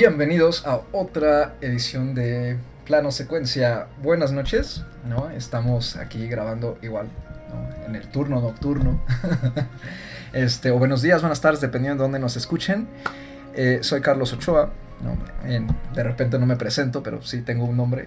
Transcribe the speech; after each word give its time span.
Bienvenidos 0.00 0.66
a 0.66 0.82
otra 0.92 1.54
edición 1.62 2.14
de 2.14 2.58
Plano 2.84 3.10
Secuencia. 3.10 3.86
Buenas 4.02 4.30
noches, 4.30 4.84
¿no? 5.08 5.30
Estamos 5.30 5.96
aquí 5.96 6.28
grabando 6.28 6.76
igual. 6.82 7.08
En 7.86 7.96
el 7.96 8.06
turno 8.08 8.42
nocturno. 8.42 9.00
este, 10.34 10.70
o 10.70 10.78
buenos 10.78 11.00
días, 11.00 11.22
buenas 11.22 11.40
tardes, 11.40 11.62
dependiendo 11.62 12.02
de 12.02 12.04
dónde 12.08 12.18
nos 12.18 12.36
escuchen. 12.36 12.88
Eh, 13.54 13.78
soy 13.80 14.02
Carlos 14.02 14.34
Ochoa. 14.34 14.70
de 15.94 16.02
repente 16.02 16.38
no 16.38 16.44
me 16.44 16.56
presento, 16.56 17.02
pero 17.02 17.22
sí 17.22 17.40
tengo 17.40 17.64
un 17.64 17.78
nombre. 17.78 18.06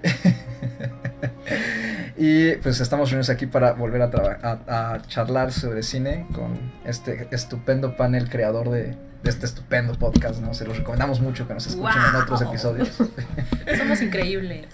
y 2.18 2.52
pues 2.58 2.82
estamos 2.82 3.10
reunidos 3.10 3.32
aquí 3.32 3.48
para 3.48 3.72
volver 3.74 4.04
a, 4.04 4.12
a- 4.44 4.94
a 4.94 5.02
charlar 5.08 5.52
sobre 5.52 5.82
cine 5.82 6.28
con 6.36 6.72
este 6.86 7.28
estupendo 7.32 7.98
panel 7.98 8.30
creador 8.30 8.70
de, 8.70 8.96
de 9.24 9.30
este 9.30 9.46
estupendo 9.46 9.94
podcast. 9.94 10.40
¿no? 10.40 10.54
Se 10.54 10.66
los 10.66 10.78
recomendamos 10.78 11.20
mucho 11.20 11.48
que 11.48 11.54
nos 11.54 11.68
escuchen 11.68 12.02
en 12.10 12.16
otros 12.16 12.42
episodios. 12.42 12.90
Somos 13.78 14.02
increíbles. 14.02 14.68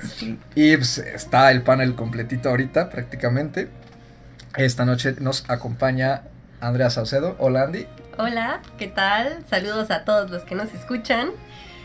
Y 0.56 0.76
pues, 0.78 0.98
está 0.98 1.52
el 1.52 1.62
panel 1.62 1.96
completito 1.96 2.50
ahorita 2.50 2.90
prácticamente. 2.90 3.70
Esta 4.56 4.86
noche 4.86 5.16
nos 5.20 5.50
acompaña 5.50 6.24
Andrea 6.62 6.90
Saucedo. 6.90 7.36
Hola 7.40 7.64
Andy. 7.64 7.88
Hola, 8.18 8.62
¿qué 8.78 8.88
tal? 8.88 9.44
Saludos 9.50 9.92
a 9.92 10.06
todos 10.06 10.30
los 10.32 10.44
que 10.44 10.56
nos 10.56 10.74
escuchan. 10.74 11.32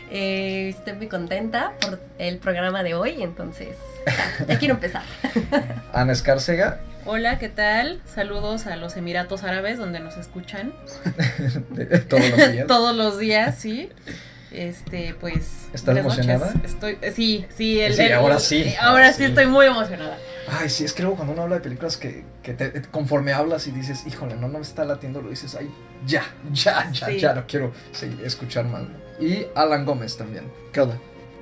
Eh, 0.09 0.69
estoy 0.69 0.93
muy 0.93 1.07
contenta 1.07 1.73
por 1.81 2.01
el 2.17 2.37
programa 2.37 2.83
de 2.83 2.93
hoy, 2.95 3.23
entonces 3.23 3.77
ya, 4.05 4.45
ya 4.45 4.59
quiero 4.59 4.75
empezar. 4.75 5.03
Ana 5.93 6.11
Escárcega. 6.11 6.79
Hola, 7.13 7.39
¿qué 7.39 7.49
tal? 7.49 7.99
Saludos 8.05 8.67
a 8.67 8.77
los 8.77 8.95
Emiratos 8.95 9.43
Árabes 9.43 9.77
donde 9.77 9.99
nos 9.99 10.15
escuchan 10.15 10.71
todos 12.07 12.29
los 12.29 12.51
días. 12.53 12.67
todos 12.67 12.95
los 12.95 13.19
días, 13.19 13.57
sí. 13.59 13.89
Este, 14.49 15.13
pues. 15.19 15.67
¿Estás 15.73 15.97
emocionada? 15.97 16.53
noches. 16.53 16.71
Estoy, 16.71 16.97
eh, 17.01 17.11
sí, 17.13 17.45
sí, 17.53 17.81
el- 17.81 17.95
Sí, 17.95 18.03
el- 18.03 18.13
ahora 18.13 18.39
sí. 18.39 18.73
Ahora 18.79 18.91
Ahora 18.91 19.11
sí 19.11 19.17
sí. 19.17 19.23
estoy 19.25 19.45
muy 19.47 19.65
emocionada. 19.65 20.17
Ay, 20.47 20.69
sí, 20.69 20.85
es 20.85 20.93
que 20.93 21.01
luego 21.01 21.17
cuando 21.17 21.33
uno 21.33 21.41
habla 21.41 21.55
de 21.55 21.61
películas 21.61 21.97
que, 21.97 22.23
que 22.43 22.53
te- 22.53 22.81
conforme 22.83 23.33
hablas 23.33 23.67
y 23.67 23.71
dices, 23.71 24.07
híjole, 24.07 24.35
no, 24.35 24.47
no 24.47 24.59
me 24.59 24.63
está 24.63 24.85
latiendo, 24.85 25.21
lo 25.21 25.29
dices, 25.31 25.53
ay, 25.59 25.69
ya, 26.05 26.23
ya, 26.53 26.89
ya, 26.93 27.07
Sí. 27.07 27.19
ya, 27.19 27.33
no 27.33 27.45
quiero 27.45 27.73
escuchar 28.23 28.63
más. 28.65 28.83
Y 29.19 29.47
Alan 29.53 29.83
Gómez 29.83 30.15
también. 30.15 30.45
¿Qué 30.71 30.79
onda? 30.79 30.97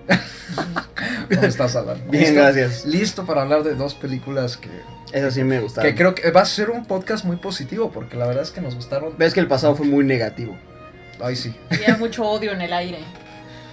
¿Cómo 1.30 1.44
estás, 1.44 1.76
Alan? 1.76 2.02
Bien, 2.10 2.24
¿Listo? 2.24 2.42
gracias. 2.42 2.86
Listo 2.86 3.24
para 3.28 3.44
hablar 3.44 3.62
de 3.62 3.76
dos 3.76 3.94
películas 3.94 4.58
que, 4.58 4.70
Eso 5.12 5.32
sí 5.32 5.44
me 5.44 5.60
gustaron. 5.60 5.90
que 5.92 5.98
creo 5.98 6.14
que 6.16 6.32
va 6.32 6.42
a 6.42 6.46
ser 6.46 6.70
un 6.70 6.86
podcast 6.86 7.26
muy 7.26 7.38
positivo, 7.38 7.92
porque 7.92 8.16
la 8.18 8.28
verdad 8.28 8.44
es 8.44 8.52
que 8.52 8.62
nos 8.62 8.76
gustaron. 8.76 9.16
Ves 9.18 9.34
que 9.34 9.40
el 9.40 9.48
pasado 9.48 9.76
fue 9.76 9.86
muy 9.86 10.04
negativo. 10.06 10.56
Ay, 11.22 11.36
sí. 11.36 11.56
Había 11.70 11.98
mucho 11.98 12.24
odio 12.26 12.52
en 12.52 12.62
el 12.62 12.72
aire. 12.74 13.00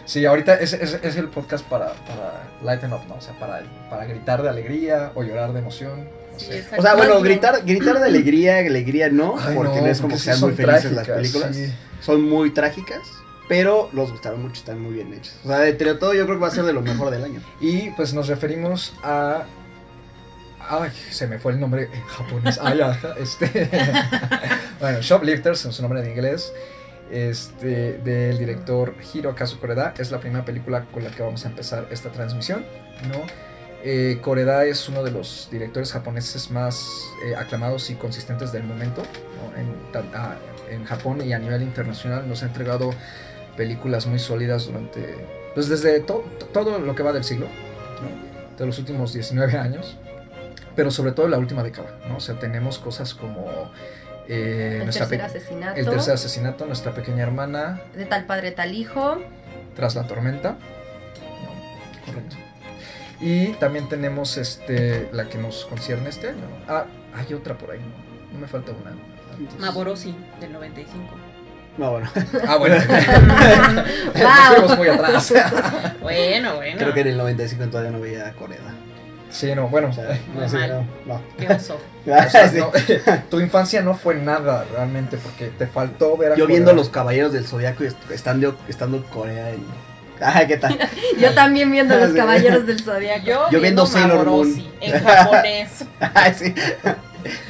Sí, 0.05 0.25
ahorita 0.25 0.55
es, 0.55 0.73
es, 0.73 0.98
es 1.03 1.17
el 1.17 1.28
podcast 1.28 1.65
para, 1.67 1.93
para 1.93 2.45
lighten 2.62 2.93
up, 2.93 3.01
¿no? 3.09 3.17
O 3.17 3.20
sea, 3.20 3.39
para, 3.39 3.62
para 3.91 4.05
gritar 4.06 4.41
de 4.43 4.48
alegría 4.48 5.11
o 5.15 5.23
llorar 5.25 5.53
de 5.53 5.59
emoción. 5.59 6.05
no 6.33 6.39
Sí, 6.39 6.47
sé. 6.47 6.59
exacto. 6.59 6.81
O 6.81 6.83
sea, 6.83 6.95
bueno, 6.95 7.20
gritar, 7.20 7.65
gritar 7.65 7.98
de 7.98 8.06
alegría, 8.06 8.59
alegría 8.59 9.09
no, 9.11 9.34
Ay, 9.39 9.55
porque 9.56 9.81
no, 9.81 9.87
es 9.87 10.00
como 10.00 10.15
que 10.15 10.21
sean 10.21 10.37
son 10.39 10.50
muy 10.50 10.56
felices 10.56 10.93
las 10.93 11.05
trágicas, 11.06 11.17
películas. 11.17 11.56
sí. 11.56 11.73
Son 12.00 12.23
muy 12.23 12.50
trágicas, 12.50 13.00
pero 13.48 13.89
los 13.93 14.12
gustaron 14.12 14.43
mucho, 14.43 14.55
están 14.55 14.81
muy 14.81 14.95
bien 14.95 15.12
hechas. 15.12 15.34
O 15.45 15.48
sea, 15.48 15.59
de 15.61 15.71
entre 15.71 15.95
todo 15.95 16.15
yo 16.15 16.25
creo 16.25 16.37
que 16.37 16.43
va 16.43 16.48
a 16.48 16.53
ser 16.53 16.65
de 16.65 16.73
lo 16.73 16.83
mejor 16.83 17.11
del 17.11 17.25
año. 17.25 17.41
Y 17.61 17.91
pues 17.91 18.12
nos 18.15 18.28
referimos 18.28 18.95
a. 19.03 19.45
Ay, 20.69 20.91
se 21.11 21.27
me 21.27 21.39
fue 21.39 21.53
el 21.53 21.61
nombre 21.61 21.89
en 21.92 22.03
japonés. 22.03 22.59
Ay, 22.62 22.81
este. 23.19 23.70
bueno, 24.81 25.00
Shoplifters 25.00 25.64
es 25.64 25.75
su 25.75 25.83
nombre 25.83 26.00
en 26.03 26.11
inglés. 26.11 26.53
Este, 27.10 27.99
del 27.99 28.37
director 28.38 28.94
Hirokazu 29.15 29.59
Koreda. 29.60 29.94
Es 29.99 30.10
la 30.10 30.19
primera 30.19 30.44
película 30.44 30.84
con 30.93 31.05
la 31.05 31.10
que 31.10 31.22
vamos 31.22 31.44
a 31.44 31.49
empezar 31.49 31.87
esta 31.91 32.10
transmisión. 32.10 32.65
¿no? 33.09 33.21
Eh, 33.84 34.19
Koreda 34.21 34.65
es 34.65 34.88
uno 34.88 35.05
de 35.05 35.12
los 35.12 35.49
directores 35.50 35.93
japoneses 35.93 36.50
más 36.50 36.84
eh, 37.25 37.37
aclamados 37.37 37.88
y 37.91 37.94
consistentes 37.94 38.50
del 38.53 38.65
momento. 38.65 39.03
¿no? 39.03 39.56
En, 39.60 40.10
ah, 40.15 40.34
en 40.69 40.84
Japón 40.84 41.22
y 41.25 41.32
a 41.32 41.38
nivel 41.38 41.62
internacional 41.62 42.28
nos 42.28 42.43
ha 42.43 42.47
entregado 42.47 42.91
películas 43.56 44.06
muy 44.06 44.19
sólidas 44.19 44.66
durante. 44.66 45.15
Pues 45.55 45.69
desde 45.69 46.00
to- 46.00 46.25
todo 46.53 46.78
lo 46.81 46.94
que 46.97 47.03
va 47.05 47.12
del 47.12 47.22
siglo 47.25 47.47
¿no? 47.47 48.56
de 48.59 48.66
los 48.66 48.78
últimos 48.81 49.12
19 49.12 49.56
años, 49.56 49.97
pero 50.76 50.91
sobre 50.91 51.12
todo 51.12 51.26
en 51.26 51.32
la 51.32 51.38
última 51.38 51.62
década, 51.62 51.98
¿no? 52.09 52.19
O 52.19 52.20
sea, 52.20 52.38
tenemos 52.38 52.78
cosas 52.78 53.14
como 53.14 53.70
eh, 54.28 54.76
El 54.78 54.84
nuestra 54.84 55.06
tercer 55.09 55.22
asesinato. 55.26 55.81
el 55.81 55.87
tercer 55.88 56.14
asesinato, 56.14 56.66
nuestra 56.66 56.92
pequeña 56.92 57.22
hermana 57.22 57.81
De 57.97 58.04
tal 58.06 58.25
padre, 58.26 58.50
tal 58.53 58.75
hijo. 58.75 59.19
tras 59.75 59.94
la 59.94 60.06
tormenta, 60.06 60.50
¿no? 60.50 62.04
correcto. 62.06 62.37
Y 63.20 63.53
también 63.54 63.88
tenemos 63.88 64.37
este 64.37 65.09
la 65.12 65.28
que 65.28 65.38
nos 65.38 65.64
concierne 65.66 66.10
este 66.10 66.28
año. 66.28 66.44
Ah, 66.69 66.84
hay 67.14 67.32
otra 67.34 67.56
por 67.56 67.70
ahí, 67.70 67.78
no, 67.81 68.32
no 68.34 68.38
me 68.38 68.47
falta 68.47 68.72
una. 68.72 68.91
antes. 68.91 69.58
Maborosi, 69.58 70.14
del 70.41 70.53
95. 70.53 71.03
No, 71.78 71.91
bueno, 71.93 72.08
Ah, 72.48 72.56
bueno. 72.56 72.76
Nos 74.14 74.22
Wow. 74.22 74.54
fuimos 74.54 74.78
muy 74.78 74.88
atrás. 74.88 75.32
Bueno, 76.00 76.56
bueno. 76.56 76.78
creo 76.78 76.94
que 76.94 77.00
en 77.00 77.08
el 77.08 77.16
95 77.19 77.66
todavía 77.69 77.91
no 77.91 78.00
veía 78.00 78.32
Corea. 78.32 78.58
Sí, 79.37 79.55
no, 79.55 79.69
bueno. 79.69 79.89
O 79.89 79.93
sea, 79.93 80.05
no, 80.35 80.49
sí, 80.49 80.57
no, 80.69 80.87
no. 81.07 81.21
Qué 81.39 81.53
oso. 81.53 81.77
o 82.07 82.31
sea, 82.31 82.49
Sí. 82.49 82.57
no, 82.59 82.71
tu 83.31 83.41
infancia 83.41 83.83
no 83.83 83.95
fue 83.95 84.15
nada 84.15 84.65
realmente 84.73 85.17
porque 85.19 85.47
te 85.49 85.67
faltó 85.67 86.17
ver 86.17 86.33
a 86.33 86.37
Yo 86.37 86.47
viendo 86.47 86.73
los 86.73 86.89
caballeros 86.89 87.33
del 87.33 87.47
zodiaco 87.47 87.85
y 87.85 87.89
est- 87.89 88.11
estando, 88.11 88.57
estando 88.69 88.97
en 88.97 89.03
Corea 89.05 89.51
en. 89.51 89.65
Ay, 90.19 90.47
¿qué 90.47 90.57
tal? 90.57 90.79
Yo 91.21 91.35
también 91.35 91.71
viendo 91.71 91.95
los 91.99 92.13
caballeros 92.15 92.65
del 92.67 92.81
zodiaco. 92.81 93.27
Yo, 93.27 93.51
Yo 93.51 93.61
viendo 93.61 93.85
Sailor 93.85 94.25
Maborosi, 94.25 94.63
Moon. 94.63 94.73
en 94.81 95.01
japonés. 95.05 95.85
Ay, 96.15 96.33
sí. 96.35 96.55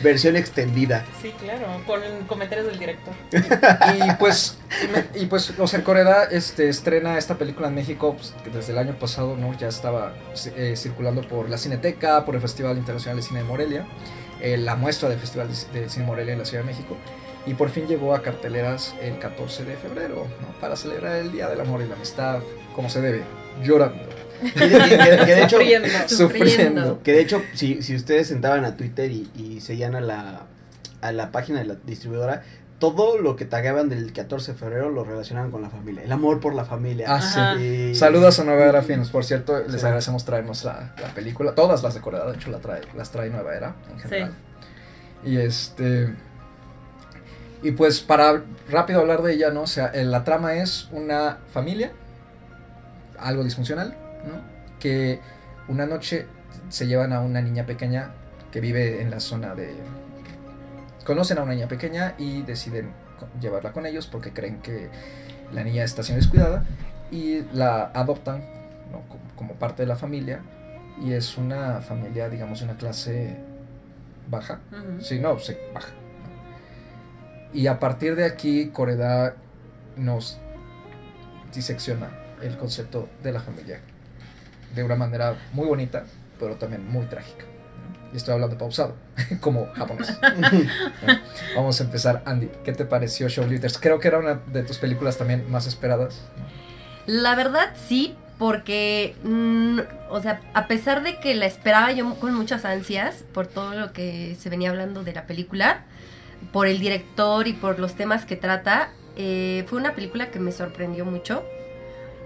Versión 0.02 0.36
extendida. 0.36 1.04
Sí, 1.20 1.32
claro, 1.40 1.66
con 1.86 2.00
comentarios 2.26 2.66
del 2.66 2.78
director. 2.78 3.14
Y 3.32 4.12
pues, 4.18 4.58
y, 4.82 4.88
me- 4.88 5.20
y 5.22 5.26
pues, 5.26 5.52
o 5.58 5.66
sea, 5.66 5.82
Coreda 5.84 6.24
este, 6.24 6.68
estrena 6.68 7.18
esta 7.18 7.36
película 7.36 7.68
en 7.68 7.74
México 7.74 8.14
pues, 8.16 8.34
que 8.44 8.50
desde 8.50 8.72
el 8.72 8.78
año 8.78 8.98
pasado, 8.98 9.36
¿no? 9.36 9.56
Ya 9.58 9.68
estaba 9.68 10.14
eh, 10.56 10.74
circulando 10.76 11.22
por 11.22 11.48
la 11.48 11.58
Cineteca, 11.58 12.24
por 12.24 12.34
el 12.34 12.40
Festival 12.40 12.76
Internacional 12.78 13.16
de 13.16 13.22
Cine 13.22 13.40
de 13.40 13.44
Morelia, 13.46 13.86
eh, 14.40 14.56
la 14.56 14.76
muestra 14.76 15.08
del 15.08 15.18
Festival 15.18 15.48
de, 15.72 15.80
de 15.80 15.88
Cine 15.88 16.04
Morelia 16.06 16.32
en 16.34 16.38
la 16.40 16.44
Ciudad 16.44 16.62
de 16.62 16.70
México, 16.70 16.96
y 17.46 17.54
por 17.54 17.70
fin 17.70 17.86
llegó 17.86 18.14
a 18.14 18.22
carteleras 18.22 18.94
el 19.00 19.18
14 19.18 19.64
de 19.64 19.76
febrero, 19.76 20.26
¿no? 20.40 20.48
Para 20.60 20.76
celebrar 20.76 21.16
el 21.16 21.32
Día 21.32 21.48
del 21.48 21.60
Amor 21.60 21.80
y 21.82 21.86
la 21.86 21.94
Amistad, 21.94 22.40
como 22.74 22.90
se 22.90 23.00
debe, 23.00 23.22
llorando, 23.62 24.02
Que, 24.40 24.48
que- 24.52 24.68
que- 24.68 25.24
que 25.26 25.34
de 25.34 25.42
hecho, 25.42 25.56
Sufriendo. 25.58 25.88
sufriendo. 26.08 27.02
Que 27.02 27.12
de 27.12 27.20
hecho, 27.20 27.42
si, 27.54 27.82
si 27.82 27.94
ustedes 27.94 28.30
entraban 28.30 28.64
a 28.64 28.76
Twitter 28.76 29.10
y, 29.10 29.30
y 29.36 29.60
seguían 29.60 29.94
a 29.94 30.00
la, 30.00 30.42
a 31.00 31.12
la 31.12 31.30
página 31.32 31.58
de 31.60 31.66
la 31.66 31.74
distribuidora, 31.84 32.42
todo 32.78 33.18
lo 33.18 33.36
que 33.36 33.46
tagaban 33.46 33.88
del 33.88 34.12
14 34.12 34.52
de 34.52 34.58
febrero 34.58 34.90
lo 34.90 35.02
relacionaban 35.02 35.50
con 35.50 35.62
la 35.62 35.70
familia. 35.70 36.02
El 36.02 36.12
amor 36.12 36.40
por 36.40 36.54
la 36.54 36.64
familia. 36.66 37.06
Ah, 37.08 37.54
sí. 37.58 37.94
Saludos 37.94 38.38
a 38.38 38.44
Nueva 38.44 38.66
Era 38.66 38.82
Films, 38.82 39.08
por 39.08 39.24
cierto, 39.24 39.58
les 39.66 39.80
Sí. 39.80 39.86
agradecemos 39.86 40.24
traernos 40.26 40.62
la, 40.64 40.94
la 41.00 41.08
película, 41.14 41.54
todas 41.54 41.82
las 41.82 41.94
de 41.94 42.00
Corea, 42.02 42.24
de 42.26 42.34
hecho 42.36 42.50
la 42.50 42.58
trae, 42.58 42.82
las 42.94 43.10
trae 43.10 43.30
Nueva 43.30 43.54
Era 43.54 43.74
en 43.92 43.98
general. 44.00 44.34
Y 45.24 45.38
este 45.38 46.14
y 47.62 47.70
pues 47.72 48.00
para 48.00 48.42
rápido 48.70 49.00
hablar 49.00 49.22
de 49.22 49.32
ella, 49.32 49.50
¿no? 49.50 49.62
O 49.62 49.66
sea, 49.66 49.86
eh, 49.94 50.04
la 50.04 50.22
trama 50.24 50.54
es 50.56 50.88
una 50.92 51.38
familia 51.52 51.92
algo 53.18 53.42
disfuncional, 53.42 53.96
¿no? 54.26 54.40
Que 54.78 55.20
una 55.68 55.86
noche 55.86 56.26
se 56.68 56.86
llevan 56.86 57.12
a 57.12 57.20
una 57.20 57.40
niña 57.40 57.66
pequeña 57.66 58.12
que 58.50 58.60
vive 58.60 59.02
en 59.02 59.10
la 59.10 59.20
zona 59.20 59.54
de 59.54 59.74
conocen 61.04 61.38
a 61.38 61.42
una 61.42 61.54
niña 61.54 61.68
pequeña 61.68 62.14
y 62.18 62.42
deciden 62.42 62.90
llevarla 63.40 63.72
con 63.72 63.86
ellos 63.86 64.06
porque 64.06 64.32
creen 64.32 64.60
que 64.60 64.90
la 65.52 65.62
niña 65.62 65.84
está 65.84 66.02
siendo 66.02 66.20
descuidada 66.20 66.64
y 67.10 67.42
la 67.52 67.90
adoptan 67.94 68.44
¿no? 68.90 69.02
como, 69.36 69.54
parte 69.54 69.82
de 69.82 69.86
la 69.86 69.96
familia 69.96 70.40
y 71.00 71.12
es 71.12 71.38
una 71.38 71.80
familia 71.80 72.28
digamos 72.28 72.58
de 72.58 72.64
una 72.64 72.76
clase 72.76 73.36
baja 74.28 74.60
Ujú. 74.72 75.00
Sí, 75.00 75.20
no, 75.20 75.38
se 75.38 75.58
baja. 75.72 75.92
Y 77.52 77.68
a 77.68 77.78
partir 77.78 78.16
de 78.16 78.24
aquí, 78.24 78.68
Coreda 78.68 79.36
nos 79.96 80.38
disecciona 81.54 82.10
el 82.42 82.56
concepto 82.58 83.08
de 83.22 83.32
la 83.32 83.40
familia 83.40 83.80
de 84.76 84.84
una 84.84 84.94
manera 84.94 85.36
muy 85.52 85.66
bonita, 85.66 86.04
pero 86.38 86.54
también 86.54 86.86
muy 86.88 87.06
trágica. 87.06 87.44
¿no? 87.44 88.12
Y 88.12 88.16
estoy 88.18 88.34
hablando 88.34 88.56
pausado, 88.56 88.94
como 89.40 89.72
japonés. 89.72 90.16
Vamos 91.56 91.80
a 91.80 91.84
empezar, 91.84 92.22
Andy. 92.26 92.48
¿Qué 92.64 92.72
te 92.72 92.84
pareció 92.84 93.28
Shoplifters? 93.28 93.78
Creo 93.78 93.98
que 93.98 94.06
era 94.06 94.18
una 94.18 94.34
de 94.34 94.62
tus 94.62 94.78
películas 94.78 95.16
también 95.16 95.50
más 95.50 95.66
esperadas. 95.66 96.22
La 97.06 97.34
verdad 97.34 97.74
sí, 97.88 98.14
porque, 98.38 99.16
mm, 99.24 99.80
o 100.10 100.20
sea, 100.20 100.40
a 100.54 100.68
pesar 100.68 101.02
de 101.02 101.18
que 101.18 101.34
la 101.34 101.46
esperaba 101.46 101.90
yo 101.92 102.14
con 102.16 102.34
muchas 102.34 102.64
ansias 102.64 103.24
por 103.32 103.46
todo 103.46 103.74
lo 103.74 103.92
que 103.92 104.36
se 104.38 104.50
venía 104.50 104.70
hablando 104.70 105.04
de 105.04 105.14
la 105.14 105.26
película, 105.26 105.84
por 106.52 106.66
el 106.66 106.78
director 106.78 107.48
y 107.48 107.54
por 107.54 107.78
los 107.78 107.94
temas 107.94 108.26
que 108.26 108.36
trata, 108.36 108.90
eh, 109.16 109.64
fue 109.68 109.78
una 109.78 109.94
película 109.94 110.30
que 110.30 110.38
me 110.38 110.52
sorprendió 110.52 111.06
mucho. 111.06 111.44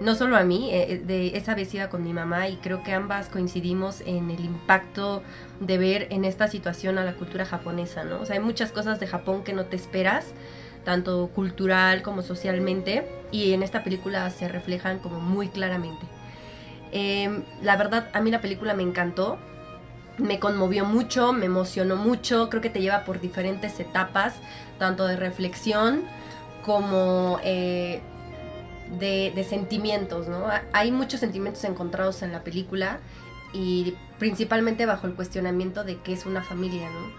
No 0.01 0.15
solo 0.15 0.35
a 0.35 0.43
mí, 0.43 0.69
eh, 0.71 1.01
de 1.05 1.37
esa 1.37 1.53
vez 1.53 1.73
iba 1.75 1.87
con 1.89 2.03
mi 2.03 2.11
mamá 2.11 2.47
y 2.47 2.55
creo 2.57 2.81
que 2.81 2.91
ambas 2.91 3.29
coincidimos 3.29 4.01
en 4.01 4.31
el 4.31 4.43
impacto 4.43 5.21
de 5.59 5.77
ver 5.77 6.07
en 6.09 6.25
esta 6.25 6.47
situación 6.47 6.97
a 6.97 7.03
la 7.03 7.13
cultura 7.13 7.45
japonesa, 7.45 8.03
¿no? 8.03 8.19
O 8.19 8.25
sea, 8.25 8.35
hay 8.35 8.41
muchas 8.41 8.71
cosas 8.71 8.99
de 8.99 9.05
Japón 9.05 9.43
que 9.43 9.53
no 9.53 9.65
te 9.65 9.75
esperas, 9.75 10.25
tanto 10.83 11.29
cultural 11.35 12.01
como 12.01 12.23
socialmente, 12.23 13.07
y 13.31 13.53
en 13.53 13.61
esta 13.61 13.83
película 13.83 14.27
se 14.31 14.47
reflejan 14.47 14.97
como 14.97 15.19
muy 15.19 15.49
claramente. 15.49 16.07
Eh, 16.91 17.43
la 17.61 17.77
verdad, 17.77 18.09
a 18.13 18.21
mí 18.21 18.31
la 18.31 18.41
película 18.41 18.73
me 18.73 18.83
encantó, 18.83 19.37
me 20.17 20.39
conmovió 20.39 20.83
mucho, 20.83 21.31
me 21.31 21.45
emocionó 21.45 21.95
mucho, 21.95 22.49
creo 22.49 22.61
que 22.61 22.71
te 22.71 22.81
lleva 22.81 23.05
por 23.05 23.21
diferentes 23.21 23.79
etapas, 23.79 24.33
tanto 24.79 25.05
de 25.05 25.15
reflexión 25.15 26.03
como 26.63 27.39
eh, 27.43 28.01
de, 28.99 29.45
sentimientos, 29.47 30.27
¿no? 30.27 30.45
Hay 30.73 30.91
muchos 30.91 31.19
sentimientos 31.19 31.63
encontrados 31.63 32.21
en 32.21 32.31
la 32.31 32.43
película 32.43 32.99
y 33.53 33.95
principalmente 34.19 34.85
bajo 34.85 35.07
el 35.07 35.13
cuestionamiento 35.13 35.83
de 35.83 35.97
qué 35.97 36.13
es 36.13 36.25
una 36.25 36.43
familia, 36.43 36.89
¿no? 36.89 37.11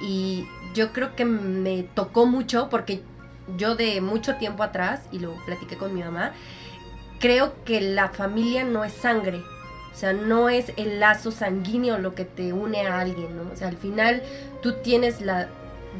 Y 0.00 0.46
yo 0.74 0.92
creo 0.92 1.14
que 1.16 1.24
me 1.24 1.82
tocó 1.82 2.26
mucho 2.26 2.68
porque 2.70 3.02
yo 3.56 3.74
de 3.74 4.00
mucho 4.00 4.36
tiempo 4.36 4.62
atrás, 4.62 5.02
y 5.10 5.18
lo 5.18 5.34
platiqué 5.46 5.76
con 5.76 5.94
mi 5.94 6.02
mamá, 6.02 6.32
creo 7.18 7.64
que 7.64 7.80
la 7.80 8.10
familia 8.10 8.64
no 8.64 8.84
es 8.84 8.92
sangre, 8.92 9.42
o 9.92 9.96
sea, 10.00 10.12
no 10.12 10.48
es 10.48 10.72
el 10.76 11.00
lazo 11.00 11.32
sanguíneo 11.32 11.98
lo 11.98 12.14
que 12.14 12.24
te 12.24 12.52
une 12.52 12.86
a 12.86 13.00
alguien, 13.00 13.36
¿no? 13.36 13.50
O 13.52 13.56
sea, 13.56 13.68
al 13.68 13.76
final 13.76 14.22
tú 14.62 14.74
tienes 14.82 15.20
la 15.20 15.48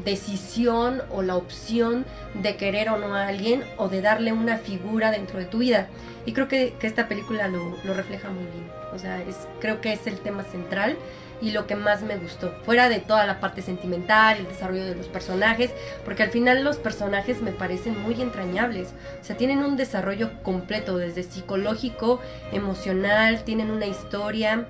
decisión 0.03 1.01
o 1.11 1.21
la 1.21 1.35
opción 1.35 2.05
de 2.33 2.55
querer 2.55 2.89
o 2.89 2.97
no 2.97 3.15
a 3.15 3.27
alguien 3.27 3.63
o 3.77 3.89
de 3.89 4.01
darle 4.01 4.33
una 4.33 4.57
figura 4.57 5.11
dentro 5.11 5.39
de 5.39 5.45
tu 5.45 5.59
vida. 5.59 5.87
Y 6.25 6.33
creo 6.33 6.47
que, 6.47 6.73
que 6.79 6.87
esta 6.87 7.07
película 7.07 7.47
lo, 7.47 7.75
lo, 7.83 7.93
refleja 7.93 8.29
muy 8.29 8.43
bien. 8.43 8.69
O 8.93 8.99
sea, 8.99 9.21
es, 9.21 9.35
creo 9.59 9.81
que 9.81 9.93
es 9.93 10.05
el 10.07 10.19
tema 10.19 10.43
central 10.43 10.97
y 11.41 11.51
lo 11.51 11.67
que 11.67 11.75
más 11.75 12.01
me 12.01 12.17
gustó. 12.17 12.51
Fuera 12.63 12.89
de 12.89 12.99
toda 12.99 13.25
la 13.25 13.39
parte 13.39 13.61
sentimental, 13.61 14.37
el 14.37 14.47
desarrollo 14.47 14.85
de 14.85 14.95
los 14.95 15.07
personajes, 15.07 15.71
porque 16.03 16.23
al 16.23 16.29
final 16.29 16.63
los 16.63 16.77
personajes 16.77 17.41
me 17.41 17.51
parecen 17.51 17.99
muy 18.01 18.21
entrañables. 18.21 18.89
O 19.21 19.23
sea, 19.23 19.37
tienen 19.37 19.59
un 19.59 19.77
desarrollo 19.77 20.31
completo, 20.43 20.97
desde 20.97 21.23
psicológico, 21.23 22.19
emocional, 22.51 23.43
tienen 23.43 23.71
una 23.71 23.85
historia 23.85 24.67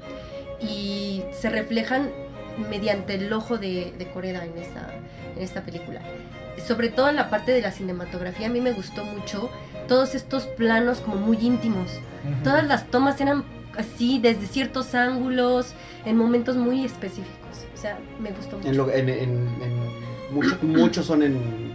y 0.62 1.24
se 1.32 1.50
reflejan 1.50 2.12
mediante 2.70 3.16
el 3.16 3.32
ojo 3.32 3.58
de, 3.58 3.94
de 3.98 4.12
Coreda 4.12 4.44
en 4.44 4.58
esta, 4.58 4.88
en 5.40 5.46
esta 5.46 5.62
película. 5.62 6.02
Sobre 6.68 6.90
todo 6.90 7.10
en 7.10 7.16
la 7.16 7.30
parte 7.30 7.52
de 7.54 7.62
la 7.62 7.72
cinematografía, 7.72 8.48
a 8.48 8.50
mí 8.50 8.60
me 8.60 8.74
gustó 8.74 9.06
mucho 9.06 9.50
todos 9.88 10.14
estos 10.14 10.44
planos 10.46 11.00
como 11.00 11.16
muy 11.16 11.38
íntimos. 11.38 11.90
Uh 12.26 12.30
-huh. 12.30 12.44
Todas 12.44 12.68
las 12.68 12.88
tomas 12.88 13.20
eran 13.22 13.46
así, 13.78 14.20
desde 14.20 14.46
ciertos 14.46 14.94
ángulos, 14.94 15.74
en 16.06 16.18
momentos 16.18 16.58
muy 16.58 16.84
específicos. 16.84 17.66
O 17.74 17.78
sea, 17.78 17.98
me 18.20 18.32
gustó 18.32 18.58
mucho. 18.58 18.70
En 18.70 18.78
lo, 18.78 18.92
en, 18.92 19.10
en, 19.10 19.30
en 19.64 20.34
mucho, 20.34 20.58
muchos 20.62 21.06
son 21.06 21.24
en, 21.24 21.70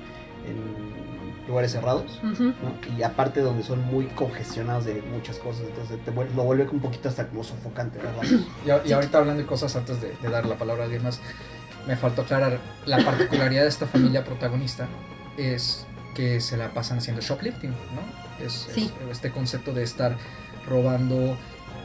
lugares 1.47 1.73
cerrados, 1.73 2.21
uh 2.23 2.27
-huh. 2.29 2.55
¿no? 2.63 2.97
y 2.99 3.03
aparte 3.03 3.43
donde 3.43 3.63
son 3.63 3.85
muy 3.85 4.07
congestionados 4.07 4.87
de 4.87 5.03
muchas 5.15 5.37
cosas, 5.39 5.67
entonces 5.69 6.03
te 6.03 6.11
vuelve, 6.11 6.35
lo 6.35 6.43
vuelve 6.45 6.67
un 6.71 6.81
poquito 6.81 7.11
hasta 7.11 7.29
como 7.29 7.45
sofocante, 7.45 7.99
¿verdad? 7.99 8.23
y, 8.65 8.89
y, 8.89 8.93
ahorita 8.93 9.19
hablando 9.19 9.43
de 9.43 9.47
cosas 9.47 9.77
antes 9.77 10.01
de, 10.01 10.17
de 10.23 10.29
dar 10.31 10.47
la 10.47 10.57
palabra 10.57 10.85
a 10.85 10.87
alguien 10.87 11.03
más, 11.03 11.21
me 11.87 11.97
faltó 11.97 12.23
aclarar 12.23 12.59
la 12.87 13.05
particularidad 13.05 13.63
de 13.63 13.69
esta 13.69 13.87
familia 13.87 14.25
protagonista 14.25 14.89
es 15.37 15.87
que 16.15 16.41
se 16.41 16.57
la 16.57 16.71
pasan 16.71 16.99
haciendo 16.99 17.21
shoplifting, 17.21 17.71
¿no? 17.71 18.45
Es, 18.45 18.69
sí. 18.73 18.91
es 19.05 19.13
este 19.13 19.31
concepto 19.31 19.73
de 19.73 19.83
estar 19.83 20.17
robando 20.67 21.37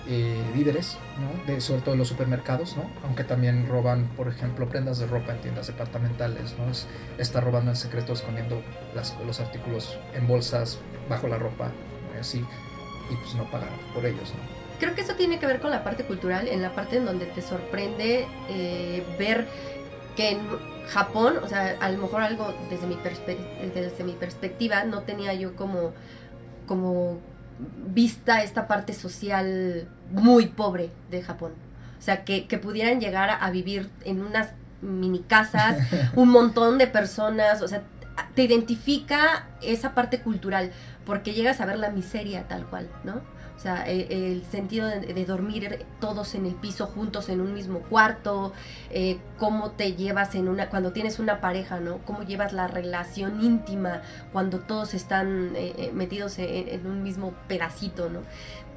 eh, 0.07 0.41
víveres, 0.53 0.97
¿no? 1.19 1.51
De, 1.51 1.61
sobre 1.61 1.81
todo 1.81 1.93
en 1.93 1.99
los 1.99 2.07
supermercados, 2.07 2.77
¿no? 2.77 2.89
Aunque 3.03 3.23
también 3.23 3.67
roban, 3.67 4.07
por 4.15 4.27
ejemplo, 4.27 4.67
prendas 4.69 4.99
de 4.99 5.07
ropa 5.07 5.33
en 5.33 5.41
tiendas 5.41 5.67
departamentales, 5.67 6.55
¿no? 6.57 6.71
Es, 6.71 6.87
está 7.17 7.41
robando 7.41 7.71
en 7.71 7.77
secreto, 7.77 8.13
escondiendo 8.13 8.61
las, 8.95 9.15
los 9.25 9.39
artículos 9.39 9.97
en 10.13 10.27
bolsas 10.27 10.79
bajo 11.09 11.27
la 11.27 11.37
ropa, 11.37 11.71
así, 12.19 12.39
y 12.39 13.15
pues 13.15 13.35
no 13.35 13.49
pagan 13.51 13.69
por 13.93 14.05
ellos, 14.05 14.33
¿no? 14.33 14.59
Creo 14.79 14.95
que 14.95 15.01
eso 15.01 15.13
tiene 15.15 15.39
que 15.39 15.45
ver 15.45 15.59
con 15.59 15.71
la 15.71 15.83
parte 15.83 16.05
cultural, 16.05 16.47
en 16.47 16.61
la 16.61 16.73
parte 16.73 16.97
en 16.97 17.05
donde 17.05 17.25
te 17.25 17.41
sorprende 17.41 18.25
eh, 18.49 19.03
ver 19.19 19.47
que 20.19 20.31
en 20.31 20.41
Japón, 20.89 21.35
o 21.41 21.47
sea, 21.47 21.77
a 21.79 21.89
lo 21.89 21.97
mejor 21.97 22.21
algo 22.21 22.53
desde 22.69 22.87
mi, 22.87 22.97
desde 23.73 24.03
mi 24.03 24.11
perspectiva, 24.11 24.83
no 24.83 25.03
tenía 25.03 25.33
yo 25.33 25.55
como, 25.55 25.93
como 26.67 27.21
vista 27.87 28.43
esta 28.43 28.67
parte 28.67 28.91
social 28.91 29.87
muy 30.11 30.47
pobre 30.47 30.89
de 31.09 31.21
Japón. 31.21 31.53
O 31.97 32.01
sea, 32.01 32.25
que, 32.25 32.47
que 32.47 32.57
pudieran 32.57 32.99
llegar 32.99 33.29
a, 33.29 33.35
a, 33.35 33.49
vivir 33.49 33.89
en 34.03 34.21
unas 34.21 34.49
mini 34.81 35.19
casas, 35.19 35.77
un 36.17 36.27
montón 36.27 36.77
de 36.79 36.87
personas, 36.87 37.61
o 37.61 37.69
sea, 37.69 37.83
te 38.35 38.43
identifica 38.43 39.47
esa 39.61 39.95
parte 39.95 40.19
cultural, 40.19 40.73
porque 41.05 41.31
llegas 41.33 41.61
a 41.61 41.65
ver 41.65 41.79
la 41.79 41.91
miseria 41.91 42.45
tal 42.49 42.65
cual, 42.65 42.89
¿no? 43.05 43.21
O 43.59 43.61
sea, 43.61 43.83
el, 43.83 44.09
el 44.09 44.45
sentido 44.45 44.87
de, 44.87 45.25
dormir 45.25 45.85
todos 45.99 46.33
en 46.33 46.45
el 46.45 46.55
piso 46.55 46.87
juntos 46.87 47.27
en 47.27 47.41
un 47.41 47.53
mismo 47.53 47.79
cuarto, 47.79 48.53
eh, 48.89 49.17
cómo 49.37 49.71
te 49.71 49.95
llevas 49.95 50.33
en 50.35 50.47
una, 50.47 50.69
cuando 50.69 50.93
tienes 50.93 51.19
una 51.19 51.41
pareja, 51.41 51.81
¿no? 51.81 51.97
Cómo 52.05 52.23
llevas 52.23 52.53
la 52.53 52.67
relación 52.67 53.43
íntima 53.43 54.01
cuando 54.31 54.59
todos 54.59 54.93
están 54.93 55.51
eh, 55.57 55.91
metidos 55.93 56.39
en, 56.39 56.69
en, 56.69 56.87
un 56.87 57.03
mismo 57.03 57.33
pedacito, 57.49 58.09
¿no? 58.09 58.21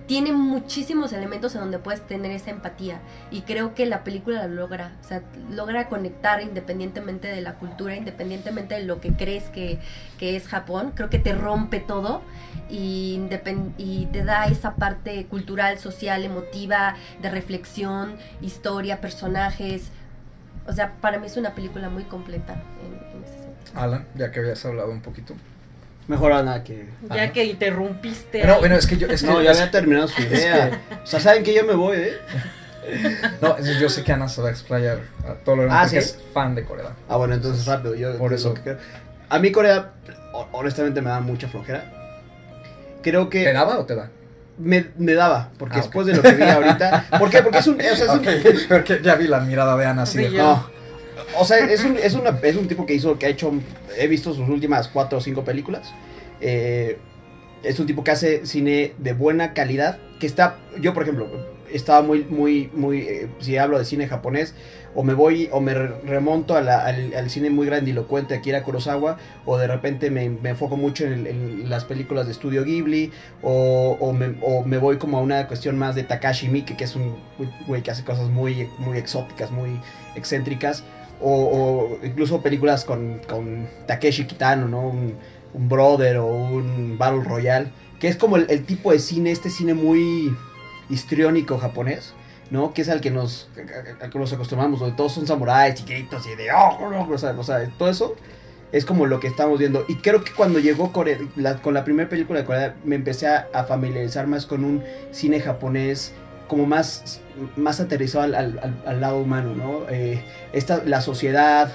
Tiene 0.06 0.32
muchísimos 0.32 1.12
elementos 1.12 1.54
en 1.54 1.60
donde 1.60 1.78
puedes 1.78 2.06
tener 2.06 2.32
esa 2.32 2.50
empatía 2.50 3.00
y 3.30 3.42
creo 3.42 3.74
que 3.74 3.86
la 3.86 4.04
película 4.04 4.46
lo 4.46 4.62
logra, 4.62 4.92
o 5.00 5.08
sea, 5.08 5.22
logra 5.50 5.88
conectar 5.88 6.42
independientemente 6.42 7.28
de 7.28 7.40
la 7.40 7.54
cultura, 7.54 7.96
independientemente 7.96 8.74
de 8.74 8.82
lo 8.82 9.00
que 9.00 9.12
crees 9.12 9.44
que, 9.44 9.78
que 10.18 10.36
es 10.36 10.48
Japón, 10.48 10.92
creo 10.94 11.08
que 11.08 11.18
te 11.18 11.34
rompe 11.34 11.80
todo 11.80 12.22
y, 12.68 13.20
y, 13.78 14.06
te 14.06 14.24
da 14.24 14.46
esa 14.46 14.74
parte 14.74 15.26
cultural, 15.26 15.78
social, 15.78 16.24
emotiva, 16.24 16.96
de 17.20 17.30
reflexión, 17.30 18.16
historia, 18.40 19.00
personajes. 19.00 19.90
O 20.66 20.72
sea, 20.72 20.94
para 21.00 21.18
mí 21.18 21.26
es 21.26 21.36
una 21.36 21.54
película 21.54 21.90
muy 21.90 22.04
completa. 22.04 22.62
Alan, 23.74 24.06
ya 24.14 24.30
que 24.30 24.40
habías 24.40 24.64
hablado 24.64 24.90
un 24.90 25.00
poquito. 25.00 25.34
Mejor 26.08 26.32
Ana 26.32 26.64
que. 26.64 26.86
Ya 27.14 27.32
que 27.32 27.44
interrumpiste. 27.44 28.44
No, 28.44 28.58
bueno, 28.58 28.76
es 28.76 28.86
que 28.86 28.96
yo. 28.96 29.06
Es 29.08 29.22
que, 29.22 29.28
no, 29.28 29.40
ya 29.40 29.50
había 29.50 29.70
terminado 29.70 30.08
su 30.08 30.20
idea. 30.20 30.68
Es 30.68 30.70
que... 30.70 30.94
O 31.02 31.06
sea, 31.06 31.20
saben 31.20 31.42
que 31.44 31.54
yo 31.54 31.64
me 31.64 31.74
voy, 31.74 31.96
¿eh? 31.96 32.18
No, 33.40 33.56
yo 33.58 33.88
sé 33.88 34.02
que 34.02 34.12
Ana 34.12 34.28
se 34.28 34.42
va 34.42 34.48
a 34.48 34.50
explayar 34.50 34.98
a 35.26 35.34
todo 35.34 35.56
lo 35.56 35.72
ah, 35.72 35.84
que 35.84 35.90
¿sí? 35.90 35.96
es 35.98 36.18
fan 36.32 36.54
de 36.54 36.64
Corea. 36.64 36.90
Ah, 37.08 37.16
bueno, 37.16 37.34
entonces 37.34 37.64
rápido. 37.66 37.94
Yo, 37.94 38.18
Por 38.18 38.32
eso. 38.32 38.54
A 39.28 39.38
mí 39.38 39.52
Corea, 39.52 39.92
honestamente, 40.52 41.00
me 41.00 41.10
da 41.10 41.20
mucha 41.20 41.48
flojera. 41.48 41.84
Creo 43.02 43.28
que. 43.28 43.44
¿Te 43.44 43.52
daba 43.52 43.78
o 43.78 43.86
te 43.86 43.94
da? 43.94 44.10
Me, 44.58 44.86
me 44.98 45.14
daba, 45.14 45.50
porque 45.58 45.76
ah, 45.76 45.78
después 45.78 46.06
okay. 46.06 46.16
de 46.16 46.22
lo 46.22 46.22
que 46.22 46.44
vi 46.44 46.50
ahorita. 46.50 47.06
¿Por 47.18 47.30
qué? 47.30 47.42
Porque 47.42 47.58
es 47.58 47.66
un. 47.66 47.76
O 47.76 47.82
sea, 47.82 47.92
es 47.92 48.08
okay. 48.10 48.42
un... 48.44 48.68
Porque 48.68 49.00
ya 49.02 49.14
vi 49.14 49.28
la 49.28 49.40
mirada 49.40 49.76
de 49.76 49.86
Ana 49.86 50.02
así 50.02 50.18
Sí, 50.18 50.24
de. 50.24 50.38
No. 50.38 50.71
O 51.38 51.44
sea, 51.44 51.58
es 51.58 51.84
un, 51.84 51.96
es, 51.96 52.14
una, 52.14 52.38
es 52.42 52.56
un 52.56 52.68
tipo 52.68 52.86
que 52.86 52.94
hizo, 52.94 53.18
que 53.18 53.26
ha 53.26 53.28
hecho, 53.28 53.52
he 53.96 54.06
visto 54.06 54.34
sus 54.34 54.48
últimas 54.48 54.88
cuatro 54.88 55.18
o 55.18 55.20
cinco 55.20 55.44
películas. 55.44 55.92
Eh, 56.40 56.98
es 57.62 57.78
un 57.78 57.86
tipo 57.86 58.04
que 58.04 58.10
hace 58.10 58.46
cine 58.46 58.94
de 58.98 59.12
buena 59.12 59.54
calidad, 59.54 59.98
que 60.18 60.26
está, 60.26 60.58
yo 60.80 60.92
por 60.94 61.04
ejemplo, 61.04 61.28
estaba 61.72 62.02
muy, 62.02 62.24
muy, 62.24 62.70
muy, 62.74 63.00
eh, 63.00 63.28
si 63.40 63.56
hablo 63.56 63.78
de 63.78 63.84
cine 63.84 64.08
japonés, 64.08 64.54
o 64.94 65.04
me 65.04 65.14
voy, 65.14 65.48
o 65.52 65.60
me 65.60 65.72
remonto 65.72 66.54
a 66.54 66.58
al, 66.58 67.14
al, 67.14 67.30
cine 67.30 67.48
muy 67.48 67.66
grandilocuente 67.66 68.34
de 68.34 68.40
Akira 68.40 68.62
Kurosawa, 68.62 69.16
o 69.46 69.56
de 69.56 69.66
repente 69.66 70.10
me, 70.10 70.28
me 70.28 70.50
enfoco 70.50 70.76
mucho 70.76 71.04
en, 71.04 71.26
en, 71.26 71.70
las 71.70 71.84
películas 71.84 72.26
de 72.26 72.32
estudio 72.32 72.64
Ghibli, 72.64 73.10
o, 73.42 73.96
o, 73.98 74.12
me, 74.12 74.34
o, 74.42 74.64
me, 74.64 74.78
voy 74.78 74.98
como 74.98 75.18
a 75.18 75.20
una 75.22 75.46
cuestión 75.46 75.78
más 75.78 75.94
de 75.94 76.02
Takashi 76.02 76.48
Miike, 76.48 76.76
que 76.76 76.84
es 76.84 76.94
un 76.94 77.16
güey 77.66 77.82
que 77.82 77.90
hace 77.90 78.04
cosas 78.04 78.28
muy, 78.28 78.68
muy 78.78 78.98
exóticas, 78.98 79.50
muy 79.50 79.80
excéntricas, 80.14 80.84
o, 81.22 81.98
o 82.00 82.04
incluso 82.04 82.42
películas 82.42 82.84
con, 82.84 83.20
con 83.28 83.68
Takeshi 83.86 84.26
Kitano, 84.26 84.68
¿no? 84.68 84.88
Un, 84.88 85.14
Brother 85.54 86.16
o 86.16 86.26
un 86.26 86.96
Battle 86.96 87.24
Royale, 87.24 87.72
que 88.00 88.08
es 88.08 88.16
como 88.16 88.38
el, 88.38 88.64
tipo 88.64 88.90
de 88.90 88.98
cine, 88.98 89.30
este 89.32 89.50
cine 89.50 89.74
muy 89.74 90.34
histriónico 90.88 91.58
japonés, 91.58 92.14
¿no? 92.50 92.72
Que 92.72 92.80
es 92.80 92.88
al 92.88 93.02
que 93.02 93.10
nos, 93.10 93.50
al 94.00 94.08
que 94.08 94.18
nos 94.18 94.32
acostumbramos, 94.32 94.80
donde 94.80 94.96
todos 94.96 95.12
son 95.12 95.26
samuráis 95.26 95.74
chiquitos 95.74 96.26
y 96.26 96.34
de 96.36 96.50
oh, 96.52 96.78
oh, 96.80 97.12
o, 97.12 97.18
sea, 97.18 97.32
o 97.38 97.44
sea, 97.44 97.68
todo 97.76 97.90
eso 97.90 98.16
es 98.72 98.86
como 98.86 99.06
lo 99.06 99.20
que 99.20 99.28
estamos 99.28 99.58
viendo. 99.58 99.84
Y 99.88 99.96
creo 99.96 100.24
que 100.24 100.32
cuando 100.32 100.58
llegó 100.58 100.92
Corea, 100.92 101.18
con 101.62 101.74
la 101.74 101.84
primera 101.84 102.08
película 102.08 102.40
de 102.40 102.46
Corea, 102.46 102.74
me 102.84 102.96
empecé 102.96 103.26
a, 103.28 103.64
familiarizar 103.64 104.26
más 104.26 104.46
con 104.46 104.64
un 104.64 104.82
cine 105.12 105.40
japonés 105.40 106.14
como 106.52 106.66
más, 106.66 107.22
más 107.56 107.80
aterrizado 107.80 108.24
al, 108.24 108.34
al, 108.34 108.74
al 108.84 109.00
lado 109.00 109.16
humano, 109.20 109.54
¿no? 109.54 109.88
Eh, 109.88 110.22
esta, 110.52 110.82
la 110.84 111.00
sociedad, 111.00 111.72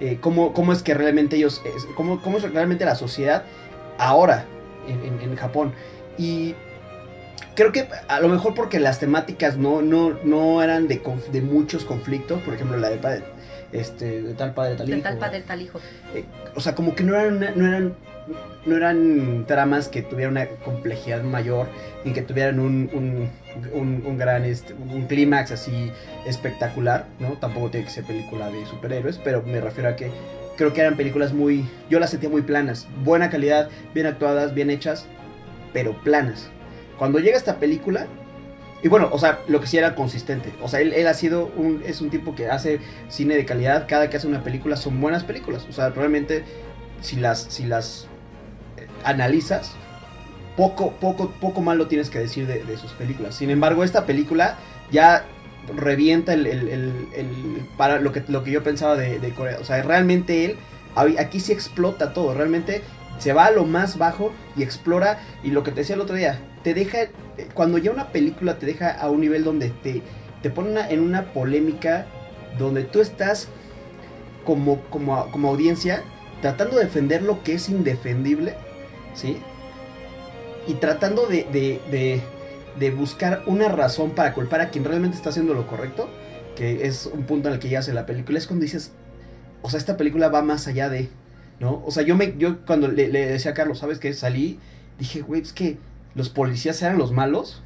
eh, 0.00 0.18
cómo, 0.20 0.52
cómo, 0.52 0.72
es 0.72 0.82
que 0.82 0.94
realmente 0.94 1.36
ellos, 1.36 1.62
cómo, 1.94 2.20
cómo, 2.20 2.38
es 2.38 2.52
realmente 2.52 2.84
la 2.84 2.96
sociedad 2.96 3.44
ahora 3.98 4.44
en, 4.88 5.04
en, 5.04 5.20
en 5.20 5.36
Japón. 5.36 5.74
Y 6.18 6.56
creo 7.54 7.70
que 7.70 7.86
a 8.08 8.18
lo 8.18 8.26
mejor 8.26 8.54
porque 8.54 8.80
las 8.80 8.98
temáticas 8.98 9.58
no, 9.58 9.80
no, 9.80 10.18
no 10.24 10.60
eran 10.60 10.88
de, 10.88 11.00
de 11.30 11.40
muchos 11.40 11.84
conflictos, 11.84 12.42
por 12.42 12.54
ejemplo 12.54 12.78
la 12.78 12.90
de, 12.90 12.96
padre, 12.96 13.22
este, 13.70 14.22
de 14.22 14.34
tal 14.34 14.54
padre, 14.54 14.74
tal 14.74 14.88
hijo. 14.88 14.96
De 14.96 15.02
tal 15.04 15.18
padre, 15.18 15.40
tal 15.42 15.62
hijo. 15.62 15.78
eh, 16.16 16.24
o 16.56 16.60
sea, 16.60 16.74
como 16.74 16.96
que 16.96 17.04
no 17.04 17.14
eran, 17.14 17.38
no 17.38 17.64
eran, 17.64 17.94
no 18.64 18.76
eran 18.76 19.44
tramas 19.46 19.88
que 19.88 20.02
tuvieran 20.02 20.32
una 20.32 20.46
complejidad 20.64 21.22
mayor 21.22 21.68
y 22.04 22.12
que 22.12 22.22
tuvieran 22.22 22.58
un, 22.58 22.90
un, 22.92 24.02
un- 24.04 24.18
gran, 24.18 24.44
este, 24.44 24.74
un 24.74 25.06
clímax 25.06 25.52
así 25.52 25.90
espectacular, 26.26 27.06
¿no? 27.20 27.32
Tampoco 27.34 27.70
tiene 27.70 27.86
que 27.86 27.92
ser 27.92 28.04
película 28.04 28.50
de 28.50 28.66
superhéroes, 28.66 29.18
pero 29.18 29.42
me 29.42 29.60
refiero 29.60 29.88
a 29.90 29.96
que 29.96 30.10
creo 30.56 30.72
que 30.72 30.80
eran 30.80 30.96
películas 30.96 31.32
muy, 31.32 31.64
yo 31.88 32.00
las 32.00 32.10
sentía 32.10 32.28
muy 32.28 32.42
planas, 32.42 32.88
buena 33.04 33.30
calidad, 33.30 33.68
bien 33.94 34.06
actuadas, 34.06 34.54
bien 34.54 34.70
hechas, 34.70 35.06
pero 35.72 35.92
planas. 36.02 36.48
Cuando 36.98 37.18
llega 37.18 37.36
esta 37.36 37.58
película, 37.58 38.06
y 38.82 38.88
bueno, 38.88 39.08
o 39.12 39.18
sea, 39.18 39.40
lo 39.48 39.60
que 39.60 39.66
sí 39.66 39.78
era 39.78 39.94
consistente. 39.94 40.52
O 40.62 40.68
sea, 40.68 40.80
él, 40.80 40.92
él 40.92 41.06
ha 41.06 41.14
sido 41.14 41.50
un, 41.56 41.82
es 41.86 42.00
un 42.00 42.10
tipo 42.10 42.34
que 42.34 42.48
hace 42.48 42.78
cine 43.08 43.34
de 43.34 43.44
calidad. 43.44 43.86
Cada 43.88 44.08
que 44.10 44.16
hace 44.16 44.26
una 44.26 44.44
película 44.44 44.76
son 44.76 45.00
buenas 45.00 45.24
películas. 45.24 45.66
O 45.68 45.72
sea, 45.72 45.88
realmente, 45.88 46.44
si 47.00 47.16
las, 47.16 47.40
si 47.48 47.64
las 47.64 48.06
analizas, 49.06 49.72
poco, 50.56 50.92
poco, 50.92 51.30
poco 51.40 51.60
malo 51.62 51.86
tienes 51.86 52.10
que 52.10 52.18
decir 52.18 52.46
de, 52.46 52.76
sus 52.76 52.92
películas. 52.92 53.34
Sin 53.34 53.50
embargo, 53.50 53.84
esta 53.84 54.06
película 54.06 54.56
ya 54.90 55.24
revienta 55.74 56.32
el, 56.34 56.46
el- 56.46 57.66
para 57.76 58.00
lo 58.00 58.12
que, 58.12 58.22
lo 58.28 58.42
que 58.42 58.50
yo 58.50 58.62
pensaba 58.62 58.96
de, 58.96 59.32
Corea. 59.36 59.58
O 59.60 59.64
sea, 59.64 59.82
realmente 59.82 60.44
él, 60.44 60.56
aquí 61.18 61.40
sí 61.40 61.52
explota 61.52 62.12
todo. 62.12 62.34
Realmente 62.34 62.82
se 63.18 63.32
va 63.32 63.46
a 63.46 63.50
lo 63.50 63.64
más 63.64 63.98
bajo 63.98 64.32
y 64.56 64.62
explora. 64.62 65.20
Y 65.42 65.50
lo 65.50 65.62
que 65.62 65.70
te 65.70 65.80
decía 65.80 65.94
el 65.94 66.00
otro 66.00 66.16
día, 66.16 66.40
te 66.62 66.74
deja, 66.74 66.98
cuando 67.54 67.78
ya 67.78 67.90
una 67.90 68.08
película 68.08 68.58
te 68.58 68.66
deja 68.66 68.90
a 68.90 69.10
un 69.10 69.20
nivel 69.20 69.44
donde 69.44 69.70
te, 69.70 70.02
te 70.42 70.50
pone 70.50 70.80
en 70.90 71.00
una 71.00 71.32
polémica 71.32 72.06
donde 72.58 72.84
tú 72.84 73.00
estás 73.00 73.48
como, 74.44 74.80
como, 74.90 75.30
como 75.30 75.48
audiencia 75.48 76.02
tratando 76.40 76.76
de 76.76 76.84
defender 76.84 77.22
lo 77.22 77.42
que 77.42 77.54
es 77.54 77.68
indefendible, 77.68 78.54
¿sí? 79.16 79.38
Y 80.68 80.74
tratando 80.74 81.26
de, 81.26 81.44
de, 81.52 81.80
de, 81.90 82.22
de 82.78 82.90
buscar 82.92 83.42
una 83.46 83.68
razón 83.68 84.10
para 84.10 84.32
culpar 84.32 84.60
a 84.60 84.70
quien 84.70 84.84
realmente 84.84 85.16
está 85.16 85.30
haciendo 85.30 85.54
lo 85.54 85.66
correcto, 85.66 86.08
que 86.54 86.86
es 86.86 87.06
un 87.06 87.24
punto 87.24 87.48
en 87.48 87.54
el 87.54 87.60
que 87.60 87.68
ya 87.68 87.80
hace 87.80 87.92
la 87.92 88.06
película, 88.06 88.38
es 88.38 88.46
cuando 88.46 88.62
dices, 88.62 88.92
o 89.62 89.70
sea, 89.70 89.78
esta 89.78 89.96
película 89.96 90.28
va 90.28 90.42
más 90.42 90.68
allá 90.68 90.88
de, 90.88 91.08
¿no? 91.58 91.82
O 91.84 91.90
sea, 91.90 92.02
yo 92.04 92.14
me, 92.16 92.36
yo 92.38 92.64
cuando 92.64 92.88
le, 92.88 93.08
le 93.08 93.26
decía 93.26 93.50
a 93.50 93.54
Carlos, 93.54 93.78
¿sabes 93.78 93.98
qué? 93.98 94.12
Salí, 94.12 94.60
dije, 94.98 95.22
güey, 95.22 95.42
es 95.42 95.52
que 95.52 95.78
los 96.14 96.28
policías 96.28 96.80
eran 96.82 96.98
los 96.98 97.12
malos 97.12 97.62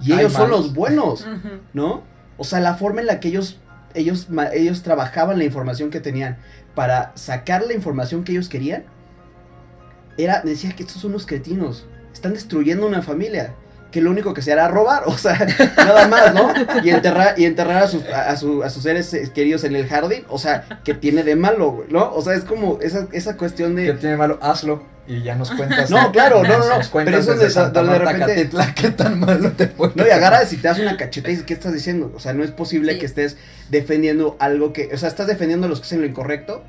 y 0.00 0.12
ellos 0.12 0.32
son 0.32 0.50
los 0.50 0.74
buenos. 0.74 1.26
¿no? 1.72 2.02
O 2.38 2.44
sea, 2.44 2.60
la 2.60 2.74
forma 2.74 3.00
en 3.00 3.06
la 3.06 3.20
que 3.20 3.28
ellos, 3.28 3.58
ellos, 3.94 4.28
ellos 4.52 4.82
trabajaban 4.82 5.38
la 5.38 5.44
información 5.44 5.90
que 5.90 6.00
tenían 6.00 6.38
para 6.74 7.12
sacar 7.16 7.62
la 7.66 7.74
información 7.74 8.24
que 8.24 8.32
ellos 8.32 8.48
querían, 8.48 8.84
era, 10.18 10.40
decía 10.42 10.74
que 10.76 10.82
estos 10.82 11.00
son 11.00 11.10
unos 11.12 11.26
cretinos, 11.26 11.86
están 12.12 12.34
destruyendo 12.34 12.86
una 12.86 13.02
familia, 13.02 13.54
que 13.90 14.00
lo 14.00 14.10
único 14.10 14.32
que 14.32 14.40
se 14.42 14.52
hará 14.52 14.68
robar, 14.68 15.02
o 15.06 15.16
sea, 15.18 15.46
nada 15.76 16.08
más, 16.08 16.34
¿no? 16.34 16.52
Y 16.82 16.90
enterrar, 16.90 17.34
y 17.38 17.44
enterrar 17.44 17.82
a, 17.82 17.88
sus, 17.88 18.04
a, 18.06 18.30
a 18.30 18.36
su- 18.36 18.62
a 18.62 18.70
sus 18.70 18.82
seres 18.84 19.12
eh, 19.14 19.30
queridos 19.34 19.64
en 19.64 19.76
el 19.76 19.86
jardín, 19.86 20.24
o 20.28 20.38
sea, 20.38 20.80
que 20.84 20.94
tiene 20.94 21.22
de 21.24 21.36
malo, 21.36 21.72
güey, 21.72 21.88
¿no? 21.90 22.12
O 22.14 22.22
sea, 22.22 22.34
es 22.34 22.44
como 22.44 22.78
esa, 22.80 23.06
esa 23.12 23.36
cuestión 23.36 23.76
¿Qué 23.76 23.82
de... 23.82 23.94
tiene 23.94 24.16
malo? 24.16 24.38
Hazlo. 24.40 24.90
Y 25.06 25.20
ya 25.22 25.34
nos 25.34 25.50
cuentas. 25.50 25.90
No, 25.90 26.12
claro, 26.12 26.44
no, 26.44 26.48
no, 26.48 26.68
no, 26.68 26.78
Nos 26.78 26.88
cuentas 26.88 27.12
pero 27.12 27.18
eso 27.22 27.32
desde 27.32 27.44
de- 27.46 27.50
Santa 27.50 27.82
de- 27.82 27.88
de 27.92 27.98
repente- 27.98 28.20
Catitla, 28.34 28.74
qué 28.74 28.90
tan 28.92 29.18
malo 29.20 29.50
te 29.50 29.66
fue. 29.66 29.90
No, 29.96 30.06
y 30.06 30.10
agarras 30.10 30.52
y 30.52 30.56
te 30.58 30.68
das 30.68 30.78
una 30.78 30.96
cacheta 30.96 31.28
y 31.28 31.32
dices, 31.32 31.44
¿qué 31.44 31.54
estás 31.54 31.72
diciendo? 31.72 32.12
O 32.14 32.20
sea, 32.20 32.32
no 32.34 32.44
es 32.44 32.52
posible 32.52 32.92
Sí. 32.94 32.98
que 33.00 33.06
estés 33.06 33.36
defendiendo 33.68 34.36
algo 34.38 34.72
que, 34.72 34.90
o 34.94 34.96
sea, 34.96 35.08
estás 35.08 35.26
defendiendo 35.26 35.66
a 35.66 35.68
los 35.68 35.80
que 35.80 35.86
hacen 35.86 36.00
lo 36.00 36.06
incorrecto 36.06 36.62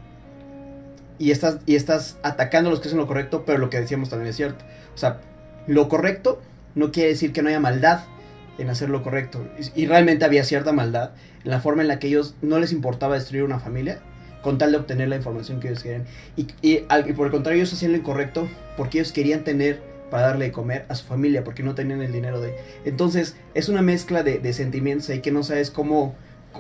y 1.20 1.32
estás, 1.32 1.60
y 1.65 1.75
estás 1.75 2.17
atacando 2.24 2.70
a 2.70 2.72
los 2.72 2.79
que 2.79 2.88
hacen 2.88 2.98
lo 3.00 3.08
correcto, 3.08 3.43
pero 3.46 3.58
lo 3.60 3.70
que 3.70 3.79
decíamos 3.79 4.10
también 4.10 4.29
es 4.29 4.36
cierto. 4.36 4.63
O 4.93 4.98
sea, 4.98 5.20
lo 5.67 5.88
correcto 5.89 6.41
no 6.75 6.91
quiere 6.91 7.10
decir 7.10 7.32
que 7.34 7.41
no 7.41 7.50
haya 7.50 7.60
maldad 7.60 8.01
en 8.58 8.70
hacer 8.70 8.89
lo 8.89 9.01
correcto. 9.03 9.48
Y, 9.75 9.84
y 9.84 9.86
realmente 9.88 10.25
había 10.25 10.43
cierta 10.43 10.74
maldad 10.74 11.12
en 11.43 11.51
la 11.51 11.60
forma 11.60 11.82
en 11.82 11.88
la 11.88 12.00
que 12.00 12.08
ellos 12.08 12.36
no 12.41 12.60
les 12.60 12.72
importaba 12.72 13.15
destruir 13.15 13.43
una 13.43 13.60
familia 13.60 14.00
con 14.41 14.58
tal 14.58 14.72
de 14.72 14.77
obtener 14.77 15.08
la 15.08 15.15
información 15.15 15.60
que 15.60 15.70
ellos 15.70 15.84
querían. 15.84 16.05
Y, 16.36 16.48
y 16.62 16.86
al- 16.89 17.10
y 17.10 17.13
por 17.13 17.27
el 17.27 17.32
contrario, 17.32 17.62
ellos 17.62 17.74
hacían 17.74 17.93
lo 17.93 17.98
incorrecto 17.98 18.48
porque 18.75 19.00
ellos 19.00 19.12
querían 19.12 19.43
tener 19.43 19.82
para 20.12 20.27
darle 20.27 20.46
de 20.46 20.51
comer 20.51 20.86
a 20.89 20.96
su 20.96 21.05
familia, 21.05 21.43
porque 21.43 21.63
no 21.63 21.74
tenían 21.74 22.01
el 22.03 22.12
dinero 22.12 22.39
de... 22.39 22.53
Entonces, 22.86 23.36
es 23.55 23.67
una 23.70 23.82
mezcla 23.82 24.22
de, 24.22 24.38
de 24.38 24.53
sentimientos 24.53 25.10
ahí 25.10 25.22
que 25.22 25.32
no 25.32 25.41
sabes 25.43 25.72
cómo, 25.72 26.13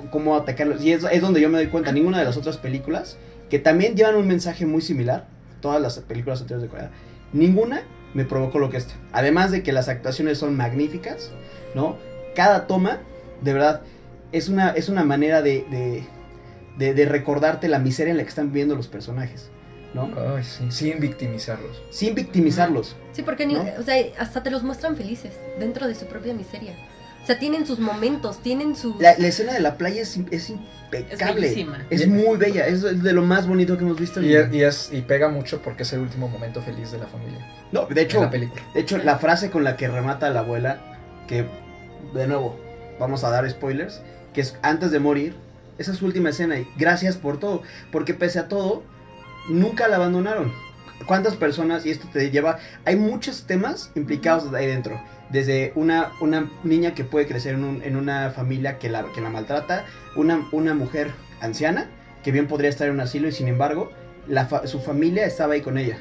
cómo 0.09 0.35
atacarlos. 0.35 0.81
Y 0.83 0.91
es, 0.91 1.03
es 1.11 1.21
donde 1.21 1.39
yo 1.39 1.49
me 1.49 1.57
doy 1.59 1.67
cuenta, 1.67 1.91
ninguna 1.91 2.17
de 2.17 2.25
las 2.25 2.35
otras 2.37 2.57
películas, 2.57 3.17
que 3.53 3.59
también 3.59 3.95
llevan 3.95 4.15
un 4.15 4.27
mensaje 4.27 4.65
muy 4.65 4.81
similar, 4.81 5.27
todas 5.61 5.79
las 5.79 5.99
películas 5.99 6.41
anteriores 6.41 6.63
de 6.63 6.69
Corea, 6.69 6.89
ninguna 7.33 7.83
me 8.15 8.25
provocó 8.25 8.57
lo 8.57 8.71
que 8.71 8.77
esta. 8.77 8.95
Además 9.11 9.51
de 9.51 9.61
que 9.61 9.71
las 9.71 9.89
actuaciones 9.89 10.39
son 10.39 10.57
magníficas, 10.57 11.29
¿no? 11.75 11.97
Cada 12.35 12.65
toma, 12.65 13.01
de 13.43 13.53
verdad, 13.53 13.81
es 14.31 14.49
una, 14.49 14.71
es 14.71 14.89
una 14.89 15.03
manera 15.03 15.43
de, 15.43 15.67
de, 15.69 16.03
de, 16.79 16.95
de 16.95 17.05
recordarte 17.05 17.67
la 17.67 17.77
miseria 17.77 18.09
en 18.09 18.17
la 18.17 18.23
que 18.23 18.29
están 18.29 18.47
viviendo 18.47 18.75
los 18.75 18.87
personajes, 18.87 19.51
¿no? 19.93 20.09
Ay, 20.35 20.43
sí, 20.43 20.71
sin 20.71 20.99
victimizarlos. 20.99 21.79
Sin 21.91 22.15
victimizarlos. 22.15 22.95
Sí, 23.11 23.21
porque 23.21 23.45
ni- 23.45 23.53
¿No? 23.53 23.65
o 23.79 23.83
sea, 23.83 24.03
hasta 24.17 24.41
te 24.41 24.49
los 24.49 24.63
muestran 24.63 24.97
felices 24.97 25.33
dentro 25.59 25.87
de 25.87 25.93
su 25.93 26.07
propia 26.07 26.33
miseria. 26.33 26.73
O 27.23 27.25
sea, 27.25 27.39
tienen 27.39 27.65
sus 27.65 27.79
momentos, 27.79 28.39
tienen 28.41 28.75
sus... 28.75 28.99
La, 28.99 29.17
la 29.17 29.27
escena 29.27 29.53
de 29.53 29.61
la 29.61 29.77
playa 29.77 30.01
es, 30.01 30.17
es 30.29 30.43
Es 30.43 30.49
impecable. 30.49 31.67
Es 31.89 32.01
Y- 32.01 32.07
muy 32.07 32.37
bella, 32.37 32.67
es 32.67 32.81
de 32.81 33.13
lo 33.13 33.21
más 33.21 33.47
bonito 33.47 33.77
que 33.77 33.83
hemos 33.85 33.97
visto. 33.99 34.21
Y, 34.21 34.35
es- 34.35 34.53
y, 34.53 34.61
es, 34.61 34.89
y 34.91 35.01
pega 35.01 35.29
mucho 35.29 35.61
porque 35.61 35.83
es 35.83 35.93
el 35.93 36.01
último 36.01 36.27
momento 36.27 36.61
feliz 36.61 36.91
de 36.91 36.97
la 36.97 37.07
familia. 37.07 37.39
no, 37.71 37.85
de 37.85 38.01
hecho, 38.01 38.21
la 38.21 38.29
película. 38.29 38.61
de 38.73 38.79
hecho, 38.81 38.97
la 38.97 39.17
frase 39.17 39.49
con 39.49 39.63
la 39.63 39.77
que 39.77 39.87
remata 39.87 40.29
la 40.31 40.41
abuela, 40.41 40.81
que 41.27 41.45
de 42.13 42.27
nuevo, 42.27 42.59
vamos 42.99 43.23
a 43.23 43.29
dar 43.29 43.49
spoilers, 43.49 44.01
que 44.33 44.41
es 44.41 44.55
antes 44.61 44.91
de 44.91 44.99
morir, 44.99 45.35
esa 45.77 45.91
es 45.93 45.97
su 45.99 46.05
última 46.05 46.29
escena 46.29 46.59
y 46.59 46.67
gracias 46.77 47.15
por 47.15 47.39
todo, 47.39 47.61
porque 47.91 48.13
pese 48.13 48.39
a 48.39 48.47
todo, 48.49 48.83
nunca 49.49 49.87
la 49.87 49.95
abandonaron. 49.95 50.51
¿Cuántas 51.07 51.35
personas, 51.35 51.85
y 51.85 51.89
esto 51.91 52.07
te 52.13 52.29
lleva, 52.31 52.59
hay 52.85 52.95
muchos 52.95 53.43
temas 53.47 53.91
implicados 53.95 54.53
ahí 54.53 54.67
dentro, 54.67 55.01
desde 55.33 55.73
una, 55.75 56.11
una 56.21 56.49
niña 56.63 56.93
que 56.93 57.03
puede 57.03 57.27
crecer 57.27 57.55
en, 57.55 57.63
un- 57.65 57.83
en 57.83 57.97
una 57.97 58.29
familia 58.29 58.79
que 58.79 58.87
la, 58.89 59.03
que 59.13 59.19
la 59.19 59.29
maltrata, 59.29 59.85
una, 60.15 60.47
una 60.53 60.73
mujer 60.73 61.11
anciana 61.41 61.89
que 62.23 62.31
bien 62.31 62.47
podría 62.47 62.69
estar 62.69 62.87
en 62.87 62.93
un 62.93 62.99
asilo 63.01 63.27
y 63.27 63.33
sin 63.33 63.49
embargo 63.49 63.91
su 64.65 64.79
familia 64.79 65.25
estaba 65.25 65.55
ahí 65.55 65.61
con 65.61 65.77
ella. 65.77 65.97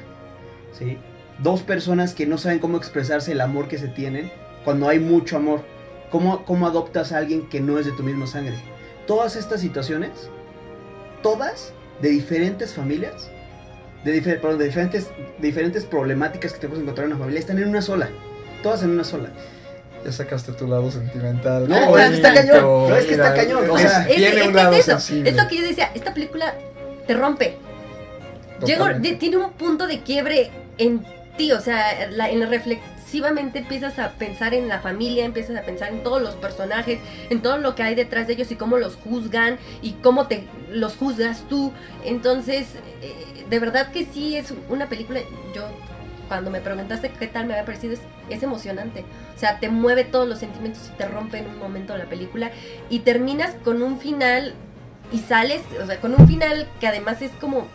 ¿sí? 0.77 0.97
Dos 1.39 1.63
personas 1.63 2.13
que 2.13 2.25
no 2.25 2.37
saben 2.37 2.59
cómo 2.59 2.77
expresarse 2.77 3.33
el 3.33 3.41
amor 3.41 3.67
que 3.67 3.77
se 3.77 3.89
tienen 3.89 4.31
cuando 4.63 4.87
hay 4.87 4.99
mucho 4.99 5.35
amor. 5.35 5.61
¿Cómo, 6.09 6.45
cómo 6.45 6.67
adoptas 6.67 7.11
a 7.11 7.17
alguien 7.17 7.49
que 7.49 7.59
no 7.59 7.79
es 7.79 7.85
de 7.87 7.91
tu 7.91 8.03
misma 8.03 8.27
sangre? 8.27 8.53
Todas 9.07 9.35
estas 9.35 9.59
situaciones, 9.61 10.11
todas 11.23 11.73
de 12.01 12.09
diferentes 12.09 12.73
familias, 12.73 13.29
de 14.05 14.11
diferentes, 14.11 15.09
de 15.39 15.47
diferentes 15.47 15.85
problemáticas 15.85 16.53
que 16.53 16.59
te 16.59 16.67
puedes 16.67 16.83
encontrar 16.83 17.07
en 17.07 17.13
una 17.13 17.19
familia, 17.19 17.39
están 17.39 17.57
en 17.57 17.67
una 17.67 17.81
sola. 17.81 18.09
Todas 18.63 18.81
en 18.83 18.89
una 18.91 19.03
sola. 19.03 19.29
Ya 20.03 20.11
sacaste 20.11 20.51
tu 20.53 20.67
lado 20.67 20.89
sentimental. 20.91 21.67
No, 21.69 21.93
Qué 21.93 22.01
es 22.03 22.09
que 22.09 22.15
está 22.15 22.33
cañón, 22.33 22.61
no, 22.89 22.95
es 22.95 23.05
que 23.05 23.11
está 23.13 23.33
cañón, 23.33 23.69
o 23.69 23.75
es- 23.77 23.81
sea, 23.83 24.01
Es, 24.09 24.15
tiene 24.15 24.27
es 24.27 24.33
un 24.33 24.41
que 24.41 24.47
es 24.47 24.53
lado 24.55 24.73
eso, 24.73 24.91
sensible. 24.91 25.29
es 25.29 25.35
lo 25.35 25.47
que 25.47 25.55
yo 25.57 25.61
decía, 25.63 25.91
esta 25.93 26.13
película 26.13 26.55
te 27.07 27.13
rompe. 27.13 27.57
Llega- 28.65 28.93
de- 28.93 29.13
tiene 29.13 29.37
un 29.37 29.51
punto 29.53 29.87
de 29.87 29.99
quiebre 30.01 30.51
en 30.77 31.05
ti, 31.37 31.51
o 31.51 31.59
sea, 31.61 32.09
la- 32.11 32.29
en 32.29 32.39
la 32.41 32.45
reflexivamente 32.47 33.59
empiezas 33.59 33.99
a 33.99 34.11
pensar 34.11 34.53
en 34.53 34.67
la 34.67 34.79
familia, 34.79 35.25
empiezas 35.25 35.55
a 35.57 35.61
pensar 35.61 35.89
en 35.91 36.03
todos 36.03 36.21
los 36.21 36.35
personajes, 36.35 36.99
en 37.29 37.41
todo 37.41 37.57
lo 37.57 37.75
que 37.75 37.83
hay 37.83 37.95
detrás 37.95 38.27
de 38.27 38.33
ellos 38.33 38.51
y 38.51 38.55
cómo 38.55 38.77
los 38.77 38.95
juzgan 38.95 39.57
y 39.81 39.93
cómo 40.03 40.27
te 40.27 40.45
los 40.69 40.95
juzgas 40.95 41.43
tú. 41.49 41.71
Entonces, 42.05 42.67
eh, 43.01 43.45
de 43.49 43.59
verdad 43.59 43.91
que 43.91 44.05
sí 44.05 44.35
es 44.37 44.53
una 44.69 44.87
película, 44.87 45.19
yo 45.55 45.63
cuando 46.27 46.49
me 46.51 46.61
preguntaste 46.61 47.09
qué 47.09 47.27
tal 47.27 47.45
me 47.45 47.53
había 47.53 47.65
parecido, 47.65 47.95
es, 48.29 48.43
emocionante. 48.43 49.03
O 49.35 49.39
sea, 49.39 49.59
te 49.59 49.69
mueve 49.69 50.03
todos 50.03 50.27
los 50.27 50.39
sentimientos 50.39 50.89
y 50.93 50.97
te 50.97 51.07
rompe 51.07 51.37
en 51.39 51.47
un 51.47 51.59
momento 51.59 51.97
la 51.97 52.05
película 52.05 52.51
y 52.89 52.99
terminas 52.99 53.55
con 53.63 53.81
un 53.83 53.99
final 53.99 54.53
y 55.11 55.19
sales, 55.19 55.61
o 55.81 55.85
sea, 55.85 55.99
con 55.99 56.13
un 56.19 56.27
final 56.27 56.67
que 56.79 56.87
además 56.87 57.21
es 57.21 57.31
como 57.39 57.67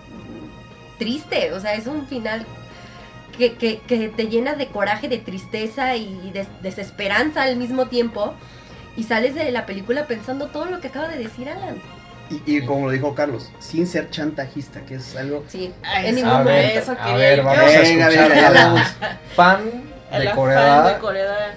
triste, 0.98 1.52
o 1.52 1.60
sea, 1.60 1.74
es 1.74 1.86
un 1.86 2.06
final 2.06 2.44
que, 3.36 3.54
que- 3.54 3.78
que 3.86 4.08
te 4.08 4.26
llena 4.28 4.54
de 4.54 4.66
coraje, 4.68 5.08
de 5.08 5.18
tristeza 5.18 5.94
y 5.96 6.30
de 6.32 6.46
desesperanza 6.62 7.42
al 7.42 7.56
mismo 7.56 7.86
tiempo. 7.86 8.34
Y 8.96 9.04
sales 9.04 9.36
de 9.36 9.52
la 9.52 9.64
película 9.64 10.08
pensando 10.08 10.46
todo 10.48 10.64
lo 10.64 10.80
que 10.80 10.88
acaba 10.88 11.06
de 11.06 11.18
decir 11.18 11.48
Alan. 11.48 11.76
Y, 12.30 12.42
y 12.58 12.64
como 12.66 12.86
lo 12.86 12.92
dijo 12.92 13.14
Carlos, 13.14 13.50
sin 13.58 13.86
ser 13.86 14.10
chantajista, 14.10 14.80
que 14.82 14.96
es 14.96 15.16
algo... 15.16 15.44
Sí, 15.48 15.72
A 15.82 16.00
en 16.00 16.06
eso, 16.06 16.14
ningún 16.16 16.30
A 16.30 16.42
ver, 16.42 16.78
eso 16.78 16.92
a 16.92 16.94
vamos 16.94 17.58
a 17.60 17.80
escuchar. 17.80 19.18
fan 19.34 19.64
de 20.12 20.30
Corea. 20.32 20.82
fan 20.82 20.94
de 20.94 21.00
Corea. 21.00 21.54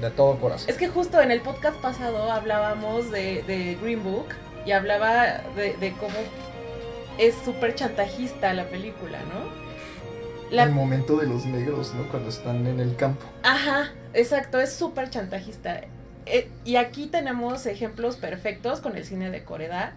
de 0.00 0.10
todo 0.10 0.38
corazón. 0.38 0.70
Es 0.70 0.76
que 0.76 0.88
justo 0.88 1.20
en 1.20 1.30
el 1.30 1.40
podcast 1.42 1.76
pasado 1.78 2.30
hablábamos 2.32 3.10
de, 3.10 3.42
de 3.46 3.76
Green 3.82 4.02
Book 4.02 4.26
y 4.64 4.72
hablaba 4.72 5.42
de, 5.56 5.76
de 5.78 5.92
cómo 5.92 6.14
es 7.18 7.34
súper 7.44 7.74
chantajista 7.74 8.52
la 8.54 8.64
película, 8.64 9.18
¿no? 9.20 9.68
La- 10.50 10.62
El 10.62 10.70
momento 10.70 11.16
de 11.16 11.26
los 11.26 11.44
negros, 11.44 11.92
¿no? 11.94 12.04
Cuando 12.10 12.30
están 12.30 12.66
en 12.66 12.80
el 12.80 12.96
campo. 12.96 13.26
Ajá, 13.42 13.90
exacto, 14.14 14.58
es 14.60 14.72
súper 14.72 15.10
chantajista. 15.10 15.82
Eh, 16.30 16.48
y 16.64 16.76
aquí 16.76 17.06
tenemos 17.06 17.66
ejemplos 17.66 18.16
perfectos 18.16 18.80
con 18.80 18.96
el 18.96 19.04
cine 19.04 19.30
de 19.30 19.44
Coreda, 19.44 19.92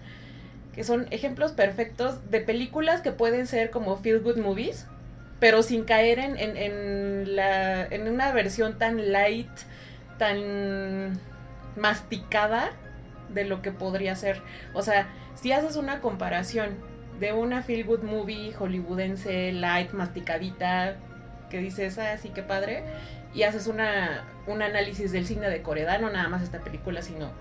que 0.74 0.84
son 0.84 1.08
ejemplos 1.12 1.52
perfectos 1.52 2.30
de 2.32 2.40
películas 2.40 3.02
que 3.02 3.12
pueden 3.12 3.48
ser 3.48 3.72
como 3.72 3.98
feel 3.98 4.22
good 4.22 4.38
movies, 4.38 4.88
pero 5.40 5.64
sin 5.64 5.84
caer 5.84 6.20
en, 6.20 6.38
en, 6.38 6.56
en 6.56 7.36
la, 7.36 7.86
en 7.86 8.08
una 8.08 8.32
versión 8.32 8.78
tan 8.78 9.12
light, 9.12 9.50
tan 10.18 11.20
masticada 11.76 12.72
de 13.34 13.46
lo 13.46 13.62
que 13.62 13.72
podría 13.72 14.16
ser. 14.16 14.42
O 14.74 14.82
sea, 14.82 15.08
si 15.36 15.52
haces 15.52 15.76
una 15.76 16.00
comparación 16.00 16.76
de 17.20 17.34
una 17.34 17.62
feel 17.64 17.86
good 17.86 18.04
movie 18.04 18.54
hollywoodense, 18.54 19.52
light, 19.52 19.92
masticadita, 19.92 20.96
que 21.50 21.60
dices, 21.60 21.98
ah, 21.98 22.18
sí, 22.18 22.30
qué 22.30 22.44
padre, 22.44 22.84
y 23.34 23.44
haces 23.44 23.68
una, 23.68 24.24
un 24.48 24.62
análisis 24.62 25.12
del 25.12 25.26
cine 25.26 25.50
de 25.50 25.62
Coreda, 25.62 25.98
no 25.98 26.10
nada 26.10 26.28
más 26.28 26.42
esta 26.42 26.60
película, 26.60 27.02
sino 27.02 27.32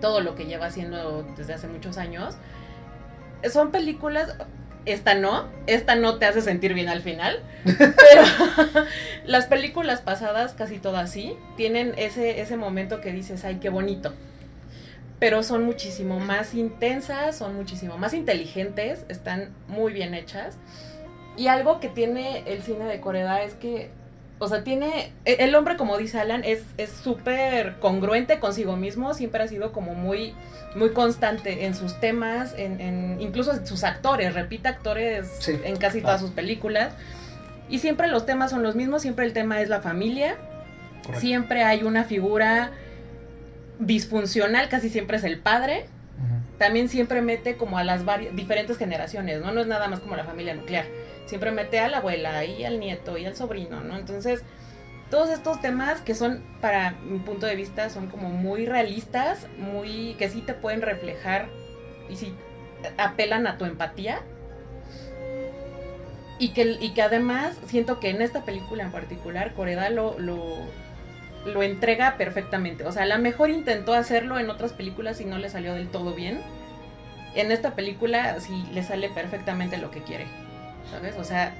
todo 0.00 0.20
lo 0.20 0.34
que 0.34 0.46
lleva 0.46 0.66
haciendo 0.66 1.22
desde 1.36 1.54
hace 1.54 1.68
muchos 1.68 1.96
años. 1.96 2.36
Son 3.50 3.70
películas, 3.70 4.36
esta 4.84 5.14
no, 5.14 5.48
esta 5.66 5.94
no 5.94 6.18
te 6.18 6.26
hace 6.26 6.40
sentir 6.42 6.74
bien 6.74 6.88
al 6.88 7.00
final, 7.00 7.40
pero 7.64 8.22
las 9.24 9.46
películas 9.46 10.00
pasadas, 10.00 10.54
casi 10.54 10.78
todas 10.78 11.10
sí, 11.10 11.36
tienen 11.56 11.94
ese, 11.96 12.40
ese 12.40 12.56
momento 12.56 13.00
que 13.00 13.12
dices, 13.12 13.44
ay, 13.44 13.56
qué 13.56 13.68
bonito. 13.68 14.12
Pero 15.18 15.44
son 15.44 15.62
muchísimo 15.62 16.18
más 16.18 16.52
intensas, 16.52 17.36
son 17.36 17.54
muchísimo 17.54 17.96
más 17.96 18.12
inteligentes, 18.12 19.04
están 19.08 19.50
muy 19.68 19.92
bien 19.92 20.14
hechas. 20.14 20.58
Y 21.36 21.46
algo 21.46 21.78
que 21.78 21.88
tiene 21.88 22.42
el 22.46 22.62
cine 22.62 22.86
de 22.86 23.00
Coreda 23.00 23.42
es 23.42 23.54
que, 23.54 23.90
o 24.42 24.48
sea, 24.48 24.64
tiene, 24.64 25.12
e- 25.24 25.36
el 25.40 25.54
hombre, 25.54 25.76
como 25.76 25.96
dice 25.98 26.18
Alan, 26.18 26.42
es 26.44 26.62
es 26.78 26.90
súper 26.90 27.76
congruente 27.80 28.38
consigo 28.40 28.76
mismo, 28.76 29.14
siempre 29.14 29.42
ha 29.42 29.48
sido 29.48 29.72
como 29.72 29.94
muy, 29.94 30.34
muy 30.74 30.90
constante 30.90 31.64
en 31.66 31.74
sus 31.74 32.00
temas, 32.00 32.54
en, 32.58 32.80
en- 32.80 33.20
incluso 33.20 33.52
en 33.52 33.66
sus 33.66 33.84
actores, 33.84 34.34
repite 34.34 34.68
actores 34.68 35.28
Sí. 35.38 35.58
en 35.64 35.76
casi 35.76 36.00
todas 36.00 36.16
Ah. 36.20 36.24
sus 36.26 36.30
películas. 36.32 36.92
Y 37.68 37.78
siempre 37.78 38.08
los 38.08 38.26
temas 38.26 38.50
son 38.50 38.62
los 38.62 38.74
mismos, 38.74 39.02
siempre 39.02 39.24
el 39.24 39.32
tema 39.32 39.60
es 39.60 39.68
la 39.68 39.80
familia, 39.80 40.36
Correcto. 41.02 41.20
siempre 41.20 41.62
hay 41.62 41.84
una 41.84 42.04
figura 42.04 42.72
disfuncional, 43.78 44.68
casi 44.68 44.88
siempre 44.88 45.16
es 45.16 45.24
el 45.24 45.38
padre, 45.38 45.86
también 46.58 46.88
siempre 46.88 47.22
mete 47.22 47.56
como 47.56 47.78
a 47.78 47.82
las 47.84 48.02
diferentes 48.34 48.76
generaciones, 48.78 49.40
¿no? 49.40 49.50
No 49.52 49.60
es 49.60 49.66
nada 49.66 49.88
más 49.88 49.98
como 50.00 50.14
la 50.14 50.24
familia 50.24 50.54
nuclear. 50.54 50.84
Siempre 51.26 51.50
mete 51.50 51.80
a 51.80 51.88
la 51.88 51.98
abuela 51.98 52.44
y 52.44 52.64
al 52.64 52.80
nieto 52.80 53.16
y 53.16 53.24
al 53.24 53.36
sobrino, 53.36 53.80
¿no? 53.80 53.96
Entonces, 53.96 54.42
todos 55.10 55.30
estos 55.30 55.60
temas 55.60 56.00
que 56.00 56.14
son, 56.14 56.42
para 56.60 56.92
mi 56.92 57.18
punto 57.18 57.46
de 57.46 57.54
vista, 57.54 57.90
son 57.90 58.08
como 58.08 58.30
muy 58.30 58.66
realistas, 58.66 59.46
muy 59.58 60.14
que 60.18 60.28
sí 60.28 60.40
te 60.40 60.54
pueden 60.54 60.82
reflejar 60.82 61.48
y 62.08 62.16
sí 62.16 62.34
apelan 62.96 63.46
a 63.46 63.58
tu 63.58 63.64
empatía. 63.64 64.22
Y 66.38 66.48
que, 66.54 66.76
y 66.80 66.90
que 66.94 67.02
además 67.02 67.56
siento 67.66 68.00
que 68.00 68.10
en 68.10 68.20
esta 68.20 68.44
película 68.44 68.82
en 68.82 68.90
particular, 68.90 69.52
Coreda 69.54 69.90
lo, 69.90 70.18
lo, 70.18 70.42
lo 71.44 71.62
entrega 71.62 72.16
perfectamente. 72.16 72.84
O 72.84 72.92
sea, 72.92 73.02
a 73.02 73.06
lo 73.06 73.18
mejor 73.18 73.50
intentó 73.50 73.92
hacerlo 73.94 74.38
en 74.38 74.50
otras 74.50 74.72
películas 74.72 75.20
y 75.20 75.24
no 75.24 75.38
le 75.38 75.50
salió 75.50 75.74
del 75.74 75.90
todo 75.90 76.14
bien. 76.14 76.40
En 77.34 77.52
esta 77.52 77.74
película 77.74 78.40
sí 78.40 78.64
le 78.72 78.82
sale 78.82 79.08
perfectamente 79.08 79.76
lo 79.76 79.90
que 79.90 80.02
quiere. 80.02 80.26
¿Sabes? 80.92 81.16
O 81.16 81.24
sea, 81.24 81.54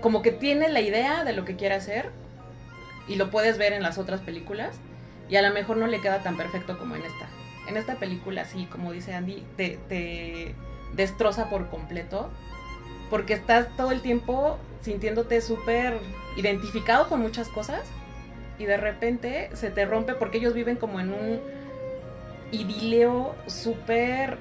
como 0.00 0.22
que 0.22 0.32
tiene 0.32 0.68
la 0.68 0.80
idea 0.80 1.22
de 1.22 1.34
lo 1.34 1.44
que 1.44 1.54
quiere 1.54 1.74
hacer 1.74 2.10
y 3.06 3.16
lo 3.16 3.30
puedes 3.30 3.58
ver 3.58 3.72
en 3.72 3.82
las 3.82 3.98
otras 3.98 4.20
películas 4.20 4.80
y 5.28 5.36
a 5.36 5.42
lo 5.42 5.52
mejor 5.52 5.76
no 5.76 5.86
le 5.86 6.00
queda 6.00 6.22
tan 6.22 6.36
perfecto 6.36 6.78
como 6.78 6.96
en 6.96 7.02
esta. 7.02 7.28
En 7.68 7.76
esta 7.76 7.96
película 7.96 8.46
sí, 8.46 8.66
como 8.70 8.92
dice 8.92 9.14
Andy, 9.14 9.44
te, 9.56 10.54
destroza 10.94 11.50
por 11.50 11.68
completo 11.68 12.30
porque 13.10 13.34
estás 13.34 13.68
todo 13.76 13.90
el 13.92 14.00
tiempo 14.00 14.58
sintiéndote 14.80 15.42
súper 15.42 15.98
identificado 16.38 17.10
con 17.10 17.20
muchas 17.20 17.48
cosas 17.48 17.82
y 18.58 18.64
de 18.64 18.78
repente 18.78 19.50
se 19.52 19.70
te 19.70 19.84
rompe 19.84 20.14
porque 20.14 20.38
ellos 20.38 20.54
viven 20.54 20.76
como 20.76 21.00
en 21.00 21.12
un 21.12 21.40
idilio 22.50 23.34
súper... 23.46 24.38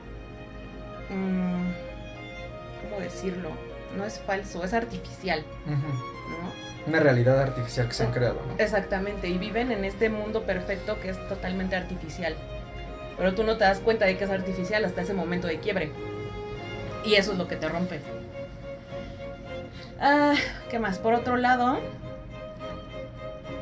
mm, 1.09 1.86
¿Cómo 2.97 3.05
decirlo? 3.05 3.51
No 3.95 4.05
es 4.05 4.19
falso, 4.19 4.63
es 4.63 4.73
artificial. 4.73 5.43
¿no? 5.67 6.87
Una 6.87 6.99
realidad 6.99 7.39
artificial 7.39 7.87
que 7.87 7.93
se 7.93 8.03
han 8.03 8.11
creado, 8.11 8.41
¿no? 8.47 8.63
Exactamente, 8.63 9.27
y 9.27 9.37
viven 9.37 9.71
en 9.71 9.85
este 9.85 10.09
mundo 10.09 10.43
perfecto 10.43 10.99
que 10.99 11.09
es 11.09 11.29
totalmente 11.29 11.75
artificial. 11.75 12.35
Pero 13.15 13.35
tú 13.35 13.43
no 13.43 13.55
te 13.57 13.65
das 13.65 13.79
cuenta 13.81 14.05
de 14.05 14.17
que 14.17 14.23
es 14.23 14.31
artificial 14.31 14.83
hasta 14.83 15.01
ese 15.01 15.13
momento 15.13 15.45
de 15.45 15.59
quiebre. 15.59 15.91
Y 17.05 17.15
eso 17.15 17.33
es 17.33 17.37
lo 17.37 17.47
que 17.47 17.55
te 17.55 17.69
rompe. 17.69 17.99
Ah, 19.99 20.33
¿Qué 20.71 20.79
más? 20.79 20.97
Por 20.97 21.13
otro 21.13 21.37
lado, 21.37 21.79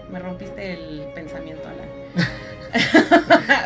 me 0.10 0.20
rompiste 0.20 0.74
el 0.74 1.08
pensamiento, 1.14 1.68
Alan. 1.68 1.90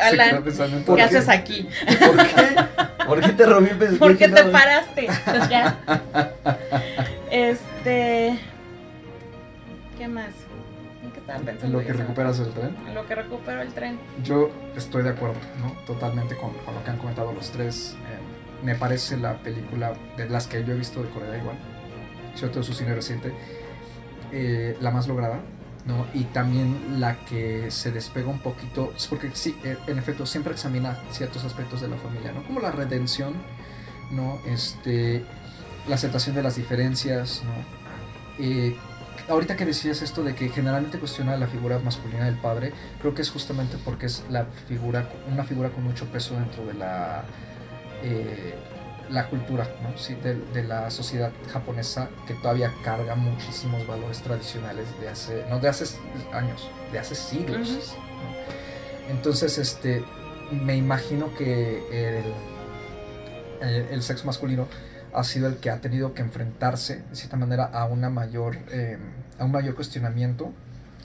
Alan, 0.02 0.42
pensando 0.42 0.76
en 0.78 0.82
¿qué 0.82 0.86
todo. 0.86 0.96
qué? 0.96 1.02
haces 1.02 1.28
aquí? 1.28 1.68
¿Por 2.00 2.16
qué? 2.16 2.56
¿Por 3.06 3.20
qué 3.20 3.28
te 3.32 3.46
rompí 3.46 3.70
el 3.84 3.98
¿Por 3.98 4.16
qué 4.16 4.28
te 4.28 4.44
paraste? 4.44 5.08
Ya. 5.50 5.78
Este. 7.30 8.38
¿Qué 9.98 10.08
más? 10.08 10.28
¿En 11.04 11.10
qué 11.12 11.18
estaba 11.20 11.38
En 11.38 11.44
pensando? 11.44 11.78
lo 11.78 11.86
que 11.86 11.92
recuperas 11.92 12.38
el 12.40 12.50
tren. 12.52 12.76
En 12.86 12.94
lo 12.94 13.06
que 13.06 13.14
recupero 13.14 13.62
el 13.62 13.72
tren. 13.72 13.98
Yo 14.24 14.50
estoy 14.76 15.02
de 15.02 15.10
acuerdo, 15.10 15.36
¿no? 15.60 15.72
Totalmente 15.86 16.36
con, 16.36 16.52
con 16.54 16.74
lo 16.74 16.84
que 16.84 16.90
han 16.90 16.98
comentado 16.98 17.32
los 17.32 17.50
tres. 17.50 17.94
Eh, 18.08 18.64
me 18.64 18.74
parece 18.74 19.16
la 19.16 19.34
película 19.38 19.92
de 20.16 20.28
las 20.28 20.46
que 20.46 20.64
yo 20.64 20.72
he 20.74 20.76
visto 20.76 21.02
de 21.02 21.08
Corea 21.10 21.36
igual, 21.38 21.56
sobre 22.34 22.52
todo 22.52 22.62
su 22.62 22.74
cine 22.74 22.94
reciente, 22.94 23.32
eh, 24.32 24.76
la 24.80 24.90
más 24.90 25.08
lograda, 25.08 25.40
¿no? 25.86 26.06
Y 26.14 26.24
también 26.24 27.00
la 27.00 27.16
que 27.24 27.70
se 27.70 27.90
despega 27.90 28.28
un 28.28 28.40
poquito, 28.40 28.92
porque 29.08 29.30
sí, 29.34 29.56
eh, 29.64 29.76
en 29.86 29.98
efecto, 29.98 30.26
siempre 30.26 30.52
examina 30.52 30.98
ciertos 31.10 31.44
aspectos 31.44 31.80
de 31.80 31.88
la 31.88 31.96
familia, 31.96 32.32
¿no? 32.32 32.42
Como 32.44 32.60
la 32.60 32.70
redención, 32.70 33.34
¿no? 34.10 34.40
Este, 34.46 35.24
la 35.88 35.94
aceptación 35.94 36.34
de 36.34 36.42
las 36.42 36.56
diferencias, 36.56 37.42
¿no? 37.44 38.44
Eh, 38.44 38.76
ahorita 39.28 39.56
que 39.56 39.64
decías 39.64 40.02
esto 40.02 40.22
de 40.22 40.34
que 40.34 40.48
generalmente 40.48 40.98
cuestiona 40.98 41.36
la 41.36 41.46
figura 41.46 41.78
masculina 41.78 42.24
del 42.24 42.36
padre, 42.36 42.72
creo 43.00 43.14
que 43.14 43.22
es 43.22 43.30
justamente 43.30 43.76
porque 43.84 44.06
es 44.06 44.24
la 44.30 44.46
figura, 44.68 45.08
una 45.30 45.44
figura 45.44 45.70
con 45.70 45.84
mucho 45.84 46.06
peso 46.06 46.34
dentro 46.34 46.64
de 46.66 46.74
la, 46.74 47.24
eh, 48.02 48.54
la 49.10 49.28
cultura, 49.28 49.68
¿no? 49.82 49.96
Sí, 49.98 50.14
de, 50.14 50.34
de 50.34 50.62
la 50.62 50.90
sociedad 50.90 51.32
japonesa 51.52 52.08
que 52.26 52.34
todavía 52.34 52.72
carga 52.84 53.14
muchísimos 53.14 53.86
valores 53.86 54.20
tradicionales 54.22 54.86
de 55.00 55.08
hace, 55.08 55.44
no 55.50 55.58
de 55.58 55.68
hace 55.68 55.98
años, 56.32 56.68
de 56.92 56.98
hace 56.98 57.14
siglos. 57.14 57.96
¿no? 57.96 59.10
Entonces, 59.10 59.58
este, 59.58 60.04
me 60.50 60.76
imagino 60.76 61.34
que 61.34 62.18
el, 62.18 63.68
el, 63.68 63.82
el 63.90 64.02
sexo 64.02 64.26
masculino 64.26 64.68
ha 65.12 65.24
sido 65.24 65.48
el 65.48 65.56
que 65.56 65.70
ha 65.70 65.80
tenido 65.80 66.14
que 66.14 66.22
enfrentarse 66.22 67.02
de 67.08 67.16
cierta 67.16 67.36
manera 67.36 67.64
a 67.64 67.84
una 67.86 68.10
mayor 68.10 68.56
eh, 68.70 68.98
a 69.38 69.44
un 69.44 69.52
mayor 69.52 69.74
cuestionamiento 69.74 70.52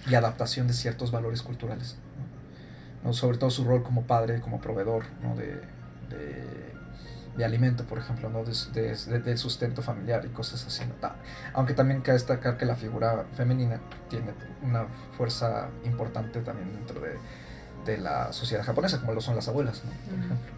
y 0.08 0.16
adaptación 0.16 0.68
de 0.68 0.74
ciertos 0.74 1.12
valores 1.12 1.42
culturales 1.42 1.98
¿no? 3.04 3.10
¿no? 3.10 3.14
sobre 3.14 3.38
todo 3.38 3.50
su 3.50 3.64
rol 3.64 3.84
como 3.84 4.04
padre 4.04 4.42
como 4.42 4.62
proveedor 4.62 5.06
¿no? 5.24 5.36
de, 5.36 5.62
de, 6.10 6.45
de 7.38 7.46
alimento 7.46 7.84
por 7.84 7.98
ejemplo 8.00 8.30
¿no? 8.30 8.44
de, 8.44 8.54
de, 8.74 8.96
de, 8.96 9.20
del 9.20 9.38
sustento 9.38 9.82
familiar 9.82 10.24
y 10.26 10.30
cosas 10.30 10.66
así 10.66 10.84
¿no? 10.86 11.10
Aunque 11.54 11.74
también 11.74 12.02
cabe 12.02 12.18
destacar 12.18 12.58
que 12.58 12.66
la 12.66 12.76
figura 12.76 13.26
femenina 13.36 13.80
tiene 14.10 14.34
una 14.64 14.86
fuerza 15.18 15.70
importante 15.84 16.40
también 16.42 16.74
dentro 16.74 17.02
de, 17.02 17.18
de 17.86 17.98
la 17.98 18.32
sociedad 18.32 18.64
japonesa 18.64 19.00
como 19.00 19.14
lo 19.14 19.22
son 19.22 19.36
las 19.36 19.48
abuelas 19.48 19.84
¿no? 19.84 19.92
por 19.92 20.26
ejemplo 20.26 20.56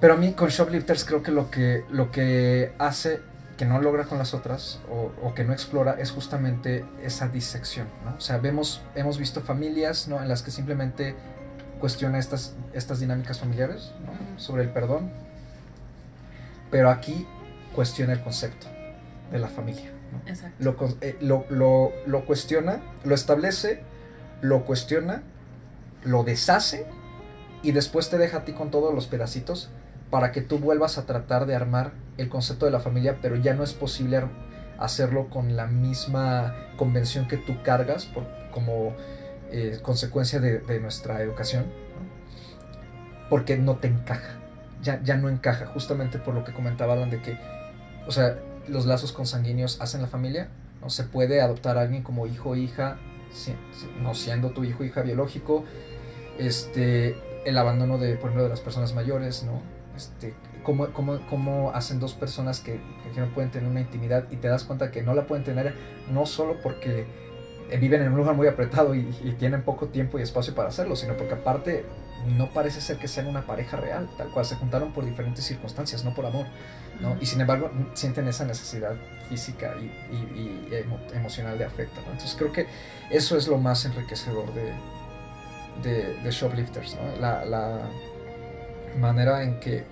pero 0.00 0.14
a 0.14 0.16
mí 0.16 0.32
con 0.32 0.48
Shoplifters 0.48 1.04
creo 1.04 1.22
que 1.22 1.32
lo 1.32 1.50
que, 1.50 1.84
lo 1.90 2.10
que 2.10 2.72
hace 2.78 3.20
que 3.56 3.64
no 3.64 3.80
logra 3.80 4.04
con 4.04 4.18
las 4.18 4.32
otras 4.34 4.78
o, 4.88 5.10
o 5.20 5.34
que 5.34 5.42
no 5.44 5.52
explora 5.52 5.96
es 5.98 6.12
justamente 6.12 6.84
esa 7.02 7.26
disección, 7.26 7.88
¿no? 8.04 8.14
O 8.16 8.20
sea, 8.20 8.38
vemos, 8.38 8.80
hemos 8.94 9.18
visto 9.18 9.40
familias, 9.40 10.06
¿no? 10.06 10.22
En 10.22 10.28
las 10.28 10.42
que 10.42 10.52
simplemente 10.52 11.16
cuestiona 11.80 12.18
estas, 12.18 12.54
estas 12.72 13.00
dinámicas 13.00 13.40
familiares, 13.40 13.92
¿no? 14.06 14.38
Sobre 14.38 14.62
el 14.62 14.70
perdón. 14.70 15.10
Pero 16.70 16.90
aquí 16.90 17.26
cuestiona 17.74 18.12
el 18.12 18.20
concepto 18.22 18.66
de 19.30 19.38
la 19.38 19.48
familia, 19.48 19.90
¿no? 20.12 20.28
Exacto. 20.30 20.56
Lo, 20.64 20.76
eh, 21.00 21.16
lo, 21.20 21.44
lo- 21.50 21.92
lo 22.06 22.24
cuestiona, 22.24 22.80
lo 23.04 23.14
establece, 23.14 23.82
lo 24.40 24.64
cuestiona, 24.64 25.22
lo 26.04 26.24
deshace 26.24 26.86
y 27.62 27.72
después 27.72 28.08
te 28.10 28.18
deja 28.18 28.38
a 28.38 28.44
ti 28.44 28.52
con 28.52 28.70
todos 28.70 28.94
los 28.94 29.06
pedacitos 29.06 29.70
para 30.10 30.32
que 30.32 30.40
tú 30.40 30.58
vuelvas 30.58 30.96
a 30.96 31.06
tratar 31.06 31.44
de 31.46 31.54
armar 31.54 31.92
el 32.16 32.28
concepto 32.28 32.64
de 32.66 32.72
la 32.72 32.80
familia, 32.80 33.18
pero 33.20 33.36
ya 33.36 33.54
no 33.54 33.62
es 33.64 33.74
posible 33.74 34.22
hacerlo 34.78 35.28
con 35.28 35.56
la 35.56 35.66
misma 35.66 36.54
convención 36.76 37.26
que 37.28 37.36
tú 37.36 37.62
cargas 37.62 38.06
por, 38.06 38.26
como 38.52 38.94
eh, 39.50 39.78
consecuencia 39.82 40.40
de, 40.40 40.60
de 40.60 40.80
nuestra 40.80 41.20
educación, 41.22 41.64
¿no? 41.64 43.28
porque 43.28 43.56
no 43.58 43.76
te 43.76 43.88
encaja, 43.88 44.37
ya, 44.82 45.02
ya 45.02 45.16
no 45.16 45.28
encaja, 45.28 45.66
justamente 45.66 46.18
por 46.18 46.34
lo 46.34 46.44
que 46.44 46.52
comentaba 46.52 46.92
Alan 46.94 47.10
de 47.10 47.20
que, 47.20 47.36
o 48.06 48.10
sea, 48.12 48.38
los 48.68 48.86
lazos 48.86 49.12
consanguíneos 49.12 49.80
hacen 49.80 50.02
la 50.02 50.08
familia, 50.08 50.48
¿no? 50.80 50.90
Se 50.90 51.04
puede 51.04 51.40
adoptar 51.40 51.78
a 51.78 51.82
alguien 51.82 52.02
como 52.02 52.26
hijo 52.26 52.50
o 52.50 52.56
hija, 52.56 52.96
si- 53.32 53.54
no 54.02 54.14
siendo 54.14 54.50
tu 54.50 54.64
hijo 54.64 54.82
o 54.82 54.86
hija 54.86 55.02
biológico, 55.02 55.64
este, 56.38 57.16
el 57.44 57.58
abandono 57.58 57.98
de, 57.98 58.14
por 58.14 58.26
ejemplo, 58.26 58.44
de 58.44 58.48
las 58.50 58.60
personas 58.60 58.94
mayores, 58.94 59.44
¿no? 59.44 59.62
Este, 59.96 60.34
cómo, 60.62 60.88
cómo, 60.92 61.18
cómo 61.28 61.72
hacen 61.74 61.98
dos 61.98 62.14
personas 62.14 62.60
que, 62.60 62.80
que 63.14 63.20
no 63.20 63.26
pueden 63.34 63.50
tener 63.50 63.68
una 63.68 63.80
intimidad 63.80 64.24
y 64.30 64.36
te 64.36 64.48
das 64.48 64.64
cuenta 64.64 64.90
que 64.90 65.02
no 65.02 65.14
la 65.14 65.26
pueden 65.26 65.44
tener 65.44 65.74
no 66.12 66.26
solo 66.26 66.56
porque 66.62 67.06
viven 67.76 68.00
en 68.02 68.12
un 68.12 68.16
lugar 68.16 68.34
muy 68.34 68.46
apretado 68.46 68.94
y, 68.94 69.00
y 69.22 69.32
tienen 69.38 69.62
poco 69.62 69.88
tiempo 69.88 70.18
y 70.18 70.22
espacio 70.22 70.54
para 70.54 70.68
hacerlo, 70.68 70.96
sino 70.96 71.16
porque 71.16 71.34
aparte 71.34 71.84
no 72.26 72.48
parece 72.50 72.80
ser 72.80 72.96
que 72.98 73.06
sean 73.08 73.26
una 73.26 73.42
pareja 73.42 73.76
real, 73.76 74.08
tal 74.16 74.28
cual 74.30 74.44
se 74.44 74.56
juntaron 74.56 74.92
por 74.92 75.04
diferentes 75.04 75.44
circunstancias, 75.44 76.04
no 76.04 76.14
por 76.14 76.24
amor, 76.26 76.46
¿no? 77.00 77.16
Y 77.20 77.26
sin 77.26 77.40
embargo 77.40 77.70
sienten 77.94 78.26
esa 78.28 78.44
necesidad 78.44 78.94
física 79.28 79.74
y, 79.78 79.84
y- 79.84 80.68
y 80.70 80.74
emo- 80.74 81.00
emocional 81.14 81.58
de 81.58 81.64
afecto, 81.64 82.00
¿no? 82.06 82.12
Entonces 82.12 82.34
creo 82.36 82.52
que 82.52 82.66
eso 83.10 83.36
es 83.36 83.46
lo 83.48 83.58
más 83.58 83.84
enriquecedor 83.84 84.52
de, 84.54 84.72
de, 85.82 86.14
de 86.22 86.30
Shoplifters, 86.30 86.96
¿no? 86.96 87.20
La, 87.20 87.44
la 87.44 87.82
manera 88.98 89.42
en 89.42 89.60
que 89.60 89.84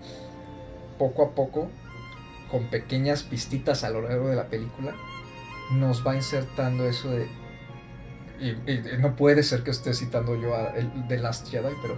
poco 0.99 1.23
a 1.23 1.31
poco, 1.35 1.69
con 2.51 2.65
pequeñas 2.71 3.23
pistitas 3.23 3.85
a 3.85 3.91
lo 3.91 4.03
largo 4.03 4.29
de 4.29 4.37
la 4.37 4.47
película, 4.47 4.95
nos 5.73 6.07
va 6.07 6.15
insertando 6.17 6.87
eso 6.89 7.11
de... 7.11 7.27
Y, 8.41 8.99
no 8.99 9.17
puede 9.17 9.43
ser 9.43 9.63
que 9.63 9.71
esté 9.71 9.95
citando 9.95 10.35
yo 10.37 10.55
a 10.55 10.71
el, 10.77 10.91
The 11.09 11.19
Last 11.19 11.49
Jedi, 11.49 11.75
pero 11.83 11.97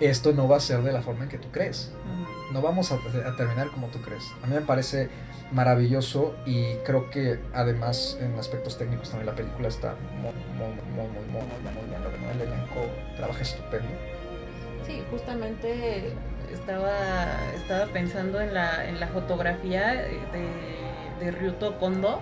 esto 0.00 0.32
no 0.32 0.48
va 0.48 0.56
a 0.56 0.60
ser 0.60 0.82
de 0.82 0.92
la 0.92 1.02
forma 1.02 1.24
en 1.24 1.30
que 1.30 1.38
tú 1.38 1.50
crees. 1.50 1.92
No 2.52 2.62
vamos 2.62 2.92
a, 2.92 2.96
a 2.96 3.36
terminar 3.36 3.68
como 3.68 3.88
tú 3.88 4.00
crees. 4.00 4.24
A 4.42 4.46
mí 4.46 4.54
me 4.54 4.62
parece 4.62 5.10
maravilloso 5.50 6.34
y 6.44 6.74
creo 6.84 7.10
que 7.10 7.38
además 7.54 8.18
en 8.20 8.38
aspectos 8.38 8.76
técnicos 8.76 9.10
también 9.10 9.26
la 9.26 9.34
película 9.34 9.68
está 9.68 9.94
muy, 10.20 10.32
muy, 10.56 10.74
muy, 10.94 11.06
muy, 11.06 11.24
muy, 11.30 11.42
muy, 11.42 11.72
muy 11.72 11.84
bien. 11.88 12.30
El 12.34 12.40
elenco 12.40 12.86
trabaja 13.16 13.42
estupendo. 13.42 13.88
Sí, 14.86 15.02
justamente 15.10 16.12
estaba, 16.52 16.92
estaba 17.54 17.86
pensando 17.86 18.40
en 18.40 18.54
la, 18.54 18.88
en 18.88 19.00
la 19.00 19.08
fotografía 19.08 19.94
de, 19.94 21.24
de 21.24 21.30
Ryuto 21.30 21.78
Kondo. 21.78 22.20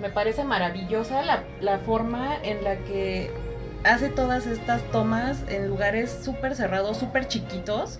Me 0.00 0.10
parece 0.10 0.44
maravillosa 0.44 1.22
la, 1.22 1.42
la 1.60 1.78
forma 1.78 2.36
en 2.42 2.62
la 2.62 2.76
que 2.76 3.30
hace 3.84 4.08
todas 4.08 4.46
estas 4.46 4.82
tomas 4.92 5.42
en 5.48 5.68
lugares 5.68 6.20
súper 6.24 6.54
cerrados, 6.54 6.96
súper 6.98 7.26
chiquitos, 7.26 7.98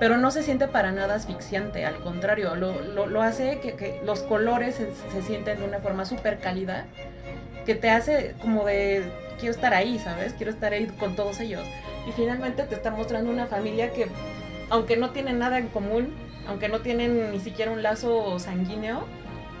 pero 0.00 0.16
no 0.16 0.30
se 0.32 0.42
siente 0.42 0.66
para 0.66 0.90
nada 0.90 1.14
asfixiante, 1.14 1.84
al 1.84 1.96
contrario, 1.96 2.56
lo, 2.56 3.06
lo- 3.06 3.22
hace 3.22 3.60
que, 3.60 3.74
que 3.74 4.00
los 4.04 4.20
colores 4.22 4.74
se, 4.76 4.90
se 4.92 5.22
sienten 5.22 5.58
de 5.60 5.64
una 5.64 5.78
forma 5.78 6.04
súper 6.04 6.38
cálida, 6.38 6.86
que 7.66 7.76
te 7.76 7.88
hace 7.90 8.34
como 8.40 8.64
de, 8.64 9.04
quiero 9.38 9.54
estar 9.54 9.74
ahí, 9.74 10.00
¿sabes? 10.00 10.32
Quiero 10.32 10.50
estar 10.50 10.72
ahí 10.72 10.86
con 10.98 11.14
todos 11.14 11.38
ellos. 11.38 11.62
Y 12.08 12.10
finalmente 12.12 12.64
te 12.64 12.74
está 12.74 12.90
mostrando 12.90 13.30
una 13.30 13.46
familia 13.46 13.92
que, 13.92 14.08
aunque 14.70 14.96
no 14.96 15.10
tienen 15.10 15.38
nada 15.38 15.58
en 15.58 15.68
común, 15.68 16.12
aunque 16.48 16.68
no 16.68 16.80
tienen 16.80 17.30
ni 17.30 17.38
siquiera 17.38 17.70
un 17.70 17.84
lazo 17.84 18.40
sanguíneo, 18.40 19.04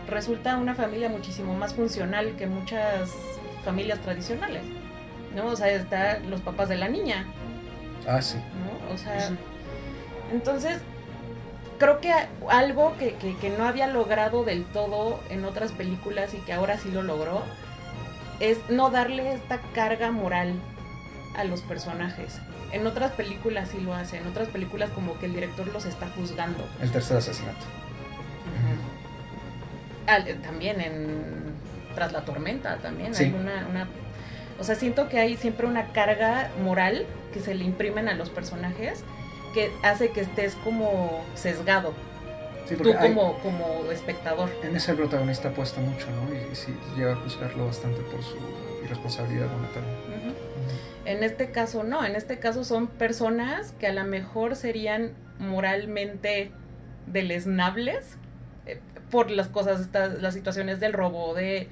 resulta 0.08 0.56
una 0.56 0.74
familia 0.74 1.08
muchísimo 1.08 1.54
más 1.54 1.74
funcional 1.74 2.34
que 2.36 2.46
muchas 2.46 3.10
familias 3.64 3.98
tradicionales. 4.00 4.62
¿No? 5.34 5.46
O 5.46 5.56
sea, 5.56 5.70
está 5.70 6.18
los 6.18 6.40
papás 6.42 6.68
de 6.68 6.76
la 6.76 6.88
niña, 6.88 7.24
Ah, 8.06 8.20
sí. 8.20 8.36
¿no? 8.36 8.92
O 8.94 8.98
sea, 8.98 9.30
entonces 10.30 10.78
creo 11.78 12.00
que 12.00 12.12
algo 12.50 12.96
que, 12.98 13.14
que- 13.14 13.36
que 13.38 13.48
no 13.50 13.64
había 13.64 13.86
logrado 13.86 14.44
del 14.44 14.64
todo 14.66 15.20
en 15.30 15.44
otras 15.46 15.72
películas 15.72 16.34
y 16.34 16.38
que 16.38 16.52
ahora 16.52 16.76
sí 16.76 16.90
lo 16.90 17.02
logró 17.02 17.42
es 18.40 18.58
no 18.68 18.90
darle 18.90 19.32
esta 19.32 19.58
carga 19.74 20.10
moral 20.10 20.52
a 21.36 21.44
los 21.44 21.62
personajes. 21.62 22.38
En 22.72 22.86
otras 22.86 23.12
películas 23.12 23.68
sí 23.70 23.80
lo 23.80 23.94
hace, 23.94 24.18
en 24.18 24.26
otras 24.26 24.48
películas 24.48 24.90
como 24.90 25.18
que 25.18 25.26
el 25.26 25.32
director 25.34 25.66
los 25.68 25.86
está 25.86 26.08
juzgando. 26.10 26.66
El 26.80 26.90
tercer 26.90 27.16
asesinato. 27.16 27.64
También 30.42 30.80
en 30.80 31.52
Tras 31.94 32.12
la 32.12 32.24
tormenta 32.24 32.78
también 32.78 33.14
Sí. 33.14 33.24
hay 33.24 33.32
una, 33.34 33.66
una- 33.68 33.86
o 34.58 34.64
sea, 34.64 34.74
siento 34.76 35.10
que 35.10 35.18
hay 35.18 35.36
siempre 35.36 35.66
una 35.66 35.88
carga 35.92 36.48
moral 36.64 37.04
que 37.34 37.40
se 37.40 37.54
le 37.54 37.64
imprimen 37.64 38.08
a 38.08 38.14
los 38.14 38.30
personajes 38.30 39.04
que 39.52 39.70
hace 39.82 40.08
que 40.10 40.22
estés 40.22 40.54
como 40.64 41.22
sesgado, 41.34 41.92
Sí, 42.66 42.76
tú 42.76 42.94
hay- 42.98 43.08
como, 43.12 43.34
como 43.40 43.90
espectador. 43.92 44.48
en 44.62 44.74
ese 44.74 44.94
protagonista 44.94 45.48
apuesta 45.50 45.80
mucho, 45.82 46.06
¿no? 46.10 46.34
Y, 46.34 46.38
y 46.50 46.54
sí 46.54 46.74
llega 46.96 47.12
a 47.12 47.16
juzgarlo 47.16 47.66
bastante 47.66 48.00
por 48.00 48.22
su 48.22 48.36
irresponsabilidad 48.84 49.48
monetaria. 49.52 49.90
Ujú. 50.08 50.34
En 51.04 51.22
este 51.24 51.50
caso 51.50 51.82
no, 51.84 52.04
en 52.06 52.16
este 52.16 52.38
caso 52.38 52.64
son 52.64 52.86
personas 52.86 53.72
que 53.78 53.86
a 53.88 53.92
lo 53.92 54.04
mejor 54.04 54.56
serían 54.56 55.12
moralmente 55.38 56.52
deleznables 57.06 58.16
eh, 58.66 58.80
por 59.10 59.30
las 59.30 59.48
cosas, 59.48 59.80
estas, 59.80 60.20
las 60.22 60.34
situaciones 60.34 60.80
del 60.80 60.92
robo, 60.92 61.34
de 61.34 61.68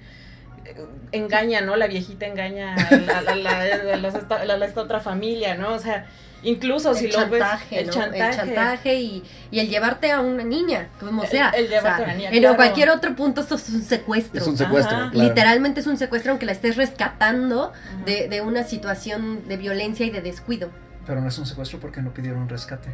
eh, 0.65 0.77
engaña, 1.13 1.61
¿no? 1.63 1.77
La 1.77 1.87
viejita 1.87 2.27
engaña 2.27 2.75
a, 2.75 2.97
la- 2.97 3.19
a 3.19 3.97
la- 3.97 4.09
esta, 4.09 4.37
a 4.37 4.45
la- 4.45 4.67
esta 4.67 4.83
otra 4.83 5.01
familia, 5.01 5.55
¿no? 5.55 5.73
O 5.75 5.79
sea, 5.79 6.07
incluso 6.43 6.95
si 6.95 7.07
el 7.07 7.13
lo 7.13 7.19
ves, 7.29 7.41
chantaje, 7.41 7.81
el 7.81 7.87
¿no? 7.87 7.93
chantaje. 7.93 8.29
El 8.31 8.37
chantaje 8.37 8.95
y, 8.97 9.23
y 9.51 9.61
el 9.61 9.69
llevarte 9.69 10.11
a 10.13 10.21
una 10.21 10.43
niña, 10.45 10.89
como 11.01 11.23
El- 11.23 11.29
sea. 11.31 11.51
el 11.51 11.69
llevarte 11.69 11.89
O 11.89 11.97
sea, 11.97 11.97
a 11.97 12.03
una 12.09 12.15
niña, 12.15 12.31
En 12.31 12.41
claro. 12.41 12.57
cualquier 12.57 12.91
otro 12.91 13.15
punto 13.17 13.41
esto 13.41 13.55
es 13.55 13.69
un 13.71 13.83
secuestro. 13.83 14.41
Es 14.41 14.47
un 14.47 14.57
secuestro, 14.59 14.97
claro. 14.97 15.11
Literalmente 15.15 15.81
es 15.81 15.87
un 15.87 15.97
secuestro 15.97 16.33
aunque 16.33 16.45
la 16.47 16.53
estés 16.53 16.77
rescatando 16.77 17.73
de, 18.05 18.29
de 18.29 18.41
una 18.43 18.65
situación 18.65 19.49
de 19.49 19.57
violencia 19.57 20.05
y 20.07 20.11
de 20.11 20.21
descuido. 20.21 20.71
Pero 21.07 21.21
no 21.23 21.29
es 21.29 21.39
un 21.39 21.47
secuestro 21.47 21.81
porque 21.81 22.03
no 22.03 22.13
pidieron 22.13 22.49
rescate. 22.49 22.91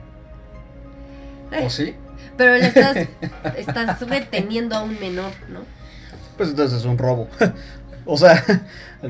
¿O 1.63 1.71
sí? 1.71 1.95
Pero 2.37 2.57
le 2.57 2.67
estás, 2.67 2.97
estás 3.57 4.01
reteniendo 4.09 4.77
a 4.77 4.83
un 4.83 4.99
menor, 5.01 5.33
¿no? 5.49 5.61
Pues 6.37 6.51
entonces 6.51 6.81
es 6.81 6.85
un 6.85 6.99
robo. 6.99 7.29
o 8.07 8.17
sea. 8.17 8.43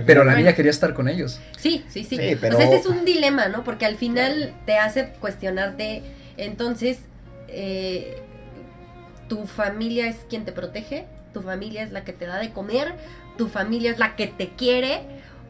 Pero 0.04 0.24
la 0.24 0.34
niña 0.34 0.54
quería 0.54 0.70
estar 0.70 0.94
con 0.94 1.08
ellos. 1.08 1.40
Sí, 1.56 1.84
sí, 1.88 2.04
sí. 2.04 2.16
Sí, 2.16 2.36
pero- 2.40 2.56
O 2.56 2.60
sea, 2.60 2.68
ese 2.68 2.76
es 2.80 2.86
un 2.86 3.04
dilema, 3.04 3.48
¿no? 3.48 3.64
Porque 3.64 3.86
al 3.86 3.96
final 3.96 4.52
te 4.66 4.78
hace 4.78 5.10
cuestionarte, 5.20 6.02
entonces, 6.36 6.98
eh, 7.48 8.20
tu 9.28 9.46
familia 9.46 10.06
es 10.08 10.16
quien 10.28 10.44
te 10.44 10.52
protege, 10.52 11.06
tu 11.32 11.42
familia 11.42 11.82
es 11.82 11.92
la 11.92 12.04
que 12.04 12.12
te 12.12 12.26
da 12.26 12.38
de 12.38 12.50
comer, 12.52 12.94
tu 13.38 13.48
familia 13.48 13.90
es 13.90 13.98
la 13.98 14.16
que 14.16 14.26
te 14.26 14.50
quiere, 14.50 15.00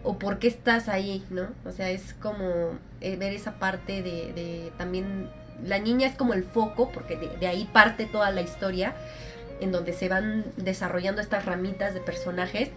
o 0.03 0.19
por 0.19 0.39
qué 0.39 0.49
estás 0.49 0.89
ahí, 0.89 1.25
¿no? 1.31 1.49
O 1.65 1.73
sea, 1.73 1.91
es 1.91 2.15
como 2.21 2.79
eh, 3.01 3.17
ver 3.17 3.33
esa 3.33 3.53
parte 3.59 4.03
de, 4.03 4.33
de 4.33 4.73
también, 4.79 5.29
la 5.65 5.79
niña 5.79 6.09
es 6.09 6.15
como 6.15 6.35
el 6.35 6.45
foco, 6.45 6.91
porque 6.93 7.17
de, 7.17 7.29
de 7.29 7.47
ahí 7.47 7.69
parte 7.73 8.07
toda 8.07 8.31
la 8.31 8.43
historia, 8.43 8.95
en 9.61 9.73
donde 9.73 9.93
se 9.93 10.09
van 10.09 10.45
desarrollando 10.57 11.21
estas 11.21 11.45
ramitas 11.45 11.95
de 11.95 12.01
personajes, 12.01 12.71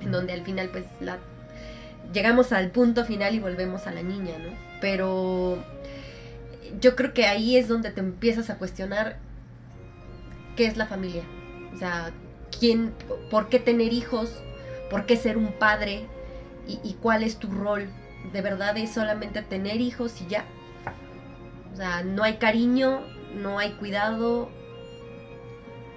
en 0.00 0.12
donde 0.12 0.32
al 0.32 0.42
final 0.42 0.68
pues 0.70 0.84
la 1.00 1.18
llegamos 2.12 2.52
al 2.52 2.70
punto 2.70 3.04
final 3.04 3.34
y 3.34 3.40
volvemos 3.40 3.86
a 3.86 3.92
la 3.92 4.02
niña, 4.02 4.38
¿no? 4.38 4.50
Pero 4.80 5.62
yo 6.80 6.96
creo 6.96 7.14
que 7.14 7.26
ahí 7.26 7.56
es 7.56 7.68
donde 7.68 7.90
te 7.90 8.00
empiezas 8.00 8.50
a 8.50 8.58
cuestionar 8.58 9.18
qué 10.56 10.66
es 10.66 10.76
la 10.76 10.86
familia. 10.86 11.22
O 11.74 11.78
sea, 11.78 12.10
quién, 12.58 12.92
por 13.30 13.48
qué 13.48 13.58
tener 13.58 13.92
hijos, 13.92 14.42
por 14.90 15.06
qué 15.06 15.16
ser 15.16 15.36
un 15.36 15.52
padre 15.52 16.06
y, 16.66 16.78
y 16.84 16.94
cuál 16.94 17.22
es 17.22 17.36
tu 17.36 17.48
rol. 17.50 17.88
De 18.32 18.40
verdad 18.40 18.76
es 18.76 18.92
solamente 18.92 19.42
tener 19.42 19.80
hijos 19.80 20.20
y 20.20 20.26
ya. 20.26 20.44
O 21.72 21.76
sea, 21.76 22.02
no 22.02 22.22
hay 22.22 22.34
cariño, 22.36 23.00
no 23.34 23.58
hay 23.58 23.70
cuidado. 23.72 24.50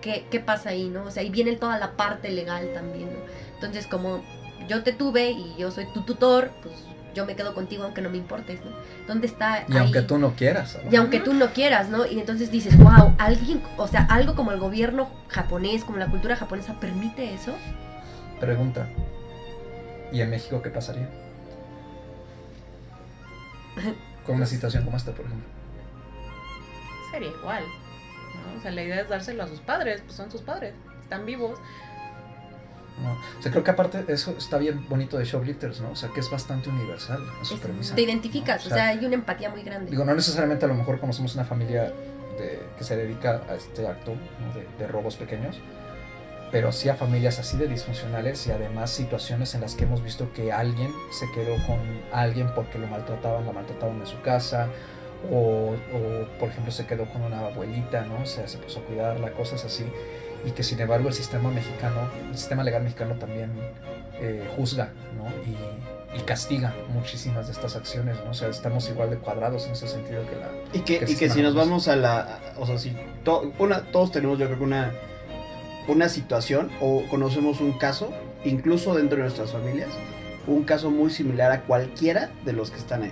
¿Qué, 0.01 0.25
qué 0.29 0.39
pasa 0.39 0.69
ahí, 0.69 0.88
no? 0.89 1.03
O 1.03 1.11
sea, 1.11 1.23
ahí 1.23 1.29
viene 1.29 1.55
toda 1.55 1.77
la 1.79 1.97
parte 1.97 2.29
legal 2.31 2.71
también, 2.73 3.11
¿no? 3.11 3.19
Entonces, 3.55 3.88
como 3.88 4.23
yo 4.67 4.83
te 4.83 4.93
tuve 4.93 5.31
y 5.31 5.55
yo 5.57 5.71
soy 5.71 5.85
tu 5.93 6.01
tutor, 6.03 6.51
pues 6.61 6.75
yo 7.15 7.25
me 7.25 7.35
quedo 7.35 7.53
contigo 7.53 7.83
aunque 7.83 8.01
no 8.01 8.09
me 8.09 8.17
importes, 8.17 8.59
¿no? 8.63 8.71
¿Dónde 9.07 9.25
está 9.27 9.65
Y 9.67 9.73
ahí? 9.73 9.77
aunque 9.79 10.01
tú 10.01 10.17
no 10.17 10.33
quieras. 10.35 10.77
¿no? 10.83 10.91
Y 10.91 10.95
aunque 10.97 11.19
tú 11.19 11.33
no 11.33 11.47
quieras, 11.53 11.89
¿no? 11.89 12.05
Y 12.05 12.19
entonces 12.19 12.51
dices, 12.51 12.77
wow, 12.77 13.15
alguien, 13.17 13.63
o 13.77 13.88
sea, 13.88 14.01
algo 14.09 14.35
como 14.35 14.51
el 14.51 14.59
gobierno 14.59 15.09
japonés, 15.29 15.83
como 15.83 15.97
la 15.97 16.07
cultura 16.07 16.35
japonesa, 16.35 16.79
¿permite 16.79 17.33
eso? 17.33 17.53
Pregunta. 18.39 18.88
¿Y 20.11 20.21
en 20.21 20.29
México 20.29 20.61
qué 20.61 20.69
pasaría? 20.69 21.09
Con 24.25 24.35
una 24.35 24.45
situación 24.45 24.83
como 24.85 24.97
esta, 24.97 25.11
por 25.11 25.25
ejemplo. 25.25 25.47
Sería 27.15 27.30
igual. 27.30 27.63
¿no? 27.63 28.60
O 28.60 28.62
sea, 28.62 28.71
la 28.71 28.84
idea 28.84 29.01
es 29.01 29.10
dárselo 29.10 29.43
a 29.43 29.47
sus 29.47 29.60
padres, 29.62 30.01
pues 30.01 30.15
son 30.15 30.30
sus 30.32 30.41
padres, 30.41 30.73
están 31.01 31.25
vivos. 31.25 31.58
¿no? 33.01 33.12
O 33.39 33.41
sea, 33.41 33.51
creo 33.51 33.63
que 33.63 33.71
aparte 33.71 34.06
eso 34.08 34.36
está 34.38 34.58
bien 34.58 34.88
bonito 34.88 35.17
de 35.17 35.25
Shoplifters, 35.25 35.82
¿no? 35.82 35.91
O 35.91 35.95
sea, 35.95 36.10
que 36.13 36.19
es 36.21 36.30
bastante 36.32 36.69
universal 36.69 37.19
en 37.39 37.45
su 37.45 37.56
Es- 37.56 37.60
premisa. 37.62 37.95
te 37.95 38.01
identificas, 38.01 38.65
¿no? 38.65 38.71
o 38.71 38.75
sea, 38.78 38.88
hay 38.89 39.06
una 39.06 39.15
empatía 39.15 39.49
muy 39.49 39.63
grande. 39.63 39.91
Digo, 39.91 40.06
no 40.06 40.13
necesariamente 40.15 40.63
a 40.65 40.67
lo 40.69 40.75
mejor 40.75 40.99
conocemos 40.99 41.36
una 41.36 41.43
familia 41.45 41.91
de- 42.38 42.62
que 42.78 42.84
se 42.86 42.95
dedica 42.95 43.41
a 43.49 43.56
este 43.56 43.86
acto 43.88 44.12
¿no? 44.15 44.54
de, 44.54 44.65
de 44.78 44.88
robos 44.88 45.15
pequeños, 45.17 45.60
pero 46.51 46.71
sí 46.71 46.88
a 46.88 46.95
familias 46.95 47.38
así 47.39 47.58
de 47.58 47.67
disfuncionales 47.67 48.47
y 48.47 48.51
además 48.51 48.91
situaciones 48.91 49.56
en 49.56 49.62
las 49.62 49.75
que 49.75 49.84
hemos 49.84 50.01
visto 50.01 50.32
que 50.32 50.54
alguien 50.54 50.93
se 51.12 51.25
quedó 51.34 51.56
con 51.67 51.80
alguien 52.13 52.49
porque 52.56 52.78
lo 52.80 52.88
maltrataban, 52.88 53.45
la 53.45 53.51
maltrataban 53.51 53.99
en 53.99 54.08
su 54.08 54.21
casa, 54.21 54.69
o, 55.31 55.71
o, 55.73 56.39
por 56.39 56.49
ejemplo 56.49 56.71
se 56.71 56.85
quedó 56.85 57.05
con 57.05 57.21
una 57.23 57.39
abuelita, 57.39 58.01
¿no? 58.05 58.21
O 58.23 58.25
sea, 58.25 58.47
se 58.47 58.57
puso 58.57 58.79
a 58.79 58.83
cuidarla, 58.83 59.31
cosas 59.31 59.63
así, 59.65 59.83
y 60.45 60.51
que 60.51 60.63
sin 60.63 60.79
embargo 60.79 61.07
el 61.07 61.13
sistema 61.13 61.49
mexicano, 61.51 62.09
el 62.29 62.38
sistema 62.38 62.63
legal 62.63 62.83
mexicano 62.83 63.15
también 63.15 63.51
eh, 64.19 64.47
juzga, 64.55 64.89
¿no? 65.17 65.25
Y, 65.49 65.55
y 66.17 66.21
castiga 66.21 66.73
muchísimas 66.93 67.47
de 67.47 67.51
estas 67.53 67.75
acciones, 67.75 68.15
¿no? 68.23 68.31
O 68.31 68.33
sea, 68.33 68.47
estamos 68.47 68.88
igual 68.89 69.09
de 69.09 69.17
cuadrados 69.17 69.65
en 69.65 69.73
ese 69.73 69.88
sentido 69.88 70.21
que 70.29 70.35
la... 70.38 70.49
Y 70.71 70.79
que, 70.79 70.99
Que 70.99 71.11
y 71.11 71.15
que 71.15 71.29
si 71.29 71.41
nos 71.41 71.53
vamos. 71.55 71.85
vamos 71.85 71.88
a 71.89 71.95
la. 71.97 72.39
O 72.57 72.65
sea, 72.65 72.77
si 72.77 72.95
to- 73.25 73.51
una, 73.59 73.81
todos 73.91 74.11
tenemos, 74.11 74.39
yo 74.39 74.45
creo 74.45 74.57
que 74.59 74.63
una, 74.63 74.93
una 75.89 76.07
situación 76.07 76.71
o 76.79 77.03
conocemos 77.09 77.59
un 77.59 77.77
caso, 77.77 78.13
incluso 78.45 78.93
dentro 78.95 79.17
de 79.17 79.23
nuestras 79.23 79.51
familias, 79.51 79.89
un 80.47 80.63
caso 80.63 80.89
muy 80.89 81.09
similar 81.09 81.51
a 81.51 81.61
cualquiera 81.61 82.29
de 82.45 82.53
los 82.53 82.71
que 82.71 82.77
están 82.77 83.03
ahí. 83.03 83.11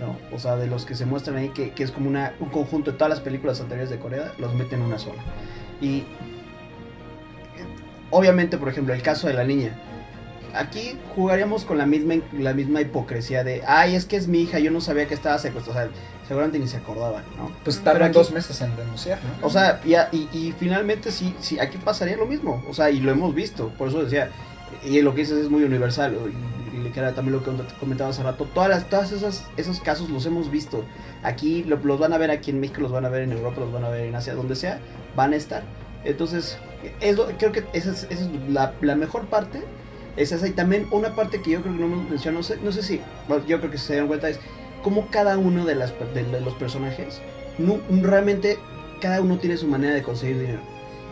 ¿No? 0.00 0.16
O 0.34 0.38
sea, 0.38 0.56
de 0.56 0.66
los 0.66 0.84
que 0.84 0.94
se 0.94 1.06
muestran 1.06 1.36
ahí, 1.36 1.48
que, 1.50 1.70
que 1.70 1.82
es 1.82 1.90
como 1.90 2.08
una, 2.08 2.34
un 2.40 2.48
conjunto 2.48 2.92
de 2.92 2.98
todas 2.98 3.10
las 3.10 3.20
películas 3.20 3.60
anteriores 3.60 3.90
de 3.90 3.98
Corea, 3.98 4.32
los 4.38 4.54
meten 4.54 4.80
en 4.80 4.86
una 4.86 4.98
sola. 4.98 5.22
Y. 5.80 6.04
Obviamente, 8.10 8.56
por 8.56 8.68
ejemplo, 8.68 8.94
el 8.94 9.02
caso 9.02 9.26
de 9.26 9.34
la 9.34 9.44
niña. 9.44 9.76
Aquí 10.54 10.96
jugaríamos 11.14 11.64
con 11.64 11.76
la 11.76 11.86
misma, 11.86 12.14
la 12.38 12.54
misma 12.54 12.80
hipocresía 12.80 13.44
de, 13.44 13.62
ay, 13.66 13.94
es 13.94 14.06
que 14.06 14.16
es 14.16 14.26
mi 14.26 14.40
hija, 14.40 14.58
yo 14.58 14.70
no 14.70 14.80
sabía 14.80 15.06
que 15.06 15.14
estaba 15.14 15.38
secuestrada. 15.38 15.86
O 15.86 15.88
sea, 15.88 16.00
seguramente 16.26 16.58
ni 16.58 16.66
se 16.66 16.78
acordaban, 16.78 17.24
¿no? 17.36 17.50
Pues 17.62 17.80
tardan 17.80 18.12
dos 18.12 18.32
meses 18.32 18.60
en 18.60 18.74
denunciar, 18.74 19.18
¿no? 19.22 19.46
O 19.46 19.50
sea, 19.50 19.80
y, 19.84 19.94
y, 20.16 20.28
y 20.32 20.54
finalmente 20.58 21.12
sí, 21.12 21.34
sí, 21.40 21.58
aquí 21.58 21.78
pasaría 21.78 22.16
lo 22.16 22.26
mismo. 22.26 22.64
O 22.68 22.74
sea, 22.74 22.90
y 22.90 23.00
lo 23.00 23.12
hemos 23.12 23.34
visto. 23.34 23.68
Por 23.76 23.88
eso 23.88 24.02
decía, 24.02 24.30
y 24.84 25.00
lo 25.02 25.14
que 25.14 25.22
dices 25.22 25.38
es 25.38 25.50
muy 25.50 25.62
universal. 25.64 26.16
Y, 26.76 26.90
que 26.90 27.00
era 27.00 27.14
también 27.14 27.36
lo 27.36 27.42
que 27.44 27.50
comentaba 27.80 28.10
hace 28.10 28.22
rato. 28.22 28.46
Todas 28.54 28.68
las, 28.68 28.88
todas 28.88 29.12
esas, 29.12 29.44
esos 29.56 29.80
casos 29.80 30.10
los 30.10 30.26
hemos 30.26 30.50
visto. 30.50 30.84
Aquí 31.22 31.64
lo- 31.64 31.76
los 31.82 31.98
van 31.98 32.12
a 32.12 32.18
ver 32.18 32.30
aquí 32.30 32.50
en 32.50 32.60
México, 32.60 32.80
los 32.80 32.92
van 32.92 33.04
a 33.04 33.08
ver 33.08 33.22
en 33.22 33.32
Europa, 33.32 33.60
los 33.60 33.72
van 33.72 33.84
a 33.84 33.88
ver 33.88 34.02
en 34.06 34.14
Asia, 34.14 34.34
donde 34.34 34.54
sea, 34.56 34.78
van 35.14 35.32
a 35.32 35.36
estar. 35.36 35.62
Entonces, 36.04 36.58
eso, 37.00 37.28
creo 37.38 37.52
que 37.52 37.64
esa 37.72 37.90
es, 37.90 38.06
esa 38.10 38.24
es 38.24 38.30
la, 38.50 38.74
la 38.80 38.94
mejor 38.94 39.26
parte. 39.26 39.62
Es 40.16 40.32
esa. 40.32 40.46
Y 40.46 40.52
también 40.52 40.86
una 40.92 41.14
parte 41.14 41.42
que 41.42 41.50
yo 41.50 41.62
creo 41.62 41.74
que 41.74 41.80
no 41.80 41.86
hemos 41.86 42.08
mencionado, 42.10 42.38
no 42.40 42.42
sé, 42.42 42.58
no 42.62 42.72
sé 42.72 42.82
si, 42.82 43.00
bueno, 43.28 43.44
yo 43.46 43.58
creo 43.58 43.70
que 43.70 43.78
se 43.78 43.92
dieron 43.94 44.08
cuenta, 44.08 44.28
es 44.28 44.38
cómo 44.82 45.08
cada 45.10 45.36
uno 45.36 45.64
de, 45.64 45.74
las, 45.74 45.92
de, 46.14 46.22
de 46.24 46.40
los 46.40 46.54
personajes 46.54 47.20
nu- 47.58 47.80
realmente 48.02 48.58
cada 49.00 49.20
uno 49.20 49.36
tiene 49.38 49.56
su 49.56 49.66
manera 49.66 49.94
de 49.94 50.02
conseguir 50.02 50.38
dinero. 50.38 50.60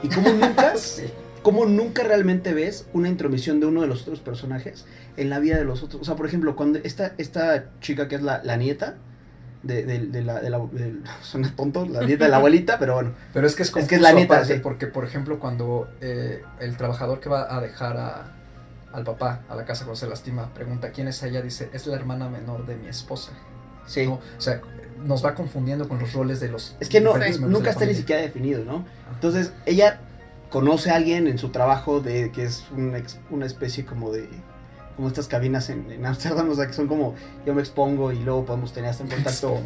Y 0.03 0.09
como 0.09 0.29
nunca, 0.33 0.77
Sí. 0.77 1.05
Como 1.45 1.65
nunca 1.67 2.03
realmente 2.03 2.53
ves 2.55 2.87
una 2.93 3.09
intromisión 3.09 3.61
de 3.61 3.67
uno 3.67 3.83
de 3.83 3.87
los 3.87 4.03
otros 4.03 4.19
personajes 4.19 4.85
en 5.17 5.31
la 5.31 5.39
vida 5.39 5.57
de 5.57 5.65
los 5.65 5.85
otros. 5.85 6.03
O 6.03 6.05
sea, 6.05 6.17
por 6.17 6.27
ejemplo, 6.27 6.57
cuando 6.57 6.81
esta, 6.83 7.13
esta 7.19 7.67
chica 7.81 8.09
que 8.09 8.17
es 8.17 8.23
la, 8.23 8.43
la 8.43 8.57
nieta 8.57 8.97
de, 9.63 9.85
de- 9.85 10.07
de 10.07 10.23
la, 10.23 10.41
de 10.41 10.51
la 10.51 10.59
de- 10.73 10.97
suena 11.23 11.55
tonto, 11.55 11.87
la 11.87 12.03
nieta 12.05 12.25
de 12.25 12.31
la 12.31 12.39
abuelita, 12.39 12.79
pero 12.81 12.95
bueno. 12.95 13.13
Pero 13.33 13.47
es 13.47 13.55
que 13.55 13.63
es 13.63 13.77
Es 13.77 13.87
que 13.87 13.95
es 13.95 14.01
la 14.01 14.11
aparte, 14.11 14.55
sí. 14.57 14.61
porque 14.61 14.89
por 14.89 15.05
ejemplo 15.05 15.39
cuando 15.39 15.87
eh, 16.01 16.43
el 16.61 16.77
trabajador 16.77 17.21
que 17.21 17.29
va 17.29 17.55
a 17.57 17.61
dejar 17.61 17.97
a, 17.97 18.33
al 18.93 19.05
papá 19.05 19.43
a 19.49 19.55
la 19.55 19.65
casa 19.65 19.85
cuando 19.85 20.01
se 20.01 20.09
lastima 20.09 20.53
pregunta 20.55 20.91
quién 20.91 21.07
es 21.09 21.23
ella, 21.23 21.41
dice 21.43 21.71
es 21.73 21.87
la 21.87 21.95
hermana 21.97 22.29
menor 22.29 22.67
de 22.67 22.75
mi 22.77 22.89
esposa. 22.89 23.33
Sí. 23.87 24.07
¿no? 24.07 24.15
O 24.15 24.41
sea, 24.41 24.61
nos 25.05 25.23
va 25.23 25.35
confundiendo 25.35 25.87
con 25.89 25.99
los 25.99 26.13
roles 26.15 26.41
de 26.41 26.49
los 26.49 26.75
Es 26.81 26.89
que 26.89 27.01
no, 27.03 27.15
miembros 27.15 27.41
nunca 27.51 27.71
está 27.71 27.85
ni 27.85 27.95
siquiera 27.95 28.23
definido, 28.23 28.65
¿no? 28.65 28.85
Entonces, 29.13 29.53
ella 29.67 30.01
conoce 30.51 30.91
a 30.91 30.97
alguien 30.97 31.27
en 31.27 31.39
su 31.39 31.49
trabajo 31.51 32.01
de 32.01 32.31
que 32.31 32.45
es 32.45 32.65
un 32.77 32.95
ex- 32.95 33.19
una 33.31 33.47
especie 33.47 33.85
como 33.85 34.13
de 34.13 34.29
como 34.97 35.09
estas 35.09 35.27
cabinas 35.27 35.71
en, 35.71 36.07
Amsterdam, 36.07 36.49
o 36.53 36.55
sea, 36.55 36.67
que 36.69 36.73
son 36.73 36.87
como 36.87 37.15
yo 37.45 37.53
me 37.55 37.61
expongo 37.63 38.13
y 38.13 38.21
luego 38.21 38.45
podemos 38.45 38.73
tener 38.73 38.91
hasta 38.91 39.03
en 39.03 39.11
contacto 39.11 39.59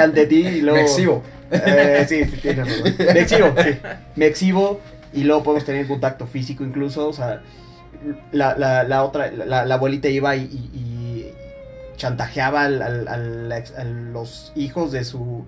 ante 0.00 0.26
ti 0.26 0.46
y 0.46 0.60
luego 0.60 0.76
Me 0.78 0.82
exhibo. 0.84 1.22
Eh, 1.50 2.06
sí, 2.08 2.24
sí, 2.24 2.36
tienes 2.42 2.68
razón. 2.68 2.94
Me 2.98 3.20
exhibo, 3.20 3.54
sí. 3.62 3.70
Me 4.14 4.26
exhibo 4.26 4.80
y 5.12 5.24
luego 5.24 5.42
podemos 5.42 5.64
tener 5.64 5.88
contacto 5.88 6.26
físico 6.26 6.62
incluso, 6.64 7.08
o 7.08 7.12
sea, 7.12 7.42
la, 8.30 8.56
la, 8.56 8.84
la 8.84 9.02
otra, 9.02 9.30
la, 9.32 9.64
la 9.64 9.74
abuelita 9.74 10.08
iba 10.08 10.36
y, 10.36 10.42
y- 10.44 10.78
y 10.78 11.32
chantajeaba 11.96 12.62
al, 12.62 12.80
al- 12.82 13.50
a 13.52 13.84
los 13.84 14.52
hijos 14.54 14.92
de 14.92 15.02
su, 15.04 15.46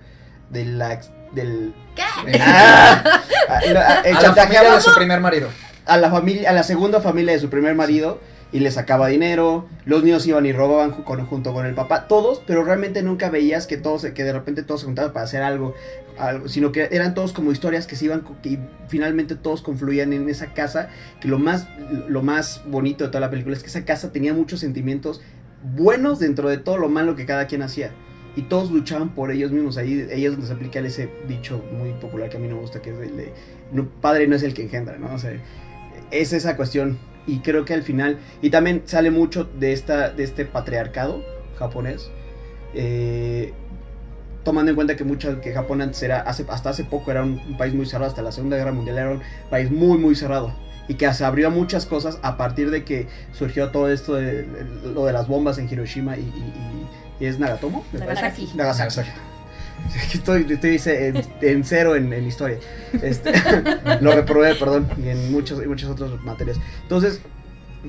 de 0.50 0.64
la, 0.64 0.94
ex- 0.94 1.12
del... 1.33 1.75
¿Qué? 1.95 2.03
¡Ah! 2.40 3.23
A- 3.49 3.61
la- 3.73 4.01
eh, 4.05 4.11
a 4.11 4.14
la 4.14 4.21
chantajeaba 4.21 4.47
familia 4.71 4.75
de 4.75 4.81
su 4.81 4.95
primer 4.95 5.21
marido. 5.21 5.49
a 5.87 5.97
la 5.99 6.11
familia, 6.11 6.51
a 6.51 6.53
la 6.53 6.62
segunda 6.62 7.01
familia 7.01 7.33
de 7.33 7.40
su 7.40 7.51
primer 7.51 7.75
marido 7.75 8.21
y 8.53 8.59
le 8.61 8.71
sacaba 8.73 9.07
dinero, 9.09 9.69
los 9.85 10.03
niños 10.03 10.27
iban 10.27 10.45
y 10.45 10.53
robaban 10.53 10.90
con- 10.90 11.25
junto 11.27 11.53
con 11.53 11.66
el 11.66 11.75
papá, 11.75 12.09
todos, 12.09 12.43
pero 12.47 12.64
realmente 12.64 13.01
nunca 13.03 13.31
veías 13.31 13.66
que 13.69 13.77
todos, 13.77 14.03
se- 14.03 14.12
que 14.14 14.25
de 14.25 14.33
repente 14.33 14.62
todos 14.64 14.81
se 14.81 14.87
juntaban 14.87 15.12
para 15.12 15.25
hacer 15.25 15.43
algo, 15.43 15.75
algo, 16.19 16.49
sino 16.49 16.73
que 16.73 16.88
eran 16.90 17.14
todos 17.14 17.33
como 17.33 17.53
historias 17.53 17.87
que 17.87 17.95
se 17.95 18.07
iban, 18.07 18.23
que 18.43 18.59
finalmente 18.88 19.37
todos 19.37 19.62
confluían 19.62 20.12
en 20.12 20.29
esa 20.29 20.53
casa, 20.53 20.88
que 21.21 21.29
lo 21.29 21.38
más, 21.38 21.69
lo 22.09 22.23
más 22.23 22.62
bonito 22.66 23.05
de 23.05 23.11
toda 23.11 23.21
la 23.21 23.31
película 23.31 23.55
es 23.57 23.62
que 23.62 23.69
esa 23.69 23.85
casa 23.85 24.11
tenía 24.11 24.35
muchos 24.35 24.59
sentimientos 24.61 25.21
buenos 25.62 26.19
dentro 26.19 26.49
de 26.49 26.59
todo 26.59 26.77
lo 26.77 26.88
malo 26.88 27.14
que 27.14 27.27
cada 27.27 27.47
quien 27.47 27.62
hacía. 27.62 27.93
Y 28.37 28.43
todos 28.43 28.71
luchaban 28.71 29.11
por 29.11 29.31
ellos 29.31 29.51
mismos. 29.51 29.77
Ahí 29.77 30.07
ellos 30.11 30.38
nos 30.38 30.51
aplican 30.51 30.87
ese 30.87 31.11
dicho 31.27 31.64
muy 31.73 31.93
popular 31.93 32.31
que 32.31 32.37
a 32.37 32.40
mí 32.40 32.49
no 32.49 32.57
me 32.57 32.61
gusta, 32.62 32.81
que 32.81 32.90
es 32.90 32.99
el 32.99 33.16
de 33.16 33.33
no, 33.73 33.88
padre 34.01 34.27
no 34.27 34.37
es 34.37 34.43
el 34.43 34.55
que 34.55 34.62
engendra, 34.62 34.99
¿no? 34.99 35.14
O 35.14 35.19
sea, 35.19 35.33
es 36.11 36.33
esa 36.33 36.57
cuestión. 36.57 36.99
Y 37.27 37.40
creo 37.40 37.64
que 37.64 37.75
al 37.75 37.83
final, 37.83 38.19
y 38.43 38.51
también 38.51 38.83
sale 38.87 39.11
mucho 39.11 39.45
de, 39.45 39.73
esta, 39.73 40.11
de 40.11 40.25
este 40.25 40.45
patriarcado 40.47 41.23
japonés, 41.59 42.11
eh, 42.75 43.53
tomando 44.43 44.71
en 44.71 44.75
cuenta 44.75 44.97
que 44.97 45.05
mucho, 45.05 45.40
que 45.40 45.53
Japón 45.53 45.83
antes 45.83 46.03
era, 46.03 46.21
hace, 46.21 46.47
hasta 46.49 46.71
hace 46.71 46.85
poco 46.85 47.11
era 47.11 47.23
un, 47.23 47.40
un 47.47 47.57
país 47.59 47.75
muy 47.75 47.87
cerrado, 47.87 48.09
hasta 48.09 48.23
la 48.23 48.33
Segunda 48.33 48.57
Guerra 48.57 48.73
Mundial 48.73 48.99
era 48.99 49.11
un 49.11 49.21
país 49.51 49.71
muy, 49.71 49.99
muy 49.99 50.14
cerrado. 50.14 50.55
Y 50.90 50.94
que 50.94 51.12
se 51.14 51.24
abrió 51.24 51.46
a 51.46 51.50
muchas 51.50 51.87
cosas 51.87 52.18
a 52.22 52.37
partir 52.37 52.70
de 52.70 52.83
que 52.85 53.07
surgió 53.33 53.68
todo 53.70 53.88
esto 53.90 54.14
de, 54.14 54.44
lo 54.92 55.07
de 55.07 55.12
las 55.12 55.29
bombas 55.29 55.59
en 55.59 55.68
Hiroshima 55.70 56.16
y, 56.16 56.20
y- 56.20 56.24
y- 57.20 57.26
es 57.26 57.38
Nagatomo. 57.38 57.85
Nagasaki. 57.92 58.48
Nagasaki. 58.55 59.09
Estoy, 60.12 60.46
estoy 60.50 60.81
en, 60.87 61.22
en 61.42 61.64
cero 61.64 61.94
en, 61.94 62.12
en 62.12 62.26
historia. 62.26 62.59
Este, 63.03 63.33
lo 64.00 64.12
reprobé, 64.12 64.55
perdón, 64.57 64.88
y 65.03 65.09
en 65.09 65.31
muchos, 65.33 65.62
y 65.62 65.66
muchas 65.68 65.90
otras 65.90 66.11
materias. 66.22 66.59
Entonces, 66.83 67.20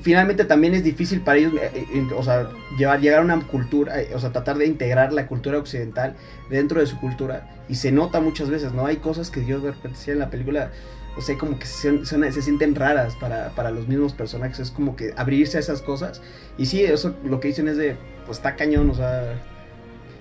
finalmente 0.00 0.44
también 0.44 0.74
es 0.74 0.84
difícil 0.84 1.20
para 1.22 1.38
ellos, 1.38 1.52
eh, 1.60 1.84
eh, 1.94 2.06
o 2.16 2.22
sea, 2.22 2.48
llevar, 2.78 3.00
llegar 3.00 3.18
a 3.20 3.22
una 3.22 3.40
cultura, 3.46 4.00
eh, 4.00 4.10
o 4.14 4.18
sea, 4.20 4.30
tratar 4.30 4.56
de 4.58 4.66
integrar 4.66 5.12
la 5.12 5.26
cultura 5.26 5.58
occidental 5.58 6.14
dentro 6.50 6.80
de 6.80 6.86
su 6.86 6.98
cultura. 7.00 7.50
Y 7.68 7.74
se 7.74 7.90
nota 7.92 8.20
muchas 8.20 8.48
veces, 8.48 8.72
¿no? 8.72 8.86
Hay 8.86 8.96
cosas 8.96 9.30
que 9.30 9.44
yo 9.44 9.60
de 9.60 9.72
repente 9.72 9.98
decía 9.98 10.12
en 10.14 10.20
la 10.20 10.30
película, 10.30 10.70
o 11.16 11.20
sea, 11.20 11.36
como 11.36 11.58
que 11.58 11.66
se, 11.66 12.04
se 12.04 12.42
sienten 12.42 12.74
raras 12.74 13.16
para, 13.16 13.50
para 13.50 13.70
los 13.70 13.86
mismos 13.86 14.12
personajes. 14.12 14.58
Es 14.58 14.70
como 14.70 14.96
que 14.96 15.12
abrirse 15.16 15.58
a 15.58 15.60
esas 15.60 15.82
cosas. 15.82 16.22
Y 16.56 16.66
sí, 16.66 16.82
eso 16.82 17.14
lo 17.24 17.40
que 17.40 17.48
dicen 17.48 17.68
es 17.68 17.76
de, 17.76 17.96
pues 18.26 18.38
está 18.38 18.56
cañón, 18.56 18.90
o 18.90 18.94
sea, 18.94 19.40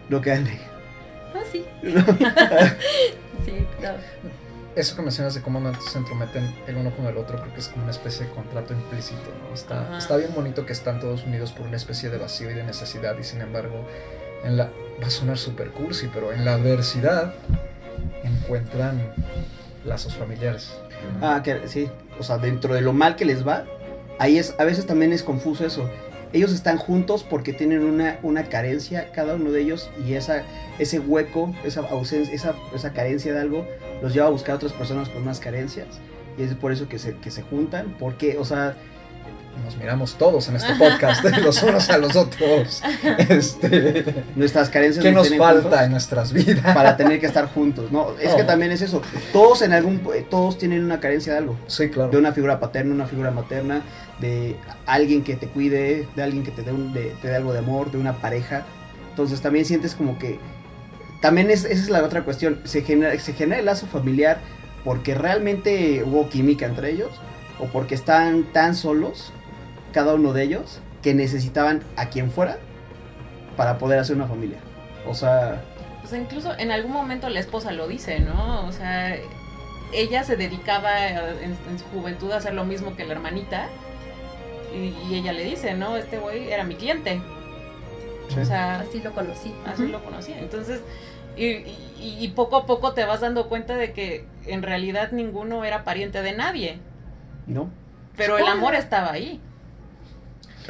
no 0.09 0.21
quedan 0.21 0.45
de... 0.45 0.59
Ah, 1.33 1.43
sí. 1.49 1.65
sí, 3.45 3.67
no. 3.81 3.89
Eso 4.75 4.95
que 4.95 5.01
mencionas 5.01 5.33
de 5.33 5.41
cómo 5.41 5.59
no 5.59 5.73
se 5.81 5.97
entrometen 5.97 6.49
el 6.65 6.77
uno 6.77 6.95
con 6.95 7.05
el 7.05 7.17
otro, 7.17 7.41
creo 7.41 7.53
que 7.53 7.59
es 7.59 7.67
como 7.67 7.83
una 7.83 7.91
especie 7.91 8.25
de 8.25 8.31
contrato 8.31 8.73
implícito, 8.73 9.29
¿no? 9.43 9.53
Está, 9.53 9.81
Ajá. 9.81 9.97
está 9.97 10.15
bien 10.15 10.33
bonito 10.33 10.65
que 10.65 10.71
están 10.71 11.01
todos 11.01 11.25
unidos 11.25 11.51
por 11.51 11.67
una 11.67 11.75
especie 11.75 12.09
de 12.09 12.17
vacío 12.17 12.49
y 12.49 12.53
de 12.53 12.63
necesidad, 12.63 13.17
y 13.19 13.23
sin 13.25 13.41
embargo, 13.41 13.85
en 14.45 14.55
la, 14.55 14.71
va 15.01 15.07
a 15.07 15.09
sonar 15.09 15.37
super 15.37 15.71
cursi, 15.71 16.09
pero 16.13 16.31
en 16.31 16.45
la 16.45 16.53
adversidad 16.53 17.33
encuentran 18.23 19.13
lazos 19.83 20.15
familiares. 20.15 20.71
Ah, 21.21 21.41
que 21.43 21.67
sí, 21.67 21.89
o 22.19 22.23
sea, 22.23 22.37
dentro 22.37 22.73
de 22.73 22.81
lo 22.81 22.93
mal 22.93 23.15
que 23.15 23.25
les 23.25 23.45
va, 23.47 23.65
ahí 24.19 24.37
es, 24.37 24.55
a 24.59 24.63
veces 24.63 24.85
también 24.85 25.13
es 25.13 25.23
confuso 25.23 25.65
eso. 25.65 25.89
ellos 26.33 26.53
están 26.53 26.77
juntos 26.77 27.25
porque 27.27 27.53
tienen 27.53 27.83
una, 27.83 28.19
una 28.23 28.43
carencia, 28.43 29.11
cada 29.11 29.35
uno 29.35 29.51
de 29.51 29.61
ellos, 29.61 29.89
y 30.05 30.13
esa, 30.13 30.43
ese 30.79 30.99
hueco, 30.99 31.53
esa 31.63 31.81
ausencia, 31.81 32.33
esa, 32.33 32.55
esa 32.73 32.93
carencia 32.93 33.33
de 33.33 33.39
algo, 33.39 33.67
los 34.01 34.13
lleva 34.13 34.27
a 34.27 34.29
buscar 34.29 34.53
a 34.53 34.55
otras 34.55 34.73
personas 34.73 35.09
con 35.09 35.25
más 35.25 35.39
carencias. 35.39 35.87
Y 36.37 36.43
es 36.43 36.53
por 36.55 36.71
eso 36.71 36.87
que 36.87 36.97
se, 36.97 37.15
que 37.17 37.29
se 37.29 37.41
juntan, 37.41 37.95
porque, 37.99 38.37
o 38.37 38.45
sea, 38.45 38.77
Nos 39.65 39.77
miramos 39.77 40.15
todos 40.17 40.47
en 40.49 40.55
este 40.55 40.73
podcast, 40.75 41.23
los 41.43 41.61
unos 41.63 41.89
a 41.89 41.97
los 41.97 42.15
otros. 42.15 42.81
Este, 43.17 44.05
nuestras 44.35 44.69
carencias 44.69 45.03
¿Qué 45.03 45.11
nos 45.11 45.29
falta 45.35 45.85
en 45.85 45.91
nuestras 45.91 46.33
vidas? 46.33 46.73
para 46.73 46.97
tener 46.97 47.19
que 47.19 47.25
estar 47.25 47.47
juntos, 47.53 47.91
¿no? 47.91 48.11
Es 48.19 48.33
que 48.33 48.43
también 48.43 48.71
es 48.71 48.81
eso. 48.81 49.01
Todos 49.33 49.61
en 49.61 49.73
algún 49.73 50.01
todos 50.29 50.57
tienen 50.57 50.83
una 50.83 50.99
carencia 50.99 51.33
de 51.33 51.39
algo. 51.39 51.57
Sí, 51.67 51.89
claro. 51.89 52.09
De 52.11 52.17
una 52.17 52.31
figura 52.33 52.59
paterna, 52.59 52.93
una 52.93 53.05
figura 53.05 53.31
materna, 53.31 53.81
de 54.19 54.55
alguien 54.85 55.23
que 55.23 55.35
te 55.35 55.47
cuide, 55.47 56.07
de 56.15 56.23
alguien 56.23 56.43
que 56.43 56.51
te 56.51 56.63
dé, 56.63 56.71
un- 56.71 56.93
de, 56.93 57.13
te 57.21 57.27
dé 57.27 57.35
algo 57.35 57.53
de 57.53 57.59
amor, 57.59 57.91
de 57.91 57.97
una 57.97 58.13
pareja. 58.21 58.63
Entonces 59.09 59.41
también 59.41 59.65
sientes 59.65 59.95
como 59.95 60.17
que... 60.17 60.39
También 61.21 61.51
es, 61.51 61.65
esa 61.65 61.81
es 61.83 61.89
la 61.89 62.03
otra 62.03 62.23
cuestión. 62.23 62.61
Se 62.63 62.81
genera, 62.81 63.17
se 63.19 63.33
genera 63.33 63.59
el 63.59 63.65
lazo 63.65 63.85
familiar 63.85 64.39
porque 64.83 65.13
realmente 65.13 66.03
hubo 66.03 66.27
química 66.29 66.65
entre 66.65 66.91
ellos 66.91 67.09
o 67.59 67.65
porque 67.65 67.93
están 67.93 68.43
tan 68.51 68.73
solos, 68.75 69.31
cada 69.91 70.13
uno 70.15 70.33
de 70.33 70.43
ellos, 70.43 70.79
que 71.01 71.13
necesitaban 71.13 71.81
a 71.97 72.07
quien 72.09 72.31
fuera 72.31 72.57
para 73.57 73.77
poder 73.77 73.99
hacer 73.99 74.15
una 74.15 74.27
familia. 74.27 74.57
O 75.07 75.13
sea, 75.13 75.61
Pues 76.01 76.13
incluso 76.13 76.53
en 76.57 76.71
algún 76.71 76.91
momento 76.93 77.29
la 77.29 77.39
esposa 77.39 77.71
lo 77.71 77.87
dice, 77.87 78.19
¿no? 78.19 78.65
O 78.67 78.71
sea, 78.71 79.15
ella 79.93 80.23
se 80.23 80.35
dedicaba 80.37 81.07
eh, 81.07 81.43
en, 81.43 81.57
en 81.69 81.79
su 81.79 81.85
juventud 81.93 82.31
a 82.31 82.37
hacer 82.37 82.53
lo 82.53 82.63
mismo 82.65 82.95
que 82.95 83.03
la 83.05 83.13
hermanita. 83.13 83.67
Y, 84.73 84.95
y 85.09 85.15
ella 85.15 85.33
le 85.33 85.43
dice, 85.43 85.73
¿no? 85.73 85.97
Este 85.97 86.17
güey 86.17 86.49
era 86.51 86.63
mi 86.63 86.75
cliente. 86.75 87.21
O 88.39 88.45
sea, 88.45 88.79
Así 88.79 89.01
lo 89.01 89.11
conocí. 89.13 89.53
así 89.65 89.87
lo 89.87 90.01
conocía. 90.03 90.39
Entonces, 90.39 90.79
y, 91.35 91.45
y- 91.47 92.17
y 92.19 92.27
poco 92.29 92.55
a 92.55 92.65
poco 92.65 92.93
te 92.93 93.03
vas 93.03 93.19
dando 93.19 93.49
cuenta 93.49 93.75
de 93.75 93.91
que 93.91 94.25
en 94.45 94.63
realidad 94.63 95.11
ninguno 95.11 95.65
era 95.65 95.83
pariente 95.83 96.21
de 96.21 96.31
nadie. 96.33 96.79
¿no? 97.47 97.69
Pero 98.15 98.37
el 98.37 98.47
amor 98.47 98.75
estaba 98.75 99.11
ahí. 99.11 99.41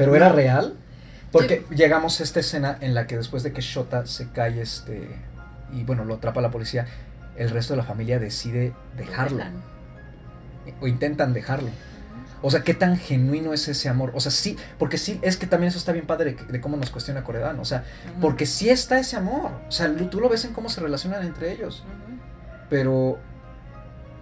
Pero 0.05 0.15
era 0.15 0.29
real. 0.29 0.75
Porque 1.31 1.65
llegamos 1.73 2.19
a 2.19 2.23
esta 2.23 2.41
escena 2.41 2.77
en 2.81 2.93
la 2.93 3.07
que 3.07 3.15
después 3.15 3.41
de 3.43 3.53
que 3.53 3.61
Shota 3.61 4.05
se 4.05 4.29
cae 4.31 4.61
este 4.61 5.07
y 5.73 5.83
bueno, 5.83 6.03
lo 6.05 6.15
atrapa 6.15 6.41
la 6.41 6.51
policía, 6.51 6.85
el 7.37 7.49
resto 7.49 7.73
de 7.73 7.77
la 7.77 7.83
familia 7.83 8.19
decide 8.19 8.73
dejarlo 8.97 9.43
o 10.79 10.87
intentan 10.87 11.33
dejarlo. 11.33 11.69
O 12.43 12.49
sea, 12.49 12.63
qué 12.63 12.73
tan 12.73 12.97
genuino 12.97 13.53
es 13.53 13.67
ese 13.67 13.87
amor. 13.87 14.11
O 14.15 14.19
sea, 14.19 14.31
sí, 14.31 14.57
porque 14.79 14.97
sí, 14.97 15.19
es 15.21 15.37
que 15.37 15.45
también 15.45 15.69
eso 15.69 15.77
está 15.77 15.91
bien 15.91 16.07
padre 16.07 16.33
de, 16.33 16.43
de 16.45 16.61
cómo 16.61 16.75
nos 16.75 16.89
cuestiona 16.89 17.23
Coredano. 17.23 17.61
O 17.61 17.65
sea, 17.65 17.83
porque 18.19 18.45
sí 18.45 18.69
está 18.69 18.99
ese 18.99 19.15
amor. 19.15 19.51
O 19.67 19.71
sea, 19.71 19.93
tú 20.09 20.19
lo 20.19 20.27
ves 20.27 20.43
en 20.45 20.53
cómo 20.53 20.67
se 20.67 20.81
relacionan 20.81 21.23
entre 21.23 21.51
ellos. 21.51 21.83
Pero, 22.69 23.19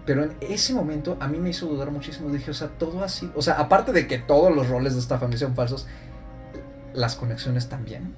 pero 0.06 0.24
en 0.24 0.32
ese 0.40 0.72
momento 0.74 1.16
a 1.20 1.28
mí 1.28 1.38
me 1.38 1.50
hizo 1.50 1.66
dudar 1.66 1.90
muchísimo. 1.90 2.30
Dije, 2.30 2.50
o 2.50 2.54
sea, 2.54 2.68
todo 2.68 3.04
así. 3.04 3.30
O 3.34 3.42
sea, 3.42 3.54
aparte 3.54 3.92
de 3.92 4.06
que 4.06 4.18
todos 4.18 4.54
los 4.54 4.68
roles 4.68 4.94
de 4.94 5.00
esta 5.00 5.18
familia 5.18 5.46
son 5.46 5.54
falsos, 5.54 5.86
las 6.94 7.16
conexiones 7.16 7.68
también. 7.68 8.14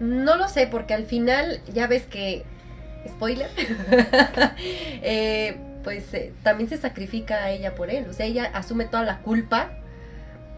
No 0.00 0.36
lo 0.36 0.48
sé, 0.48 0.66
porque 0.66 0.94
al 0.94 1.06
final 1.06 1.60
ya 1.72 1.86
ves 1.86 2.04
que. 2.06 2.44
Spoiler. 3.08 3.48
eh, 5.02 5.56
pues 5.84 6.12
eh, 6.14 6.32
también 6.42 6.68
se 6.68 6.76
sacrifica 6.76 7.36
a 7.44 7.50
ella 7.50 7.74
por 7.74 7.90
él. 7.90 8.06
O 8.08 8.12
sea, 8.12 8.26
ella 8.26 8.50
asume 8.54 8.84
toda 8.84 9.04
la 9.04 9.18
culpa 9.22 9.72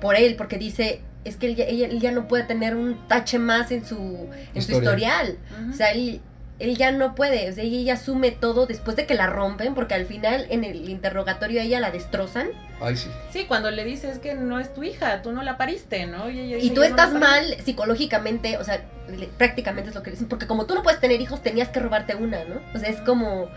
por 0.00 0.16
él, 0.16 0.36
porque 0.36 0.58
dice. 0.58 1.00
Es 1.24 1.36
que 1.38 1.46
él 1.46 1.56
ya, 1.56 1.64
ella- 1.64 1.86
él 1.86 2.00
ya 2.00 2.12
no 2.12 2.28
puede 2.28 2.44
tener 2.44 2.76
un 2.76 3.08
tache 3.08 3.38
más 3.38 3.70
en 3.70 3.82
su, 3.86 4.28
en 4.54 4.60
su 4.60 4.72
Historial. 4.72 4.82
historial. 5.28 5.38
Ujú. 5.62 5.70
O 5.70 5.72
sea, 5.74 5.92
él, 5.92 6.20
él 6.60 6.76
ya 6.76 6.92
no 6.92 7.14
puede. 7.14 7.50
O 7.50 7.52
sea, 7.52 7.64
ella, 7.64 7.78
ella 7.78 7.94
asume 7.94 8.30
todo 8.30 8.66
después 8.66 8.96
de 8.96 9.06
que 9.06 9.14
la 9.14 9.26
rompen, 9.26 9.74
porque 9.74 9.94
al 9.94 10.06
final 10.06 10.46
en 10.50 10.64
el 10.64 10.88
interrogatorio 10.88 11.60
a 11.60 11.64
ella 11.64 11.80
la 11.80 11.90
destrozan. 11.90 12.48
Ay, 12.80 12.96
sí. 12.96 13.08
Sí, 13.32 13.44
cuando 13.46 13.70
le 13.70 13.84
dices 13.84 14.18
que 14.18 14.34
no 14.34 14.60
es 14.60 14.72
tu 14.72 14.82
hija, 14.84 15.22
tú 15.22 15.32
no 15.32 15.42
la 15.42 15.56
pariste, 15.56 16.06
¿no? 16.06 16.30
Y, 16.30 16.38
ella 16.40 16.56
Y 16.58 16.60
dice, 16.62 16.74
tú 16.74 16.82
"Yo 16.82 16.88
no 16.90 16.96
la 16.96 17.02
estás 17.04 17.08
parí". 17.10 17.20
mal 17.20 17.56
psicológicamente, 17.64 18.56
o 18.58 18.64
sea, 18.64 18.84
le- 19.08 19.26
prácticamente 19.26 19.88
es 19.90 19.94
lo 19.96 20.02
que 20.02 20.10
le 20.10 20.14
dicen, 20.16 20.28
porque 20.28 20.46
como 20.46 20.66
tú 20.66 20.74
no 20.74 20.82
puedes 20.82 21.00
tener 21.00 21.20
hijos, 21.20 21.42
tenías 21.42 21.68
que 21.68 21.80
robarte 21.80 22.14
una, 22.14 22.44
¿no? 22.44 22.60
O 22.74 22.78
sea, 22.78 22.88
es 22.88 23.00
como... 23.00 23.48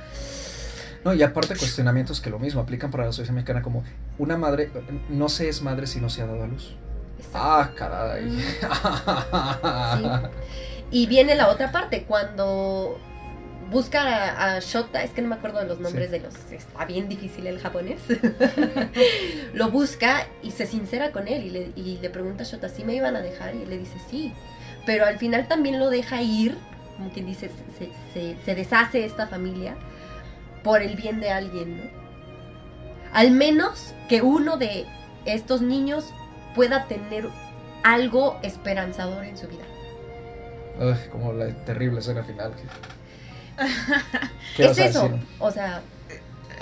No, 1.06 1.14
y 1.14 1.24
aparte 1.24 1.56
cuestionamientos 1.56 2.20
que 2.20 2.30
lo 2.30 2.40
mismo 2.40 2.60
aplican 2.62 2.92
para 2.92 3.06
la 3.06 3.12
sociedad 3.12 3.34
mexicana 3.34 3.62
como 3.62 3.84
una 4.18 4.36
madre 4.38 4.70
no 5.10 5.30
se 5.30 5.48
es 5.48 5.62
madre 5.62 5.88
si 5.88 6.02
no 6.02 6.10
se 6.10 6.22
ha 6.22 6.26
dado 6.26 6.44
a 6.44 6.48
luz. 6.48 6.76
Ah, 7.34 7.70
caray. 7.76 8.28
Y 10.92 11.06
viene 11.08 11.36
la 11.36 11.50
otra 11.50 11.72
parte, 11.72 12.04
cuando 12.04 12.98
busca 13.70 14.02
a, 14.02 14.56
a 14.56 14.60
Shota, 14.60 15.04
es 15.04 15.12
que 15.12 15.22
no 15.22 15.28
me 15.28 15.36
acuerdo 15.36 15.60
de 15.60 15.66
los 15.68 15.80
nombres 15.80 16.06
Sí. 16.06 16.12
de 16.14 16.20
los, 16.22 16.34
está 16.52 16.86
bien 16.86 17.10
difícil 17.10 17.46
el 17.48 17.60
japonés, 17.60 18.00
lo 19.54 19.70
busca 19.72 20.28
y 20.42 20.52
se 20.52 20.66
sincera 20.66 21.12
con 21.12 21.28
él 21.28 21.44
y 21.46 21.50
le, 21.50 21.72
y 21.76 21.98
le 22.02 22.10
pregunta 22.10 22.44
a 22.44 22.48
Shota, 22.48 22.70
¿sí 22.70 22.84
me 22.84 22.96
iban 22.96 23.16
a 23.16 23.22
dejar? 23.22 23.56
Y 23.56 23.64
él 23.64 23.70
le 23.70 23.78
dice, 23.78 23.98
sí, 24.10 24.34
pero 24.86 25.06
al 25.06 25.18
final 25.18 25.48
también 25.48 25.80
lo 25.80 25.90
deja 25.90 26.22
ir, 26.22 26.58
como 26.96 27.10
quien 27.12 27.26
dice, 27.26 27.52
se, 27.78 27.90
se- 28.14 28.38
se 28.44 28.56
deshace 28.56 29.06
esta 29.06 29.28
familia 29.28 29.76
por 30.64 30.82
el 30.82 30.96
bien 30.96 31.20
de 31.20 31.32
alguien, 31.32 31.78
¿no? 31.78 31.84
Al 33.14 33.32
menos 33.32 33.94
que 34.10 34.22
uno 34.22 34.58
de 34.58 34.86
estos 35.26 35.62
niños 35.62 36.06
pueda 36.56 36.86
tener 36.88 37.28
algo 37.84 38.38
esperanzador 38.44 39.24
en 39.26 39.38
su 39.38 39.48
vida. 39.48 39.64
Como 41.12 41.34
la 41.34 41.48
terrible 41.66 42.00
escena 42.00 42.24
final. 42.24 42.54
que- 42.56 43.64
¿Qué 44.58 44.66
Es 44.66 44.78
eso, 44.78 45.04
decir? 45.10 45.20
o 45.40 45.52
sea, 45.52 45.82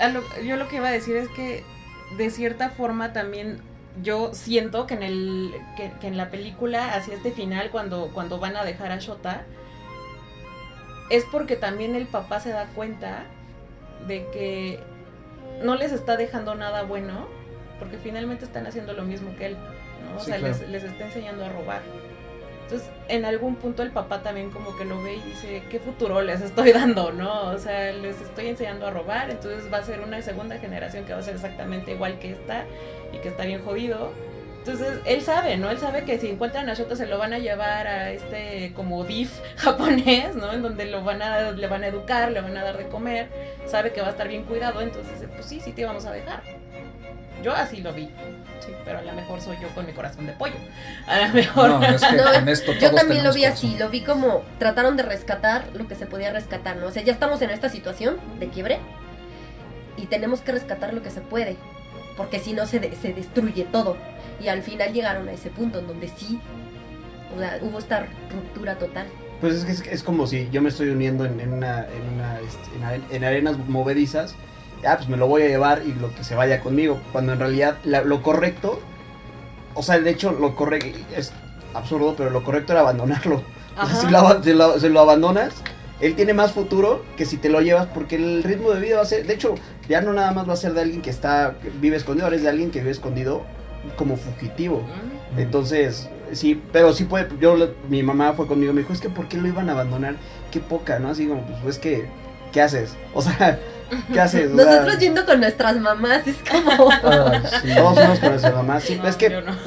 A 0.00 0.08
lo- 0.08 0.22
yo 0.42 0.56
lo 0.56 0.68
que 0.68 0.76
iba 0.76 0.88
a 0.88 0.92
decir 0.92 1.16
es 1.16 1.28
que 1.30 1.62
de 2.18 2.30
cierta 2.30 2.70
forma 2.70 3.12
también 3.12 3.60
yo 4.02 4.32
siento 4.34 4.86
que 4.86 4.94
en 4.94 5.02
el 5.02 5.54
que, 5.76 5.90
que 6.00 6.06
en 6.06 6.16
la 6.18 6.30
película 6.30 6.94
hacia 6.94 7.14
este 7.14 7.32
final 7.32 7.70
cuando 7.70 8.10
cuando 8.12 8.38
van 8.38 8.56
a 8.56 8.64
dejar 8.64 8.92
a 8.92 8.98
Shota 8.98 9.42
es 11.10 11.24
porque 11.32 11.56
también 11.56 11.94
el 11.94 12.06
papá 12.06 12.40
se 12.40 12.50
da 12.50 12.66
cuenta 12.74 13.24
de 14.06 14.26
que 14.32 14.80
no 15.62 15.74
les 15.76 15.92
está 15.92 16.16
dejando 16.16 16.54
nada 16.54 16.82
bueno 16.82 17.26
porque 17.78 17.96
finalmente 17.96 18.44
están 18.44 18.66
haciendo 18.66 18.92
lo 18.92 19.02
mismo 19.02 19.34
que 19.36 19.46
él 19.46 19.56
¿no? 20.04 20.16
o 20.16 20.20
Sí, 20.20 20.26
sea 20.26 20.38
claro. 20.38 20.54
les, 20.58 20.68
les 20.68 20.84
está 20.84 21.06
enseñando 21.06 21.44
a 21.44 21.48
robar 21.48 21.80
entonces 22.66 22.90
en 23.08 23.24
algún 23.24 23.54
punto 23.54 23.84
el 23.84 23.92
papá 23.92 24.22
también 24.22 24.50
como 24.50 24.76
que 24.76 24.84
lo 24.84 25.00
ve 25.00 25.14
y 25.14 25.20
dice 25.20 25.62
qué 25.70 25.78
futuro 25.78 26.20
les 26.20 26.40
estoy 26.40 26.72
dando 26.72 27.12
no 27.12 27.50
o 27.50 27.58
sea 27.58 27.92
les 27.92 28.20
estoy 28.20 28.48
enseñando 28.48 28.86
a 28.86 28.90
robar 28.90 29.30
entonces 29.30 29.72
va 29.72 29.78
a 29.78 29.82
ser 29.82 30.00
una 30.00 30.20
segunda 30.20 30.58
generación 30.58 31.04
que 31.04 31.12
va 31.12 31.20
a 31.20 31.22
ser 31.22 31.36
exactamente 31.36 31.92
igual 31.92 32.18
que 32.18 32.32
esta 32.32 32.64
y 33.12 33.18
que 33.18 33.28
está 33.28 33.44
bien 33.44 33.62
jodido 33.64 34.10
entonces 34.66 34.98
él 35.04 35.22
sabe, 35.22 35.56
¿no? 35.56 35.70
Él 35.70 35.78
sabe 35.78 36.02
que 36.02 36.18
si 36.18 36.26
encuentran 36.26 36.68
a 36.68 36.74
Shota 36.74 36.96
se 36.96 37.06
lo 37.06 37.18
van 37.18 37.32
a 37.32 37.38
llevar 37.38 37.86
a 37.86 38.10
este 38.10 38.72
como 38.74 39.04
DIF 39.04 39.38
japonés, 39.56 40.34
¿no? 40.34 40.52
En 40.52 40.60
donde 40.60 40.86
lo 40.86 41.04
van 41.04 41.22
a, 41.22 41.52
le 41.52 41.68
van 41.68 41.84
a 41.84 41.86
educar, 41.86 42.32
le 42.32 42.40
van 42.40 42.56
a 42.56 42.64
dar 42.64 42.76
de 42.76 42.88
comer, 42.88 43.28
sabe 43.66 43.92
que 43.92 44.00
va 44.00 44.08
a 44.08 44.10
estar 44.10 44.26
bien 44.26 44.42
cuidado, 44.42 44.80
entonces 44.80 45.24
pues 45.32 45.46
sí, 45.46 45.60
sí 45.60 45.70
te 45.70 45.84
vamos 45.84 46.04
a 46.04 46.10
dejar. 46.10 46.42
Yo 47.46 47.54
así 47.54 47.80
lo 47.80 47.92
vi, 47.92 48.06
sí, 48.58 48.72
pero 48.84 48.98
a 48.98 49.02
lo 49.02 49.12
mejor 49.12 49.40
soy 49.40 49.56
yo 49.62 49.68
con 49.68 49.86
mi 49.86 49.92
corazón 49.92 50.26
de 50.26 50.32
pollo. 50.32 50.56
A 51.06 51.20
lo 51.28 51.32
mejor. 51.32 51.68
No, 51.70 51.82
es 51.84 52.02
que 52.02 52.16
No, 52.16 52.24
con 52.32 52.48
esto 52.48 52.72
yo 52.72 52.88
todos 52.90 52.96
también 52.96 53.22
lo 53.22 53.32
vi 53.32 53.42
corazón. 53.42 53.70
así, 53.70 53.78
lo 53.78 53.88
vi 53.88 54.00
como 54.00 54.42
trataron 54.58 54.96
de 54.96 55.04
rescatar 55.04 55.64
lo 55.74 55.86
que 55.86 55.94
se 55.94 56.06
podía 56.06 56.32
rescatar, 56.32 56.76
¿no? 56.76 56.86
O 56.88 56.90
sea, 56.90 57.04
ya 57.04 57.12
estamos 57.12 57.40
en 57.42 57.50
esta 57.50 57.68
situación 57.68 58.16
de 58.40 58.48
quiebre 58.48 58.78
y 59.96 60.06
tenemos 60.06 60.40
que 60.40 60.50
rescatar 60.50 60.92
lo 60.92 61.02
que 61.04 61.10
se 61.12 61.20
puede, 61.20 61.56
porque 62.16 62.40
si 62.40 62.52
no 62.52 62.66
se, 62.66 62.80
de- 62.80 62.96
se 62.96 63.12
destruye 63.12 63.64
todo. 63.70 63.96
Y 64.42 64.48
al 64.48 64.62
final 64.62 64.92
llegaron 64.92 65.28
a 65.28 65.32
ese 65.32 65.50
punto 65.50 65.78
en 65.78 65.86
donde 65.86 66.08
sí, 66.08 66.40
o 67.34 67.38
sea, 67.38 67.58
hubo 67.62 67.78
esta 67.78 68.06
ruptura 68.34 68.74
total. 68.74 69.06
Pues 69.40 69.54
es 69.54 69.64
que 69.64 69.70
es, 69.72 69.80
es 69.86 70.02
como 70.02 70.26
si 70.26 70.48
yo 70.50 70.62
me 70.62 70.70
estoy 70.70 70.88
uniendo 70.88 71.24
en, 71.26 71.38
en 71.40 71.52
una, 71.52 71.86
en, 71.86 72.14
una, 72.14 72.40
este, 72.40 72.96
en, 73.12 73.16
en 73.16 73.24
arenas 73.24 73.56
movedizas. 73.68 74.34
Ah, 74.86 74.96
pues 74.96 75.08
me 75.08 75.16
lo 75.16 75.26
voy 75.26 75.42
a 75.42 75.48
llevar 75.48 75.82
y 75.86 75.92
lo 75.94 76.14
que 76.14 76.24
se 76.24 76.34
vaya 76.34 76.60
conmigo. 76.60 76.98
Cuando 77.12 77.32
en 77.32 77.38
realidad 77.38 77.78
la- 77.84 78.02
lo 78.02 78.22
correcto, 78.22 78.80
o 79.74 79.82
sea, 79.82 79.98
de 79.98 80.10
hecho 80.10 80.32
lo 80.32 80.54
correcto 80.56 80.98
es 81.16 81.32
absurdo, 81.74 82.14
pero 82.16 82.30
lo 82.30 82.42
correcto 82.42 82.72
era 82.72 82.80
abandonarlo. 82.82 83.42
O 83.78 83.86
sea, 83.86 83.96
si 83.96 84.10
lo, 84.10 84.42
si 84.42 84.52
lo- 84.54 84.80
si 84.80 84.88
lo 84.88 85.00
abandonas, 85.00 85.52
él 86.00 86.14
tiene 86.14 86.32
más 86.32 86.52
futuro 86.52 87.04
que 87.16 87.26
si 87.26 87.36
te 87.36 87.50
lo 87.50 87.60
llevas, 87.60 87.86
porque 87.86 88.16
el 88.16 88.42
ritmo 88.42 88.70
de 88.70 88.80
vida 88.80 88.96
va 88.96 89.02
a 89.02 89.06
ser, 89.06 89.26
de 89.26 89.34
hecho, 89.34 89.54
ya 89.86 90.00
no 90.00 90.14
nada 90.14 90.32
más 90.32 90.48
va 90.48 90.54
a 90.54 90.56
ser 90.56 90.72
de 90.72 90.80
alguien 90.80 91.02
que 91.02 91.10
está, 91.10 91.56
que 91.62 91.68
vive 91.70 91.96
escondido, 91.96 92.24
ahora 92.26 92.36
es 92.36 92.42
de 92.42 92.48
alguien 92.48 92.70
que 92.70 92.78
vive 92.78 92.90
escondido 92.92 93.42
como 93.96 94.16
fugitivo. 94.16 94.80
Mm. 95.34 95.38
Entonces, 95.40 96.08
sí, 96.32 96.62
pero 96.72 96.94
sí 96.94 97.04
puede, 97.04 97.28
yo, 97.38 97.54
mi 97.90 98.02
mamá 98.02 98.32
fue 98.32 98.46
conmigo, 98.46 98.72
me 98.72 98.80
dijo, 98.80 98.94
es 98.94 99.00
que 99.02 99.10
¿por 99.10 99.28
qué 99.28 99.36
lo 99.36 99.46
iban 99.46 99.68
a 99.68 99.72
abandonar? 99.72 100.16
Qué 100.50 100.60
poca, 100.60 100.98
¿no? 100.98 101.08
Así 101.10 101.26
como, 101.26 101.42
pues, 101.42 101.76
es 101.76 101.78
que, 101.78 102.06
¿qué 102.52 102.62
haces? 102.62 102.96
O 103.14 103.20
sea, 103.20 103.58
¿qué 104.12 104.20
haces? 104.20 104.50
O 104.52 104.56
sea, 104.56 104.64
Nosotros 104.66 104.98
yendo 104.98 105.24
con 105.26 105.40
nuestras 105.40 105.76
mamás, 105.78 106.26
es 106.26 106.36
como... 106.50 106.90
Ay, 106.90 107.42
sí. 107.62 107.74
todos 107.74 107.98
somos 107.98 108.18
con 108.18 108.28
nuestra 108.30 108.52
mamá, 108.52 108.80
sí, 108.80 108.96
No, 108.96 109.06
es 109.08 109.16
que 109.16 109.30
yo 109.30 109.40
no. 109.42 109.52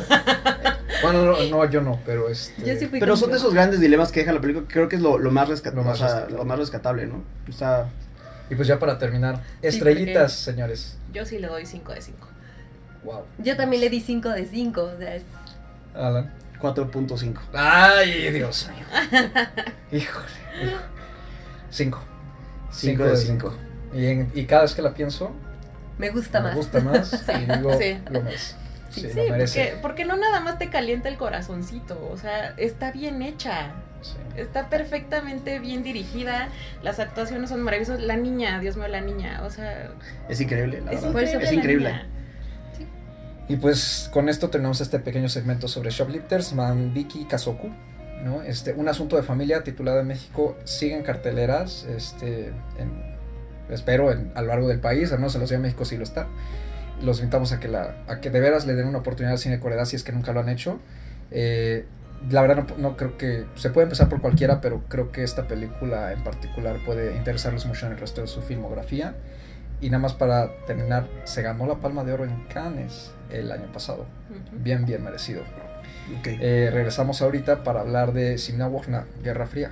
Bueno, 1.01 1.23
no, 1.23 1.43
no, 1.49 1.69
yo 1.69 1.79
no, 1.81 1.97
pero 2.05 2.27
este. 2.29 2.61
Yo 2.65 2.77
sí 2.77 2.87
fui 2.87 2.99
Pero 2.99 3.15
son 3.15 3.31
de 3.31 3.37
esos 3.37 3.53
grandes 3.53 3.79
dilemas 3.79 4.11
que 4.11 4.19
deja 4.19 4.33
la 4.33 4.41
película 4.41 4.67
que 4.67 4.73
creo 4.73 4.89
que 4.89 4.97
es 4.97 5.01
lo, 5.01 5.17
lo 5.17 5.31
más, 5.31 5.47
resca- 5.47 5.71
Lo 5.73 5.83
más 5.83 5.95
o 5.95 5.97
sea, 5.99 6.07
rescatable. 6.07 6.37
lo 6.37 6.43
más 6.45 6.59
rescatable, 6.59 7.05
¿no? 7.07 7.23
O 7.47 7.51
sea, 7.53 7.85
Y 8.49 8.55
pues 8.55 8.67
ya 8.67 8.79
para 8.79 8.97
terminar, 8.97 9.41
estrellitas, 9.61 10.33
señores. 10.33 10.97
Yo 11.13 11.25
sí 11.25 11.39
le 11.39 11.47
doy 11.47 11.65
5 11.65 11.93
de 11.93 12.01
5. 12.01 12.27
Wow. 13.05 13.21
Yo 13.37 13.55
también 13.55 13.79
le 13.81 13.89
di 13.89 14.01
5 14.01 14.27
de 14.29 14.45
5. 14.45 14.81
O 14.81 14.97
sea, 14.97 15.15
es- 15.15 15.23
Alan. 15.95 16.33
4.5. 16.61 17.39
Ay, 17.53 18.31
Dios 18.33 18.69
mío. 18.75 18.85
Híjole. 19.93 20.25
hijo. 20.65 20.79
Cinco. 21.69 22.03
Cinco 22.71 23.05
de 23.05 23.15
cinco. 23.15 23.53
Y, 23.93 24.05
en- 24.05 24.31
y 24.35 24.45
cada 24.45 24.63
vez 24.63 24.73
que 24.73 24.81
la 24.81 24.93
pienso, 24.93 25.31
me 25.97 26.09
gusta 26.09 26.39
me 26.39 26.47
más. 26.49 26.55
gusta 26.55 26.79
más 26.81 27.25
y 27.41 27.51
digo, 27.57 27.77
Sí. 27.79 27.97
lo 28.11 28.21
merece. 28.21 28.55
Sí, 28.91 29.01
porque, 29.13 29.73
porque 29.81 30.05
no 30.05 30.17
nada 30.17 30.39
más 30.39 30.57
te 30.57 30.69
calienta 30.69 31.09
el 31.09 31.17
corazoncito, 31.17 32.09
o 32.11 32.17
sea, 32.17 32.53
está 32.57 32.91
bien 32.91 33.21
hecha, 33.21 33.71
está 34.35 34.67
perfectamente 34.69 35.59
bien 35.59 35.83
dirigida, 35.83 36.49
las 36.81 36.99
actuaciones 36.99 37.49
son 37.51 37.61
maravillosas, 37.61 37.99
la 37.99 38.15
niña, 38.15 38.59
Dios 38.59 38.77
mío, 38.77 38.87
la 38.87 39.01
niña, 39.01 39.41
o 39.45 39.49
sea, 39.51 39.91
Es 40.27 40.41
increíble, 40.41 40.81
la 40.81 40.91
es 40.91 41.01
verdad. 41.03 41.21
Increíble. 41.21 41.45
Es 41.45 41.51
increíble. 41.53 42.01
Y 43.47 43.55
pues 43.57 44.09
con 44.13 44.29
esto 44.29 44.49
tenemos 44.49 44.79
este 44.81 44.99
pequeño 44.99 45.27
segmento 45.29 45.67
sobre 45.67 45.89
shoplifters, 45.89 46.53
Mandiki 46.53 47.25
Kazoku, 47.25 47.69
¿no? 48.23 48.43
Este, 48.43 48.73
un 48.73 48.87
asunto 48.89 49.15
de 49.17 49.23
familia 49.23 49.63
titulado 49.63 49.99
en 49.99 50.07
México, 50.07 50.57
sigue 50.65 50.95
en 50.95 51.03
carteleras, 51.03 51.83
este, 51.85 52.53
en- 52.77 53.08
espero 53.69 54.11
en- 54.11 54.31
a 54.35 54.41
lo 54.41 54.47
largo 54.47 54.67
del 54.67 54.79
país, 54.79 55.11
al 55.11 55.19
menos 55.19 55.35
en 55.35 55.41
la 55.41 55.47
Ciudad 55.47 55.59
de 55.61 55.67
México 55.67 55.85
sí 55.85 55.97
lo 55.97 56.03
está. 56.03 56.27
Los 57.01 57.19
invitamos 57.19 57.51
a 57.53 57.59
que, 57.59 57.67
la, 57.69 57.95
a 58.07 58.19
que 58.19 58.29
de 58.29 58.39
veras 58.39 58.65
le 58.67 58.73
den 58.75 58.87
una 58.87 58.99
oportunidad 58.99 59.33
al 59.33 59.39
cine 59.39 59.55
de 59.55 59.61
Corea 59.61 59.85
si 59.85 59.95
es 59.95 60.03
que 60.03 60.11
nunca 60.11 60.33
lo 60.33 60.41
han 60.41 60.49
hecho. 60.49 60.79
Eh, 61.31 61.85
la 62.29 62.41
verdad 62.41 62.65
no, 62.67 62.77
no 62.77 62.97
creo 62.97 63.17
que 63.17 63.45
se 63.55 63.69
puede 63.69 63.85
empezar 63.85 64.09
por 64.09 64.19
cualquiera, 64.19 64.59
pero 64.59 64.83
creo 64.89 65.11
que 65.11 65.23
esta 65.23 65.47
película 65.47 66.11
en 66.11 66.23
particular 66.23 66.75
puede 66.85 67.15
interesarles 67.15 67.65
mucho 67.65 67.85
en 67.85 67.93
el 67.93 67.97
resto 67.97 68.19
de 68.21 68.27
su 68.27 68.41
filmografía. 68.41 69.15
Y 69.81 69.89
nada 69.89 70.01
más 70.01 70.13
para 70.13 70.51
terminar, 70.65 71.07
se 71.23 71.41
ganó 71.41 71.65
la 71.65 71.75
Palma 71.75 72.03
de 72.03 72.11
Oro 72.11 72.25
en 72.25 72.43
Cannes 72.47 73.11
el 73.31 73.49
año 73.49 73.71
pasado. 73.71 74.05
Bien, 74.51 74.85
bien 74.85 75.01
merecido. 75.01 75.41
Ok. 76.19 76.27
Eh, 76.27 76.69
regresamos 76.73 77.21
ahorita 77.21 77.63
para 77.63 77.79
hablar 77.79 78.11
de 78.11 78.37
Simna 78.37 78.69
Guerra 79.23 79.45
Fría. 79.47 79.71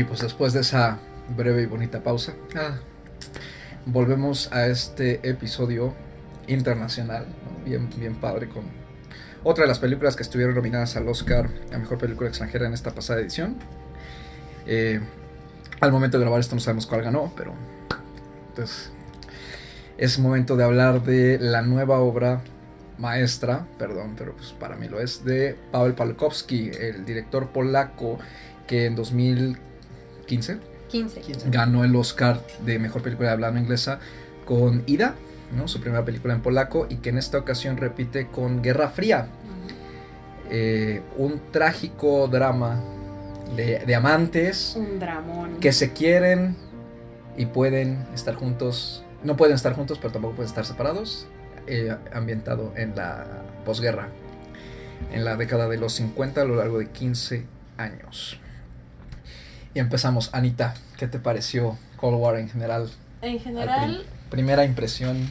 Y 0.00 0.04
pues 0.04 0.20
después 0.20 0.54
de 0.54 0.60
esa 0.60 0.98
breve 1.36 1.60
y 1.60 1.66
bonita 1.66 2.02
pausa, 2.02 2.32
ah, 2.56 2.78
volvemos 3.84 4.50
a 4.50 4.66
este 4.66 5.28
episodio 5.28 5.92
internacional, 6.46 7.26
¿no? 7.26 7.62
bien, 7.66 7.90
bien 7.98 8.14
padre, 8.14 8.48
con 8.48 8.62
otra 9.44 9.64
de 9.64 9.68
las 9.68 9.78
películas 9.78 10.16
que 10.16 10.22
estuvieron 10.22 10.54
nominadas 10.54 10.96
al 10.96 11.06
Oscar 11.06 11.50
a 11.70 11.76
Mejor 11.76 11.98
Película 11.98 12.30
Extranjera 12.30 12.66
en 12.66 12.72
esta 12.72 12.92
pasada 12.92 13.20
edición. 13.20 13.56
Eh, 14.66 15.00
al 15.80 15.92
momento 15.92 16.16
de 16.16 16.24
grabar 16.24 16.40
esto 16.40 16.54
no 16.54 16.62
sabemos 16.62 16.86
cuál 16.86 17.02
ganó, 17.02 17.30
pero 17.36 17.52
entonces 18.48 18.90
es 19.98 20.18
momento 20.18 20.56
de 20.56 20.64
hablar 20.64 21.04
de 21.04 21.38
la 21.38 21.60
nueva 21.60 21.98
obra 21.98 22.40
maestra, 22.96 23.66
perdón, 23.78 24.14
pero 24.16 24.32
pues 24.32 24.52
para 24.52 24.76
mí 24.76 24.88
lo 24.88 24.98
es, 24.98 25.26
de 25.26 25.58
Paweł 25.70 25.94
Palkowski, 25.94 26.70
el 26.70 27.04
director 27.04 27.50
polaco 27.50 28.18
que 28.66 28.86
en 28.86 28.96
2015 28.96 29.68
15. 30.30 30.58
ganó 31.50 31.84
el 31.84 31.94
Oscar 31.96 32.40
de 32.64 32.78
Mejor 32.78 33.02
Película 33.02 33.28
de 33.28 33.34
Hablando 33.34 33.60
Inglesa 33.60 33.98
con 34.44 34.82
Ida, 34.86 35.14
¿no? 35.56 35.68
su 35.68 35.80
primera 35.80 36.04
película 36.04 36.34
en 36.34 36.40
polaco, 36.40 36.86
y 36.88 36.96
que 36.96 37.10
en 37.10 37.18
esta 37.18 37.38
ocasión 37.38 37.76
repite 37.76 38.28
con 38.28 38.62
Guerra 38.62 38.88
Fría, 38.88 39.28
eh, 40.50 41.02
un 41.16 41.40
trágico 41.52 42.26
drama 42.26 42.82
de, 43.56 43.80
de 43.86 43.94
amantes 43.94 44.74
Un 44.76 44.98
dramón. 44.98 45.58
que 45.60 45.72
se 45.72 45.92
quieren 45.92 46.56
y 47.36 47.46
pueden 47.46 48.06
estar 48.14 48.34
juntos, 48.34 49.04
no 49.22 49.36
pueden 49.36 49.54
estar 49.54 49.74
juntos, 49.74 49.98
pero 49.98 50.12
tampoco 50.12 50.36
pueden 50.36 50.48
estar 50.48 50.66
separados, 50.66 51.26
eh, 51.66 51.94
ambientado 52.12 52.72
en 52.76 52.96
la 52.96 53.42
posguerra, 53.64 54.08
en 55.12 55.24
la 55.24 55.36
década 55.36 55.68
de 55.68 55.76
los 55.76 55.92
50 55.94 56.40
a 56.40 56.44
lo 56.44 56.56
largo 56.56 56.78
de 56.78 56.88
15 56.88 57.46
años. 57.76 58.40
Y 59.74 59.78
empezamos, 59.78 60.30
Anita, 60.34 60.74
¿qué 60.98 61.06
te 61.06 61.18
pareció 61.18 61.78
Cold 61.96 62.16
War 62.18 62.36
en 62.36 62.48
general? 62.48 62.90
En 63.22 63.34
Al 63.34 63.40
general, 63.40 63.90
prim- 63.90 64.30
primera 64.30 64.64
impresión. 64.64 65.30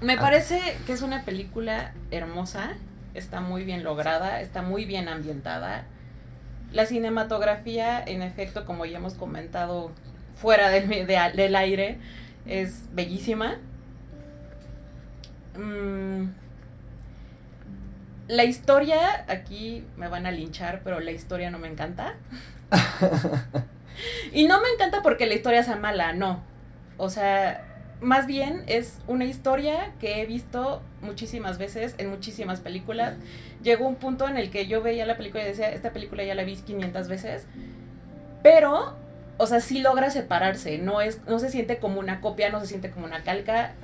me 0.00 0.14
Ah. 0.14 0.20
parece 0.20 0.60
que 0.86 0.92
es 0.92 1.02
una 1.02 1.24
película 1.24 1.92
hermosa, 2.10 2.72
está 3.14 3.40
muy 3.40 3.64
bien 3.64 3.82
lograda, 3.84 4.40
está 4.40 4.62
muy 4.62 4.84
bien 4.84 5.08
ambientada. 5.08 5.84
La 6.72 6.86
cinematografía, 6.86 8.02
en 8.02 8.22
efecto, 8.22 8.64
como 8.64 8.84
ya 8.86 8.98
hemos 8.98 9.14
comentado 9.14 9.90
fuera 10.36 10.68
del, 10.70 10.88
de- 10.88 11.32
del 11.34 11.56
aire, 11.56 11.98
es 12.46 12.82
bellísima. 12.92 13.56
Mm, 15.56 16.28
la 18.32 18.44
historia, 18.44 19.26
aquí 19.28 19.84
me 19.98 20.08
van 20.08 20.24
a 20.24 20.30
linchar, 20.30 20.80
pero 20.82 21.00
la 21.00 21.10
historia 21.10 21.50
no 21.50 21.58
me 21.58 21.68
encanta. 21.68 22.14
y 24.32 24.46
no 24.46 24.58
me 24.62 24.68
encanta 24.70 25.02
porque 25.02 25.26
la 25.26 25.34
historia 25.34 25.62
sea 25.62 25.76
mala, 25.76 26.14
no. 26.14 26.42
O 26.96 27.10
sea, 27.10 27.62
más 28.00 28.26
bien 28.26 28.62
es 28.68 29.00
una 29.06 29.26
historia 29.26 29.92
que 30.00 30.22
he 30.22 30.26
visto 30.26 30.80
muchísimas 31.02 31.58
veces 31.58 31.94
en 31.98 32.08
muchísimas 32.08 32.60
películas. 32.60 33.16
Llegó 33.62 33.86
un 33.86 33.96
punto 33.96 34.26
en 34.26 34.38
el 34.38 34.48
que 34.48 34.66
yo 34.66 34.80
veía 34.80 35.04
la 35.04 35.18
película 35.18 35.44
y 35.44 35.48
decía, 35.48 35.70
esta 35.70 35.92
película 35.92 36.24
ya 36.24 36.34
la 36.34 36.44
vi 36.44 36.56
500 36.56 37.08
veces. 37.08 37.46
Pero, 38.42 38.96
o 39.36 39.46
sea, 39.46 39.60
sí 39.60 39.80
logra 39.80 40.08
separarse. 40.08 40.78
No, 40.78 41.02
es, 41.02 41.20
no 41.26 41.38
se 41.38 41.50
siente 41.50 41.76
como 41.76 42.00
una 42.00 42.22
copia, 42.22 42.48
no 42.48 42.60
se 42.60 42.66
siente 42.66 42.90
como 42.90 43.04
una 43.04 43.24
calca. 43.24 43.74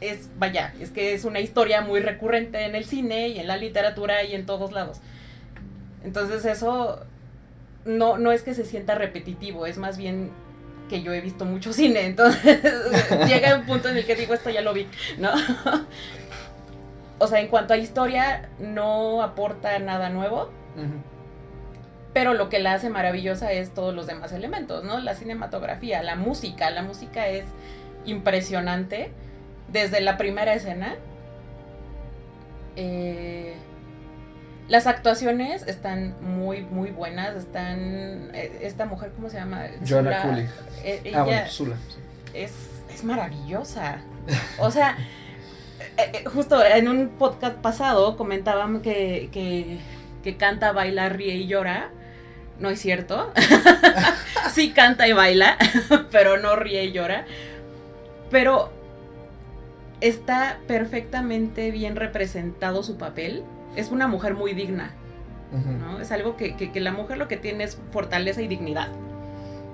Es, 0.00 0.28
vaya, 0.38 0.74
es 0.80 0.90
que 0.90 1.14
es 1.14 1.24
una 1.24 1.40
historia 1.40 1.80
muy 1.80 2.00
recurrente 2.00 2.64
en 2.64 2.74
el 2.74 2.84
cine 2.84 3.28
y 3.28 3.38
en 3.38 3.46
la 3.46 3.56
literatura 3.56 4.22
y 4.24 4.34
en 4.34 4.46
todos 4.46 4.72
lados. 4.72 5.00
Entonces 6.04 6.44
eso 6.44 7.04
no, 7.84 8.18
no 8.18 8.32
es 8.32 8.42
que 8.42 8.54
se 8.54 8.64
sienta 8.64 8.94
repetitivo, 8.94 9.66
es 9.66 9.78
más 9.78 9.96
bien 9.96 10.30
que 10.88 11.02
yo 11.02 11.12
he 11.12 11.20
visto 11.20 11.44
mucho 11.44 11.72
cine, 11.72 12.06
entonces 12.06 12.60
llega 13.26 13.56
un 13.56 13.66
punto 13.66 13.88
en 13.88 13.96
el 13.96 14.04
que 14.04 14.14
digo 14.14 14.34
esto 14.34 14.50
ya 14.50 14.60
lo 14.60 14.74
vi, 14.74 14.86
¿no? 15.18 15.30
o 17.18 17.26
sea, 17.26 17.40
en 17.40 17.48
cuanto 17.48 17.74
a 17.74 17.76
historia, 17.76 18.48
no 18.58 19.22
aporta 19.22 19.78
nada 19.78 20.10
nuevo, 20.10 20.50
pero 22.12 22.34
lo 22.34 22.48
que 22.48 22.58
la 22.58 22.74
hace 22.74 22.90
maravillosa 22.90 23.52
es 23.52 23.72
todos 23.72 23.94
los 23.94 24.06
demás 24.06 24.32
elementos, 24.32 24.84
¿no? 24.84 24.98
La 25.00 25.14
cinematografía, 25.14 26.02
la 26.02 26.16
música, 26.16 26.70
la 26.70 26.82
música 26.82 27.28
es 27.28 27.44
impresionante. 28.04 29.12
Desde 29.68 30.00
la 30.00 30.16
primera 30.16 30.54
escena. 30.54 30.96
Eh, 32.76 33.54
las 34.68 34.86
actuaciones 34.86 35.62
están 35.66 36.14
muy, 36.22 36.62
muy 36.62 36.90
buenas. 36.90 37.36
Están. 37.36 38.30
eh, 38.34 38.58
Esta 38.62 38.86
mujer, 38.86 39.12
¿cómo 39.14 39.28
se 39.28 39.36
llama? 39.36 39.66
Joanna 39.86 40.22
Cooley. 40.22 40.46
eh, 40.82 41.12
Ah, 41.14 41.22
bueno, 41.22 41.46
Zula. 41.48 41.76
es, 42.32 42.52
es 42.92 43.04
maravillosa. 43.04 43.98
O 44.58 44.70
sea, 44.70 44.96
eh, 45.98 46.24
justo 46.32 46.64
en 46.64 46.88
un 46.88 47.10
podcast 47.10 47.56
pasado 47.58 48.16
comentaban 48.16 48.80
que, 48.80 49.28
que, 49.32 49.78
que 50.22 50.36
canta, 50.36 50.72
baila, 50.72 51.08
ríe 51.10 51.34
y 51.34 51.46
llora. 51.46 51.90
No 52.58 52.70
es 52.70 52.80
cierto. 52.80 53.32
sí 54.52 54.72
canta 54.72 55.06
y 55.08 55.12
baila, 55.12 55.58
pero 56.10 56.38
no 56.38 56.56
ríe 56.56 56.84
y 56.84 56.92
llora. 56.92 57.26
Pero 58.30 58.72
está 60.08 60.58
perfectamente 60.66 61.70
bien 61.70 61.96
representado 61.96 62.82
su 62.82 62.96
papel. 62.98 63.42
Es 63.76 63.90
una 63.90 64.06
mujer 64.06 64.34
muy 64.34 64.52
digna. 64.54 64.90
¿no? 65.52 66.00
Es 66.00 66.10
algo 66.10 66.36
que, 66.36 66.56
que- 66.56 66.72
que 66.72 66.80
la 66.80 66.90
mujer 66.92 67.16
lo 67.16 67.28
que 67.28 67.36
tiene 67.36 67.62
es 67.64 67.78
fortaleza 67.92 68.42
y 68.42 68.48
dignidad. 68.48 68.88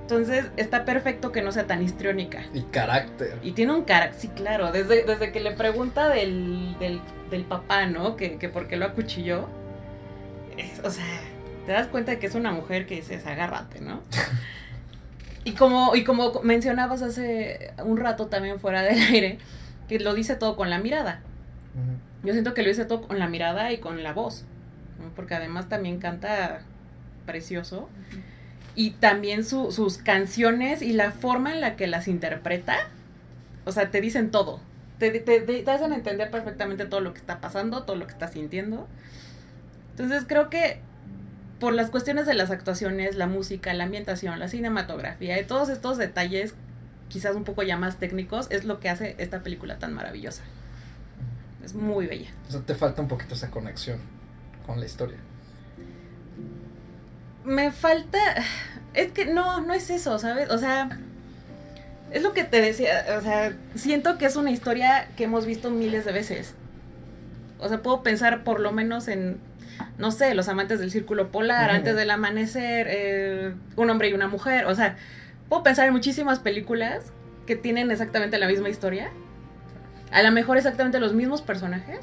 Entonces 0.03 0.47
está 0.57 0.85
perfecto 0.85 1.33
que 1.33 1.41
no 1.41 1.53
sea 1.53 1.67
tan 1.67 1.83
histriónica. 1.83 2.43
Y 2.53 2.63
carácter. 2.63 3.39
Y 3.43 3.53
tiene 3.53 3.73
un 3.73 3.85
carácter, 3.85 4.21
sí, 4.21 4.29
claro, 4.29 4.73
desde, 4.73 5.05
desde 5.05 5.33
que 5.33 5.41
le 5.41 5.53
pregunta 5.53 6.09
del, 6.09 6.77
del, 6.81 7.01
del 7.31 7.45
papá, 7.45 7.87
¿no? 7.87 8.17
Que, 8.17 8.37
que 8.37 8.49
por 8.49 8.67
qué 8.69 8.77
lo 8.77 8.87
acuchilló. 8.87 9.49
Es- 10.59 10.81
o 10.85 10.91
sea, 10.91 11.05
te 11.65 11.73
das 11.73 11.87
cuenta 11.87 12.11
de 12.13 12.19
que 12.19 12.27
es 12.27 12.35
una 12.35 12.53
mujer 12.53 12.87
que 12.87 12.97
dices, 12.97 13.25
agárrate, 13.27 13.81
¿no? 13.81 14.01
y, 15.45 15.53
como, 15.53 15.95
y 15.95 16.05
como 16.05 16.41
mencionabas 16.43 17.03
hace 17.03 17.73
un 17.85 17.97
rato 17.97 18.27
también 18.27 18.59
fuera 18.61 18.83
del 18.83 18.99
aire, 19.01 19.39
que 19.91 19.99
lo 20.01 20.15
dice 20.15 20.37
todo 20.37 20.55
con 20.57 20.71
la 20.71 20.79
mirada. 20.79 21.21
Yo 22.23 22.33
siento 22.33 22.55
que 22.55 22.63
lo 22.63 22.69
dice 22.69 22.85
todo 22.85 23.03
con 23.03 23.19
la 23.19 23.27
mirada 23.29 23.73
y 23.73 23.79
con 23.79 24.03
la 24.03 24.13
voz, 24.13 24.45
¿no? 25.01 25.11
porque 25.17 25.35
además 25.35 25.69
también 25.69 25.99
canta 25.99 26.61
precioso. 27.27 27.89
Y 28.77 28.93
también 28.93 29.45
su- 29.45 29.73
sus 29.73 29.99
canciones 29.99 30.81
y 30.81 30.93
la 30.93 31.11
forma 31.11 31.53
en 31.53 31.61
la 31.61 31.75
que 31.77 31.87
las 31.89 32.07
interpreta, 32.09 32.77
o 33.65 33.73
sea, 33.73 33.91
te 33.91 34.01
dicen 34.01 34.31
todo. 34.31 34.61
Te, 34.99 35.11
te, 35.11 35.41
te- 35.41 35.63
te 35.63 35.71
hacen 35.71 35.93
entender 35.93 36.31
perfectamente 36.31 36.85
todo 36.87 37.01
lo 37.01 37.13
que 37.13 37.19
está 37.19 37.41
pasando, 37.41 37.83
todo 37.83 37.97
lo 37.97 38.07
que 38.07 38.13
está 38.13 38.29
sintiendo. 38.29 38.87
Entonces 39.93 40.25
creo 40.27 40.51
que 40.51 40.81
por 41.59 41.73
las 41.75 41.91
cuestiones 41.91 42.27
de 42.27 42.35
las 42.35 42.51
actuaciones, 42.51 43.17
la 43.17 43.27
música, 43.27 43.75
la 43.75 43.85
ambientación, 43.85 44.39
la 44.39 44.49
cinematografía 44.49 45.39
y 45.41 45.45
todos 45.45 45.69
estos 45.69 45.99
detalles, 45.99 46.55
quizás 47.11 47.37
un 47.37 47.45
poco 47.45 47.63
ya 47.63 47.77
más 47.77 47.99
técnicos, 47.99 48.47
es 48.51 48.65
lo 48.65 48.81
que 48.81 48.89
hace 48.89 49.17
esta 49.19 49.43
película 49.43 49.79
tan 49.79 49.93
maravillosa. 49.93 50.43
Es 51.63 51.75
muy 51.75 52.07
bella. 52.07 52.31
O 52.49 52.53
sea, 52.53 52.61
te 52.63 52.75
falta 52.75 53.03
un 53.03 53.09
poquito 53.09 53.35
esa 53.35 53.51
conexión 53.51 54.01
con 54.65 54.81
la 54.81 54.87
historia. 54.87 55.19
me 57.45 57.71
falta. 57.71 58.19
Es 58.95 59.13
que 59.13 59.27
no, 59.27 59.61
no 59.61 59.75
es 59.75 59.91
eso, 59.91 60.19
¿sabes? 60.19 60.49
O 60.51 60.57
sea. 60.57 60.89
Es 62.11 62.23
lo 62.23 62.33
que 62.33 62.45
te 62.45 62.61
decía. 62.61 63.05
O 63.19 63.21
sea, 63.21 63.53
siento 63.75 64.17
que 64.17 64.27
es 64.27 64.37
una 64.37 64.51
historia 64.51 65.09
que 65.17 65.25
hemos 65.25 65.45
visto 65.45 65.71
miles 65.71 66.05
de 66.05 66.13
veces. 66.13 66.55
O 67.59 67.69
sea, 67.69 67.83
puedo 67.83 68.03
pensar 68.03 68.43
por 68.43 68.61
lo 68.61 68.73
menos 68.73 69.09
en. 69.09 69.39
No 69.99 70.11
sé, 70.11 70.35
los 70.35 70.49
amantes 70.49 70.79
del 70.81 70.91
círculo 70.91 71.31
polar, 71.31 71.71
antes 71.71 71.97
del 71.97 72.11
amanecer, 72.11 72.87
eh, 72.91 73.55
un 73.77 73.91
hombre 73.91 74.09
y 74.09 74.13
una 74.13 74.29
mujer. 74.29 74.67
O 74.67 74.75
sea, 74.75 74.97
puedo 75.51 75.63
pensar 75.65 75.87
en 75.87 75.93
muchísimas 75.93 76.39
películas 76.39 77.13
que 77.45 77.57
tienen 77.57 77.91
exactamente 77.91 78.39
la 78.39 78.47
misma 78.47 78.71
historia. 78.71 79.11
A 80.13 80.23
lo 80.23 80.31
mejor 80.31 80.57
exactamente 80.57 80.99
los 81.01 81.13
mismos 81.13 81.43
personajes. 81.43 81.99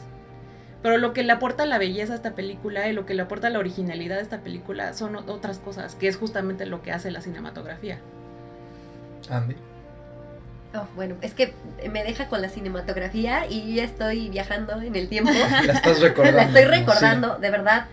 Pero 0.83 0.97
lo 0.97 1.13
que 1.13 1.23
le 1.23 1.31
aporta 1.31 1.65
la 1.65 1.79
belleza 1.79 2.13
a 2.13 2.15
esta 2.17 2.35
película 2.35 2.87
y 2.87 2.93
lo 2.93 3.05
que 3.05 3.15
le 3.15 3.23
aporta 3.23 3.49
la 3.49 3.57
originalidad 3.57 4.19
a 4.19 4.21
esta 4.21 4.41
película 4.41 4.93
son 4.93 5.15
otras 5.15 5.57
cosas, 5.57 5.95
que 5.95 6.07
es 6.07 6.17
justamente 6.17 6.65
lo 6.67 6.83
que 6.83 6.91
hace 6.91 7.09
la 7.09 7.21
cinematografía. 7.21 7.99
Andy. 9.29 9.55
Oh, 10.75 10.85
bueno, 10.95 11.15
es 11.21 11.33
que 11.33 11.53
me 11.89 12.03
deja 12.03 12.27
con 12.27 12.41
la 12.41 12.49
cinematografía 12.49 13.47
y 13.49 13.75
ya 13.75 13.83
estoy 13.85 14.29
viajando 14.29 14.79
en 14.81 14.95
el 14.95 15.07
tiempo. 15.07 15.31
La 15.65 15.73
estás 15.73 16.01
recordando. 16.01 16.37
la 16.41 16.43
estoy 16.43 16.65
recordando, 16.65 17.37
de 17.37 17.49
verdad. 17.49 17.85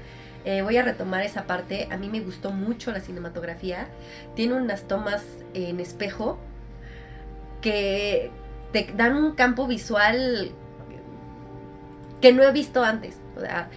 Eh, 0.44 0.62
voy 0.62 0.76
a 0.76 0.82
retomar 0.82 1.22
esa 1.22 1.44
parte. 1.44 1.88
A 1.90 1.96
mí 1.96 2.08
me 2.08 2.20
gustó 2.20 2.50
mucho 2.50 2.92
la 2.92 3.00
cinematografía. 3.00 3.88
Tiene 4.34 4.54
unas 4.54 4.82
tomas 4.82 5.22
en 5.54 5.80
espejo 5.80 6.38
que 7.60 8.30
te 8.72 8.92
dan 8.96 9.16
un 9.16 9.34
campo 9.34 9.66
visual 9.66 10.52
que 12.20 12.32
no 12.32 12.42
he 12.42 12.52
visto 12.52 12.84
antes. 12.84 13.18
O 13.36 13.40
sea, 13.40 13.68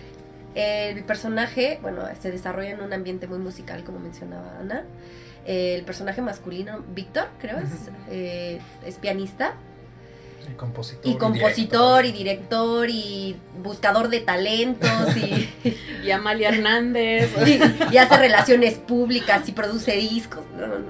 el 0.55 1.03
personaje, 1.03 1.79
bueno, 1.81 2.03
se 2.19 2.31
desarrolla 2.31 2.71
en 2.71 2.81
un 2.81 2.91
ambiente 2.91 3.27
muy 3.27 3.39
musical, 3.39 3.83
como 3.83 3.99
mencionaba 3.99 4.57
Ana. 4.59 4.83
El 5.45 5.83
personaje 5.85 6.21
masculino, 6.21 6.83
Víctor, 6.93 7.29
creo, 7.39 7.59
es, 7.59 7.89
eh, 8.09 8.59
es 8.85 8.95
pianista. 8.95 9.53
Y 10.49 10.53
compositor. 10.55 11.11
y 11.11 11.15
compositor 11.17 12.05
y 12.05 12.11
director. 12.11 12.89
y 12.89 13.35
buscador 13.61 14.09
de 14.09 14.19
talentos 14.21 15.15
y, 15.17 15.49
Y 16.05 16.11
Amalia 16.11 16.49
Hernández. 16.49 17.29
y- 17.47 17.93
y 17.93 17.97
hace 17.97 18.17
relaciones 18.17 18.75
públicas 18.75 19.47
y 19.49 19.51
produce 19.51 19.93
discos. 19.97 20.43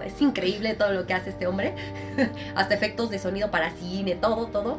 Es 0.06 0.22
increíble 0.22 0.74
todo 0.76 0.92
lo 0.94 1.06
que 1.08 1.14
hace 1.14 1.30
este 1.32 1.48
hombre. 1.48 1.74
Hasta 2.56 2.74
efectos 2.76 3.10
de 3.10 3.20
sonido 3.20 3.50
para 3.52 3.72
cine, 3.72 4.16
todo, 4.16 4.48
todo. 4.48 4.78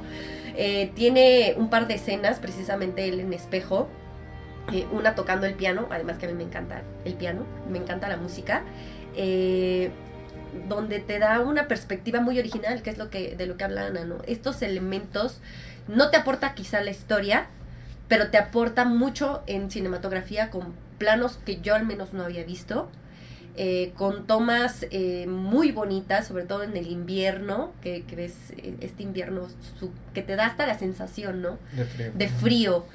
Eh, 0.56 0.90
tiene 0.94 1.54
un 1.56 1.70
par 1.70 1.86
de 1.86 1.94
escenas, 1.94 2.38
precisamente 2.38 3.08
él 3.08 3.20
en 3.20 3.32
espejo. 3.32 3.88
eh, 4.72 4.86
una 4.92 5.14
tocando 5.14 5.46
el 5.46 5.54
piano, 5.54 5.86
además 5.90 6.18
que 6.18 6.26
a 6.26 6.28
mí 6.28 6.34
me 6.34 6.42
encanta 6.44 6.82
el 7.04 7.14
piano, 7.14 7.44
me 7.70 7.78
encanta 7.78 8.08
la 8.08 8.16
música. 8.16 8.62
eh, 9.16 9.90
donde 10.68 10.98
te 11.00 11.18
da 11.18 11.40
una 11.40 11.68
perspectiva 11.68 12.20
muy 12.20 12.38
original, 12.38 12.82
que 12.82 12.90
es 12.90 12.98
lo 12.98 13.10
que 13.10 13.36
de 13.36 13.46
lo 13.46 13.56
que 13.56 13.64
habla 13.64 13.86
Ana, 13.86 14.04
¿no? 14.04 14.18
Estos 14.26 14.62
elementos 14.62 15.38
no 15.86 16.10
te 16.10 16.16
aporta 16.16 16.54
quizá 16.54 16.80
la 16.80 16.90
historia, 16.90 17.46
pero 18.08 18.28
te 18.30 18.38
aporta 18.38 18.84
mucho 18.84 19.42
en 19.46 19.70
cinematografía 19.70 20.50
con 20.50 20.74
planos 20.98 21.38
que 21.44 21.60
yo 21.60 21.74
al 21.74 21.86
menos 21.86 22.12
no 22.12 22.24
había 22.24 22.44
visto, 22.44 22.90
eh, 23.56 23.92
con 23.96 24.26
tomas 24.26 24.86
eh, 24.90 25.26
muy 25.26 25.72
bonitas, 25.72 26.28
sobre 26.28 26.44
todo 26.44 26.62
en 26.62 26.76
el 26.76 26.86
invierno, 26.86 27.72
que, 27.82 28.04
que 28.04 28.14
ves 28.16 28.34
eh, 28.56 28.76
este 28.80 29.02
invierno 29.02 29.48
su- 29.78 29.90
que 30.14 30.22
te 30.22 30.36
da 30.36 30.46
hasta 30.46 30.66
la 30.66 30.78
sensación, 30.78 31.42
¿no? 31.42 31.58
De 31.76 31.84
frío. 31.84 32.12
de 32.14 32.28
frío. 32.28 32.86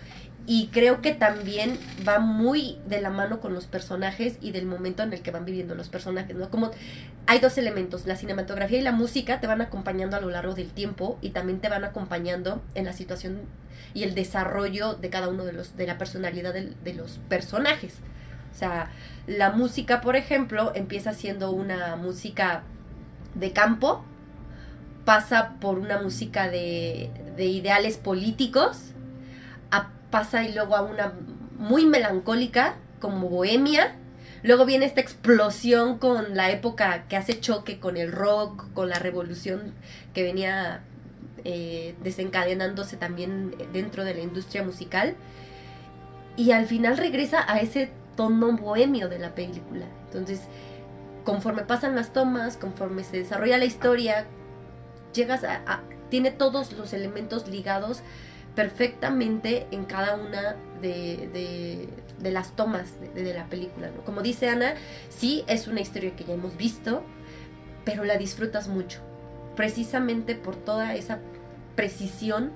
Y 0.45 0.67
creo 0.73 1.01
que 1.01 1.13
también 1.13 1.77
va 2.05 2.19
muy 2.19 2.77
de 2.85 2.99
la 2.99 3.09
mano 3.09 3.39
con 3.39 3.53
los 3.53 3.65
personajes 3.65 4.35
y 4.41 4.51
del 4.51 4.65
momento 4.65 5.01
en 5.01 5.13
el 5.13 5.21
que 5.21 5.31
van 5.31 5.45
viviendo 5.45 5.73
los 5.73 5.87
personajes, 5.87 6.35
¿no? 6.35 6.49
Como 6.49 6.71
hay 7.25 7.39
dos 7.39 7.57
elementos, 7.57 8.05
la 8.05 8.15
cinematografía 8.15 8.79
y 8.79 8.81
la 8.81 8.91
música 8.91 9.39
te 9.39 9.47
van 9.47 9.61
acompañando 9.61 10.17
a 10.17 10.21
lo 10.21 10.29
largo 10.29 10.53
del 10.53 10.71
tiempo 10.71 11.17
y 11.21 11.29
también 11.29 11.59
te 11.59 11.69
van 11.69 11.83
acompañando 11.83 12.61
en 12.75 12.85
la 12.85 12.93
situación 12.93 13.41
y 13.93 14.03
el 14.03 14.15
desarrollo 14.15 14.93
de 14.93 15.09
cada 15.09 15.29
uno 15.29 15.45
de 15.45 15.53
los 15.53 15.77
de 15.77 15.87
la 15.87 15.97
personalidad 15.97 16.53
de 16.53 16.93
los 16.93 17.19
personajes. 17.29 17.95
O 18.53 18.57
sea, 18.57 18.91
la 19.25 19.51
música, 19.51 20.01
por 20.01 20.15
ejemplo, 20.15 20.71
empieza 20.75 21.13
siendo 21.13 21.51
una 21.51 21.95
música 21.95 22.63
de 23.35 23.51
campo, 23.51 24.03
pasa 25.05 25.55
por 25.59 25.79
una 25.79 26.01
música 26.01 26.49
de, 26.49 27.09
de 27.35 27.45
ideales 27.45 27.97
políticos, 27.97 28.93
pasa 30.13 30.43
y 30.43 30.53
luego 30.53 30.75
a 30.75 30.83
una 30.83 31.13
muy 31.57 31.87
melancólica, 31.87 32.75
como 32.99 33.29
bohemia. 33.29 33.95
Luego 34.43 34.65
viene 34.65 34.85
esta 34.85 35.01
explosión 35.01 35.97
con 35.97 36.35
la 36.35 36.51
época 36.51 37.07
que 37.07 37.15
hace 37.15 37.39
choque 37.39 37.79
con 37.79 37.95
el 37.97 38.11
rock, 38.11 38.71
con 38.73 38.89
la 38.89 38.99
revolución 38.99 39.73
que 40.13 40.23
venía 40.23 40.81
eh, 41.45 41.95
desencadenándose 42.03 42.97
también 42.97 43.55
dentro 43.71 44.03
de 44.03 44.13
la 44.13 44.21
industria 44.21 44.63
musical. 44.63 45.15
Y 46.35 46.51
al 46.51 46.65
final 46.65 46.97
regresa 46.97 47.45
a 47.47 47.59
ese 47.59 47.89
tono 48.17 48.51
bohemio 48.57 49.07
de 49.07 49.19
la 49.19 49.33
película. 49.33 49.85
Entonces, 50.07 50.41
conforme 51.23 51.63
pasan 51.63 51.95
las 51.95 52.11
tomas, 52.11 52.57
conforme 52.57 53.03
se 53.03 53.17
desarrolla 53.17 53.57
la 53.57 53.65
historia, 53.65 54.25
llegas 55.13 55.43
a, 55.43 55.81
tiene 56.09 56.31
todos 56.31 56.73
los 56.73 56.91
elementos 56.93 57.47
ligados 57.47 58.01
perfectamente 58.55 59.67
en 59.71 59.85
cada 59.85 60.15
una 60.15 60.55
de- 60.81 61.87
de 62.23 62.31
las 62.31 62.55
tomas 62.55 62.95
de, 63.13 63.33
la 63.33 63.45
película. 63.45 63.89
Como 64.05 64.21
dice 64.21 64.49
Ana, 64.49 64.73
sí 65.09 65.43
es 65.47 65.67
una 65.67 65.81
historia 65.81 66.15
que 66.15 66.23
ya 66.23 66.33
hemos 66.33 66.57
visto, 66.57 67.03
pero 67.85 68.05
la 68.05 68.17
disfrutas 68.17 68.67
mucho, 68.67 68.99
precisamente 69.55 70.35
por 70.35 70.55
toda 70.55 70.95
esa 70.95 71.19
precisión 71.75 72.51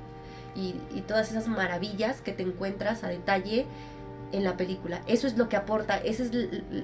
y, 0.56 0.76
y 0.96 1.02
todas 1.02 1.30
esas 1.32 1.48
maravillas 1.48 2.22
que 2.22 2.32
te 2.32 2.44
encuentras 2.44 3.04
a 3.04 3.10
detalle 3.10 3.66
en 4.32 4.44
la 4.44 4.58
película. 4.58 5.02
Eso 5.08 5.28
es 5.28 5.38
lo 5.38 5.50
que 5.50 5.56
aporta, 5.56 5.98
esa 5.98 6.24
es 6.24 6.32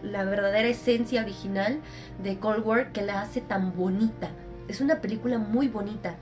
la 0.03 0.23
verdadera 0.23 0.67
esencia 0.67 1.21
original 1.21 1.79
de 2.21 2.37
Cold 2.37 2.65
War 2.65 2.91
que 2.91 3.01
la 3.01 3.21
hace 3.21 3.41
tan 3.41 3.75
bonita. 3.75 4.29
Es 4.67 4.81
una 4.81 5.01
película 5.01 5.37
muy 5.37 5.67
bonita. 5.67 6.15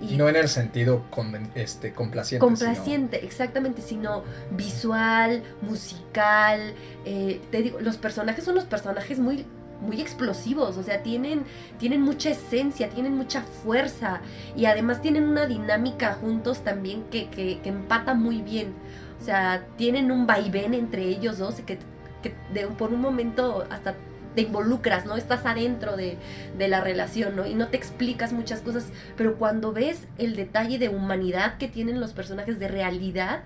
Y 0.00 0.16
No 0.16 0.28
en 0.28 0.36
el 0.36 0.48
sentido 0.48 1.04
conven- 1.10 1.50
este, 1.54 1.92
complaciente. 1.92 2.44
sino- 2.46 2.56
complaciente, 2.56 3.24
exactamente, 3.24 3.82
sino 3.82 4.22
visual, 4.52 5.42
musical. 5.62 6.74
eh, 7.04 7.40
te 7.50 7.62
digo, 7.62 7.80
los 7.80 7.96
personajes 7.96 8.44
son 8.44 8.54
los 8.54 8.64
personajes 8.64 9.18
muy, 9.18 9.44
muy 9.80 10.00
explosivos, 10.00 10.76
o 10.76 10.82
sea, 10.82 11.02
tienen, 11.02 11.44
tienen 11.78 12.02
mucha 12.02 12.30
esencia, 12.30 12.88
tienen 12.90 13.14
mucha 13.16 13.42
fuerza 13.42 14.20
y 14.56 14.66
además 14.66 15.00
tienen 15.00 15.24
una 15.24 15.46
dinámica 15.46 16.14
juntos 16.14 16.64
también 16.64 17.04
que, 17.10 17.28
que, 17.30 17.60
que 17.60 17.68
empata 17.68 18.14
muy 18.14 18.42
bien. 18.42 18.72
O 19.20 19.24
sea, 19.24 19.64
tienen 19.76 20.10
un 20.12 20.26
vaivén 20.26 20.74
entre 20.74 21.04
ellos 21.04 21.38
dos 21.38 21.56
que, 21.66 21.78
que 22.22 22.34
de- 22.52 22.66
por 22.68 22.92
un 22.92 23.00
momento 23.00 23.66
hasta 23.70 23.94
te 24.38 24.42
involucras, 24.42 25.04
¿no? 25.04 25.16
Estás 25.16 25.44
adentro 25.46 25.96
de, 25.96 26.16
de 26.56 26.68
la 26.68 26.80
relación, 26.80 27.34
¿no? 27.34 27.44
Y 27.44 27.56
no 27.56 27.66
te 27.66 27.76
explicas 27.76 28.32
muchas 28.32 28.60
cosas, 28.60 28.84
pero 29.16 29.34
cuando 29.34 29.72
ves 29.72 30.02
el 30.16 30.36
detalle 30.36 30.78
de 30.78 30.88
humanidad 30.88 31.58
que 31.58 31.66
tienen 31.66 31.98
los 31.98 32.12
personajes, 32.12 32.60
de 32.60 32.68
realidad, 32.68 33.40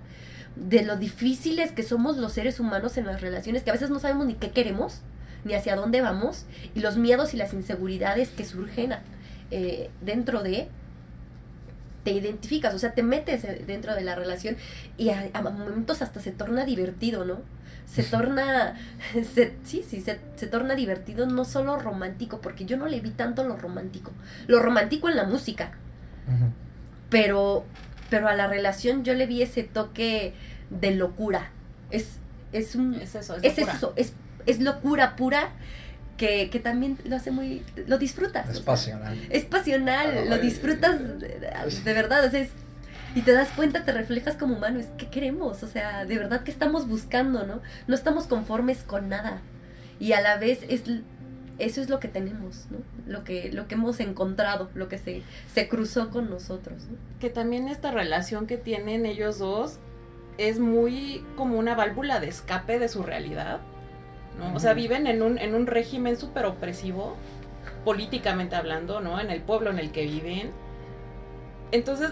de 0.55 0.83
lo 0.83 0.97
difíciles 0.97 1.73
que 1.73 1.83
somos 1.83 2.19
los 2.19 2.35
seres 2.35 2.61
humanos 2.61 2.99
en 2.99 3.07
las 3.07 3.23
relaciones, 3.23 3.63
que 3.63 3.71
a 3.71 3.73
veces 3.73 3.89
no 3.89 4.01
sabemos 4.01 4.27
ni 4.27 4.35
qué 4.35 4.51
queremos, 4.51 5.01
ni 5.45 5.55
hacia 5.55 5.77
dónde 5.77 6.03
vamos, 6.03 6.45
y 6.75 6.81
los 6.81 6.99
miedos 6.99 7.33
y 7.33 7.39
las 7.39 7.55
inseguridades 7.55 8.29
que 8.29 8.45
surgen 8.45 8.93
eh, 9.51 9.89
dentro 10.03 10.43
de, 10.43 10.69
te 12.05 12.11
identificas, 12.11 12.75
o 12.75 12.79
sea, 12.79 12.93
te 12.93 13.03
metes 13.03 13.45
eh, 13.45 13.65
dentro 13.67 13.95
de 13.95 14.03
la 14.03 14.15
relación 14.15 14.59
y 14.99 15.09
a, 15.09 15.31
a 15.33 15.41
momentos 15.41 16.03
hasta 16.03 16.21
se 16.21 16.33
torna 16.33 16.67
divertido, 16.67 17.25
¿no? 17.25 17.41
Se 17.87 18.03
torna, 18.05 18.75
se- 19.35 19.55
sí, 19.65 19.85
sí, 19.89 20.01
se, 20.01 20.19
se 20.37 20.47
torna 20.47 20.75
divertido, 20.75 21.27
no 21.27 21.45
solo 21.45 21.79
romántico, 21.79 22.41
porque 22.41 22.65
yo 22.65 22.77
no 22.77 22.87
le 22.87 23.01
vi 23.01 23.11
tanto 23.11 23.45
lo 23.45 23.57
romántico, 23.57 24.13
lo 24.47 24.61
romántico 24.61 25.09
en 25.09 25.17
la 25.17 25.25
música, 25.25 25.73
pero, 27.11 27.65
pero 28.11 28.29
a 28.29 28.35
la 28.35 28.47
relación 28.47 29.05
yo 29.05 29.15
le 29.15 29.27
vi 29.27 29.43
ese 29.43 29.63
toque 29.63 30.35
de 30.71 30.93
locura. 30.95 31.51
Es, 31.91 32.19
es 32.53 32.75
un, 32.75 32.95
Es 32.95 33.15
eso, 33.15 33.37
es, 33.37 33.45
es 33.45 33.59
locura. 33.59 33.73
eso, 33.77 33.93
es, 33.97 34.13
es 34.47 34.61
locura 34.61 35.17
pura 35.17 35.51
que, 36.17 36.49
que 36.51 36.59
también 36.61 36.99
lo 37.05 37.17
hace 37.17 37.31
muy, 37.31 37.63
lo 37.87 37.99
disfrutas. 37.99 38.47
Es 38.49 38.53
o 38.53 38.63
sea, 38.63 38.65
pasional. 38.65 39.27
es 39.31 39.45
pasional, 39.45 40.15
Ah, 40.17 40.25
lo 40.29 40.35
ay, 40.37 40.41
disfrutas 40.41 40.99
de, 41.21 41.29
de 41.85 41.93
verdad, 41.93 42.25
o 42.25 42.31
sea, 42.31 42.41
es- 42.41 42.51
y 43.15 43.23
te 43.23 43.33
das 43.33 43.51
cuenta, 43.51 43.85
te 43.85 43.93
reflejas 43.93 44.37
como 44.37 44.57
humano, 44.57 44.81
es 44.81 44.87
que 44.99 45.09
queremos, 45.09 45.63
o 45.63 45.67
sea, 45.67 46.05
de 46.05 46.19
verdad 46.19 46.43
que 46.43 46.51
estamos 46.51 46.89
buscando, 46.89 47.47
¿no? 47.47 47.61
No 47.87 47.95
estamos 47.95 48.27
conformes 48.27 48.83
con 48.85 49.09
nada. 49.09 49.43
Y 49.99 50.13
a 50.13 50.21
la 50.21 50.37
vez 50.37 50.61
es 50.69 50.85
eso 51.59 51.81
es 51.81 51.91
lo 51.91 52.01
que 52.01 52.09
tenemos, 52.09 52.67
¿no? 52.71 52.79
Lo 53.07 53.25
que 53.25 53.53
lo 53.53 53.69
que 53.69 53.75
hemos 53.75 54.01
encontrado, 54.01 54.71
lo 54.75 54.89
que 54.89 54.99
se 54.99 55.23
se 55.53 55.69
cruzó 55.69 56.11
con 56.11 56.31
nosotros, 56.31 56.85
¿no? 56.91 56.97
que 57.21 57.31
también 57.31 57.69
esta 57.69 57.91
relación 57.91 58.47
que 58.47 58.57
tienen 58.57 59.07
ellos 59.07 59.39
dos 59.39 59.79
es 60.39 60.59
muy 60.59 61.25
como 61.37 61.59
una 61.59 61.75
válvula 61.75 62.21
de 62.21 62.29
escape 62.29 62.79
de 62.79 62.89
su 62.89 63.03
realidad. 63.03 63.61
¿no? 64.39 64.55
O 64.55 64.59
sea, 64.59 64.73
viven 64.73 65.07
en 65.07 65.23
un, 65.23 65.39
en 65.39 65.55
un 65.55 65.67
régimen 65.67 66.17
súper 66.17 66.47
opresivo, 66.47 67.17
políticamente 67.85 68.57
hablando, 68.57 69.01
¿no? 69.01 69.21
En 69.21 69.31
el 69.31 69.43
pueblo 69.43 69.71
en 69.71 69.79
el 69.79 69.93
que 69.93 70.05
viven. 70.07 70.51
Entonces, 71.71 72.11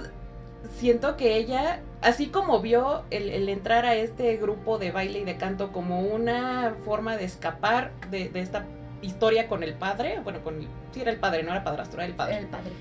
siento 0.76 1.16
que 1.16 1.36
ella, 1.36 1.80
así 2.02 2.28
como 2.28 2.60
vio 2.60 3.04
el, 3.10 3.30
el 3.30 3.48
entrar 3.48 3.86
a 3.86 3.94
este 3.94 4.36
grupo 4.36 4.78
de 4.78 4.92
baile 4.92 5.20
y 5.20 5.24
de 5.24 5.36
canto 5.36 5.72
como 5.72 6.00
una 6.00 6.74
forma 6.84 7.16
de 7.16 7.24
escapar 7.24 7.92
de, 8.10 8.28
de 8.28 8.40
esta 8.40 8.64
historia 9.02 9.48
con 9.48 9.62
el 9.62 9.74
padre, 9.74 10.20
bueno, 10.22 10.42
con 10.42 10.60
el, 10.60 10.68
sí 10.92 11.00
era 11.00 11.10
el 11.10 11.18
padre, 11.18 11.42
no 11.42 11.50
era 11.52 11.64
padrastro, 11.64 12.00
era 12.00 12.06
el 12.06 12.14
padre 12.14 12.38
El 12.38 12.46
padre. 12.46 12.72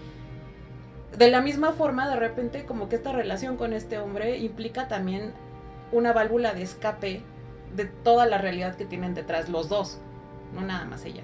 de 1.18 1.30
la 1.30 1.42
misma 1.42 1.72
forma, 1.72 2.10
de 2.10 2.18
repente, 2.18 2.66
como 2.66 2.90
que 2.90 2.98
esta 2.98 3.12
relación 3.12 3.58
con 3.58 3.74
este 3.74 4.00
hombre 4.00 4.38
implica 4.38 4.88
también 4.88 5.34
una 5.92 6.14
válvula 6.14 6.54
de 6.54 6.62
escape 6.62 7.24
de 7.76 7.86
toda 7.86 8.26
la 8.26 8.38
realidad 8.38 8.76
que 8.76 8.86
tienen 8.86 9.14
detrás 9.14 9.50
los 9.50 9.70
dos, 9.70 10.00
no 10.54 10.62
nada 10.62 10.86
más 10.86 11.06
ella. 11.06 11.24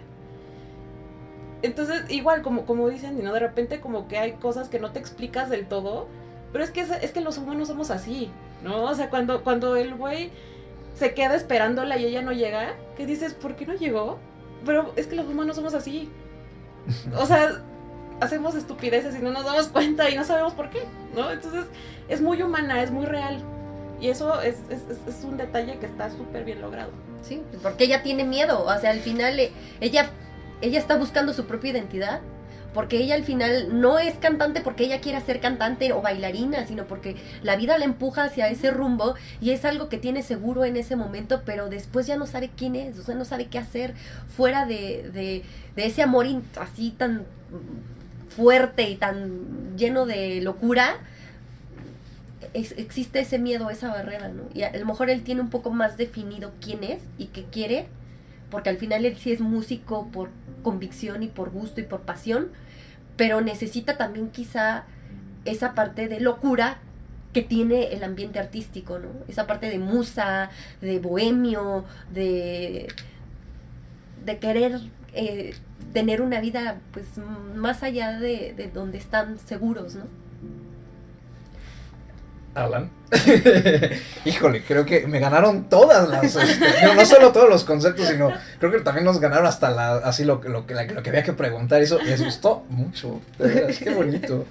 Entonces, 1.62 2.04
igual, 2.10 2.42
como, 2.42 2.66
como 2.66 2.88
dicen, 2.90 3.24
¿no? 3.24 3.34
De 3.34 3.40
repente 3.40 3.80
como 3.82 4.08
que 4.08 4.18
hay 4.18 4.34
cosas 4.34 4.70
que 4.70 4.80
no 4.80 4.92
te 4.92 5.00
explicas 5.00 5.50
del 5.50 5.68
todo, 5.68 6.08
pero 6.56 6.64
es 6.64 6.72
que, 6.72 6.80
es, 6.80 6.90
es 7.02 7.12
que 7.12 7.20
los 7.20 7.38
humanos 7.38 7.68
somos 7.68 7.92
así, 7.92 8.32
¿no? 8.64 8.84
O 8.84 8.96
sea, 8.96 9.10
cuando, 9.10 9.44
cuando 9.44 9.76
el 9.76 9.94
güey 9.96 10.32
se 10.94 11.14
queda 11.14 11.36
esperándola 11.36 11.98
y 11.98 12.06
ella 12.06 12.22
no 12.22 12.32
llega, 12.32 12.76
¿qué 12.96 13.06
dices? 13.06 13.34
¿Por 13.34 13.58
qué 13.58 13.66
no 13.66 13.74
llegó? 13.74 14.20
Pero 14.66 14.94
es 14.96 15.08
que 15.08 15.18
los 15.18 15.28
humanos 15.28 15.58
somos 15.58 15.74
así. 15.74 16.10
O 17.20 17.26
sea, 17.26 17.62
hacemos 18.22 18.56
estupideces 18.56 19.14
y 19.16 19.20
no 19.20 19.32
nos 19.32 19.44
damos 19.44 19.68
cuenta 19.68 20.10
y 20.10 20.16
no 20.16 20.24
sabemos 20.24 20.54
por 20.54 20.70
qué, 20.70 20.84
¿no? 21.14 21.30
Entonces 21.30 21.66
es 22.08 22.22
muy 22.22 22.42
humana, 22.42 22.82
es 22.82 22.90
muy 22.90 23.06
real. 23.06 23.44
Y 24.00 24.08
eso 24.08 24.42
es, 24.42 24.56
es, 24.70 24.84
es- 25.06 25.26
un 25.26 25.36
detalle 25.36 25.78
que 25.80 25.88
está 25.88 26.10
súper 26.10 26.46
bien 26.46 26.62
logrado. 26.62 26.92
Sí, 27.22 27.42
porque 27.62 27.84
ella 27.84 28.02
tiene 28.02 28.24
miedo, 28.24 28.64
o 28.64 28.80
sea, 28.80 28.92
al 28.92 29.02
final 29.02 29.38
eh, 29.42 29.52
ella 29.82 30.10
ella 30.62 30.80
está 30.80 30.96
buscando 30.96 31.34
su 31.34 31.46
propia 31.48 31.72
identidad, 31.72 32.22
porque 32.76 33.00
ella 33.00 33.16
al 33.16 33.24
final 33.24 33.82
no 33.82 33.98
es 34.00 34.16
cantante 34.16 34.62
porque 34.62 34.84
ella 34.84 35.02
quiera 35.02 35.22
ser 35.22 35.40
cantante 35.40 35.94
o 35.94 36.02
bailarina, 36.02 36.68
sino 36.68 36.86
porque 36.86 37.16
la 37.42 37.56
vida 37.56 37.78
la 37.80 37.86
empuja 37.86 38.26
hacia 38.26 38.50
ese 38.50 38.70
rumbo 38.70 39.16
y 39.42 39.52
es 39.52 39.66
algo 39.66 39.90
que 39.90 39.98
tiene 39.98 40.22
seguro 40.22 40.66
en 40.66 40.78
ese 40.78 40.98
momento, 40.98 41.42
pero 41.46 41.70
después 41.70 42.06
ya 42.06 42.18
no 42.18 42.28
sabe 42.28 42.52
quién 42.56 42.76
es, 42.76 43.00
o 43.00 43.04
sea, 43.04 43.16
no 43.16 43.26
sabe 43.26 43.48
qué 43.48 43.58
hacer 43.60 43.96
fuera 44.28 44.66
de, 44.66 45.10
de, 45.14 45.44
de 45.76 45.86
ese 45.88 46.04
amor 46.04 46.28
así 46.60 46.92
tan 46.92 47.26
fuerte 48.30 48.90
y 48.90 48.96
tan 48.96 49.78
lleno 49.78 50.06
de 50.06 50.42
locura. 50.42 50.98
existe 52.54 53.20
ese 53.20 53.40
miedo, 53.40 53.70
esa 53.70 53.90
barrera, 53.90 54.30
¿no? 54.30 54.44
Y 54.54 54.64
a, 54.64 54.70
a 54.70 54.78
lo 54.78 54.86
mejor 54.86 55.10
él 55.10 55.24
tiene 55.24 55.42
un 55.42 55.50
poco 55.50 55.72
más 55.72 55.98
definido 55.98 56.52
quién 56.62 56.84
es 56.84 57.00
y 57.18 57.28
qué 57.28 57.46
quiere, 57.46 57.88
porque 58.50 58.70
al 58.70 58.78
final 58.78 59.06
él 59.06 59.18
sí 59.18 59.32
es 59.32 59.42
músico 59.42 60.08
por 60.12 60.30
convicción 60.64 61.24
y 61.24 61.28
por 61.28 61.50
gusto 61.52 61.82
y 61.82 61.84
por 61.84 62.02
pasión, 62.02 62.50
pero 63.18 63.42
necesita 63.42 63.98
también 63.98 64.30
quizá 64.30 64.86
esa 65.46 65.74
parte 65.74 66.08
de 66.08 66.20
locura 66.20 66.80
que 67.34 67.42
tiene 67.42 67.94
el 67.94 68.04
ambiente 68.04 68.40
artístico, 68.40 68.98
¿no? 69.00 69.10
Esa 69.28 69.46
parte 69.46 69.70
de 69.70 69.78
musa, 69.78 70.50
de 70.82 71.00
bohemio, 71.00 71.86
de, 72.14 72.88
de 74.26 74.40
querer 74.40 74.80
eh, 75.14 75.54
tener 75.94 76.22
una 76.22 76.40
vida 76.40 76.78
pues 76.92 77.06
más 77.56 77.84
allá 77.84 78.20
de, 78.20 78.54
de 78.56 78.70
donde 78.70 78.98
están 78.98 79.38
seguros, 79.38 79.96
¿no? 79.96 80.06
Alan. 82.56 82.90
Híjole, 84.26 84.64
creo 84.64 84.86
que 84.86 85.08
me 85.08 85.20
ganaron 85.20 85.70
todas 85.70 86.08
las. 86.10 86.36
este, 86.36 86.66
no, 86.84 86.96
no 86.96 87.06
solo 87.06 87.32
todos 87.32 87.50
los 87.50 87.64
conceptos, 87.64 88.08
sino 88.08 88.32
creo 88.60 88.72
que 88.72 88.80
también 88.80 89.06
nos 89.06 89.20
ganaron 89.20 89.46
hasta 89.46 89.70
la, 89.70 89.98
así 89.98 90.24
lo, 90.24 90.42
que- 90.42 90.50
lo, 90.50 90.66
que, 90.66 90.74
la- 90.74 90.86
lo 90.86 91.04
que 91.04 91.10
había 91.10 91.24
que 91.24 91.34
preguntar. 91.34 91.82
Eso 91.82 92.00
les 92.02 92.24
gustó 92.24 92.64
mucho. 92.70 93.22
De 93.38 93.76
qué 93.78 93.90
bonito. 93.94 94.46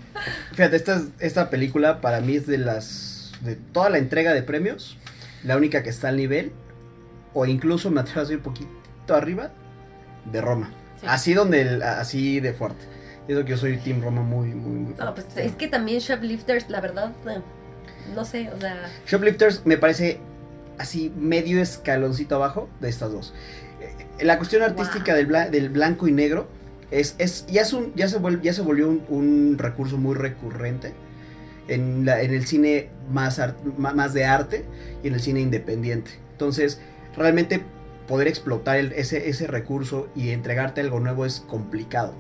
Fíjate, 0.53 0.77
esta, 0.77 0.97
es- 0.97 1.05
esta 1.19 1.51
película 1.51 2.01
para 2.01 2.21
mí 2.21 2.37
es 2.37 2.47
de 2.47 2.59
las. 2.59 3.33
de 3.41 3.57
toda 3.57 3.91
la 3.91 3.99
entrega 3.99 4.33
de 4.35 4.43
premios, 4.43 4.97
la 5.43 5.57
única 5.57 5.83
que 5.83 5.91
está 5.91 6.09
al 6.09 6.17
nivel, 6.17 6.53
o 7.33 7.47
incluso 7.47 7.91
me 7.91 8.01
atrevo 8.01 8.21
a 8.21 8.23
decir 8.25 8.37
un 8.37 8.43
poquito 8.43 8.69
arriba, 9.15 9.51
de 10.31 10.41
Roma. 10.41 10.71
Sí. 11.01 11.07
Así 11.09 11.35
donde 11.35 11.63
el- 11.63 11.83
así 11.83 12.41
de 12.41 12.53
fuerte. 12.53 12.85
Eso 13.27 13.43
que 13.45 13.53
yo 13.53 13.57
soy 13.57 13.79
Team 13.79 14.03
Roma 14.03 14.21
muy, 14.21 14.49
muy, 14.49 14.71
muy 14.81 14.95
fuerte. 14.95 15.05
No, 15.05 15.15
pues 15.15 15.27
es 15.37 15.53
que 15.53 15.67
también 15.69 15.99
Shoplifters, 16.01 16.69
la 16.69 16.83
verdad, 16.83 17.13
eh, 17.27 17.41
no 18.15 18.25
sé, 18.25 18.51
o 18.55 18.61
sea, 18.61 18.77
Shoplifters 19.07 19.65
me 19.67 19.77
parece 19.79 20.19
así 20.79 21.13
medio 21.17 21.61
escaloncito 21.63 22.35
abajo 22.35 22.69
de 22.81 22.89
estas 22.89 23.13
dos. 23.13 23.33
Eh, 23.81 24.25
La 24.25 24.39
cuestión 24.39 24.63
artística 24.63 25.15
del, 25.15 25.29
bla- 25.29 25.49
del 25.51 25.69
blanco 25.69 26.09
y 26.09 26.13
negro 26.13 26.49
es, 26.91 27.15
es 27.19 27.47
ya 27.47 27.63
es 27.63 27.73
un 27.73 27.93
ya 27.95 28.09
se 28.09 28.19
ya 28.43 28.53
se 28.53 28.63
volvió 28.63 28.89
un, 28.89 29.03
un 29.09 29.57
recurso 29.59 29.97
muy 29.99 30.15
recurrente 30.15 30.93
en, 31.69 32.05
la- 32.05 32.21
en 32.23 32.33
el 32.35 32.47
cine 32.47 32.89
más 33.11 33.39
ar- 33.39 33.57
ma- 33.79 33.95
más 33.95 34.13
de 34.15 34.25
arte 34.25 34.65
y 35.03 35.09
en 35.09 35.15
el 35.15 35.21
cine 35.21 35.41
independiente. 35.41 36.11
Entonces, 36.33 36.81
realmente 37.17 37.63
poder 38.09 38.29
explotar 38.29 38.77
el- 38.77 38.93
ese, 38.93 39.29
ese 39.29 39.47
recurso 39.47 40.09
y 40.15 40.31
entregarte 40.31 40.81
algo 40.81 41.01
nuevo 41.01 41.25
es 41.25 41.41
complicado. 41.41 42.15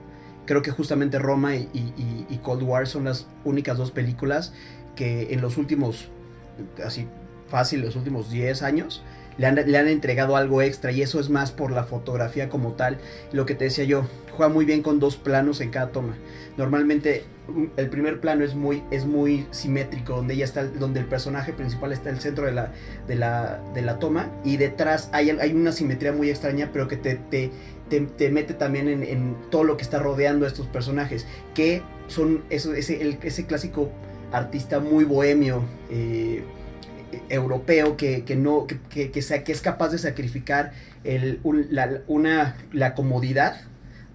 Creo 0.46 0.62
que 0.62 0.70
justamente 0.70 1.18
Roma 1.18 1.56
y- 1.56 1.68
y- 1.74 2.26
y 2.28 2.38
Cold 2.38 2.62
War 2.62 2.86
son 2.86 3.04
las 3.04 3.26
únicas 3.44 3.76
dos 3.78 3.90
películas 3.90 4.52
que 4.94 5.32
en 5.34 5.40
los 5.40 5.56
últimos, 5.56 6.08
así 6.84 7.06
fácil, 7.48 7.80
los 7.82 7.96
últimos 7.96 8.30
10 8.30 8.62
años, 8.62 9.02
le 9.36 9.46
han, 9.46 9.56
le 9.56 9.76
han 9.78 9.88
entregado 9.88 10.36
algo 10.36 10.62
extra 10.62 10.92
y 10.92 11.02
eso 11.02 11.18
es 11.18 11.28
más 11.28 11.50
por 11.50 11.72
la 11.72 11.84
fotografía 11.84 12.48
como 12.48 12.72
tal. 12.72 12.98
Lo 13.32 13.46
que 13.46 13.54
te 13.54 13.64
decía 13.64 13.84
yo, 13.84 14.06
juega 14.30 14.52
muy 14.52 14.64
bien 14.64 14.82
con 14.82 15.00
dos 15.00 15.16
planos 15.16 15.60
en 15.60 15.70
cada 15.70 15.88
toma. 15.90 16.14
Normalmente 16.56 17.24
el 17.76 17.90
primer 17.90 18.20
plano 18.20 18.44
es 18.44 18.54
muy, 18.54 18.82
es 18.92 19.04
muy 19.06 19.46
simétrico, 19.50 20.14
donde 20.16 20.40
está, 20.40 20.64
donde 20.64 21.00
el 21.00 21.06
personaje 21.06 21.52
principal 21.52 21.92
está 21.92 22.10
en 22.10 22.14
el 22.16 22.20
centro 22.22 22.46
de 22.46 22.52
la, 22.52 22.72
de 23.08 23.16
la, 23.16 23.60
de 23.74 23.82
la 23.82 23.98
toma 23.98 24.30
y 24.44 24.56
detrás 24.56 25.08
hay, 25.12 25.30
hay 25.30 25.52
una 25.52 25.72
simetría 25.72 26.12
muy 26.12 26.30
extraña, 26.30 26.70
pero 26.72 26.86
que 26.88 26.96
te, 26.96 27.16
te, 27.16 27.50
te, 27.90 28.00
te 28.02 28.30
mete 28.30 28.54
también 28.54 28.88
en, 28.88 29.02
en 29.02 29.36
todo 29.50 29.64
lo 29.64 29.76
que 29.76 29.82
está 29.82 29.98
rodeando 29.98 30.44
a 30.46 30.48
estos 30.48 30.68
personajes, 30.68 31.26
que 31.54 31.82
son 32.06 32.44
ese, 32.50 33.02
el- 33.02 33.18
ese 33.22 33.46
clásico 33.46 33.90
artista 34.36 34.80
muy 34.80 35.04
bohemio. 35.04 35.64
eh, 35.90 36.44
europeo 37.28 37.96
que, 37.96 38.24
que 38.24 38.34
no 38.34 38.66
que, 38.66 39.10
que, 39.12 39.22
sa- 39.22 39.44
que 39.44 39.52
es 39.52 39.60
capaz 39.60 39.90
de 39.90 39.98
sacrificar 39.98 40.72
el, 41.04 41.38
un- 41.44 41.68
la, 41.70 42.00
una, 42.08 42.56
la 42.72 42.94
comodidad 42.94 43.54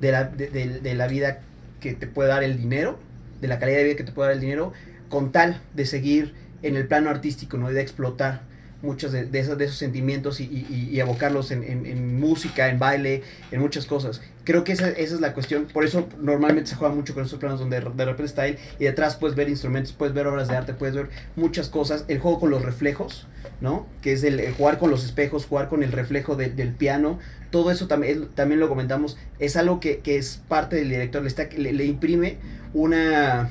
de 0.02 0.12
la, 0.12 0.26
de 0.26 0.94
la 0.96 1.08
vida 1.08 1.40
que 1.80 1.94
te 1.94 2.08
puede 2.08 2.28
dar 2.30 2.44
el 2.44 2.58
dinero, 2.58 3.00
de 3.40 3.48
la 3.48 3.58
calidad 3.58 3.78
de 3.78 3.84
vida 3.86 3.96
que 3.96 4.04
te 4.04 4.12
puede 4.12 4.28
dar 4.30 4.36
el 4.36 4.42
dinero, 4.42 4.74
con 5.08 5.32
tal 5.32 5.62
de 5.74 5.86
seguir 5.86 6.34
en 6.62 6.76
el 6.76 6.88
plano 6.88 7.10
artístico, 7.10 7.56
¿no? 7.58 7.70
de 7.70 7.80
explotar 7.82 8.42
muchos 8.82 9.12
de, 9.12 9.26
de 9.26 9.40
esos, 9.40 9.58
de 9.58 9.66
esos 9.66 9.78
sentimientos 9.78 10.40
y, 10.40 10.46
y- 10.46 10.90
y 10.92 11.00
evocarlos 11.00 11.52
en, 11.52 11.64
en- 11.64 11.86
en 11.86 12.20
música, 12.20 12.70
en 12.70 12.80
baile, 12.80 13.24
en 13.52 13.60
muchas 13.60 13.86
cosas. 13.86 14.22
Creo 14.46 14.64
que 14.64 14.72
esa, 14.72 14.90
esa 14.90 15.16
es 15.16 15.22
la 15.22 15.34
cuestión, 15.34 15.66
por 15.66 15.84
eso 15.86 16.08
normalmente 16.22 16.70
se 16.70 16.76
juega 16.76 16.94
mucho 16.96 17.14
con 17.14 17.24
esos 17.26 17.40
planos 17.40 17.60
donde 17.60 17.80
de 17.82 18.06
repente 18.06 18.24
está 18.24 18.48
él 18.48 18.58
y 18.80 18.86
detrás 18.86 19.16
puedes 19.18 19.36
ver 19.36 19.50
instrumentos, 19.50 19.92
puedes 19.94 20.16
ver 20.16 20.26
obras 20.28 20.48
de 20.48 20.56
arte, 20.56 20.74
puedes 20.74 20.96
ver 20.96 21.10
muchas 21.36 21.68
cosas, 21.70 22.06
el 22.08 22.20
juego 22.20 22.40
con 22.40 22.50
los 22.50 22.62
reflejos, 22.64 23.28
¿no? 23.62 23.86
Que 24.02 24.14
es 24.14 24.24
el, 24.24 24.52
jugar 24.54 24.78
con 24.80 24.90
los 24.90 25.04
espejos, 25.04 25.46
jugar 25.46 25.68
con 25.68 25.84
el 25.84 25.92
reflejo 25.92 26.36
de- 26.36 26.50
del 26.50 26.72
piano, 26.74 27.20
todo 27.52 27.72
eso 27.72 27.88
también, 27.88 28.30
también 28.34 28.60
lo 28.60 28.70
comentamos, 28.70 29.18
es 29.40 29.56
algo 29.58 29.80
que, 29.80 30.00
que 30.00 30.18
es 30.18 30.42
parte 30.48 30.78
del 30.78 30.90
director, 30.90 31.22
le, 31.22 31.28
está, 31.28 31.48
le, 31.56 31.74
le 31.74 31.86
imprime 31.86 32.38
una, 32.74 33.50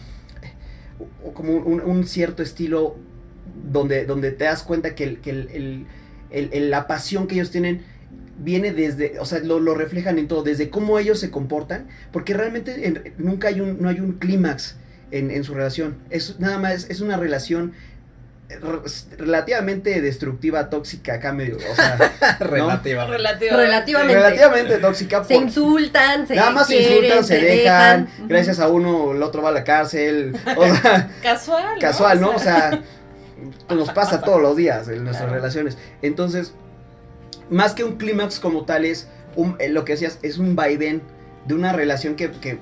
como 1.34 1.52
un, 1.56 1.80
un 1.80 2.06
cierto 2.06 2.42
estilo 2.42 2.96
donde, 3.70 4.04
donde 4.04 4.30
te 4.32 4.44
das 4.44 4.62
cuenta 4.62 4.94
que, 4.94 5.04
el, 5.04 5.20
que 5.20 5.30
el- 5.30 5.48
el- 5.52 5.86
el- 6.30 6.50
el- 6.52 6.70
la 6.70 6.86
pasión 6.86 7.26
que 7.26 7.34
ellos 7.36 7.50
tienen 7.50 7.82
viene 8.38 8.72
desde, 8.72 9.18
o 9.18 9.24
sea, 9.24 9.40
lo, 9.40 9.58
lo 9.58 9.74
reflejan 9.74 10.18
en 10.18 10.28
todo, 10.28 10.42
desde 10.42 10.70
cómo 10.70 10.98
ellos 10.98 11.18
se 11.18 11.30
comportan, 11.30 11.88
porque 12.12 12.34
realmente 12.34 12.86
en- 12.86 13.14
nunca 13.18 13.48
hay 13.48 13.60
un, 13.60 13.80
no 13.82 13.88
hay 13.88 13.98
un 14.00 14.12
clímax 14.12 14.76
en, 15.10 15.30
en 15.30 15.42
su 15.42 15.54
relación, 15.54 15.96
es 16.10 16.38
nada 16.38 16.58
más, 16.58 16.88
es 16.88 17.00
una 17.00 17.16
relación 17.16 17.72
re- 18.48 18.80
relativamente 19.18 20.00
destructiva, 20.00 20.70
tóxica, 20.70 21.14
acá 21.14 21.32
medio, 21.32 21.56
o 21.56 21.74
sea, 21.74 21.96
Relativamente. 22.40 22.94
Relativo. 23.16 23.56
Relativamente. 23.56 24.14
relativamente 24.14 24.78
tóxica. 24.78 25.24
Se 25.24 25.34
por- 25.34 25.42
insultan, 25.42 26.26
se 26.28 26.34
Nada 26.36 26.50
más 26.50 26.66
se 26.68 26.76
insultan, 26.80 27.24
se, 27.24 27.40
dejan, 27.40 28.08
gracias 28.28 28.60
a 28.60 28.68
uno 28.68 29.12
el 29.12 29.22
otro 29.22 29.42
va 29.42 29.48
a 29.48 29.52
la 29.52 29.64
cárcel, 29.64 30.36
o 30.56 30.64
sea, 30.64 31.10
Casual. 31.22 31.78
casual, 31.80 32.20
¿no? 32.20 32.30
O 32.30 32.38
sea, 32.38 32.82
nos 33.68 33.90
pasa 33.90 34.20
todos 34.22 34.40
los 34.42 34.56
días 34.56 34.88
en 34.88 35.04
nuestras 35.04 35.26
Claro. 35.28 35.34
relaciones. 35.34 35.78
Entonces, 36.02 36.54
más 37.50 37.74
que 37.74 37.84
un 37.84 37.96
clímax 37.96 38.40
como 38.40 38.64
tal 38.64 38.84
es, 38.84 39.08
un- 39.36 39.56
eh, 39.58 39.68
lo 39.68 39.84
que 39.84 39.92
decías, 39.92 40.18
es 40.22 40.38
un 40.38 40.56
vaivén 40.56 41.02
de 41.46 41.54
una 41.54 41.72
relación 41.72 42.14
que, 42.16 42.30
que 42.30 42.58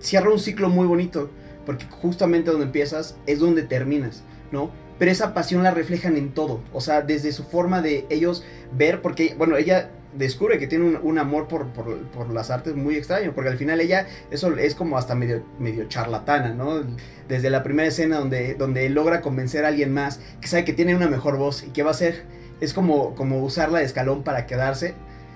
cierra 0.00 0.30
un 0.30 0.38
ciclo 0.38 0.68
muy 0.68 0.86
bonito, 0.86 1.30
porque 1.64 1.86
justamente 1.90 2.50
donde 2.50 2.66
empiezas 2.66 3.16
es 3.26 3.38
donde 3.40 3.62
terminas, 3.62 4.22
¿no? 4.52 4.70
Pero 4.98 5.10
esa 5.10 5.34
pasión 5.34 5.62
la 5.62 5.72
reflejan 5.72 6.16
en 6.16 6.32
todo, 6.32 6.60
o 6.72 6.80
sea, 6.80 7.02
desde 7.02 7.32
su 7.32 7.44
forma 7.44 7.82
de 7.82 8.06
ellos 8.08 8.44
ver, 8.72 9.02
porque, 9.02 9.34
bueno, 9.36 9.56
ella 9.56 9.90
descubre 10.16 10.58
que 10.58 10.66
tiene 10.66 10.98
un, 10.98 11.18
amor 11.18 11.48
por, 11.48 11.68
por- 11.68 11.98
por 12.08 12.30
las 12.32 12.50
artes 12.50 12.74
muy 12.74 12.96
extraño, 12.96 13.32
porque 13.34 13.50
al 13.50 13.58
final 13.58 13.80
ella, 13.80 14.06
eso 14.30 14.56
es 14.56 14.74
como 14.74 14.98
hasta 14.98 15.14
medio, 15.14 15.42
medio 15.58 15.84
charlatana, 15.88 16.54
¿no? 16.54 16.82
Desde 17.28 17.50
la 17.50 17.62
primera 17.62 17.88
escena 17.88 18.18
donde, 18.18 18.54
donde 18.54 18.88
logra 18.88 19.20
convencer 19.20 19.64
a 19.64 19.68
alguien 19.68 19.92
más, 19.92 20.20
que 20.40 20.48
sabe 20.48 20.64
que 20.64 20.72
tiene 20.72 20.94
una 20.94 21.08
mejor 21.08 21.36
voz 21.36 21.64
y 21.64 21.70
que 21.70 21.82
va 21.82 21.90
a 21.90 21.92
hacer, 21.92 22.24
es 22.60 22.72
como, 22.72 23.14
como 23.14 23.42
usarla 23.42 23.78
de 23.80 23.84
escalón 23.84 24.22
para 24.22 24.46
quedarse, 24.46 24.94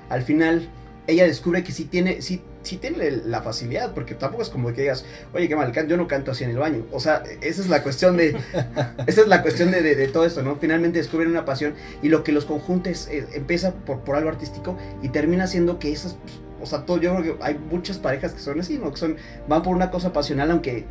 al 0.09 0.23
final 0.23 0.69
ella 1.07 1.25
descubre 1.25 1.63
que 1.65 1.73
sí 1.73 1.85
tiene, 1.85 2.23
sí, 2.23 2.43
sí 2.63 2.77
tiene 2.77 3.11
la 3.25 3.43
facilidad, 3.43 3.95
porque 3.95 4.15
tampoco 4.15 4.43
es 4.43 4.49
como 4.51 4.73
que 4.73 4.83
digas, 4.83 5.05
oye, 5.33 5.49
qué 5.49 5.57
mal 5.57 5.73
yo 5.89 5.97
no 5.97 6.07
canto 6.07 6.31
así 6.31 6.45
en 6.45 6.51
el 6.51 6.59
baño. 6.59 6.87
O 6.93 7.01
sea, 7.01 7.23
esa 7.41 7.63
es 7.63 7.69
la 7.69 7.83
cuestión 7.83 8.17
de, 8.17 8.37
esa 9.07 9.21
es 9.23 9.27
la 9.29 9.43
cuestión 9.43 9.71
de, 9.71 9.83
de- 9.83 9.95
de 9.97 10.09
todo 10.09 10.25
esto, 10.25 10.43
¿no? 10.43 10.57
Finalmente 10.57 10.99
descubren 10.99 11.29
una 11.31 11.45
pasión 11.45 11.75
y 12.03 12.09
lo 12.09 12.23
que 12.25 12.33
los 12.33 12.45
conjunta 12.45 12.91
es, 12.91 13.09
eh, 13.09 13.27
empieza 13.35 13.73
por, 13.75 14.01
por 14.01 14.17
algo 14.17 14.29
artístico 14.29 14.77
y 15.03 15.09
termina 15.09 15.47
siendo 15.47 15.79
que 15.79 15.91
esas, 15.93 16.15
pues, 16.15 16.35
o 16.63 16.67
sea, 16.67 16.85
todo, 16.85 16.99
yo 16.99 17.17
creo 17.17 17.39
que 17.39 17.45
hay 17.45 17.55
muchas 17.59 17.99
parejas 17.99 18.33
que 18.33 18.41
son 18.41 18.61
así, 18.61 18.79
¿no? 18.79 18.91
Que 18.93 18.99
son, 18.99 19.17
van 19.49 19.63
por 19.63 19.75
una 19.75 19.91
cosa 19.91 20.13
pasional, 20.13 20.51
aunque, 20.51 20.85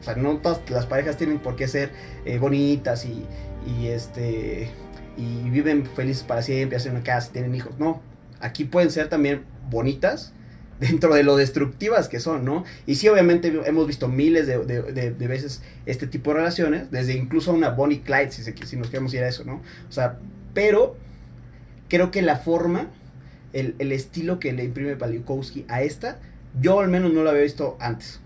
o 0.00 0.02
sea, 0.04 0.14
no 0.16 0.36
todas 0.38 0.60
las 0.70 0.86
parejas 0.86 1.16
tienen 1.16 1.38
por 1.38 1.56
qué 1.56 1.66
ser 1.68 1.90
eh, 2.26 2.38
bonitas 2.38 3.06
y, 3.06 3.24
y 3.66 3.86
este, 3.88 4.70
y 5.16 5.48
viven 5.48 5.86
felices 5.86 6.22
para 6.22 6.42
siempre, 6.42 6.76
hacen 6.76 6.92
una 6.92 7.02
casa, 7.02 7.32
tienen 7.32 7.54
hijos, 7.54 7.72
no. 7.78 8.02
Aquí 8.40 8.64
pueden 8.64 8.90
ser 8.90 9.08
también 9.08 9.44
bonitas, 9.70 10.34
dentro 10.80 11.14
de 11.14 11.22
lo 11.22 11.36
destructivas 11.36 12.08
que 12.08 12.20
son, 12.20 12.44
¿no? 12.44 12.64
Y 12.86 12.96
sí, 12.96 13.08
obviamente 13.08 13.52
hemos 13.64 13.86
visto 13.86 14.08
miles 14.08 14.46
de, 14.46 14.58
de- 14.64 14.82
de- 14.82 15.10
de 15.10 15.26
veces 15.26 15.62
este 15.86 16.06
tipo 16.06 16.30
de 16.30 16.38
relaciones, 16.38 16.90
desde 16.90 17.14
incluso 17.14 17.52
una 17.52 17.70
Bonnie 17.70 18.00
Clyde, 18.02 18.30
si, 18.32 18.42
se- 18.42 18.54
si 18.66 18.76
nos 18.76 18.88
queremos 18.90 19.12
ir 19.14 19.22
a 19.22 19.28
eso, 19.28 19.44
¿no? 19.44 19.62
O 19.88 19.92
sea, 19.92 20.18
pero 20.54 20.96
creo 21.88 22.10
que 22.10 22.22
la 22.22 22.36
forma, 22.36 22.88
el, 23.52 23.74
el 23.78 23.92
estilo 23.92 24.38
que 24.38 24.52
le 24.52 24.64
imprime 24.64 24.96
Paliukowski 24.96 25.64
a 25.68 25.82
esta, 25.82 26.18
yo 26.60 26.80
al 26.80 26.88
menos 26.88 27.12
no 27.12 27.22
lo 27.22 27.30
había 27.30 27.42
visto 27.42 27.76
antes. 27.80 28.20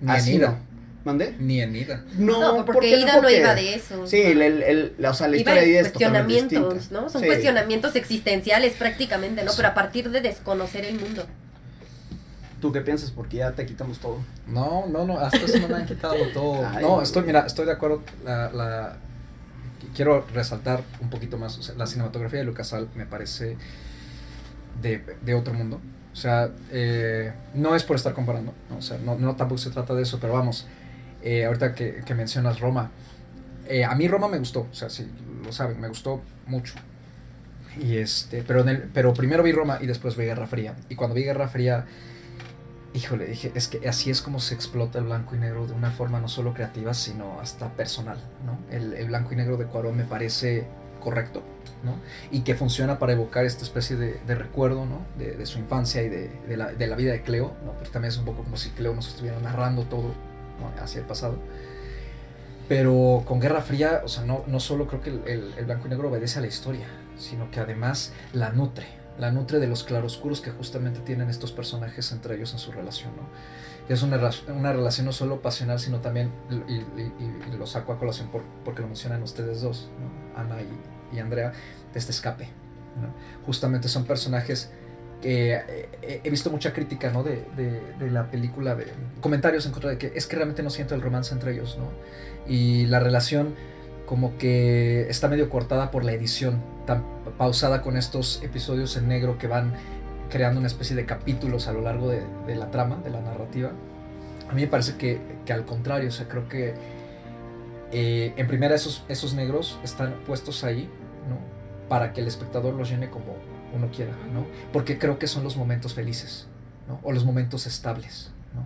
Ni 0.00 0.10
Así 0.12 0.34
en 0.34 0.40
no. 0.42 0.46
Ida. 0.48 0.58
¿Mandé? 1.04 1.36
Ni 1.38 1.60
en 1.60 1.76
Ida. 1.76 2.04
No, 2.18 2.56
No, 2.56 2.64
porque 2.64 2.88
Ida 2.98 3.14
no 3.14 3.20
Porque- 3.22 3.38
iba 3.38 3.54
de 3.54 3.74
eso. 3.76 4.06
Sí, 4.08 4.20
el, 4.22 4.42
el, 4.42 4.62
el- 4.64 4.94
la, 4.98 5.10
o 5.10 5.14
sea, 5.14 5.28
la 5.28 5.36
Iba 5.36 5.52
historia 5.52 5.62
de 5.62 5.68
Ida 5.70 5.80
es 5.80 5.88
cuestionamientos. 5.90 6.90
¿no? 6.90 7.08
Son 7.08 7.20
Sí. 7.22 7.28
cuestionamientos 7.28 7.94
existenciales 7.94 8.72
prácticamente, 8.74 9.44
¿no? 9.44 9.52
Pero 9.56 9.68
a 9.68 9.74
partir 9.74 10.10
de 10.10 10.20
desconocer 10.20 10.84
el 10.84 10.98
mundo. 10.98 11.24
¿Tú 12.66 12.72
qué 12.72 12.80
piensas? 12.80 13.10
Porque 13.12 13.36
ya 13.36 13.52
te 13.52 13.64
quitamos 13.64 13.98
todo. 14.00 14.18
No, 14.48 14.86
no, 14.88 15.04
no, 15.06 15.18
hasta 15.18 15.38
eso 15.38 15.58
no 15.60 15.68
me 15.68 15.74
han 15.76 15.86
quitado 15.86 16.14
todo. 16.34 16.66
Ay, 16.66 16.82
no, 16.84 17.00
estoy, 17.00 17.22
mira, 17.24 17.46
estoy 17.46 17.64
de 17.66 17.72
acuerdo. 17.72 18.02
La, 18.24 18.50
la- 18.50 18.96
quiero 19.94 20.26
resaltar 20.34 20.82
un 21.00 21.08
poquito 21.10 21.38
más. 21.38 21.56
o 21.58 21.62
sea, 21.62 21.74
la 21.76 21.86
cinematografía 21.86 22.40
de 22.40 22.44
Lucasal 22.44 22.88
me 22.96 23.06
parece 23.06 23.56
de, 24.82 25.02
de 25.22 25.34
otro 25.34 25.54
mundo. 25.54 25.80
O 26.12 26.16
sea, 26.16 26.50
eh, 26.72 27.32
no 27.54 27.76
es 27.76 27.84
por 27.84 27.96
estar 27.96 28.12
comparando. 28.14 28.52
¿no? 28.70 28.78
O 28.78 28.82
sea, 28.82 28.98
no, 28.98 29.16
no 29.16 29.36
tampoco 29.36 29.58
se 29.58 29.70
trata 29.70 29.94
de 29.94 30.02
eso, 30.02 30.18
pero 30.20 30.32
vamos. 30.32 30.66
eh, 31.22 31.44
ahorita 31.44 31.74
que, 31.74 32.02
que 32.04 32.14
mencionas 32.14 32.58
Roma. 32.60 32.90
eh, 33.68 33.84
a 33.84 33.94
mí 33.94 34.08
Roma 34.08 34.28
me 34.28 34.38
gustó. 34.38 34.66
O 34.70 34.74
sea, 34.74 34.90
sí, 34.90 35.08
lo 35.44 35.52
saben, 35.52 35.80
me 35.80 35.88
gustó 35.88 36.20
mucho. 36.46 36.74
Y 37.80 37.98
este, 37.98 38.42
pero, 38.42 38.60
en 38.62 38.70
el- 38.70 38.82
pero 38.94 39.12
primero 39.12 39.42
vi 39.42 39.52
Roma 39.52 39.78
y 39.80 39.86
después 39.86 40.16
vi 40.16 40.24
Guerra 40.24 40.46
Fría. 40.46 40.74
Y 40.88 40.94
cuando 40.94 41.14
vi 41.14 41.22
Guerra 41.24 41.48
Fría, 41.48 41.84
híjole, 42.96 43.26
dije, 43.26 43.52
es 43.54 43.68
que 43.68 43.88
así 43.88 44.10
es 44.10 44.22
como 44.22 44.40
se 44.40 44.54
explota 44.54 44.98
el 44.98 45.04
blanco 45.04 45.34
y 45.36 45.38
negro 45.38 45.66
de 45.66 45.74
una 45.74 45.90
forma 45.90 46.18
no 46.20 46.28
solo 46.28 46.54
creativa, 46.54 46.94
sino 46.94 47.40
hasta 47.40 47.68
personal, 47.74 48.18
¿no? 48.44 48.58
El, 48.74 48.94
el 48.94 49.06
blanco 49.08 49.32
y 49.32 49.36
negro 49.36 49.56
de 49.56 49.66
Cuarón 49.66 49.96
me 49.96 50.04
parece 50.04 50.66
correcto, 51.00 51.42
¿no? 51.84 51.94
Y 52.30 52.40
que 52.40 52.54
funciona 52.54 52.98
para 52.98 53.12
evocar 53.12 53.44
esta 53.44 53.62
especie 53.64 53.96
de, 53.96 54.20
de 54.26 54.34
recuerdo, 54.34 54.86
¿no? 54.86 55.00
De, 55.18 55.32
de 55.36 55.46
su 55.46 55.58
infancia 55.58 56.02
y 56.02 56.08
de, 56.08 56.30
de 56.48 56.56
la, 56.56 56.72
de 56.72 56.86
la 56.86 56.96
vida 56.96 57.12
de 57.12 57.22
Cleo, 57.22 57.52
¿no? 57.64 57.72
Porque 57.72 57.90
también 57.90 58.10
es 58.12 58.18
un 58.18 58.24
poco 58.24 58.42
como 58.42 58.56
si 58.56 58.70
Cleo 58.70 58.94
nos 58.94 59.08
estuviera 59.08 59.38
narrando 59.40 59.84
todo, 59.84 60.12
¿no? 60.60 60.82
Hacia 60.82 61.00
el 61.00 61.06
pasado. 61.06 61.38
Pero 62.68 63.22
con 63.26 63.38
Guerra 63.40 63.62
Fría, 63.62 64.02
o 64.04 64.08
sea, 64.08 64.24
no, 64.24 64.42
no 64.48 64.58
solo 64.58 64.88
creo 64.88 65.00
que 65.00 65.10
el, 65.10 65.22
el- 65.26 65.54
el 65.56 65.64
blanco 65.66 65.86
y 65.86 65.90
negro 65.90 66.08
obedece 66.08 66.38
a 66.38 66.42
la 66.42 66.48
historia, 66.48 66.86
sino 67.16 67.50
que 67.50 67.60
además 67.60 68.12
la 68.32 68.50
nutre, 68.50 68.86
la 69.18 69.30
nutre 69.30 69.58
de 69.58 69.66
los 69.66 69.82
claroscuros 69.84 70.40
que 70.40 70.50
justamente 70.50 71.00
tienen 71.00 71.30
estos 71.30 71.52
personajes 71.52 72.12
entre 72.12 72.36
ellos 72.36 72.52
en 72.52 72.58
su 72.58 72.72
relación, 72.72 73.12
¿no? 73.16 73.22
Es 73.88 74.02
una, 74.02 74.18
una 74.48 74.72
relación 74.72 75.06
no 75.06 75.12
solo 75.12 75.40
pasional, 75.42 75.78
sino 75.78 76.00
también, 76.00 76.30
y, 76.50 76.72
y- 76.74 77.12
y- 77.52 77.56
lo 77.56 77.66
saco 77.66 77.92
a 77.92 77.98
colación 77.98 78.28
por- 78.30 78.42
porque 78.64 78.82
lo 78.82 78.88
mencionan 78.88 79.22
ustedes 79.22 79.60
dos. 79.62 79.88
Ana 80.36 80.56
y, 80.60 81.16
y 81.16 81.20
Andrea, 81.20 81.52
de 81.92 81.98
este 81.98 82.10
escape. 82.12 82.48
Justamente 83.44 83.88
son 83.88 84.04
personajes 84.04 84.70
que 85.22 85.54
eh, 85.54 86.20
he 86.24 86.30
visto 86.30 86.50
mucha 86.50 86.72
crítica, 86.72 87.10
¿no? 87.10 87.22
De, 87.22 87.44
de- 87.56 87.80
de 87.98 88.10
la 88.10 88.30
película, 88.30 88.74
de 88.74 88.86
comentarios 89.20 89.64
en 89.66 89.72
contra 89.72 89.90
de 89.90 89.98
que 89.98 90.12
es 90.14 90.26
que 90.26 90.36
realmente 90.36 90.62
no 90.62 90.70
siento 90.70 90.94
el 90.94 91.00
romance 91.00 91.32
entre 91.32 91.52
ellos, 91.52 91.78
¿no? 91.78 91.88
Y 92.52 92.86
la 92.86 93.00
relación 93.00 93.54
como 94.06 94.38
que 94.38 95.08
está 95.10 95.28
medio 95.28 95.50
cortada 95.50 95.90
por 95.90 96.04
la 96.04 96.12
edición, 96.12 96.62
tan 96.86 97.04
pausada 97.38 97.82
con 97.82 97.96
estos 97.96 98.42
episodios 98.42 98.96
en 98.96 99.08
negro 99.08 99.38
que 99.38 99.48
van 99.48 99.74
creando 100.30 100.58
una 100.58 100.66
especie 100.66 100.96
de 100.96 101.04
capítulos 101.04 101.68
a 101.68 101.72
lo 101.72 101.82
largo 101.82 102.08
de, 102.08 102.54
la 102.54 102.70
trama, 102.70 102.96
de 103.04 103.10
la 103.10 103.20
narrativa. 103.20 103.72
A 104.48 104.54
mí 104.54 104.62
me 104.62 104.68
parece 104.68 104.96
que, 104.96 105.20
que 105.44 105.52
al 105.52 105.64
contrario, 105.64 106.08
o 106.08 106.12
sea, 106.12 106.28
creo 106.28 106.48
que 106.48 106.74
eh, 107.92 108.32
en 108.36 108.46
primera 108.46 108.74
esos, 108.74 109.04
esos 109.08 109.34
negros 109.34 109.78
están 109.84 110.14
puestos 110.26 110.64
ahí, 110.64 110.88
¿no? 111.28 111.38
Para 111.88 112.12
que 112.12 112.20
el 112.20 112.26
espectador 112.26 112.74
los 112.74 112.88
llene 112.88 113.10
como 113.10 113.36
uno 113.74 113.90
quiera, 113.90 114.12
¿no? 114.32 114.46
Porque 114.72 114.98
creo 114.98 115.18
que 115.18 115.26
son 115.26 115.44
los 115.44 115.56
momentos 115.56 115.94
felices, 115.94 116.48
¿no? 116.88 117.00
O 117.02 117.12
los 117.12 117.24
momentos 117.24 117.66
estables, 117.66 118.30
¿no? 118.54 118.64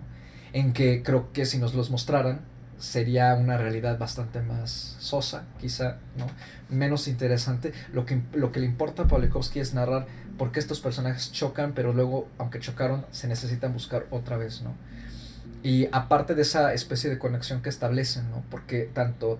en 0.53 0.73
que 0.73 1.03
creo 1.03 1.31
que 1.31 1.45
si 1.45 1.57
nos 1.57 1.73
los 1.73 1.89
mostraran 1.91 2.41
sería 2.81 3.35
una 3.35 3.57
realidad 3.57 3.99
bastante 3.99 4.41
más 4.41 4.95
sosa, 4.99 5.43
quizá, 5.59 5.97
¿no? 6.17 6.25
Menos 6.69 7.07
interesante. 7.07 7.73
Lo 7.93 8.05
que, 8.05 8.21
lo 8.33 8.51
que 8.51 8.59
le 8.59 8.65
importa 8.65 9.03
a 9.03 9.07
Pawlikowski 9.07 9.59
es 9.59 9.75
narrar 9.75 10.07
por 10.37 10.51
qué 10.51 10.59
estos 10.59 10.79
personajes 10.79 11.31
chocan, 11.31 11.73
pero 11.73 11.93
luego, 11.93 12.27
aunque 12.39 12.59
chocaron, 12.59 13.05
se 13.11 13.27
necesitan 13.27 13.71
buscar 13.71 14.07
otra 14.09 14.35
vez, 14.37 14.63
¿no? 14.63 14.73
Y 15.61 15.89
aparte 15.91 16.33
de 16.33 16.41
esa 16.41 16.73
especie 16.73 17.09
de 17.11 17.19
conexión 17.19 17.61
que 17.61 17.69
establecen, 17.69 18.31
¿no? 18.31 18.43
Porque 18.49 18.89
tanto 18.91 19.39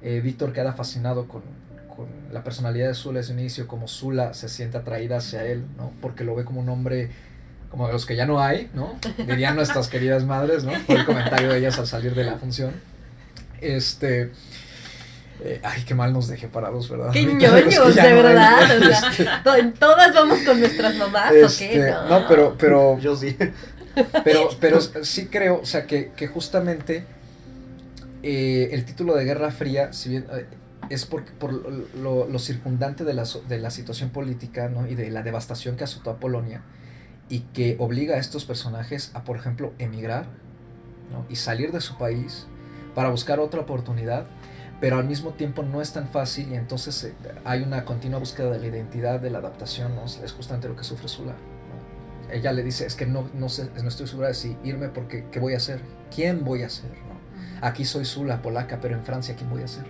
eh, 0.00 0.20
Víctor 0.20 0.52
queda 0.52 0.72
fascinado 0.72 1.26
con, 1.26 1.42
con 1.88 2.06
la 2.32 2.44
personalidad 2.44 2.86
de 2.86 2.94
Zula 2.94 3.18
desde 3.18 3.34
su 3.34 3.40
inicio, 3.40 3.66
como 3.66 3.88
Zula 3.88 4.32
se 4.32 4.48
siente 4.48 4.78
atraída 4.78 5.16
hacia 5.16 5.44
él, 5.44 5.64
¿no? 5.76 5.92
Porque 6.00 6.22
lo 6.22 6.36
ve 6.36 6.44
como 6.44 6.60
un 6.60 6.68
hombre 6.68 7.10
como 7.70 7.86
de 7.86 7.92
los 7.92 8.04
que 8.06 8.16
ya 8.16 8.26
no 8.26 8.40
hay, 8.42 8.68
¿no? 8.74 8.98
Dirían 9.26 9.54
nuestras 9.56 9.88
queridas 9.88 10.24
madres, 10.24 10.64
¿no? 10.64 10.72
Por 10.86 10.98
el 10.98 11.04
comentario 11.06 11.48
de 11.50 11.58
ellas 11.58 11.78
al 11.78 11.86
salir 11.86 12.14
de 12.14 12.24
la 12.24 12.36
función. 12.36 12.72
Este. 13.60 14.32
eh, 15.42 15.60
ay, 15.62 15.82
qué 15.86 15.94
mal 15.94 16.12
nos 16.12 16.28
dejé 16.28 16.48
parados, 16.48 16.88
¿verdad? 16.90 17.10
Qué 17.12 17.24
ñoños, 17.24 17.94
de 17.94 18.02
no 18.02 18.02
hay. 18.02 18.12
verdad. 18.14 18.78
o 18.78 18.84
sea, 18.84 19.10
Este, 19.56 19.72
todas 19.78 20.14
vamos 20.14 20.38
con 20.40 20.58
nuestras 20.60 20.96
mamás, 20.96 21.30
¿o 21.32 21.46
este, 21.46 21.68
qué? 21.70 21.94
no, 22.08 22.26
pero, 22.28 22.56
pero, 22.58 22.98
Yo 22.98 23.14
sí. 23.16 23.36
pero, 24.24 24.48
pero 24.60 24.80
sí 24.80 25.26
creo, 25.26 25.60
o 25.60 25.66
sea, 25.66 25.86
que, 25.86 26.10
que 26.16 26.26
justamente 26.26 27.04
eh, 28.22 28.68
el 28.72 28.84
título 28.84 29.14
de 29.14 29.24
Guerra 29.24 29.50
Fría, 29.50 29.92
si 29.92 30.10
bien 30.10 30.26
eh, 30.32 30.46
es 30.90 31.06
por, 31.06 31.24
por 31.24 31.52
lo, 31.52 32.26
lo 32.28 32.38
circundante 32.38 33.04
de 33.04 33.14
la, 33.14 33.24
so- 33.24 33.42
de 33.48 33.58
la 33.58 33.70
situación 33.70 34.10
política 34.10 34.68
¿no? 34.68 34.86
y 34.86 34.94
de 34.94 35.10
la 35.10 35.22
devastación 35.22 35.76
que 35.76 35.84
azotó 35.84 36.10
a 36.10 36.16
Polonia 36.16 36.62
y 37.30 37.40
que 37.54 37.76
obliga 37.78 38.16
a 38.16 38.18
estos 38.18 38.44
personajes 38.44 39.12
a, 39.14 39.24
por 39.24 39.36
ejemplo, 39.36 39.72
emigrar 39.78 40.26
¿no? 41.10 41.24
y 41.30 41.36
salir 41.36 41.72
de 41.72 41.80
su 41.80 41.96
país 41.96 42.46
para 42.94 43.08
buscar 43.08 43.38
otra 43.40 43.60
oportunidad, 43.60 44.26
pero 44.80 44.98
al 44.98 45.04
mismo 45.04 45.30
tiempo 45.30 45.62
no 45.62 45.80
es 45.80 45.92
tan 45.92 46.08
fácil 46.08 46.52
y 46.52 46.56
entonces 46.56 47.04
eh, 47.04 47.14
hay 47.44 47.62
una 47.62 47.84
continua 47.84 48.18
búsqueda 48.18 48.50
de 48.50 48.58
la 48.58 48.66
identidad, 48.66 49.20
de 49.20 49.30
la 49.30 49.38
adaptación, 49.38 49.94
¿no? 49.94 50.04
es 50.04 50.32
justamente 50.32 50.68
lo 50.68 50.76
que 50.76 50.84
sufre 50.84 51.08
Sula. 51.08 51.32
¿no? 51.32 52.34
Ella 52.34 52.52
le 52.52 52.64
dice, 52.64 52.84
es 52.84 52.96
que 52.96 53.06
no, 53.06 53.30
no, 53.32 53.48
sé, 53.48 53.70
no 53.80 53.88
estoy 53.88 54.08
segura 54.08 54.28
de 54.28 54.34
si 54.34 54.56
irme 54.64 54.88
porque 54.88 55.26
¿qué 55.30 55.38
voy 55.38 55.54
a 55.54 55.58
hacer? 55.58 55.80
¿Quién 56.14 56.44
voy 56.44 56.64
a 56.64 56.68
ser? 56.68 56.90
¿no? 56.90 57.66
Aquí 57.66 57.84
soy 57.84 58.04
Sula, 58.04 58.42
polaca, 58.42 58.78
pero 58.82 58.96
en 58.96 59.04
Francia, 59.04 59.36
¿quién 59.36 59.48
voy 59.50 59.62
a 59.62 59.68
ser? 59.68 59.84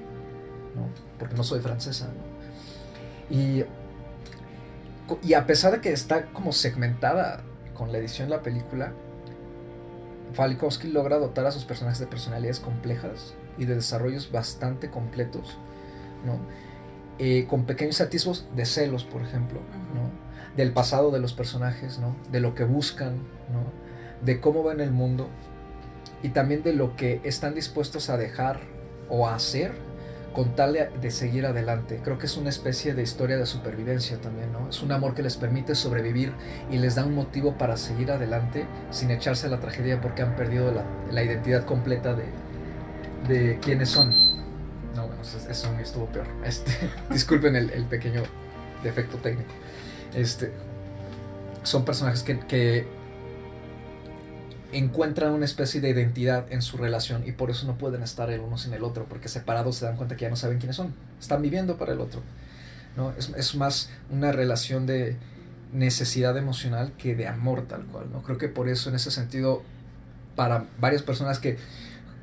Porque 1.19 1.35
no 1.35 1.45
soy 1.45 1.61
francesa. 1.61 2.09
Y, 3.31 3.65
y 5.23 5.35
a 5.35 5.47
pesar 5.47 5.73
de 5.73 5.81
que 5.81 5.93
está 5.93 6.27
como 6.27 6.53
segmentada 6.53 7.43
con 7.75 7.93
la 7.93 7.99
edición 7.99 8.29
de 8.29 8.37
la 8.37 8.43
película, 8.43 8.93
Falkowski 10.35 10.89
logra 10.89 11.19
dotar 11.19 11.47
a 11.47 11.51
sus 11.51 11.65
personajes 11.65 11.99
de 11.99 12.07
personalidades 12.07 12.61
complejas 12.61 13.35
y 13.59 13.65
de 13.65 13.75
desarrollos 13.75 14.31
bastante 14.31 14.91
completos, 14.91 15.59
¿no? 16.25 16.39
Eh, 17.19 17.47
con 17.49 17.65
pequeños 17.65 18.01
atisbos 18.01 18.47
de 18.57 18.65
celos, 18.65 19.05
por 19.05 19.21
ejemplo, 19.21 19.61
¿no? 19.95 20.11
del 20.57 20.73
pasado 20.73 21.11
de 21.11 21.21
los 21.21 21.35
personajes, 21.35 21.99
¿no? 21.99 22.17
de 22.33 22.41
lo 22.41 22.55
que 22.55 22.65
buscan, 22.65 23.17
¿no? 23.53 24.25
de 24.25 24.41
cómo 24.41 24.63
ven 24.63 24.81
el 24.81 24.91
mundo 24.91 25.29
y 26.23 26.31
también 26.31 26.63
de 26.63 26.73
lo 26.73 26.97
que 26.97 27.21
están 27.25 27.55
dispuestos 27.55 28.09
a 28.09 28.17
dejar 28.17 28.61
o 29.11 29.29
a 29.29 29.35
hacer 29.35 29.73
con 30.33 30.55
tal 30.55 30.73
de, 31.01 31.11
seguir 31.11 31.47
adelante. 31.47 32.01
Creo 32.03 32.19
que 32.19 32.27
es 32.27 32.37
una 32.37 32.51
especie 32.51 32.95
de 32.95 33.03
historia 33.03 33.37
de 33.37 33.47
supervivencia 33.47 34.21
también, 34.21 34.53
¿no? 34.53 34.69
Es 34.69 34.83
un 34.83 34.93
amor 34.93 35.15
que 35.15 35.23
les 35.23 35.37
permite 35.37 35.75
sobrevivir 35.75 36.33
y 36.71 36.79
les 36.79 36.95
da 36.95 37.05
un 37.05 37.15
motivo 37.15 37.59
para 37.59 37.77
seguir 37.77 38.13
adelante 38.13 38.67
sin 38.91 39.11
echarse 39.11 39.49
a 39.49 39.51
la 39.51 39.61
tragedia 39.61 40.01
porque 40.01 40.23
han 40.23 40.37
perdido 40.37 40.71
la, 40.73 40.85
la 41.11 41.23
identidad 41.23 41.65
completa 41.65 42.15
de, 42.15 42.27
de 43.29 43.59
quiénes 43.61 43.89
son. 43.89 44.11
No, 44.95 45.07
bueno, 45.07 45.23
eso, 45.23 45.39
eso 45.49 45.79
estuvo 45.81 46.07
peor. 46.07 46.27
Este, 46.45 46.73
disculpen 47.11 47.57
el, 47.57 47.71
el 47.71 47.85
pequeño 47.85 48.23
defecto 48.83 49.19
técnico. 49.19 49.53
Este, 50.15 50.53
son 51.63 51.85
personajes 51.85 52.23
que, 52.23 52.39
que 52.41 53.00
encuentran 54.73 55.33
una 55.33 55.45
especie 55.45 55.81
de 55.81 55.91
identidad 55.91 56.47
en 56.51 56.63
su 56.63 56.77
relación 56.77 57.27
y 57.27 57.33
por 57.33 57.51
eso 57.51 57.67
no 57.67 57.77
pueden 57.77 58.03
estar 58.03 58.31
el 58.31 58.41
uno 58.41 58.59
sin 58.59 58.73
el 58.73 58.85
otro, 58.85 59.05
porque 59.09 59.29
separados 59.29 59.77
se 59.77 59.85
dan 59.85 59.97
cuenta 59.97 60.17
que 60.17 60.23
ya 60.23 60.31
no 60.31 60.37
saben 60.37 60.59
quiénes 60.59 60.77
son, 60.77 60.95
están 61.21 61.43
viviendo 61.43 61.77
para 61.77 61.93
el 61.93 62.01
otro. 62.01 62.21
¿no? 62.97 63.13
Es, 63.19 63.31
es 63.37 63.55
más 63.55 63.91
una 64.11 64.33
relación 64.33 64.87
de 64.87 65.17
necesidad 65.73 66.37
emocional 66.37 66.93
que 66.99 67.15
de 67.15 67.29
amor 67.29 67.63
tal 67.69 67.85
cual. 67.87 68.07
¿no? 68.13 68.23
Creo 68.23 68.39
que 68.39 68.49
por 68.49 68.69
eso 68.69 68.89
en 68.91 68.97
ese 68.97 69.11
sentido, 69.11 69.63
para 70.37 70.65
varias 70.81 71.03
personas 71.03 71.39
que 71.39 71.59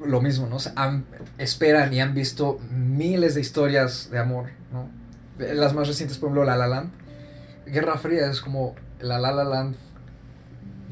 lo 0.05 0.21
mismo, 0.21 0.47
¿no? 0.47 0.57
Han- 0.75 1.05
esperan 1.39 1.91
y 1.93 2.01
han 2.01 2.13
visto 2.13 2.59
miles 2.69 3.33
de 3.35 3.41
historias 3.41 4.09
de 4.11 4.19
amor, 4.19 4.51
¿no? 4.71 4.89
Las 5.43 5.73
más 5.73 5.87
recientes, 5.87 6.17
por 6.17 6.27
ejemplo, 6.27 6.45
La 6.45 6.55
La 6.55 6.67
Land. 6.67 6.91
Guerra 7.65 7.97
Fría 7.97 8.29
es 8.29 8.41
como 8.41 8.75
La 8.99 9.17
La 9.19 9.31
La 9.31 9.43
Land 9.43 9.75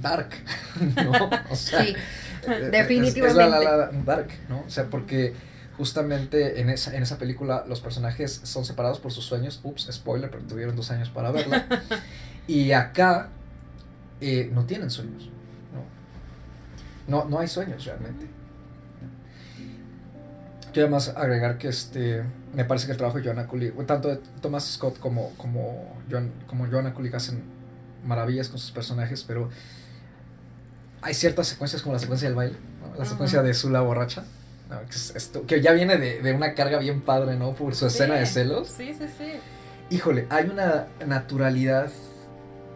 dark, 0.10 0.30
¿no? 1.04 1.30
O 1.50 1.56
sea, 1.56 1.84
Sí, 1.84 1.96
es- 2.44 2.48
es 2.50 2.72
definitivamente. 2.72 3.40
la 3.50 3.60
La 3.60 3.60
La 3.60 3.78
Land 3.88 4.06
dark, 4.06 4.28
¿no? 4.50 4.60
O 4.66 4.70
sea, 4.70 4.86
porque 4.86 5.34
justamente 5.78 6.62
en 6.62 6.70
esa, 6.70 6.96
en 6.96 7.04
esa 7.04 7.18
película 7.18 7.66
los 7.68 7.82
personajes 7.82 8.40
son 8.44 8.64
separados 8.66 9.00
por 9.00 9.12
sus 9.12 9.26
sueños. 9.26 9.60
Ups, 9.64 9.88
spoiler, 9.92 10.30
pero 10.30 10.44
tuvieron 10.44 10.76
dos 10.76 10.92
años 10.92 11.10
para 11.10 11.32
verla. 11.32 11.66
y 12.48 12.72
acá 12.72 13.30
eh, 14.22 14.50
no 14.54 14.66
tienen 14.66 14.90
sueños, 14.90 15.30
¿no? 15.74 15.84
No, 17.24 17.26
no 17.30 17.40
hay 17.40 17.48
sueños 17.48 17.84
realmente. 17.86 18.28
Quiero 20.72 20.88
además 20.88 21.14
agregar 21.16 21.58
que 21.58 21.70
este 21.70 22.24
me 22.54 22.66
parece 22.66 22.86
que 22.86 22.92
el 22.94 22.98
trabajo 22.98 23.18
de 23.18 23.24
Joanna 23.26 23.48
Kulig, 23.48 23.74
tanto 23.86 24.08
de 24.10 24.20
Thomas 24.42 24.66
Scott 24.66 25.00
como, 25.00 25.32
como, 25.38 25.98
Joan, 26.10 26.32
como 26.48 26.68
Joanna 26.68 26.94
hacen 27.14 27.44
maravillas 28.06 28.48
con 28.50 28.60
sus 28.60 28.72
personajes, 28.72 29.24
pero 29.24 29.50
hay 31.06 31.14
ciertas 31.14 31.48
secuencias 31.48 31.82
como 31.82 31.94
la 31.94 32.00
secuencia 32.00 32.28
del 32.28 32.36
baile, 32.36 32.58
¿no? 32.82 32.96
la 32.98 33.06
secuencia 33.06 33.42
de 33.42 33.54
Zula 33.54 33.82
borracha, 33.82 34.24
¿no? 34.70 34.82
que, 34.82 34.90
es 34.96 35.14
esto, 35.16 35.46
que 35.46 35.62
ya 35.62 35.72
viene 35.72 35.98
de, 35.98 36.22
de 36.22 36.34
una 36.34 36.54
carga 36.56 36.80
bien 36.80 37.02
padre, 37.02 37.36
¿no? 37.38 37.54
Por 37.54 37.76
su 37.76 37.86
escena 37.88 38.16
de 38.16 38.26
celos. 38.26 38.68
Sí, 38.70 38.94
sí, 38.94 39.06
sí. 39.18 39.32
Híjole, 39.90 40.26
hay 40.30 40.50
una 40.50 40.88
naturalidad 41.06 41.92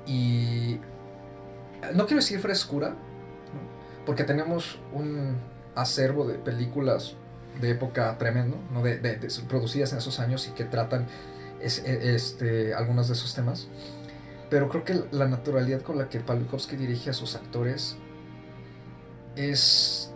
y... 0.06 0.80
No 1.96 2.06
quiero 2.06 2.18
decir 2.22 2.40
frescura, 2.40 2.90
¿no? 2.90 4.06
porque 4.06 4.24
tenemos 4.24 4.80
un 4.94 5.38
acervo 5.76 6.28
de 6.28 6.36
películas 6.36 7.16
de 7.62 7.72
época 7.72 8.18
tremendo, 8.18 8.58
¿no? 8.72 8.84
de, 8.84 8.98
de- 9.00 9.16
de- 9.18 9.30
producidas 9.48 9.92
en 9.94 9.98
esos 10.00 10.20
años 10.20 10.48
y 10.48 10.52
que 10.52 10.66
tratan 10.66 11.08
es- 11.62 11.84
e- 11.86 12.16
este, 12.16 12.74
algunos 12.74 13.08
de 13.08 13.14
esos 13.14 13.34
temas. 13.34 13.68
Pero 14.50 14.68
creo 14.70 14.84
que 14.84 15.02
la 15.12 15.28
naturalidad 15.28 15.82
con 15.82 15.98
la 15.98 16.10
que 16.10 16.20
Pawlikowski 16.20 16.76
dirige 16.76 17.10
a 17.12 17.14
sus 17.14 17.36
actores 17.36 17.98
es 19.40 20.12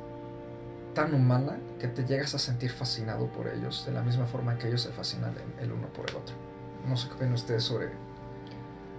tan 0.93 1.13
humana 1.13 1.57
que 1.80 1.88
te 1.88 2.05
llegas 2.05 2.36
a 2.36 2.39
sentir 2.39 2.71
fascinado 2.71 3.28
por 3.28 3.47
ellos, 3.47 3.86
de 3.86 3.91
la 3.91 4.01
misma 4.01 4.26
forma 4.26 4.57
que 4.57 4.67
ellos 4.67 4.82
se 4.82 4.89
fascinan 4.89 5.34
el, 5.59 5.71
uno 5.71 5.88
por 5.88 6.09
el 6.09 6.15
otro. 6.15 6.36
No 6.88 6.97
sé 6.97 7.07
qué 7.07 7.15
opinan 7.15 7.34
ustedes 7.34 7.63
sobre, 7.63 7.89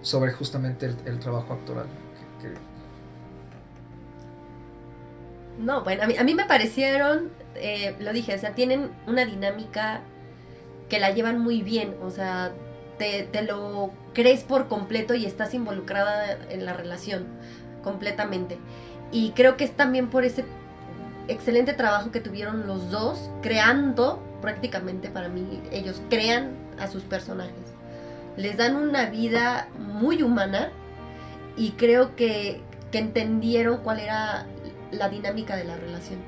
sobre 0.00 0.32
justamente 0.32 0.86
el, 0.86 1.18
trabajo 1.18 1.52
actoral. 1.52 1.86
No, 5.58 5.84
bueno, 5.84 6.02
a 6.02 6.06
mí, 6.06 6.16
a 6.16 6.24
mí 6.24 6.34
me 6.34 6.46
parecieron, 6.46 7.30
eh, 7.54 7.94
lo 8.00 8.12
dije, 8.12 8.34
o 8.34 8.38
sea, 8.38 8.54
tienen 8.54 8.90
una 9.06 9.24
dinámica 9.24 10.00
que 10.88 10.98
la 10.98 11.10
llevan 11.10 11.38
muy 11.38 11.62
bien, 11.62 11.94
o 12.02 12.10
sea, 12.10 12.52
te, 12.98 13.22
te 13.22 13.42
lo 13.42 13.92
crees 14.14 14.42
por 14.42 14.68
completo 14.68 15.14
y 15.14 15.26
estás 15.26 15.54
involucrada 15.54 16.38
en 16.50 16.64
la 16.64 16.72
relación 16.72 17.26
completamente. 17.82 18.58
Y 19.12 19.30
creo 19.30 19.57
que 19.57 19.64
es 19.64 19.72
también 19.76 20.11
por 20.11 20.24
ese 20.24 20.44
excelente 21.28 21.72
trabajo 21.72 22.11
que 22.11 22.20
tuvieron 22.20 22.66
los 22.66 22.90
dos, 22.90 23.30
creando 23.42 24.22
prácticamente 24.40 25.09
para 25.09 25.28
mí, 25.28 25.62
ellos 25.72 26.02
crean 26.11 26.50
a 26.78 26.88
sus 26.88 27.02
personajes. 27.02 27.55
Les 28.36 28.57
dan 28.57 28.76
una 28.76 29.07
vida 29.07 29.68
muy 29.78 30.22
humana 30.22 30.70
y 31.57 31.72
creo 31.72 32.14
que, 32.16 32.61
que 32.90 32.98
entendieron 32.98 33.78
cuál 33.78 34.00
era 34.00 34.46
la 34.90 35.09
dinámica 35.09 35.57
de 35.57 35.64
la 35.64 35.76
relación. 35.76 36.18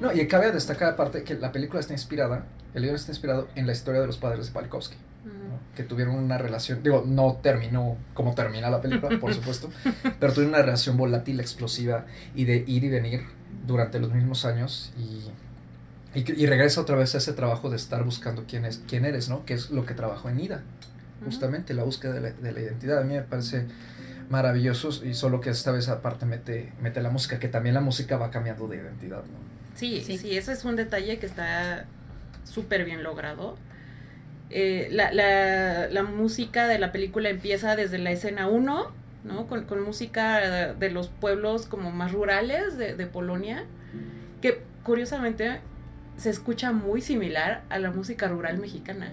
No, 0.00 0.12
y 0.12 0.26
cabe 0.26 0.52
destacar 0.52 0.92
aparte 0.92 1.22
que 1.22 1.34
la 1.34 1.52
película 1.52 1.80
está 1.80 1.92
inspirada, 1.92 2.46
el 2.74 2.82
libro 2.82 2.96
está 2.96 3.10
inspirado 3.12 3.48
en 3.56 3.66
la 3.66 3.72
historia 3.72 4.00
de 4.00 4.06
los 4.06 4.16
padres 4.16 4.46
de 4.46 4.52
Pawlikowski. 4.52 4.96
Que 5.74 5.82
tuvieron 5.82 6.14
una 6.14 6.38
relación, 6.38 6.82
digo, 6.82 7.04
no 7.06 7.38
terminó 7.42 7.96
como 8.14 8.34
termina 8.34 8.70
la 8.70 8.80
película, 8.80 9.18
por 9.18 9.34
supuesto, 9.34 9.70
pero 10.18 10.32
tuvieron 10.32 10.54
una 10.54 10.62
relación 10.62 10.96
volátil, 10.96 11.40
explosiva 11.40 12.06
y 12.34 12.44
de 12.44 12.64
ir 12.66 12.84
y 12.84 12.88
venir 12.88 13.22
durante 13.66 13.98
los 13.98 14.12
mismos 14.12 14.44
años 14.44 14.92
y, 14.96 16.20
y, 16.20 16.46
regresa 16.46 16.80
otra 16.80 16.96
vez 16.96 17.14
a 17.14 17.18
ese 17.18 17.32
trabajo 17.32 17.68
de 17.68 17.76
estar 17.76 18.02
buscando 18.04 18.44
quién, 18.48 18.64
es, 18.64 18.80
quién 18.88 19.04
eres, 19.04 19.28
¿no? 19.28 19.44
Que 19.44 19.54
es 19.54 19.70
lo 19.70 19.84
que 19.84 19.92
trabajó 19.94 20.30
en 20.30 20.40
Ida, 20.40 20.62
justamente 21.24 21.74
la 21.74 21.82
búsqueda 21.82 22.12
de 22.14 22.20
la, 22.20 22.30
de 22.30 22.52
la 22.52 22.60
identidad. 22.60 22.98
A 23.00 23.04
mí 23.04 23.14
me 23.14 23.22
parece 23.22 23.66
maravillosos 24.30 25.02
y 25.04 25.14
solo 25.14 25.40
que 25.40 25.50
esta 25.50 25.72
vez 25.72 25.88
aparte 25.88 26.26
mete, 26.26 26.72
mete 26.80 27.02
la 27.02 27.10
música, 27.10 27.38
que 27.38 27.48
también 27.48 27.74
la 27.74 27.80
música 27.80 28.16
va 28.16 28.30
cambiando 28.30 28.66
de 28.66 28.76
identidad, 28.76 29.18
¿no? 29.18 29.46
Sí, 29.74 30.02
Sí. 30.04 30.16
sí, 30.16 30.36
eso 30.36 30.52
es 30.52 30.64
un 30.64 30.74
detalle 30.76 31.18
que 31.18 31.26
está 31.26 31.84
súper 32.44 32.84
bien 32.84 33.02
logrado. 33.02 33.56
Eh, 34.50 34.88
la, 34.92 35.12
la- 35.12 35.88
la 35.88 36.02
música 36.04 36.68
de 36.68 36.78
la 36.78 36.92
película 36.92 37.28
empieza 37.30 37.74
desde 37.76 37.98
la 37.98 38.10
escena 38.12 38.46
1, 38.48 38.92
¿no? 39.24 39.46
Con, 39.48 39.64
con 39.64 39.82
música 39.82 40.74
de, 40.74 40.90
los 40.90 41.08
pueblos 41.08 41.66
como 41.66 41.90
más 41.90 42.12
rurales 42.12 42.76
de, 42.78 42.94
de 42.94 43.06
Polonia, 43.06 43.64
que 44.40 44.62
curiosamente 44.84 45.58
se 46.16 46.30
escucha 46.30 46.70
muy 46.72 47.00
similar 47.02 47.62
a 47.70 47.78
la 47.78 47.90
música 47.90 48.28
rural 48.28 48.58
mexicana. 48.58 49.12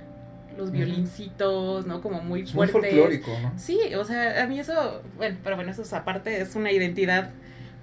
Los 0.55 0.71
violincitos, 0.71 1.87
¿no? 1.87 2.01
Como 2.01 2.21
muy 2.21 2.41
Es 2.41 2.53
muy 2.53 2.67
fuertes. 2.67 2.91
folclórico, 2.93 3.31
¿no? 3.41 3.53
Sí, 3.57 3.79
o 3.95 4.05
sea, 4.05 4.43
a 4.43 4.45
mí 4.45 4.59
eso, 4.59 5.01
bueno, 5.17 5.35
pero 5.43 5.55
bueno, 5.55 5.71
eso 5.71 5.81
es 5.81 5.91
aparte, 5.93 6.39
es 6.41 6.55
una 6.55 6.71
identidad, 6.71 7.31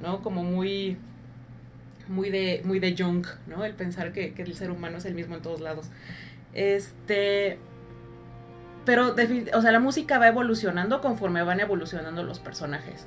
¿no? 0.01 0.23
Como 0.23 0.45
muy, 0.45 0.97
muy 2.09 2.31
de, 2.31 2.63
muy 2.65 2.79
de 2.79 2.95
Jung, 2.97 3.27
¿no? 3.49 3.65
El 3.65 3.75
pensar 3.75 4.13
que, 4.13 4.35
que 4.35 4.43
el 4.43 4.55
ser 4.55 4.71
humano 4.71 4.99
es 4.99 5.05
el 5.05 5.15
mismo 5.15 5.35
en 5.35 5.43
todos 5.43 5.61
lados. 5.61 5.87
Este, 6.55 7.59
pero, 8.85 9.15
o 9.55 9.63
sea, 9.63 9.73
la 9.73 9.81
música 9.81 10.19
va 10.19 10.29
evolucionando 10.29 11.01
conforme 11.01 11.43
van 11.43 11.61
evolucionando 11.61 12.23
los 12.23 12.39
personajes. 12.39 13.07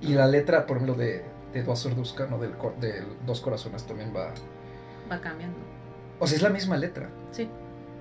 Y 0.00 0.14
la 0.14 0.26
letra, 0.26 0.66
por 0.66 0.76
ejemplo, 0.76 0.94
de, 0.96 1.24
de 1.52 1.62
Dos 1.62 1.80
Serduska, 1.80 2.26
¿no? 2.26 2.38
Del, 2.38 2.52
del 2.80 3.04
Dos 3.26 3.40
Corazones 3.40 3.84
también 3.84 4.12
va... 4.14 4.32
Va 5.10 5.20
cambiando. 5.20 5.58
O 6.20 6.26
sea, 6.26 6.36
es 6.36 6.42
la 6.42 6.50
misma 6.50 6.76
letra, 6.76 7.10
Sí. 7.30 7.48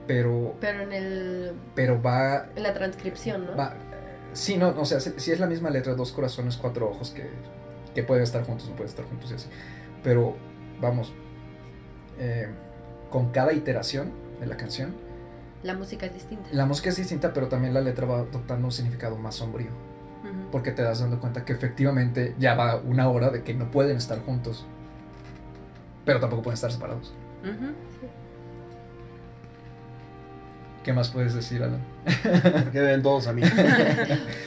pero, 0.08 0.56
Pero 0.60 0.82
en, 0.82 0.94
el, 0.94 1.54
pero 1.76 2.02
va 2.02 2.48
en 2.56 2.64
la 2.64 2.74
transcripción, 2.74 3.46
¿no? 3.46 3.56
Va, 3.56 3.74
sí, 4.34 4.58
no, 4.58 4.70
o 4.70 4.86
sea, 4.86 5.00
si, 5.00 5.12
si 5.18 5.32
es 5.32 5.40
la 5.40 5.48
misma 5.48 5.70
letra, 5.70 5.94
dos 5.96 6.12
corazones, 6.12 6.58
cuatro 6.58 6.90
ojos 6.90 7.12
que, 7.12 7.30
que 7.94 8.04
pueden 8.04 8.24
estar 8.24 8.44
juntos, 8.44 8.68
no 8.70 8.76
pueden 8.76 8.90
estar 8.90 9.06
juntos 9.06 9.32
y 9.32 9.36
así. 9.36 9.50
Pero, 10.04 10.36
vamos, 10.82 11.14
eh, 12.20 12.48
con 13.10 13.32
cada 13.32 13.54
iteración 13.54 14.12
de 14.40 14.46
la 14.48 14.58
canción, 14.58 14.94
La 15.64 15.74
música 15.74 16.06
es 16.06 16.14
distinta. 16.14 16.48
la 16.52 16.66
música 16.66 16.90
es 16.90 16.96
distinta, 16.98 17.34
pero 17.34 17.48
también 17.48 17.74
la 17.74 17.82
letra 17.82 18.06
va 18.06 18.18
adoptando 18.20 18.68
un 18.68 18.72
significado 18.72 19.18
más 19.18 19.36
sombrío. 19.36 19.70
Ujú. 20.24 20.52
Porque 20.52 20.72
te 20.72 20.82
das 20.82 21.00
dando 21.00 21.20
cuenta 21.20 21.46
que 21.46 21.54
efectivamente 21.54 22.36
ya 22.40 22.56
va 22.56 22.76
una 22.78 23.10
hora 23.10 23.30
de 23.30 23.44
que 23.44 23.54
no 23.54 23.70
pueden 23.72 23.98
estar 23.98 24.20
juntos. 24.20 24.66
Pero 26.06 26.20
tampoco 26.20 26.44
pueden 26.44 26.56
estar 26.56 26.72
separados. 26.72 27.14
Ujú. 27.44 27.74
¿Qué 30.84 30.94
más 30.94 31.10
puedes 31.10 31.34
decir, 31.34 31.62
Alan? 31.64 31.82
Que 32.72 32.80
ven 32.80 33.02
todos 33.04 33.28
a 33.28 33.34
mí. 33.34 33.42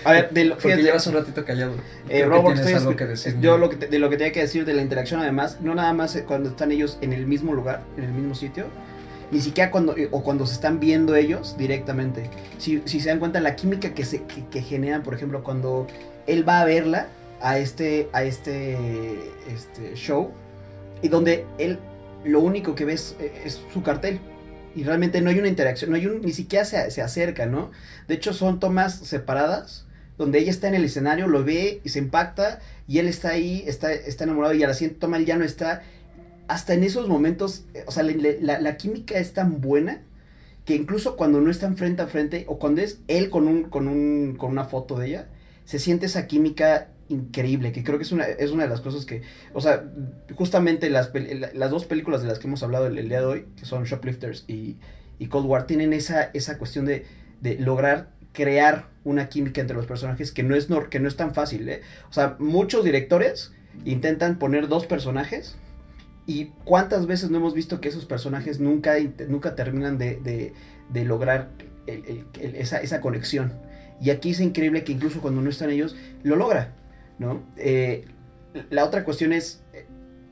A 0.05 0.13
ver, 0.13 0.31
de 0.31 0.45
lo, 0.47 0.55
Porque 0.55 0.69
fíjate, 0.69 0.83
llevas 0.85 1.07
un 1.07 1.15
ratito 1.15 1.45
callado. 1.45 1.73
eh, 2.09 2.21
que 2.21 2.25
Robert, 2.25 2.45
tienes 2.47 2.61
estoy 2.67 2.75
algo 2.81 2.97
que 2.97 3.07
decir. 3.07 3.39
Yo 3.41 3.59
lo 3.59 3.69
que 3.69 3.77
te- 3.77 3.87
de 3.89 3.99
lo 3.99 4.09
que 4.09 4.17
tenía 4.17 4.33
que 4.33 4.41
decir 4.41 4.65
de 4.65 4.73
la 4.73 4.81
interacción, 4.81 5.21
además, 5.21 5.59
no 5.61 5.75
nada 5.75 5.93
más 5.93 6.17
cuando 6.27 6.49
están 6.49 6.73
ellos 6.73 6.97
en 7.03 7.13
el 7.13 7.27
mismo 7.27 7.53
lugar, 7.53 7.83
en 7.99 8.05
el 8.05 8.13
mismo 8.13 8.35
sitio, 8.35 8.67
ni 9.31 9.41
siquiera 9.41 9.71
cuando 9.71 9.97
eh, 9.97 10.09
o 10.11 10.23
cuando 10.23 10.47
se 10.47 10.55
están 10.55 10.81
viendo 10.81 11.15
ellos 11.15 11.57
directamente. 11.59 12.31
Si, 12.59 12.83
si 12.85 13.01
se 13.01 13.09
dan 13.09 13.19
cuenta 13.19 13.41
la 13.41 13.57
química 13.57 13.95
que 13.95 14.05
se 14.05 14.23
que, 14.25 14.63
generan, 14.63 15.03
por 15.03 15.15
ejemplo, 15.15 15.43
cuando 15.43 15.87
él 16.27 16.49
va 16.49 16.61
a 16.61 16.65
verla 16.65 17.09
a 17.41 17.59
este 17.59 18.09
a 18.13 18.23
este 18.23 18.77
este 19.49 19.95
show 19.95 20.31
y 21.03 21.09
donde 21.09 21.47
él 21.59 21.79
lo 22.25 22.41
único 22.41 22.75
que 22.75 22.85
ves 22.85 23.17
eh, 23.21 23.43
es 23.45 23.61
su 23.73 23.83
cartel. 23.83 24.21
Y 24.75 24.85
realmente 24.85 25.21
no 25.21 25.31
hay 25.31 25.39
una 25.39 25.49
interacción, 25.49 25.91
no 25.91 25.97
hay 25.97 26.07
un, 26.07 26.23
ni 26.23 26.33
siquiera 26.33 26.65
se, 26.65 26.91
se 26.93 27.03
acerca, 27.03 27.47
¿no? 27.47 27.73
De 28.07 28.15
hecho, 28.15 28.33
son 28.33 28.61
tomas 28.61 28.95
separadas, 28.95 29.85
donde 30.17 30.39
ella 30.39 30.53
está 30.53 30.69
en 30.69 30.75
el 30.75 30.85
escenario, 30.85 31.27
lo 31.27 31.43
ve 31.43 31.81
y 31.83 31.89
se 31.89 31.99
impacta, 31.99 32.61
y 32.87 32.99
él 32.99 33.09
está 33.09 33.31
ahí, 33.31 33.65
está, 33.67 33.93
está 33.93 34.25
enamorado, 34.25 34.55
y 34.55 34.63
a 34.63 34.69
la 34.69 34.75
siguiente 34.75 35.01
toma 35.01 35.17
él 35.17 35.27
ya 35.27 35.37
no 35.37 35.45
está. 35.45 35.83
Hasta 36.51 36.75
en 36.75 36.83
esos 36.83 37.09
momentos, 37.09 37.65
eh, 37.75 37.85
o 37.87 37.93
sea, 37.93 38.03
la, 38.03 38.77
química 38.77 39.19
es 39.19 39.33
tan 39.35 39.61
buena 39.61 40.03
que 40.65 40.75
incluso 40.75 41.15
cuando 41.15 41.41
no 41.41 41.49
están 41.49 41.77
frente 41.77 42.03
a 42.03 42.09
frente, 42.09 42.45
o 42.49 42.59
cuando 42.59 42.81
es 42.83 42.99
él 43.07 43.31
con, 43.31 43.47
un, 43.47 43.63
con, 43.65 43.87
un, 43.87 44.35
con 44.37 44.51
una 44.51 44.65
foto 44.65 44.99
de 44.99 45.07
ella, 45.07 45.29
se 45.65 45.79
siente 45.79 46.07
esa 46.07 46.27
química 46.27 46.89
increíble, 47.09 47.71
que 47.71 47.85
creo 47.85 47.99
que 47.99 48.03
es 48.03 48.11
una, 48.11 48.25
es 48.25 48.51
una 48.51 48.65
de 48.65 48.69
las 48.69 48.81
cosas 48.81 49.07
que, 49.07 49.23
o 49.55 49.61
sea, 49.61 49.85
justamente 50.35 50.91
las, 50.91 51.13
las 51.55 51.71
dos 51.71 51.85
películas 51.85 52.23
de 52.23 52.27
las 52.27 52.41
que 52.41 52.49
hemos 52.49 52.65
hablado 52.65 52.89
el, 52.89 53.09
día 53.09 53.21
de 53.21 53.27
hoy, 53.27 53.47
que 53.57 53.65
son 53.65 53.85
Shoplifters 53.85 54.45
y, 54.49 54.77
y 55.21 55.29
Cold 55.29 55.47
War, 55.47 55.69
tienen 55.69 55.93
esa, 55.93 56.31
esa 56.35 56.59
cuestión 56.59 56.85
de, 56.85 57.07
de 57.41 57.61
lograr 57.61 58.11
crear 58.33 58.89
una 59.05 59.29
química 59.29 59.61
entre 59.61 59.77
los 59.77 59.87
personajes 59.87 60.33
que 60.33 60.43
no 60.43 60.57
es, 60.57 60.67
que 60.91 60.99
no 60.99 61.07
es 61.07 61.15
tan 61.15 61.33
fácil, 61.33 61.69
¿eh? 61.69 61.83
O 62.11 62.13
sea, 62.13 62.35
muchos 62.41 62.85
directores 62.85 63.53
intentan 63.85 64.41
poner 64.41 64.67
dos 64.67 64.87
personajes 64.87 65.57
y 66.27 66.47
cuántas 66.65 67.07
veces 67.07 67.31
no 67.31 67.39
hemos 67.39 67.55
visto 67.55 67.81
que 67.81 67.89
esos 67.89 68.05
personajes 68.05 68.61
nunca, 68.61 68.95
nunca 69.29 69.55
terminan 69.57 69.99
de, 69.99 70.17
de- 70.17 70.53
de 70.91 71.05
lograr 71.05 71.51
el- 71.87 72.05
el- 72.07 72.25
el- 72.41 72.55
esa, 72.57 72.79
esa 72.79 73.01
conexión. 73.01 73.53
Y 74.01 74.11
aquí 74.11 74.31
es 74.31 74.41
increíble 74.41 74.85
que 74.85 74.93
incluso 74.93 75.21
cuando 75.21 75.41
no 75.43 75.51
están 75.51 75.71
ellos, 75.71 75.97
lo 76.23 76.37
logra, 76.37 76.73
¿no? 77.19 77.43
Eh, 77.57 78.07
la 78.71 78.85
otra 78.85 79.05
cuestión 79.05 79.33
es 79.33 79.63
eh, 79.73 79.87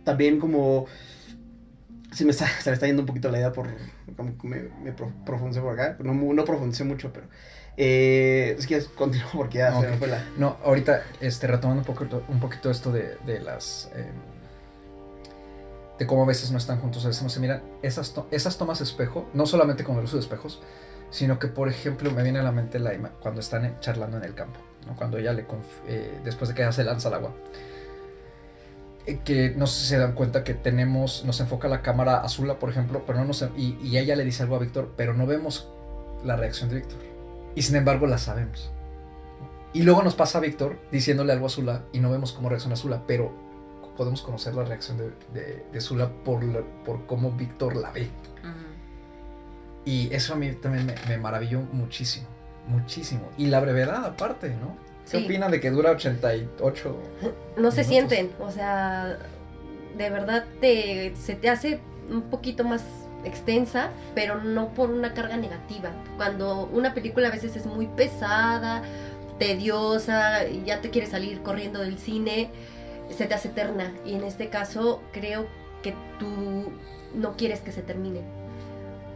también 0.04 0.38
como... 0.40 0.86
Se 2.12 2.24
me, 2.24 2.30
está, 2.30 2.46
se 2.62 2.70
me 2.70 2.74
está 2.74 2.86
yendo 2.86 3.02
un 3.02 3.06
poquito 3.06 3.30
la 3.30 3.38
idea 3.38 3.52
por... 3.52 3.68
Como 4.16 4.38
que 4.38 4.48
me, 4.48 4.62
me 4.82 4.92
pro- 4.92 5.12
profundicé 5.26 5.60
por 5.60 5.78
acá. 5.78 5.96
No, 6.02 6.14
no 6.14 6.44
profundicé 6.44 6.84
mucho, 6.84 7.12
pero... 7.12 7.26
Eh, 7.76 8.56
es 8.58 8.66
que 8.66 8.82
continúo 8.96 9.28
porque 9.34 9.58
ya 9.58 9.78
se 9.80 9.86
me 9.86 9.96
fue 9.98 10.08
la... 10.08 10.24
No, 10.36 10.56
ahorita, 10.64 11.02
este, 11.20 11.46
retomando 11.46 11.82
un 11.82 11.86
poquito, 11.86 12.24
un 12.28 12.40
poquito 12.40 12.70
esto 12.70 12.90
de, 12.90 13.16
de 13.26 13.40
las... 13.40 13.90
de 15.98 16.06
cómo 16.06 16.22
a 16.22 16.26
veces 16.26 16.50
no 16.52 16.58
están 16.58 16.80
juntos, 16.80 17.04
a 17.04 17.08
veces 17.08 17.22
no 17.22 17.28
se 17.28 17.40
miran. 17.40 17.62
Esas, 17.82 18.14
to- 18.14 18.26
esas 18.30 18.56
tomas 18.58 18.80
espejo, 18.80 19.28
no 19.34 19.46
solamente 19.46 19.84
con 19.84 19.96
el 19.98 20.04
uso 20.04 20.16
de 20.16 20.22
espejos, 20.22 20.60
sino 21.10 21.38
que, 21.38 21.48
por 21.48 21.68
ejemplo, 21.68 22.10
me 22.10 22.22
viene 22.22 22.38
a 22.38 22.42
la 22.42 22.52
mente 22.52 22.78
la 22.78 22.94
ima- 22.94 23.12
cuando 23.20 23.40
están 23.40 23.78
charlando 23.80 24.16
en 24.18 24.24
el 24.24 24.34
campo, 24.34 24.60
¿no? 24.86 24.94
cuando 24.94 25.18
ella 25.18 25.32
le... 25.32 25.46
eh, 25.86 26.20
después 26.24 26.48
de 26.48 26.54
que 26.54 26.62
ella 26.62 26.72
se 26.72 26.84
lanza 26.84 27.08
al 27.08 27.14
agua. 27.14 27.32
Eh, 29.06 29.20
que 29.24 29.54
no 29.56 29.66
sé 29.66 29.80
si 29.80 29.86
se 29.88 29.98
dan 29.98 30.12
cuenta 30.12 30.44
que 30.44 30.54
tenemos, 30.54 31.24
nos 31.24 31.40
enfoca 31.40 31.66
la 31.68 31.80
cámara 31.82 32.18
azula, 32.20 32.58
por 32.58 32.68
ejemplo, 32.70 33.04
pero 33.06 33.18
no 33.18 33.24
nos, 33.24 33.42
y, 33.56 33.78
y 33.82 33.96
ella 33.96 34.16
le 34.16 34.24
dice 34.24 34.42
algo 34.42 34.56
a 34.56 34.58
Víctor, 34.58 34.92
pero 34.96 35.14
no 35.14 35.26
vemos 35.26 35.68
la 36.24 36.36
reacción 36.36 36.68
de 36.68 36.76
Víctor. 36.76 36.98
Y 37.54 37.62
sin 37.62 37.76
embargo 37.76 38.06
la 38.06 38.18
sabemos. 38.18 38.70
Y 39.72 39.82
luego 39.82 40.02
nos 40.02 40.14
pasa 40.14 40.38
a 40.38 40.40
Víctor 40.40 40.78
diciéndole 40.92 41.32
algo 41.32 41.46
a 41.46 41.50
Zula 41.50 41.84
y 41.92 42.00
no 42.00 42.10
vemos 42.10 42.32
cómo 42.32 42.48
reacciona 42.48 42.76
Zula, 42.76 43.02
pero 43.06 43.32
podemos 43.98 44.22
conocer 44.22 44.54
la 44.54 44.64
reacción 44.64 44.96
de, 44.96 45.10
de, 45.34 45.64
de 45.70 45.80
Zula 45.82 46.08
por, 46.24 46.42
la- 46.42 46.62
por 46.86 47.04
cómo 47.06 47.32
Víctor 47.32 47.76
la 47.76 47.90
ve. 47.90 48.08
Y 49.84 50.12
eso 50.14 50.34
a 50.34 50.36
mí 50.36 50.52
también 50.52 50.86
me, 50.86 50.94
me 51.08 51.18
maravilló 51.18 51.60
muchísimo, 51.72 52.26
muchísimo. 52.66 53.28
Y 53.38 53.46
la 53.46 53.60
brevedad 53.60 54.04
aparte, 54.04 54.50
¿no? 54.50 54.76
¿Qué 55.10 55.18
Sí. 55.18 55.24
opinan 55.24 55.50
de 55.50 55.60
que 55.60 55.70
dura 55.70 55.90
88? 55.92 56.96
no 57.56 57.70
se 57.70 57.84
sienten, 57.84 58.30
o 58.40 58.50
sea, 58.50 59.18
de 59.96 60.10
verdad 60.10 60.44
te, 60.60 61.14
se 61.16 61.34
te 61.34 61.48
hace 61.48 61.80
un 62.10 62.22
poquito 62.22 62.62
más 62.64 62.84
extensa, 63.24 63.90
pero 64.14 64.42
no 64.42 64.68
por 64.74 64.90
una 64.90 65.12
carga 65.14 65.36
negativa. 65.38 65.90
Cuando 66.16 66.66
una 66.66 66.92
película 66.94 67.28
a 67.28 67.30
veces 67.30 67.56
es 67.56 67.64
muy 67.66 67.86
pesada, 67.86 68.82
tediosa, 69.38 70.46
y 70.46 70.64
ya 70.66 70.80
te 70.82 70.90
quieres 70.90 71.10
salir 71.10 71.40
corriendo 71.42 71.80
del 71.80 71.98
cine, 71.98 72.50
se 73.14 73.26
te 73.26 73.34
hace 73.34 73.48
eterna. 73.48 73.92
Y 74.04 74.14
en 74.14 74.24
este 74.24 74.48
caso 74.48 75.02
creo 75.12 75.46
que 75.82 75.94
tú 76.18 76.72
no 77.14 77.36
quieres 77.36 77.60
que 77.60 77.72
se 77.72 77.82
termine. 77.82 78.22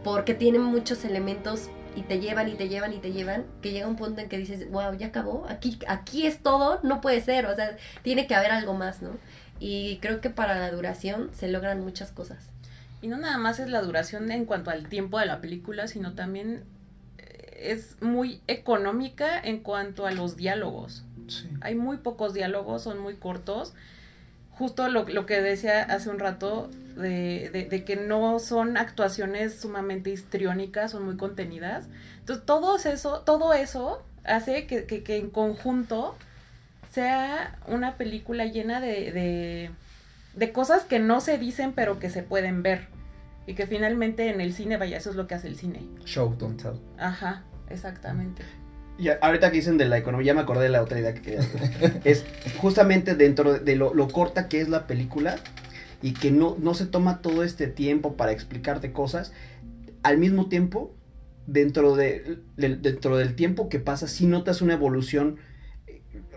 Porque 0.03 0.33
tiene 0.33 0.59
muchos 0.59 1.05
elementos 1.05 1.69
y 1.95 2.01
te 2.01 2.19
llevan 2.19 2.49
y 2.49 2.53
te 2.53 2.67
llevan 2.67 2.93
y 2.93 2.97
te 2.97 3.11
llevan, 3.11 3.45
que 3.61 3.71
llega 3.71 3.87
un 3.87 3.95
punto 3.95 4.21
en 4.21 4.29
que 4.29 4.37
dices, 4.37 4.69
wow, 4.71 4.95
ya 4.97 5.07
acabó, 5.07 5.45
aquí, 5.47 5.79
aquí 5.87 6.25
es 6.25 6.39
todo, 6.39 6.79
no 6.83 7.01
puede 7.01 7.21
ser, 7.21 7.45
o 7.45 7.55
sea, 7.55 7.77
tiene 8.01 8.27
que 8.27 8.35
haber 8.35 8.51
algo 8.51 8.73
más, 8.73 9.01
¿no? 9.01 9.11
Y 9.59 9.97
creo 10.01 10.19
que 10.19 10.29
para 10.29 10.57
la 10.59 10.71
duración 10.71 11.29
se 11.33 11.47
logran 11.47 11.81
muchas 11.81 12.11
cosas. 12.11 12.49
Y 13.01 13.07
no 13.07 13.17
nada 13.17 13.37
más 13.37 13.59
es 13.59 13.69
la 13.69 13.81
duración 13.81 14.31
en 14.31 14.45
cuanto 14.45 14.71
al 14.71 14.87
tiempo 14.87 15.19
de 15.19 15.25
la 15.25 15.41
película, 15.41 15.87
sino 15.87 16.13
también 16.13 16.63
eh, 17.17 17.71
es 17.71 18.01
muy 18.01 18.41
económica 18.47 19.39
en 19.39 19.59
cuanto 19.59 20.05
a 20.05 20.11
los 20.11 20.35
diálogos. 20.35 21.03
Sí. 21.27 21.49
Hay 21.61 21.75
muy 21.75 21.97
pocos 21.97 22.33
diálogos, 22.33 22.81
son 22.83 22.99
muy 22.99 23.15
cortos. 23.15 23.73
Justo 24.51 24.87
lo, 24.89 25.07
lo 25.09 25.25
que 25.25 25.41
decía 25.41 25.81
hace 25.83 26.09
un 26.09 26.19
rato, 26.19 26.69
de, 26.95 27.49
de- 27.51 27.65
de 27.65 27.83
que 27.83 27.95
no 27.95 28.37
son 28.39 28.77
actuaciones 28.77 29.59
sumamente 29.59 30.11
histriónicas, 30.11 30.91
son 30.91 31.05
muy 31.05 31.17
contenidas. 31.17 31.85
Entonces, 32.19 32.45
todo 32.45 32.75
eso, 32.77 33.21
todo 33.21 33.53
eso 33.53 34.03
hace 34.23 34.67
que, 34.67 34.85
que- 34.85 35.01
que 35.03 35.17
en 35.17 35.29
conjunto 35.31 36.15
sea 36.91 37.57
una 37.67 37.97
película 37.97 38.45
llena 38.45 38.79
de, 38.79 39.11
de, 39.11 39.71
de 40.35 40.51
cosas 40.51 40.83
que 40.83 40.99
no 40.99 41.19
se 41.21 41.37
dicen, 41.39 41.73
pero 41.73 41.97
que 41.99 42.09
se 42.11 42.21
pueden 42.21 42.61
ver. 42.61 42.87
Y 43.47 43.55
que 43.55 43.65
finalmente 43.67 44.29
en 44.29 44.39
el 44.39 44.53
cine, 44.53 44.77
vaya, 44.77 44.97
eso 44.97 45.09
es 45.09 45.15
lo 45.15 45.27
que 45.27 45.35
hace 45.35 45.47
el 45.47 45.57
cine. 45.57 45.81
Show, 46.05 46.35
don't 46.37 46.61
tell. 46.61 46.79
Ajá, 46.97 47.43
exactamente. 47.69 48.43
Y 49.03 49.09
a- 49.09 49.19
ahorita 49.21 49.51
que 49.51 49.57
dicen 49.57 49.77
de 49.77 49.85
la 49.85 49.97
economía, 49.97 50.27
ya 50.27 50.33
me 50.33 50.41
acordé 50.41 50.63
de 50.63 50.69
la 50.69 50.81
otra 50.81 50.99
idea 50.99 51.13
que 51.13 51.21
quería. 51.21 51.41
Es 52.05 52.23
justamente 52.57 53.15
dentro 53.15 53.53
de 53.59 53.75
lo, 53.75 54.07
corta 54.07 54.47
que 54.47 54.61
es 54.61 54.69
la 54.69 54.87
película 54.87 55.35
y 56.01 56.13
que 56.13 56.31
no, 56.31 56.55
no 56.59 56.73
se 56.73 56.85
toma 56.85 57.21
todo 57.21 57.43
este 57.43 57.67
tiempo 57.67 58.13
para 58.13 58.31
explicarte 58.31 58.91
cosas. 58.93 59.33
Al 60.03 60.17
mismo 60.17 60.47
tiempo, 60.47 60.93
dentro, 61.47 61.95
de, 61.95 62.37
dentro 62.57 63.17
del 63.17 63.35
tiempo 63.35 63.67
que 63.69 63.79
pasa, 63.79 64.07
sí 64.07 64.25
notas 64.25 64.61
una 64.61 64.73
evolución. 64.73 65.37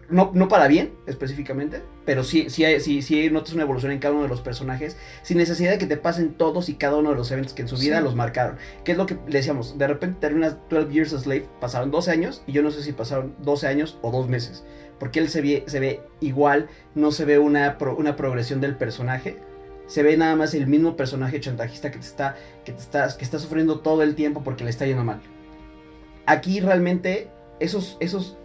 No, 0.08 0.30
no 0.34 0.46
para 0.46 0.68
bien, 0.68 0.92
específicamente, 1.06 1.82
pero 2.04 2.22
sí, 2.22 2.48
sí, 2.48 2.64
sí, 2.78 3.02
sí 3.02 3.28
notas 3.30 3.54
una 3.54 3.64
evolución 3.64 3.90
en 3.90 3.98
cada 3.98 4.14
uno 4.14 4.22
de 4.22 4.28
los 4.28 4.40
personajes, 4.40 4.96
sin 5.22 5.36
necesidad 5.38 5.72
de 5.72 5.78
que 5.78 5.86
te 5.86 5.96
pasen 5.96 6.34
todos 6.34 6.68
y 6.68 6.74
cada 6.74 6.96
uno 6.96 7.10
de 7.10 7.16
los 7.16 7.30
eventos 7.32 7.54
que 7.54 7.62
en 7.62 7.68
su 7.68 7.76
vida 7.76 7.98
Sí. 7.98 8.04
los 8.04 8.14
marcaron. 8.14 8.56
¿Qué 8.84 8.92
es 8.92 8.98
lo 8.98 9.06
que 9.06 9.14
le 9.26 9.38
decíamos? 9.38 9.78
De 9.78 9.86
repente 9.88 10.18
terminas 10.20 10.58
12 10.70 10.92
Years 10.92 11.12
a 11.12 11.18
Slave, 11.18 11.48
pasaron 11.60 11.90
12 11.90 12.12
años 12.12 12.42
y 12.46 12.52
yo 12.52 12.62
no 12.62 12.70
sé 12.70 12.82
si 12.84 12.92
pasaron 12.92 13.34
12 13.42 13.66
años 13.66 13.98
o 14.02 14.12
2 14.12 14.28
meses. 14.28 14.64
Porque 15.00 15.18
él 15.18 15.28
se 15.28 15.42
ve, 15.42 15.64
se 15.66 15.80
ve 15.80 16.00
igual, 16.20 16.68
no 16.94 17.10
se 17.10 17.24
ve 17.24 17.38
una, 17.40 17.76
pro- 17.76 17.96
una 17.96 18.14
progresión 18.14 18.60
del 18.60 18.76
personaje. 18.76 19.38
Se 19.88 20.02
ve 20.04 20.16
nada 20.16 20.36
más 20.36 20.54
el 20.54 20.68
mismo 20.68 20.96
personaje 20.96 21.40
chantajista 21.40 21.90
que 21.90 21.98
te 21.98 22.06
está, 22.06 22.36
que 22.64 22.72
te 22.72 22.80
está, 22.80 23.08
que 23.16 23.24
está 23.24 23.38
sufriendo 23.40 23.80
todo 23.80 24.02
el 24.04 24.14
tiempo 24.14 24.42
porque 24.44 24.62
le 24.64 24.70
está 24.70 24.86
yendo 24.86 25.02
mal. 25.04 25.20
Aquí 26.26 26.60
realmente 26.60 27.28
esos, 27.60 27.96
esos, 28.00 28.36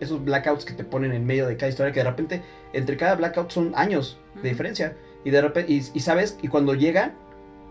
esos 0.00 0.24
blackouts 0.24 0.64
que 0.64 0.72
te 0.72 0.84
ponen 0.84 1.12
en 1.12 1.26
medio 1.26 1.46
de 1.46 1.56
cada 1.56 1.70
historia, 1.70 1.92
que 1.92 2.00
de 2.00 2.08
repente 2.08 2.42
entre 2.72 2.96
cada 2.96 3.14
blackout 3.16 3.50
son 3.50 3.72
años 3.74 4.18
de 4.42 4.48
diferencia. 4.48 4.96
Y 5.24 5.30
de 5.30 5.40
repente, 5.40 5.72
y, 5.72 5.82
y 5.94 6.00
sabes, 6.00 6.38
y 6.42 6.48
cuando 6.48 6.74
llegan, 6.74 7.14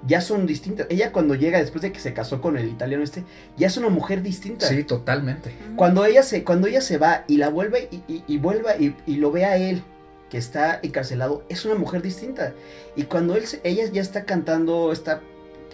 ya 0.05 0.21
son 0.21 0.45
distintas. 0.45 0.87
Ella 0.89 1.11
cuando 1.11 1.33
llega 1.35 1.59
después 1.59 1.81
de 1.81 1.91
que 1.91 1.99
se 1.99 2.13
casó 2.13 2.41
con 2.41 2.57
el 2.57 2.67
italiano 2.67 3.03
este, 3.03 3.23
ya 3.57 3.67
es 3.67 3.77
una 3.77 3.89
mujer 3.89 4.21
distinta. 4.21 4.67
Sí, 4.67 4.83
totalmente. 4.83 5.51
Cuando 5.75 6.05
ella 6.05 6.23
se, 6.23 6.43
cuando 6.43 6.67
ella 6.67 6.81
se 6.81 6.97
va 6.97 7.23
y 7.27 7.37
la 7.37 7.49
vuelve 7.49 7.89
y, 7.91 7.95
y, 8.11 8.23
y 8.27 8.37
vuelve 8.37 8.75
y, 8.79 8.95
y 9.05 9.15
lo 9.15 9.31
ve 9.31 9.45
a 9.45 9.57
él 9.57 9.81
que 10.29 10.37
está 10.37 10.79
encarcelado, 10.83 11.43
es 11.49 11.65
una 11.65 11.75
mujer 11.75 12.01
distinta. 12.01 12.53
Y 12.95 13.03
cuando 13.03 13.35
él 13.35 13.45
ella 13.63 13.85
ya 13.91 14.01
está 14.01 14.25
cantando 14.25 14.91
esta, 14.91 15.21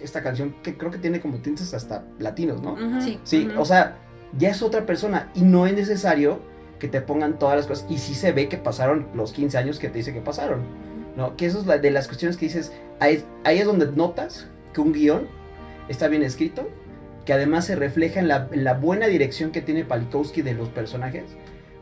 esta 0.02 0.22
canción 0.22 0.54
que 0.62 0.76
creo 0.76 0.90
que 0.90 0.98
tiene 0.98 1.20
como 1.20 1.38
tintes 1.38 1.74
hasta 1.74 2.04
latinos, 2.18 2.62
¿no? 2.62 3.02
Sí. 3.02 3.18
Sí, 3.24 3.48
o 3.58 3.64
sea, 3.64 3.98
ya 4.38 4.50
es 4.50 4.62
otra 4.62 4.86
persona 4.86 5.30
y 5.34 5.42
no 5.42 5.66
es 5.66 5.74
necesario 5.74 6.40
que 6.78 6.88
te 6.88 7.00
pongan 7.00 7.38
todas 7.38 7.56
las 7.56 7.66
cosas. 7.66 7.86
Y 7.88 7.98
sí 7.98 8.14
se 8.14 8.32
ve 8.32 8.48
que 8.48 8.56
pasaron 8.58 9.06
los 9.14 9.32
15 9.32 9.56
años 9.58 9.78
que 9.78 9.88
te 9.88 9.98
dice 9.98 10.12
que 10.12 10.20
pasaron. 10.20 10.62
¿no? 11.16 11.36
Que 11.36 11.46
eso 11.46 11.60
es 11.60 11.66
la, 11.66 11.78
de 11.78 11.90
las 11.90 12.08
cuestiones 12.08 12.36
que 12.36 12.46
dices, 12.46 12.72
ahí, 13.00 13.24
ahí 13.44 13.58
es 13.58 13.66
donde 13.66 13.86
notas 13.92 14.48
que 14.72 14.80
un 14.80 14.92
guion 14.92 15.28
está 15.88 16.08
bien 16.08 16.22
escrito, 16.22 16.68
que 17.24 17.32
además 17.32 17.64
se 17.66 17.76
refleja 17.76 18.18
en 18.20 18.28
la, 18.28 18.48
en 18.50 18.64
la 18.64 18.74
buena 18.74 19.06
dirección 19.06 19.50
que 19.52 19.62
tiene 19.62 19.84
Palikowski 19.84 20.42
de 20.42 20.54
los 20.54 20.68
personajes, 20.68 21.24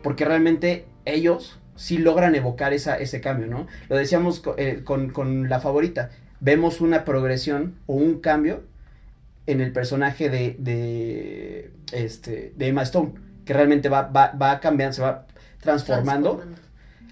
porque 0.03 0.25
realmente 0.25 0.85
ellos 1.07 1.59
sí 1.77 1.97
logran 1.99 2.35
evocar 2.35 2.75
esa, 2.75 2.97
ese 2.99 3.21
cambio, 3.23 3.47
¿no? 3.47 3.67
Lo 3.89 3.97
decíamos 3.97 4.41
co- 4.41 4.55
eh, 4.59 4.83
con, 4.85 5.09
con 5.11 5.49
la 5.49 5.59
favorita, 5.59 6.11
vemos 6.41 6.81
una 6.83 7.05
progresión 7.05 7.77
o 7.87 7.95
un 7.95 8.21
cambio 8.21 8.63
en 9.47 9.61
el 9.61 9.73
personaje 9.73 10.29
de, 10.31 10.57
de, 10.59 11.73
este, 11.93 12.53
de 12.57 12.69
Emma 12.69 12.83
Stone, 12.83 13.15
que 13.45 13.53
realmente 13.53 13.89
va, 13.89 14.03
va, 14.03 14.33
va 14.33 14.61
cambiando, 14.61 14.95
se 14.95 15.03
va 15.03 15.27
transformando. 15.61 16.43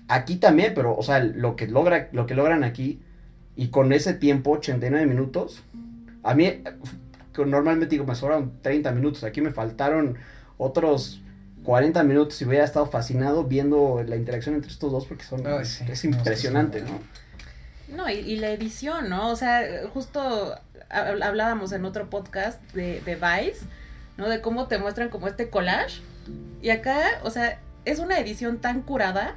Aquí 0.09 0.37
también, 0.37 0.73
pero, 0.75 0.97
o 0.97 1.03
sea, 1.03 1.21
lo 1.23 1.57
que, 1.57 1.67
logra, 1.69 2.09
lo 2.13 2.27
que 2.27 2.35
logran 2.35 2.65
aquí, 2.65 3.01
y 3.57 3.69
con 3.69 3.93
ese 3.93 4.15
tiempo, 4.15 4.53
89 4.53 5.07
minutos, 5.07 5.63
a 6.23 6.35
mí, 6.35 6.63
normalmente 7.37 7.87
digo, 7.87 8.05
me 8.05 8.15
sobran 8.15 8.61
30 8.63 8.93
minutos, 8.93 9.25
aquí 9.25 9.41
me 9.41 9.53
faltaron 9.53 10.19
otros 10.59 11.23
40 11.63 12.03
minutos 12.05 12.41
y 12.41 12.45
hubiera 12.45 12.65
estado 12.65 12.87
fascinado 12.87 13.45
viendo 13.45 14.03
la 14.07 14.17
interacción 14.17 14.55
entre 14.55 14.71
estos 14.71 14.93
dos, 14.93 15.07
porque 15.07 15.25
son, 15.25 15.47
Ay, 15.47 15.65
sí. 15.65 15.85
es 15.89 16.05
No, 16.05 16.17
impresionante, 16.17 16.83
¿no? 16.83 17.01
No, 17.89 18.09
y, 18.09 18.15
y 18.19 18.37
la 18.37 18.51
edición, 18.51 19.09
¿no? 19.09 19.31
O 19.31 19.37
sea, 19.37 19.63
justo 19.93 20.55
hablábamos 20.91 21.73
en 21.73 21.85
otro 21.85 22.11
podcast 22.11 22.63
de, 22.73 23.01
de 23.01 23.15
Vice, 23.15 23.67
¿no? 24.17 24.29
De 24.29 24.41
cómo 24.41 24.67
te 24.67 24.79
muestran 24.79 25.09
como 25.09 25.29
este 25.29 25.49
collage. 25.51 26.03
Y 26.63 26.71
acá, 26.71 27.03
o 27.23 27.31
sea, 27.31 27.59
es 27.85 27.99
una 27.99 28.19
edición 28.19 28.61
tan 28.61 28.83
curada 28.83 29.37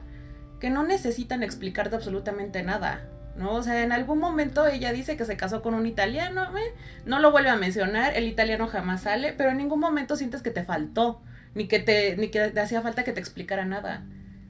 que 0.60 0.70
no 0.70 0.84
necesitan 0.84 1.44
explicarte 1.44 1.96
absolutamente 1.96 2.64
nada, 2.64 3.06
¿no? 3.36 3.54
O 3.54 3.64
sea, 3.64 3.84
en 3.84 3.92
algún 3.92 4.20
momento 4.20 4.66
ella 4.68 4.94
dice 4.94 5.18
que 5.18 5.26
se 5.26 5.38
casó 5.38 5.62
con 5.62 5.74
un 5.74 5.86
italiano, 5.86 6.58
¿eh? 6.58 6.74
no 7.06 7.20
lo 7.20 7.32
vuelve 7.32 7.50
a 7.50 7.56
mencionar, 7.56 8.16
el 8.16 8.28
italiano 8.28 8.68
jamás 8.68 9.02
sale, 9.02 9.34
pero 9.34 9.50
en 9.50 9.58
ningún 9.58 9.80
momento 9.80 10.16
sientes 10.16 10.42
que 10.42 10.52
te 10.52 10.64
faltó, 10.64 11.22
ni 11.54 11.68
que 11.68 11.80
te, 11.80 12.16
ni 12.18 12.30
que 12.30 12.50
te 12.50 12.60
hacía 12.60 12.82
falta 12.82 13.04
que 13.04 13.14
te 13.14 13.20
explicara 13.20 13.66
nada. 13.66 14.06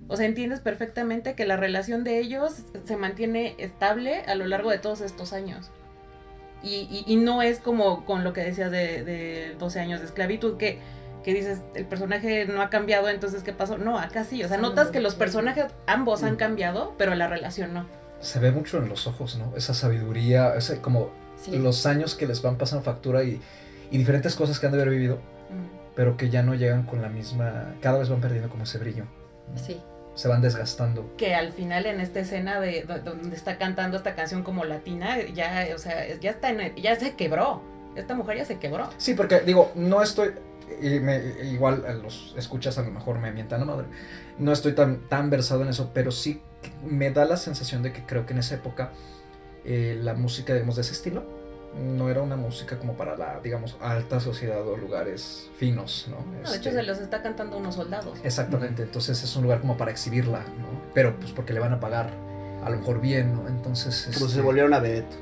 O 0.08 0.18
sea, 0.18 0.26
entiendes 0.26 0.60
perfectamente 0.60 1.34
que 1.34 1.46
la 1.46 1.58
relación 1.58 2.04
de 2.04 2.20
ellos 2.20 2.64
se 2.84 2.98
mantiene 2.98 3.56
estable 3.58 4.24
a 4.28 4.36
lo 4.36 4.46
largo 4.46 4.70
de 4.70 4.78
todos 4.78 5.02
estos 5.02 5.34
años. 5.34 5.72
Y, 6.64 6.88
y- 6.90 7.04
y 7.06 7.16
no 7.18 7.42
es 7.42 7.60
como 7.60 8.06
con 8.06 8.24
lo 8.24 8.32
que 8.34 8.42
decías 8.42 8.72
de, 8.72 9.04
de 9.04 9.56
12 9.60 9.80
años 9.82 10.00
de 10.00 10.06
esclavitud, 10.06 10.58
que, 10.58 10.80
que 11.24 11.34
dices, 11.34 11.60
el 11.76 11.86
personaje 11.86 12.46
no 12.46 12.62
ha 12.62 12.70
cambiado, 12.70 13.10
entonces, 13.10 13.44
¿qué 13.44 13.52
pasó? 13.54 13.78
No, 13.78 14.00
acá 14.00 14.24
sí. 14.24 14.44
O 14.44 14.48
sea, 14.48 14.58
notas 14.58 14.90
que 14.90 15.00
los 15.02 15.16
personajes 15.16 15.66
ambos 15.88 16.24
han 16.24 16.38
cambiado, 16.38 16.94
pero 16.98 17.14
la 17.16 17.28
relación 17.28 17.74
no. 17.74 17.86
Se 18.22 18.40
ve 18.40 18.52
mucho 18.52 18.78
en 18.78 18.88
los 18.88 19.06
ojos, 19.08 19.38
¿no? 19.38 19.54
Esa 19.58 19.74
sabiduría, 19.74 20.56
ese, 20.56 20.80
como 20.80 21.10
Sí. 21.36 21.58
los 21.58 21.86
años 21.86 22.16
que 22.16 22.26
les 22.26 22.42
van 22.42 22.58
pasando 22.58 22.84
factura 22.86 23.24
y, 23.24 23.42
y 23.92 23.98
diferentes 23.98 24.34
cosas 24.36 24.60
que 24.60 24.66
han 24.68 24.72
de 24.72 24.78
haber 24.82 24.94
vivido, 24.94 25.20
pero 25.96 26.16
que 26.16 26.30
ya 26.30 26.42
no 26.42 26.56
llegan 26.56 26.84
con 26.84 27.02
la 27.02 27.10
misma, 27.10 27.76
cada 27.82 28.00
vez 28.00 28.08
van 28.10 28.22
perdiendo 28.22 28.48
como 28.50 28.64
ese 28.64 28.78
brillo, 28.78 29.04
Sí. 29.56 29.80
Se 30.16 30.28
van 30.28 30.42
desgastando. 30.42 31.16
Que 31.18 31.34
al 31.36 31.52
final 31.52 31.86
en 31.86 32.00
esta 32.00 32.20
escena 32.20 32.60
de 32.60 32.84
do- 32.84 33.00
donde 33.00 33.36
está 33.36 33.58
cantando 33.58 33.98
esta 33.98 34.16
canción 34.16 34.44
como 34.44 34.64
latina, 34.66 35.18
ya, 35.34 35.68
o 35.76 35.78
sea, 35.80 36.16
ya 36.16 36.32
está 36.32 36.50
en 36.50 36.62
el- 36.62 36.76
ya 36.76 36.96
se 36.96 37.16
quebró. 37.16 37.62
Esta 37.96 38.14
mujer 38.16 38.38
ya 38.38 38.46
se 38.46 38.58
quebró. 38.60 38.90
Sí, 38.98 39.14
porque 39.14 39.40
digo, 39.42 39.72
no 39.76 40.02
estoy, 40.02 40.32
y 40.82 41.00
me- 41.00 41.22
igual 41.44 41.84
los 42.02 42.34
escuchas 42.38 42.78
a 42.78 42.82
lo 42.84 42.92
mejor 42.92 43.20
me 43.20 43.32
mientan 43.32 43.60
la 43.60 43.66
madre, 43.66 43.86
no 44.40 44.52
estoy 44.52 44.74
tan, 44.74 45.08
tan 45.10 45.30
versado 45.30 45.62
en 45.62 45.70
eso, 45.70 45.92
pero 45.94 46.12
sí 46.12 46.42
me 46.84 47.12
da 47.12 47.26
la 47.26 47.38
sensación 47.38 47.84
de 47.84 47.92
que 47.94 48.06
creo 48.06 48.26
que 48.26 48.34
en 48.34 48.40
esa 48.40 48.56
época 48.56 48.92
eh, 49.66 49.98
la 50.02 50.14
música, 50.14 50.54
digamos, 50.54 50.76
de 50.76 50.82
ese 50.82 50.92
estilo, 50.94 51.24
no 51.80 52.10
era 52.10 52.22
una 52.22 52.36
música 52.36 52.78
como 52.78 52.94
para 52.94 53.18
la, 53.18 53.40
digamos, 53.42 53.78
alta 53.82 54.20
sociedad 54.20 54.66
o 54.68 54.78
lugares 54.78 55.50
finos, 55.58 56.08
¿no? 56.10 56.18
No, 56.18 56.50
de 56.50 56.58
hecho, 56.58 56.70
Este, 56.70 56.82
se 56.82 56.84
los 56.84 57.00
está 57.00 57.22
cantando 57.22 57.58
unos 57.58 57.76
soldados. 57.76 58.20
Exactamente, 58.24 58.84
entonces 58.84 59.24
es 59.24 59.36
un 59.36 59.44
lugar 59.44 59.62
como 59.62 59.78
para 59.78 59.92
exhibirla, 59.92 60.40
¿no? 60.40 60.82
Pero 60.94 61.16
pues 61.20 61.32
porque 61.32 61.54
le 61.54 61.60
van 61.60 61.74
a 61.74 61.80
pagar 61.80 62.12
a 62.64 62.70
lo 62.70 62.78
mejor 62.78 63.02
bien, 63.02 63.34
¿no? 63.36 63.48
Entonces... 63.48 63.96
Si 63.96 64.10
este, 64.12 64.28
se 64.30 64.42
volviera 64.42 64.68
una 64.68 64.80
vedette. 64.80 65.14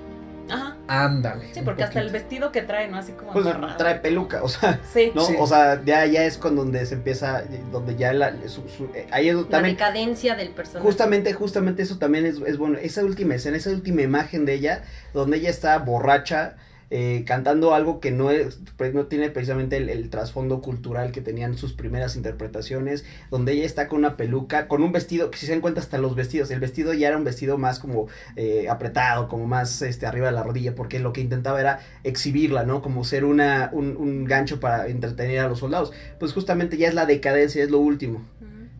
Ajá. 0.52 0.76
Ándale. 0.88 1.54
Sí, 1.54 1.62
porque 1.64 1.84
hasta 1.84 2.02
el 2.02 2.10
vestido 2.10 2.52
que 2.52 2.62
trae, 2.62 2.88
¿no? 2.89 2.97
Así 2.97 3.14
como 3.14 3.32
Pues 3.32 3.45
amarrado. 3.45 3.78
trae 3.78 3.95
peluca, 3.99 4.43
o 4.43 4.49
sea, 4.49 4.80
Sí. 4.91 5.12
¿no? 5.16 5.22
Sí. 5.26 5.36
O 5.39 5.47
sea, 5.47 5.82
ya, 5.86 6.06
ya 6.06 6.26
es 6.26 6.38
con 6.38 6.56
donde 6.56 6.86
se 6.86 6.95
empieza, 6.95 7.43
donde 7.72 7.95
ya 7.95 8.12
la, 8.14 8.34
su- 8.47 8.68
su- 8.68 8.89
eh, 8.93 9.08
ahí 9.12 9.30
es 9.30 9.36
La 9.36 9.43
también, 9.47 9.76
decadencia 9.76 10.36
del 10.36 10.49
personaje. 10.49 10.86
Justamente, 10.86 11.34
justamente 11.34 11.82
eso 11.84 11.97
también 11.97 12.25
es, 12.25 12.36
es 12.46 12.58
bueno. 12.58 12.78
Esa 12.80 13.04
última 13.04 13.36
escena, 13.36 13.58
esa 13.58 13.70
última 13.70 14.01
imagen 14.01 14.46
de 14.46 14.54
ella, 14.55 14.84
donde 15.13 15.38
ella 15.38 15.50
está 15.50 15.78
borracha, 15.78 16.55
eh, 16.93 17.24
cantando 17.26 17.74
algo 17.74 18.01
que 18.01 18.12
no, 18.12 18.32
es, 18.32 18.59
no 18.93 19.05
tiene 19.05 19.30
precisamente 19.30 19.78
el, 19.78 19.89
el 19.89 20.09
trasfondo 20.09 20.62
cultural 20.62 21.13
que 21.13 21.22
tenían 21.22 21.58
sus 21.58 21.72
primeras 21.72 22.18
interpretaciones, 22.18 23.05
donde 23.30 23.54
ella 23.54 23.66
está 23.66 23.88
con 23.88 24.00
una 24.00 24.18
peluca, 24.18 24.68
con 24.68 24.84
un 24.84 24.92
vestido, 24.92 25.32
que 25.32 25.38
si 25.38 25.46
se 25.46 25.54
dan 25.54 25.62
cuenta 25.62 25.80
hasta 25.80 25.97
los 25.97 26.16
vestidos, 26.16 26.51
el 26.51 26.59
vestido 26.59 26.93
ya 26.93 27.08
era 27.08 27.18
un 27.18 27.24
vestido 27.24 27.58
más 27.58 27.80
como 27.80 28.08
eh, 28.36 28.68
apretado, 28.70 29.30
como 29.30 29.47
más 29.47 29.82
este, 29.82 30.05
arriba 30.05 30.28
de 30.28 30.34
la 30.34 30.43
rodilla, 30.43 30.76
porque 30.76 31.00
lo 31.00 31.13
que 31.13 31.22
intentaba 31.22 31.62
era 31.62 31.80
exhibirla, 32.04 32.66
¿no? 32.66 32.82
Como 32.82 33.05
ser 33.05 33.24
una, 33.24 33.70
un, 33.72 33.96
un 33.96 34.26
gancho 34.26 34.59
para 34.59 34.88
entretener 34.88 35.39
a 35.39 35.47
los 35.47 35.59
soldados. 35.59 35.93
Pues 36.20 36.34
justamente 36.34 36.76
ya 36.76 36.89
es 36.89 36.93
la 36.93 37.05
decadencia, 37.05 37.63
es 37.63 37.72
lo 37.72 37.80
último. 37.80 38.22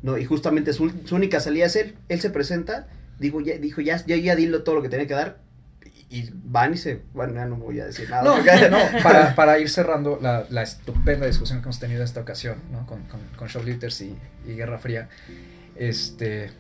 ¿no? 0.02 0.18
Y 0.18 0.26
justamente 0.26 0.74
su, 0.74 0.92
su 1.06 1.16
única 1.16 1.40
salida 1.40 1.68
es 1.68 1.76
él, 1.78 1.96
él 2.10 2.20
se 2.20 2.30
presenta, 2.30 2.88
digo, 3.20 3.40
ya, 3.40 3.58
dijo, 3.58 3.82
ya, 3.82 4.04
ya, 4.06 4.18
ya 4.18 4.36
dilo 4.36 4.64
todo 4.64 4.76
lo 4.76 4.82
que 4.82 4.90
tenía 4.90 5.08
que 5.08 5.14
dar, 5.14 5.38
y, 6.12 6.30
van 6.44 6.74
y 6.74 6.78
se, 6.78 7.02
bueno, 7.14 7.34
ya 7.34 7.46
no 7.46 7.56
voy 7.56 7.80
a 7.80 7.86
decir 7.86 8.10
nada. 8.10 8.24
No, 8.24 8.36
porque- 8.44 8.70
no, 8.70 8.78
para, 9.02 9.34
para 9.34 9.58
ir 9.60 9.70
cerrando 9.70 10.20
la, 10.22 10.46
la 10.50 10.62
estupenda 10.62 11.26
discusión 11.26 11.60
que 11.60 11.64
hemos 11.64 11.80
tenido 11.80 12.02
en 12.02 12.06
esta 12.06 12.20
ocasión, 12.22 12.58
¿no? 12.72 12.86
Con, 12.86 13.04
con, 13.06 13.22
con 13.38 13.48
Shoplifters 13.48 14.02
y, 14.02 14.16
y 14.46 14.54
Guerra 14.54 14.78
Fría. 14.78 15.10
Este. 15.76 16.52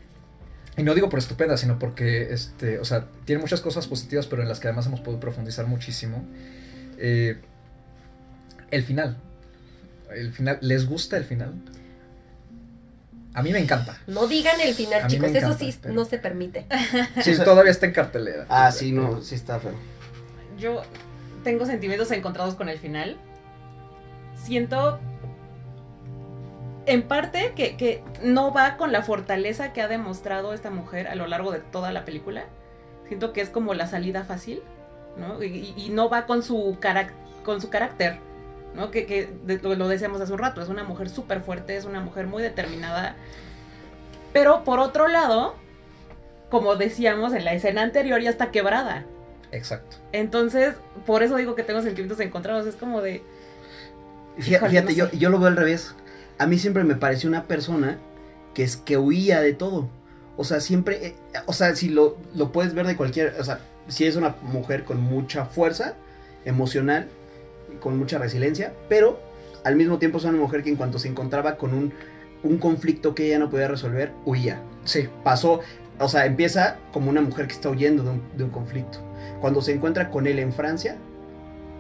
Y 0.78 0.84
no 0.84 0.96
digo 0.96 1.10
por 1.10 1.20
estupenda, 1.20 1.58
sino 1.58 1.78
porque, 1.78 2.32
este, 2.34 2.80
o 2.80 2.86
sea, 2.86 3.08
tiene 3.26 3.42
muchas 3.42 3.60
cosas 3.62 3.88
positivas, 3.88 4.26
pero 4.28 4.42
en 4.42 4.48
las 4.48 4.60
que 4.62 4.68
además 4.70 4.86
hemos 4.88 5.02
podido 5.02 5.20
profundizar 5.20 5.68
muchísimo. 5.68 6.26
Eh, 6.98 7.38
el 8.72 8.84
final. 8.84 9.18
El 10.16 10.32
final. 10.32 10.60
¿Les 10.62 10.86
gusta 10.88 11.18
el 11.18 11.26
final? 11.26 11.54
A 13.34 13.42
mí 13.42 13.52
me 13.54 13.60
encanta. 13.60 13.98
No 14.08 14.28
digan 14.28 14.60
el 14.60 14.74
final, 14.74 15.08
chicos. 15.08 15.30
Eso 15.34 15.54
sí 15.54 15.74
pero- 15.82 15.94
no 15.94 16.06
se 16.06 16.18
permite. 16.18 16.66
Sí, 17.24 17.38
todavía 17.38 17.72
está 17.72 17.86
en 17.86 17.94
cartelera. 17.94 18.46
Ah, 18.50 18.72
sí, 18.72 18.92
no, 18.92 19.22
sí 19.22 19.36
está 19.36 19.60
feo. 19.60 19.72
Yo 20.58 20.82
tengo 21.44 21.66
sentimientos 21.66 22.12
encontrados 22.12 22.56
con 22.56 22.68
el 22.70 22.78
final. 22.78 23.18
Siento 24.36 25.00
en 26.86 27.04
parte 27.04 27.54
que, 27.56 27.78
que 27.78 28.04
no 28.24 28.52
va 28.54 28.76
con 28.78 28.92
la 28.92 29.02
fortaleza 29.04 29.72
que 29.72 29.82
ha 29.82 29.88
demostrado 29.88 30.54
esta 30.54 30.70
mujer 30.72 31.08
a 31.08 31.16
lo 31.16 31.28
largo 31.28 31.52
de 31.52 31.60
toda 31.60 31.92
la 31.92 32.06
película. 32.06 32.46
Siento 33.08 33.34
que 33.34 33.42
es 33.42 33.50
como 33.50 33.74
la 33.74 33.88
salida 33.88 34.24
fácil, 34.24 34.62
¿no? 35.18 35.42
Y, 35.44 35.74
y 35.78 35.90
no 35.90 36.10
va 36.10 36.26
con 36.26 36.44
su, 36.44 36.78
carac- 36.82 37.14
con 37.46 37.62
su 37.62 37.70
carácter, 37.70 38.20
¿no? 38.76 38.92
Que, 38.92 39.06
que 39.06 39.30
de- 39.46 39.60
lo, 39.60 39.76
lo 39.76 39.88
decíamos 39.88 40.22
hace 40.22 40.32
un 40.34 40.40
rato, 40.40 40.62
es 40.62 40.70
una 40.70 40.84
mujer 40.84 41.10
súper 41.10 41.42
fuerte, 41.42 41.76
es 41.78 41.86
una 41.86 42.00
mujer 42.00 42.28
muy 42.28 42.42
determinada. 42.44 43.16
Pero 44.34 44.64
por 44.64 44.80
otro 44.80 45.08
lado, 45.08 45.56
como 46.50 46.76
decíamos 46.76 47.34
en 47.34 47.46
la 47.46 47.54
escena 47.54 47.82
anterior, 47.82 48.22
ya 48.22 48.30
está 48.30 48.52
quebrada. 48.52 49.06
Exacto. 49.52 49.98
Entonces, 50.14 50.76
por 51.06 51.24
eso 51.24 51.36
digo 51.36 51.56
que 51.56 51.64
tengo 51.64 51.82
sentimientos 51.82 52.20
encontrados. 52.22 52.66
Es 52.66 52.76
como 52.76 53.02
de. 53.02 53.22
Fíjate, 54.38 54.52
Híjole, 54.68 54.70
fíjate, 54.72 54.92
no 54.92 54.98
yo, 54.98 55.12
yo 55.12 55.30
lo 55.30 55.40
veo 55.40 55.48
al 55.50 55.58
revés. 55.58 55.94
A 56.38 56.48
mí 56.48 56.58
siempre 56.58 56.84
me 56.86 56.96
pareció 56.96 57.30
una 57.30 57.44
persona 57.44 57.98
que 58.54 58.64
es 58.64 58.78
que 58.78 58.98
huía 58.98 59.42
de 59.42 59.54
todo. 59.54 59.90
O 60.38 60.46
sea, 60.46 60.62
siempre, 60.62 61.06
eh, 61.08 61.16
o 61.46 61.54
sea, 61.54 61.76
si 61.76 61.90
lo, 61.90 62.18
lo 62.34 62.52
puedes 62.54 62.74
ver 62.74 62.88
de 62.88 62.96
cualquier, 62.96 63.36
o 63.40 63.44
sea, 63.44 63.60
si 63.90 64.06
es 64.06 64.16
una 64.16 64.36
mujer 64.42 64.86
con 64.86 65.02
mucha 65.02 65.46
fuerza 65.46 65.96
emocional, 66.46 67.10
con 67.80 67.98
mucha 67.98 68.18
resiliencia, 68.18 68.74
pero 68.90 69.20
al 69.64 69.76
mismo 69.76 69.98
tiempo 70.00 70.18
es 70.18 70.24
una 70.26 70.38
mujer 70.38 70.64
que 70.64 70.70
en 70.70 70.76
cuanto 70.76 71.00
se 71.00 71.08
encontraba 71.08 71.58
con 71.58 71.74
un, 71.74 71.94
un 72.44 72.58
conflicto 72.58 73.14
que 73.16 73.28
ella 73.28 73.40
no 73.40 73.50
podía 73.50 73.68
resolver, 73.68 74.12
huía. 74.26 74.62
Sí, 74.84 75.08
Pasó, 75.24 75.60
o 76.00 76.08
sea, 76.08 76.26
empieza 76.26 76.78
como 76.92 77.10
una 77.10 77.22
mujer 77.22 77.48
que 77.48 77.54
está 77.54 77.70
huyendo 77.70 78.04
de 78.04 78.10
un, 78.12 78.22
de 78.36 78.44
un 78.44 78.50
conflicto. 78.50 79.00
Cuando 79.40 79.62
se 79.62 79.72
encuentra 79.74 80.10
con 80.10 80.26
él 80.28 80.40
en 80.40 80.52
Francia, 80.52 80.98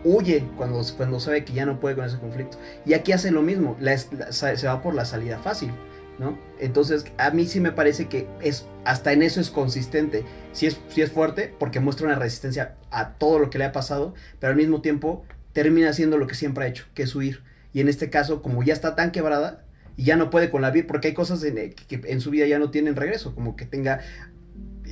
huye 0.04 0.46
cuando, 0.58 0.82
cuando 0.98 1.20
sabe 1.20 1.46
que 1.46 1.54
ya 1.54 1.66
no 1.66 1.80
puede 1.80 1.96
con 1.96 2.06
ese 2.06 2.18
conflicto. 2.18 2.58
Y 2.86 2.94
aquí 2.94 3.12
hace 3.12 3.32
lo 3.32 3.42
mismo, 3.42 3.76
la 3.80 3.96
la- 4.12 4.32
se 4.32 4.68
va 4.68 4.82
por 4.82 4.94
la 4.96 5.06
salida 5.06 5.38
fácil, 5.40 5.72
¿no? 6.20 6.38
Entonces, 6.60 7.06
a 7.18 7.32
mí 7.32 7.46
sí 7.46 7.60
me 7.60 7.72
parece 7.72 8.08
que 8.08 8.28
es 8.42 8.68
hasta 8.86 9.14
en 9.14 9.22
eso 9.24 9.40
es 9.42 9.50
consistente. 9.50 10.24
Sí 10.54 10.66
es, 10.68 10.80
sí 10.90 11.02
es 11.02 11.12
fuerte 11.12 11.54
porque 11.60 11.80
muestra 11.80 12.08
una 12.08 12.16
resistencia 12.16 12.76
a 12.92 13.14
todo 13.14 13.40
lo 13.40 13.50
que 13.50 13.58
le 13.58 13.66
ha 13.66 13.72
pasado, 13.72 14.14
pero 14.40 14.52
al 14.52 14.58
mismo 14.58 14.82
tiempo 14.82 15.24
termina 15.54 15.90
haciendo 15.90 16.18
lo 16.18 16.28
que 16.28 16.36
siempre 16.36 16.66
ha 16.66 16.68
hecho, 16.68 16.86
que 16.94 17.04
es 17.04 17.16
huir. 17.16 17.42
Y 17.74 17.80
en 17.82 17.88
este 17.90 18.10
caso, 18.10 18.42
como 18.42 18.64
ya 18.64 18.74
está 18.74 18.96
tan 18.96 19.12
quebrada 19.12 19.64
y 19.98 20.04
ya 20.04 20.16
no 20.16 20.30
puede 20.30 20.50
con 20.50 20.62
la 20.62 20.72
vida, 20.72 20.86
porque 20.88 21.10
hay 21.10 21.14
cosas 21.14 21.44
en, 21.44 21.58
eh, 21.58 21.74
que 21.88 22.02
en 22.06 22.22
su 22.22 22.30
vida 22.32 22.46
ya 22.48 22.60
no 22.60 22.72
tienen 22.72 22.96
regreso, 22.96 23.34
como 23.36 23.56
que 23.56 23.66
tenga 23.66 24.00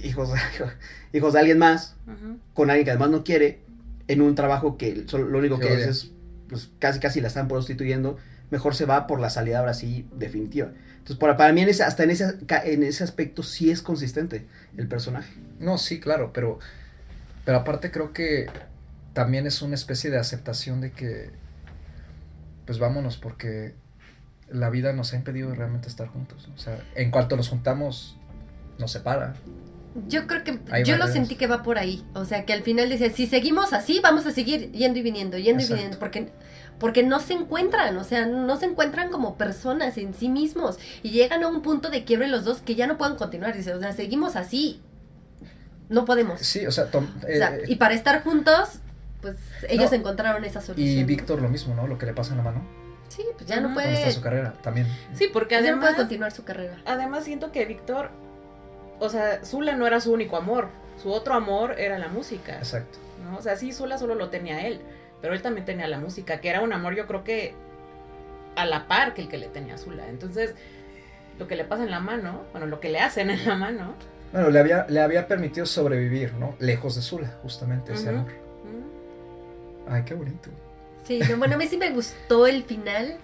hijos, 0.04 0.32
hijos 1.14 1.34
de 1.34 1.40
alguien 1.40 1.58
más, 1.58 1.96
con 2.54 2.70
alguien 2.70 2.86
que 2.86 2.92
además 2.92 3.10
no 3.10 3.24
quiere, 3.24 3.60
en 4.08 4.22
un 4.22 4.36
trabajo 4.36 4.78
que 4.78 5.04
solo- 5.08 5.28
lo 5.28 5.40
único 5.40 5.60
Que 5.60 5.74
es 5.84 5.88
es, 5.90 6.12
pues 6.48 6.70
casi 6.80 7.00
casi 7.00 7.22
la 7.22 7.28
están 7.28 7.48
prostituyendo, 7.48 8.18
mejor 8.50 8.76
se 8.76 8.86
va 8.86 9.06
por 9.08 9.20
la 9.20 9.30
salida 9.30 9.60
ahora 9.60 9.74
sí 9.74 10.08
definitiva. 10.16 10.72
Entonces, 10.98 11.18
para, 11.18 11.38
para 11.38 11.54
mí 11.54 11.62
en 11.62 11.70
ese, 11.70 11.84
hasta 11.84 12.04
en 12.04 12.10
ese, 12.12 12.36
en 12.66 12.84
ese 12.84 13.04
aspecto 13.04 13.44
sí 13.44 13.70
es 13.72 13.82
consistente 13.82 14.46
el 14.78 14.88
personaje. 14.88 15.34
No, 15.60 15.78
sí, 15.78 16.00
claro, 16.00 16.32
pero, 16.34 16.60
pero 17.46 17.60
aparte 17.60 17.92
creo 17.92 18.14
que 18.14 18.48
también 19.20 19.46
es 19.46 19.62
una 19.62 19.76
especie 19.76 20.10
de 20.10 20.18
aceptación 20.18 20.80
de 20.80 20.94
que, 20.94 21.30
pues 22.66 22.80
vámonos, 22.80 23.18
porque 23.18 23.76
la 24.48 24.70
vida 24.70 24.94
nos 24.94 25.12
ha 25.12 25.18
impedido 25.18 25.54
realmente 25.54 25.90
estar 25.90 26.08
juntos. 26.08 26.48
¿no? 26.48 26.56
O 26.56 26.58
sea, 26.58 26.80
en 26.96 27.12
cuanto 27.12 27.36
nos 27.36 27.50
juntamos, 27.50 28.16
nos 28.78 28.94
separa. 28.94 29.34
Yo 30.08 30.26
creo 30.26 30.46
que 30.46 30.58
Hay 30.72 30.86
yo 30.86 30.96
lo 30.96 31.06
sentí 31.10 31.36
que 31.36 31.48
va 31.48 31.64
por 31.64 31.78
ahí. 31.80 32.02
O 32.14 32.24
sea, 32.24 32.46
que 32.46 32.54
al 32.54 32.64
final 32.64 32.88
decía, 32.88 33.10
si 33.12 33.28
seguimos 33.28 33.74
así, 33.74 34.00
vamos 34.02 34.26
a 34.26 34.32
seguir 34.32 34.72
yendo 34.72 35.00
y 35.00 35.02
viniendo, 35.02 35.38
yendo 35.38 35.64
Exacto. 35.64 35.74
y 35.74 35.76
viniendo. 35.76 36.00
Porque, 36.00 36.32
porque 36.80 37.04
no 37.04 37.20
se 37.20 37.34
encuentran, 37.34 37.98
o 37.98 38.06
sea, 38.06 38.26
no 38.26 38.56
se 38.56 38.68
encuentran 38.68 39.12
como 39.12 39.38
personas 39.38 39.98
en 39.98 40.14
sí 40.14 40.30
mismos. 40.30 40.80
Y 41.04 41.10
llegan 41.10 41.44
a 41.44 41.50
un 41.50 41.62
punto 41.62 41.90
de 41.90 42.06
quiebre 42.06 42.30
los 42.30 42.46
dos 42.46 42.62
que 42.62 42.76
ya 42.76 42.88
no 42.88 42.98
pueden 42.98 43.18
continuar. 43.18 43.54
Dice, 43.54 43.74
o 43.74 43.82
sea, 43.82 43.92
seguimos 43.92 44.38
así. 44.38 44.80
No 45.90 46.06
podemos. 46.06 46.40
Sí, 46.40 46.66
o 46.66 46.72
sea, 46.72 46.86
tom- 46.90 47.12
O 47.22 47.28
sea, 47.28 47.54
eh, 47.58 47.64
y 47.68 47.76
para 47.76 47.96
estar 47.96 48.24
juntos, 48.24 48.80
pues 49.22 49.38
ellos 49.68 49.92
No. 49.92 49.98
encontraron 49.98 50.44
esa 50.46 50.62
solución. 50.62 50.88
y. 50.88 51.04
Víctor 51.04 51.42
lo 51.42 51.50
mismo, 51.50 51.76
¿no? 51.76 51.88
Lo 51.88 51.98
que 51.98 52.06
le 52.06 52.14
pasa 52.14 52.32
en 52.32 52.38
la 52.38 52.44
mano. 52.44 52.62
Sí, 53.10 53.24
pues 53.36 53.48
ya 53.48 53.60
no 53.60 53.74
puede. 53.74 53.88
¿Dónde 53.88 54.00
está 54.02 54.12
su 54.14 54.22
carrera? 54.22 54.54
También. 54.62 54.88
Sí, 55.14 55.28
porque 55.32 55.56
ya 55.56 55.62
no 55.62 55.68
además. 55.68 55.86
puede 55.90 55.96
continuar 55.98 56.32
su 56.32 56.44
carrera. 56.44 56.78
Además, 56.86 57.24
siento 57.24 57.52
que 57.52 57.66
Víctor. 57.66 58.12
O 59.00 59.10
sea, 59.10 59.44
Zula 59.44 59.76
no 59.76 59.88
era 59.88 60.00
su 60.02 60.12
único 60.14 60.38
amor. 60.38 60.68
Su 61.02 61.12
otro 61.12 61.34
amor 61.34 61.80
era 61.80 61.98
la 61.98 62.08
música. 62.10 62.58
Exacto. 62.58 62.98
¿no? 63.24 63.38
O 63.38 63.42
sea, 63.42 63.56
sí, 63.56 63.72
Zula 63.72 63.98
solo 63.98 64.16
lo 64.16 64.30
tenía 64.30 64.68
él. 64.68 64.82
Pero 65.22 65.34
él 65.34 65.42
también 65.42 65.66
tenía 65.66 65.88
la 65.88 66.00
música, 66.00 66.40
que 66.40 66.50
era 66.50 66.62
un 66.62 66.72
amor, 66.72 66.96
yo 66.96 67.06
creo 67.08 67.24
que 67.24 67.54
a 68.56 68.66
la 68.66 68.88
par 68.88 69.14
que 69.14 69.22
el 69.24 69.28
que 69.30 69.38
le 69.38 69.48
tenía 69.48 69.76
a 69.76 69.78
Zula. 69.78 70.08
Entonces, 70.10 70.54
lo 71.38 71.48
que 71.48 71.56
le 71.56 71.64
pasa 71.66 71.84
en 71.84 71.92
la 71.92 72.00
mano, 72.00 72.44
bueno, 72.52 72.68
lo 72.68 72.80
que 72.80 72.90
le 72.90 73.00
hacen 73.00 73.30
en 73.30 73.46
la 73.46 73.56
mano. 73.56 73.96
Bueno, 74.32 74.50
le 74.50 74.60
había, 74.60 74.86
le 74.90 75.02
había 75.02 75.28
permitido 75.28 75.66
sobrevivir, 75.66 76.34
¿no? 76.36 76.56
Lejos 76.60 76.96
de 76.96 77.02
Zula, 77.02 77.34
justamente, 77.42 77.94
ese 77.94 78.10
amor. 78.10 78.32
Ay, 79.90 80.04
qué 80.06 80.14
bonito. 80.14 80.50
Sí, 81.06 81.20
no, 81.30 81.38
bueno, 81.38 81.56
a 81.56 81.58
mí 81.58 81.68
sí 81.68 81.78
me 81.78 81.90
gustó 81.90 82.46
el 82.48 82.64
final. 82.64 83.18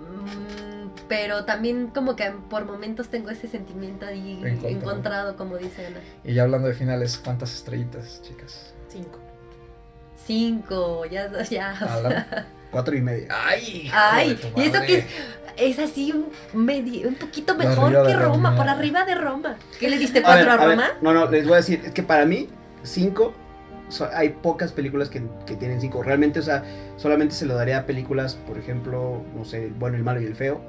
mm, 0.00 0.88
Pero 1.08 1.44
también 1.44 1.88
como 1.88 2.16
que 2.16 2.32
por 2.50 2.64
momentos 2.64 3.08
tengo 3.08 3.30
ese 3.30 3.48
sentimiento 3.48 4.06
ahí 4.06 4.40
Encontrado. 4.44 4.68
encontrado, 4.68 5.36
como 5.36 5.56
dice 5.56 5.86
Ana. 5.86 6.00
Y 6.24 6.34
ya 6.34 6.42
hablando 6.44 6.68
de 6.68 6.74
finales, 6.74 7.20
¿cuántas 7.22 7.54
estrellitas, 7.54 8.20
chicas? 8.22 8.72
Cinco. 8.88 9.18
Cinco, 10.26 11.04
ya, 11.06 11.30
ya. 11.44 12.46
Cuatro 12.70 12.96
y 12.96 13.00
media. 13.02 13.28
Ay, 13.30 13.90
Ay, 13.92 14.38
y 14.56 14.62
eso 14.62 14.80
que 14.82 14.98
es, 14.98 15.06
es 15.56 15.78
así 15.78 16.12
un, 16.12 16.64
medio, 16.64 17.08
un 17.08 17.14
poquito 17.14 17.54
mejor 17.54 17.90
que 17.92 18.12
Roma, 18.14 18.24
Roma. 18.50 18.56
por 18.56 18.68
arriba 18.68 19.04
de 19.04 19.14
Roma. 19.14 19.56
¿Qué 19.78 19.88
le 19.88 19.98
diste 19.98 20.18
A 20.18 20.22
cuatro 20.22 20.44
ver, 20.44 20.48
a, 20.50 20.54
a 20.62 20.66
ver, 20.66 20.76
Roma? 20.78 20.88
no, 21.00 21.12
no, 21.14 21.30
les 21.30 21.44
voy 21.44 21.54
a 21.54 21.56
decir, 21.58 21.80
es 21.84 21.92
que 21.92 22.02
para 22.02 22.24
mí, 22.26 22.48
cinco, 22.82 23.32
so- 23.88 24.08
hay 24.12 24.30
pocas 24.30 24.72
películas 24.72 25.08
que, 25.08 25.22
que 25.46 25.54
tienen 25.56 25.80
cinco. 25.80 26.02
Realmente, 26.02 26.38
o 26.40 26.42
sea, 26.42 26.64
solamente 26.96 27.34
se 27.34 27.46
lo 27.46 27.54
daría 27.54 27.78
a 27.78 27.86
películas, 27.86 28.34
por 28.46 28.58
ejemplo, 28.58 29.22
no 29.36 29.44
sé, 29.44 29.64
El 29.66 29.72
bueno, 29.74 29.96
el 29.96 30.02
malo 30.02 30.20
y 30.20 30.24
el 30.26 30.34
feo. 30.34 30.60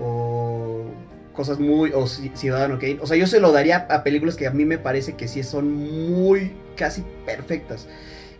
O 0.00 0.84
cosas 1.32 1.58
muy, 1.58 1.90
o 1.92 2.02
Ci- 2.04 2.34
Ciudadano 2.34 2.78
Kane. 2.78 2.98
O 3.00 3.06
sea, 3.06 3.16
yo 3.16 3.26
se 3.26 3.40
lo 3.40 3.52
daría 3.52 3.86
a 3.90 4.02
películas 4.02 4.36
que 4.36 4.46
a 4.46 4.50
mí 4.50 4.64
me 4.64 4.78
parece 4.78 5.14
que 5.14 5.28
sí 5.28 5.42
son 5.42 5.72
muy, 5.72 6.52
casi 6.76 7.04
perfectas. 7.26 7.88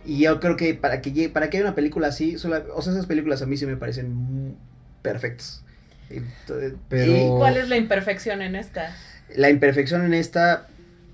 Y 0.05 0.19
yo 0.23 0.39
creo 0.39 0.57
que 0.57 0.73
para 0.73 1.01
que 1.01 1.11
llegue, 1.11 1.29
para 1.29 1.49
que 1.49 1.57
haya 1.57 1.67
una 1.67 1.75
película 1.75 2.07
así, 2.07 2.37
sola- 2.37 2.63
o 2.73 2.81
sea, 2.81 2.93
esas 2.93 3.05
películas 3.05 3.41
a 3.41 3.45
mí 3.45 3.57
sí 3.57 3.65
me 3.65 3.77
parecen 3.77 4.55
perfectas. 5.01 5.63
Entonces, 6.09 6.73
Pero- 6.89 7.11
y- 7.15 7.29
¿Cuál 7.37 7.57
es 7.57 7.69
la 7.69 7.77
imperfección 7.77 8.41
en 8.41 8.55
esta? 8.55 8.95
la 9.35 9.49
imperfección 9.49 10.03
en 10.03 10.13
esta, 10.13 10.67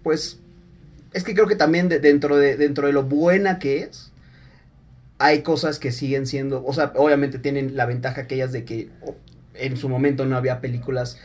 pues, 0.03 0.39
es 1.13 1.23
que 1.23 1.33
creo 1.33 1.47
que 1.47 1.55
también 1.55 1.89
de- 1.89 1.99
dentro, 1.99 2.37
de, 2.37 2.57
dentro 2.57 2.87
de 2.87 2.93
lo 2.93 3.03
buena 3.03 3.59
que 3.59 3.79
es, 3.83 4.11
hay 5.19 5.41
cosas 5.41 5.79
que 5.79 5.91
siguen 5.91 6.27
siendo, 6.27 6.63
o 6.65 6.73
sea, 6.73 6.93
obviamente 6.95 7.39
tienen 7.39 7.75
la 7.75 7.85
ventaja 7.85 8.21
aquellas 8.21 8.51
de 8.51 8.65
que 8.65 8.89
en 9.55 9.77
su 9.77 9.89
momento 9.89 10.25
no 10.25 10.37
había 10.37 10.61
películas 10.61 11.17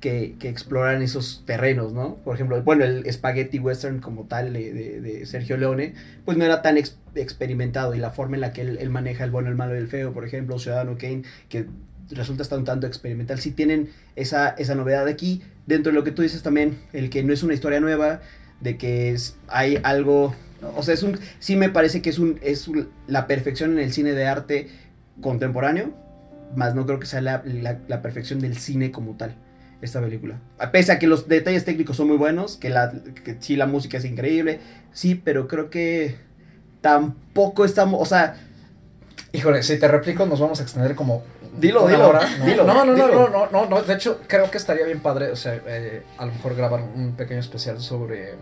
que, 0.00 0.36
que 0.38 0.48
exploraran 0.50 1.02
esos 1.02 1.42
terrenos, 1.46 1.92
¿no? 1.92 2.16
Por 2.24 2.34
ejemplo, 2.36 2.62
bueno, 2.62 2.84
el 2.84 3.10
Spaghetti 3.12 3.58
Western 3.58 4.00
como 4.00 4.24
tal 4.24 4.52
de, 4.52 4.72
de- 5.00 5.26
Sergio 5.26 5.56
Leone, 5.56 5.94
pues 6.24 6.38
no 6.38 6.44
era 6.44 6.62
tan 6.62 6.76
ex- 6.76 6.98
experimentado 7.16 7.94
y 7.94 7.98
la 7.98 8.10
forma 8.10 8.36
en 8.36 8.42
la 8.42 8.52
que 8.52 8.60
él, 8.60 8.78
él 8.80 8.90
maneja 8.90 9.24
el 9.24 9.30
bueno, 9.30 9.48
el 9.48 9.56
malo 9.56 9.74
y 9.74 9.78
el 9.78 9.88
feo, 9.88 10.12
por 10.12 10.24
ejemplo, 10.24 10.58
Ciudadano 10.58 10.96
Kane, 10.98 11.22
que 11.48 11.66
resulta 12.10 12.42
estar 12.42 12.58
un 12.58 12.66
tanto 12.66 12.86
experimental, 12.86 13.40
sí 13.40 13.50
tienen 13.50 13.90
esa, 14.14 14.50
esa 14.50 14.74
novedad 14.74 15.08
aquí, 15.08 15.42
dentro 15.66 15.90
de 15.90 15.98
lo 15.98 16.04
que 16.04 16.10
tú 16.12 16.22
dices 16.22 16.42
también, 16.42 16.78
el 16.92 17.08
que 17.10 17.22
no 17.24 17.32
es 17.32 17.42
una 17.42 17.54
historia 17.54 17.80
nueva, 17.80 18.20
de 18.64 18.76
que 18.76 19.12
es, 19.12 19.36
hay 19.46 19.78
algo, 19.84 20.34
o 20.76 20.82
sea, 20.82 20.94
es 20.94 21.04
un, 21.04 21.20
sí 21.38 21.54
me 21.54 21.68
parece 21.68 22.02
que 22.02 22.10
es 22.10 22.18
un, 22.18 22.40
es 22.42 22.68
la 23.06 23.28
perfección 23.28 23.72
en 23.74 23.78
el 23.78 23.92
cine 23.92 24.12
de 24.14 24.26
arte 24.26 24.68
contemporáneo, 25.20 25.92
más 26.56 26.74
no 26.74 26.86
creo 26.86 26.98
que 26.98 27.06
sea 27.06 27.20
la, 27.20 27.42
la- 27.44 27.78
la 27.86 28.02
perfección 28.02 28.40
del 28.40 28.56
cine 28.58 28.90
como 28.90 29.16
tal, 29.16 29.36
esta 29.82 30.00
película. 30.00 30.40
A 30.58 30.72
Pese 30.72 30.92
a 30.92 30.98
que 30.98 31.06
los 31.06 31.28
detalles 31.28 31.64
técnicos 31.64 31.96
son 31.96 32.08
muy 32.08 32.16
buenos, 32.16 32.56
que, 32.56 32.70
la, 32.70 32.92
que 33.24 33.36
sí 33.40 33.56
la 33.56 33.66
música 33.66 33.98
es 33.98 34.04
increíble, 34.04 34.60
sí, 34.92 35.14
pero 35.14 35.46
creo 35.46 35.70
que 35.70 36.16
tampoco 36.80 37.64
estamos, 37.64 38.00
o 38.02 38.06
sea, 38.06 38.36
Híjole, 39.32 39.64
si 39.64 39.76
te 39.78 39.88
replico 39.88 40.26
nos 40.26 40.38
vamos 40.38 40.60
a 40.60 40.62
extender 40.62 40.94
como 40.94 41.24
Dilo, 41.56 41.84
una 41.84 41.92
dilo, 41.92 42.08
hora, 42.08 42.28
¿no? 42.38 42.44
dilo, 42.46 42.64
no, 42.64 42.74
no, 42.74 42.84
no, 42.84 42.94
dilo. 42.94 43.08
no, 43.08 43.28
no, 43.28 43.50
no, 43.50 43.66
no, 43.68 43.82
de 43.82 43.94
hecho 43.94 44.20
creo 44.26 44.50
que 44.50 44.58
estaría 44.58 44.84
bien 44.84 45.00
padre, 45.00 45.30
o 45.30 45.36
sea, 45.36 45.60
eh, 45.66 46.02
a 46.18 46.26
lo 46.26 46.32
mejor 46.32 46.54
grabar 46.54 46.82
un 46.82 47.14
pequeño 47.16 47.40
especial 47.40 47.80
sobre 47.80 48.34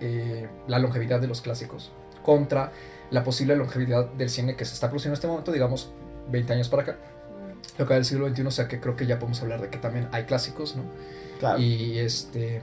eh, 0.00 0.48
la 0.66 0.78
longevidad 0.78 1.20
de 1.20 1.28
los 1.28 1.40
clásicos 1.40 1.92
contra 2.22 2.72
la 3.10 3.22
posible 3.22 3.54
longevidad 3.54 4.06
del 4.06 4.30
cine 4.30 4.56
que 4.56 4.64
se 4.64 4.74
está 4.74 4.88
produciendo 4.88 5.14
en 5.14 5.18
este 5.18 5.26
momento, 5.28 5.52
digamos 5.52 5.92
20 6.30 6.52
años 6.52 6.68
para 6.68 6.82
acá, 6.82 6.96
lo 7.78 7.86
que 7.86 7.90
va 7.90 7.94
del 7.96 8.04
siglo 8.04 8.28
XXI, 8.28 8.46
o 8.46 8.50
sea 8.50 8.68
que 8.68 8.80
creo 8.80 8.96
que 8.96 9.06
ya 9.06 9.18
podemos 9.18 9.40
hablar 9.42 9.60
de 9.60 9.68
que 9.68 9.78
también 9.78 10.08
hay 10.12 10.24
clásicos, 10.24 10.74
¿no? 10.76 10.82
claro. 11.38 11.60
Y 11.60 11.98
este 11.98 12.62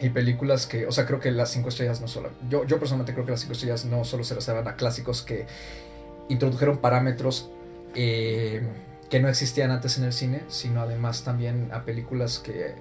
y 0.00 0.08
películas 0.08 0.66
que, 0.66 0.86
o 0.86 0.92
sea, 0.92 1.04
creo 1.04 1.20
que 1.20 1.30
las 1.30 1.50
cinco 1.50 1.68
estrellas 1.68 2.00
no 2.00 2.08
solo, 2.08 2.30
yo, 2.48 2.64
yo 2.64 2.78
personalmente 2.78 3.12
creo 3.12 3.26
que 3.26 3.32
las 3.32 3.40
cinco 3.40 3.52
estrellas 3.52 3.84
no 3.84 4.04
solo 4.04 4.24
se 4.24 4.34
las 4.34 4.46
daban 4.46 4.66
a 4.66 4.76
clásicos 4.76 5.22
que 5.22 5.46
introdujeron 6.28 6.78
parámetros 6.78 7.50
eh, 7.94 8.62
que 9.10 9.20
no 9.20 9.28
existían 9.28 9.70
antes 9.72 9.98
en 9.98 10.04
el 10.04 10.12
cine, 10.12 10.44
sino 10.48 10.80
además 10.80 11.24
también 11.24 11.70
a 11.72 11.84
películas 11.84 12.38
que 12.38 12.76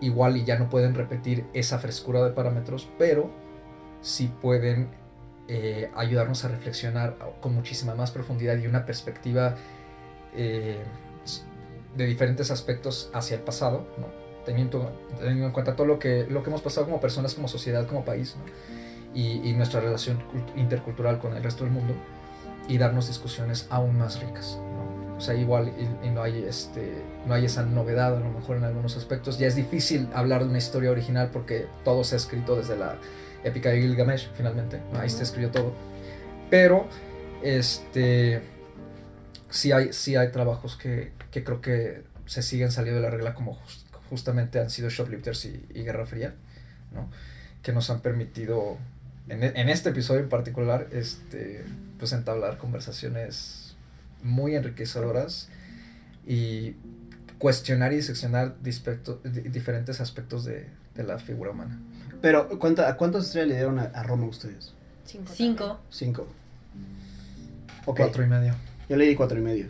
igual 0.00 0.36
y 0.36 0.44
ya 0.44 0.58
no 0.58 0.70
pueden 0.70 0.94
repetir 0.94 1.44
esa 1.52 1.78
frescura 1.78 2.24
de 2.24 2.30
parámetros, 2.30 2.88
pero 2.98 3.30
sí 4.00 4.32
pueden 4.40 4.88
eh, 5.48 5.90
ayudarnos 5.96 6.44
a 6.44 6.48
reflexionar 6.48 7.16
con 7.40 7.54
muchísima 7.54 7.94
más 7.94 8.12
profundidad 8.12 8.56
y 8.58 8.66
una 8.66 8.86
perspectiva 8.86 9.56
eh, 10.34 10.78
de 11.96 12.06
diferentes 12.06 12.52
aspectos 12.52 13.10
hacia 13.12 13.36
el 13.36 13.42
pasado, 13.42 13.84
teniendo, 14.44 14.92
en 15.20 15.50
cuenta 15.50 15.74
todo 15.74 15.88
lo 15.88 15.98
que, 15.98 16.26
lo 16.30 16.44
que 16.44 16.50
hemos 16.50 16.62
pasado 16.62 16.86
como 16.86 17.00
personas, 17.00 17.34
como 17.34 17.48
sociedad, 17.48 17.86
como 17.86 18.04
país, 18.04 18.36
y, 19.12 19.52
nuestra 19.54 19.80
relación 19.80 20.20
cult- 20.20 20.56
intercultural 20.56 21.18
con 21.18 21.36
el 21.36 21.42
resto 21.42 21.64
del 21.64 21.72
mundo, 21.72 21.94
y 22.68 22.78
darnos 22.78 23.08
discusiones 23.08 23.66
aún 23.70 23.98
más 23.98 24.22
ricas. 24.22 24.56
O 25.20 25.22
sea, 25.22 25.34
igual 25.34 25.70
y, 25.78 26.06
y 26.06 26.10
no, 26.10 26.22
hay 26.22 26.42
este, 26.48 26.94
no 27.26 27.34
hay 27.34 27.44
esa 27.44 27.62
novedad 27.62 28.16
a 28.16 28.20
lo 28.20 28.30
mejor 28.30 28.56
en 28.56 28.64
algunos 28.64 28.96
aspectos. 28.96 29.38
Ya 29.38 29.48
es 29.48 29.54
difícil 29.54 30.08
hablar 30.14 30.44
de 30.44 30.48
una 30.48 30.56
historia 30.56 30.90
original 30.90 31.28
porque 31.30 31.66
todo 31.84 32.04
se 32.04 32.14
ha 32.14 32.16
escrito 32.16 32.56
desde 32.56 32.74
la 32.78 32.96
épica 33.44 33.68
de 33.68 33.82
Gilgamesh, 33.82 34.30
finalmente. 34.34 34.80
¿no? 34.90 34.98
Ahí 34.98 35.10
se 35.10 35.22
escribió 35.22 35.50
todo. 35.50 35.74
Pero, 36.48 36.88
este, 37.42 38.40
sí 39.50 39.72
hay, 39.72 39.92
sí 39.92 40.16
hay 40.16 40.32
trabajos 40.32 40.76
que, 40.76 41.12
que 41.30 41.44
creo 41.44 41.60
que 41.60 42.02
se 42.24 42.40
siguen 42.42 42.72
saliendo 42.72 43.02
de 43.02 43.06
la 43.06 43.10
regla 43.10 43.34
como 43.34 43.56
jus- 43.56 43.84
justamente 44.08 44.58
han 44.58 44.70
sido 44.70 44.88
Shoplifters 44.88 45.44
y, 45.44 45.66
y 45.74 45.82
Guerra 45.82 46.06
Fría, 46.06 46.34
¿no? 46.94 47.10
Que 47.62 47.74
nos 47.74 47.90
han 47.90 48.00
permitido, 48.00 48.78
en, 49.28 49.42
en 49.44 49.68
este 49.68 49.90
episodio 49.90 50.20
en 50.20 50.30
particular, 50.30 50.88
este, 50.92 51.62
pues 51.98 52.12
entablar 52.14 52.56
conversaciones 52.56 53.59
muy 54.22 54.54
enriquecedoras 54.56 55.48
y 56.26 56.74
cuestionar 57.38 57.92
y 57.92 57.96
diseccionar 57.96 58.56
diferentes 58.62 60.00
aspectos 60.00 60.44
de, 60.44 60.68
de 60.94 61.02
la 61.04 61.18
figura 61.18 61.50
humana. 61.52 61.78
Pero, 62.20 62.48
¿cuánta, 62.58 62.88
¿a 62.88 62.96
cuántas 62.96 63.26
estrellas 63.26 63.48
le 63.48 63.54
dieron 63.56 63.78
a, 63.78 63.84
a 63.84 64.02
Roma 64.02 64.26
ustedes? 64.26 64.74
Cinco. 65.04 65.32
Cinco. 65.34 65.80
Cinco. 65.90 66.26
Ok, 67.86 67.96
Cuatro 67.98 68.22
y 68.22 68.26
medio. 68.26 68.54
yo 68.88 68.96
le 68.96 69.06
di 69.06 69.14
cuatro 69.14 69.38
y 69.38 69.42
medio. 69.42 69.66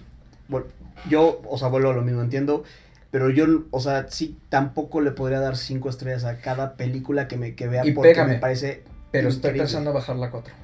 Bueno, 0.49 0.67
yo, 1.09 1.41
o 1.49 1.57
sea, 1.59 1.69
vuelvo 1.69 1.91
a 1.91 1.95
lo 1.95 2.03
mismo, 2.03 2.21
entiendo. 2.23 2.65
Pero 3.13 3.31
yo, 3.31 3.45
o 3.71 3.81
sea, 3.81 4.07
sí, 4.09 4.39
tampoco 4.49 5.01
le 5.01 5.13
podría 5.13 5.41
dar 5.41 5.57
cinco 5.57 5.89
estrellas 5.89 6.25
a 6.25 6.39
cada 6.39 6.75
película 6.77 7.27
que 7.29 7.37
me 7.37 7.55
que 7.55 7.67
vea 7.69 7.87
Y 7.87 7.93
porque 7.93 8.11
pégame. 8.11 8.35
me 8.35 8.39
parece 8.39 8.83
Pero 9.11 9.29
estoy 9.29 9.53
pensando 9.57 9.93
bajarla 9.93 10.27
a 10.27 10.31
cuatro. 10.31 10.55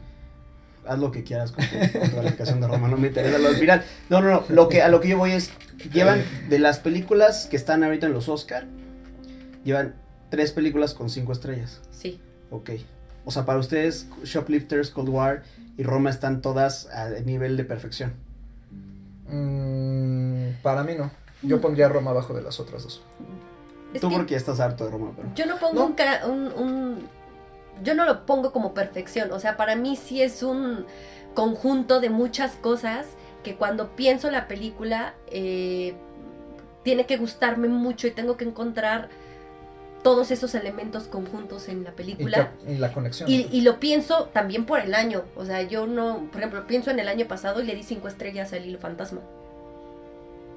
Haz 0.89 0.99
lo 0.99 1.11
que 1.11 1.25
quieras 1.25 1.53
con 1.53 1.65
tu, 1.65 1.99
con 1.99 2.11
tu 2.11 2.17
calificación 2.17 2.61
de 2.61 2.67
Roma, 2.69 2.89
no 2.89 2.97
me 2.97 3.09
interesa 3.09 3.39
lo 3.39 3.49
del 3.49 3.57
final. 3.59 3.85
No, 4.11 4.21
no, 4.21 4.31
no, 4.31 4.45
lo 4.49 4.69
que, 4.69 4.83
a 4.83 4.89
lo 4.89 5.01
que 5.01 5.09
yo 5.09 5.19
voy 5.19 5.33
es, 5.33 5.51
llevan 5.93 6.23
de 6.49 6.59
las 6.59 6.79
películas 6.79 7.47
que 7.51 7.57
están 7.57 7.83
ahorita 7.85 8.07
en 8.07 8.13
los 8.13 8.29
Oscar, 8.29 8.67
llevan 9.65 9.95
tres 10.31 10.53
películas 10.53 10.95
con 10.95 11.11
cinco 11.11 11.33
estrellas. 11.33 11.81
Sí. 11.91 12.21
Ok. 12.51 12.71
O 13.25 13.31
sea, 13.31 13.45
para 13.45 13.59
ustedes, 13.59 14.07
Shoplifters, 14.25 14.91
Cold 14.91 15.09
War 15.09 15.43
y 15.77 15.83
Roma 15.83 16.11
están 16.11 16.41
todas 16.43 16.87
a 16.87 17.09
nivel 17.21 17.57
de 17.57 17.65
perfección. 17.65 18.13
Mm, 19.29 20.63
para 20.63 20.85
mí 20.85 20.93
no. 20.97 21.11
Yo 21.43 21.61
pondría 21.61 21.89
Roma 21.89 22.11
abajo 22.13 22.35
de 22.35 22.43
las 22.43 22.61
otras 22.61 22.83
dos. 22.85 23.03
Es 23.93 24.01
Tú 24.01 24.09
que 24.09 24.17
porque 24.17 24.33
ya 24.33 24.37
estás 24.39 24.61
harto 24.61 24.85
de 24.85 24.91
Roma, 24.91 25.13
pero... 25.17 25.29
yo 25.35 25.47
no 25.47 25.57
pongo 25.59 25.75
No. 25.75 25.87
Un, 25.87 25.93
ca- 25.95 26.23
un- 26.27 26.53
un- 26.57 27.09
Yo 27.83 27.95
no 27.95 28.05
lo 28.05 28.25
pongo 28.27 28.53
como 28.53 28.73
perfección. 28.75 29.33
O 29.33 29.41
sea, 29.41 29.57
para 29.57 29.77
mí 29.77 29.97
sí 29.97 30.23
es 30.23 30.43
un 30.43 30.87
conjunto 31.35 32.01
de 32.01 32.09
muchas 32.11 32.53
cosas 32.53 33.07
que 33.45 33.57
cuando 33.57 33.95
pienso 33.95 34.31
la 34.31 34.49
película 34.49 35.15
eh, 35.29 35.95
tiene 36.83 37.07
que 37.07 37.17
gustarme 37.17 37.69
mucho 37.69 38.07
y 38.07 38.11
tengo 38.13 38.37
que 38.37 38.45
encontrar 38.45 39.09
todos 40.03 40.31
esos 40.31 40.55
elementos 40.55 41.05
conjuntos 41.09 41.69
en 41.69 41.83
la 41.85 41.91
Y, 41.91 41.93
película. 41.95 42.53
que- 42.65 42.73
y 42.75 42.79
la 42.79 42.93
conexión. 42.93 43.29
Y, 43.31 43.49
y 43.51 43.61
lo 43.63 43.79
pienso 43.81 44.27
también 44.33 44.65
por 44.65 44.79
el 44.81 44.95
año. 44.95 45.25
O 45.37 45.45
sea, 45.45 45.63
yo 45.63 45.87
no, 45.87 46.29
por 46.31 46.41
ejemplo, 46.41 46.67
pienso 46.67 46.91
en 46.91 46.99
el 47.01 47.09
año 47.09 47.27
pasado 47.27 47.61
y 47.61 47.65
le 47.67 47.75
di 47.75 47.83
cinco 47.83 48.07
estrellas 48.09 48.53
al 48.53 48.65
hilo 48.65 48.79
fantasma. 48.79 49.21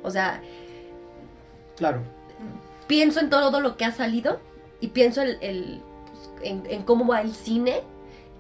O 0.04 0.12
sea, 0.12 0.42
Claro. 1.78 2.02
pienso 2.88 3.20
en 3.20 3.30
todo 3.30 3.60
lo 3.60 3.76
que 3.76 3.86
ha 3.86 3.92
salido 3.92 4.40
y 4.82 4.90
pienso 4.90 5.22
el, 5.22 5.38
el- 5.42 5.82
en, 6.44 6.64
en 6.70 6.84
cómo 6.84 7.08
va 7.08 7.22
el 7.22 7.34
cine, 7.34 7.82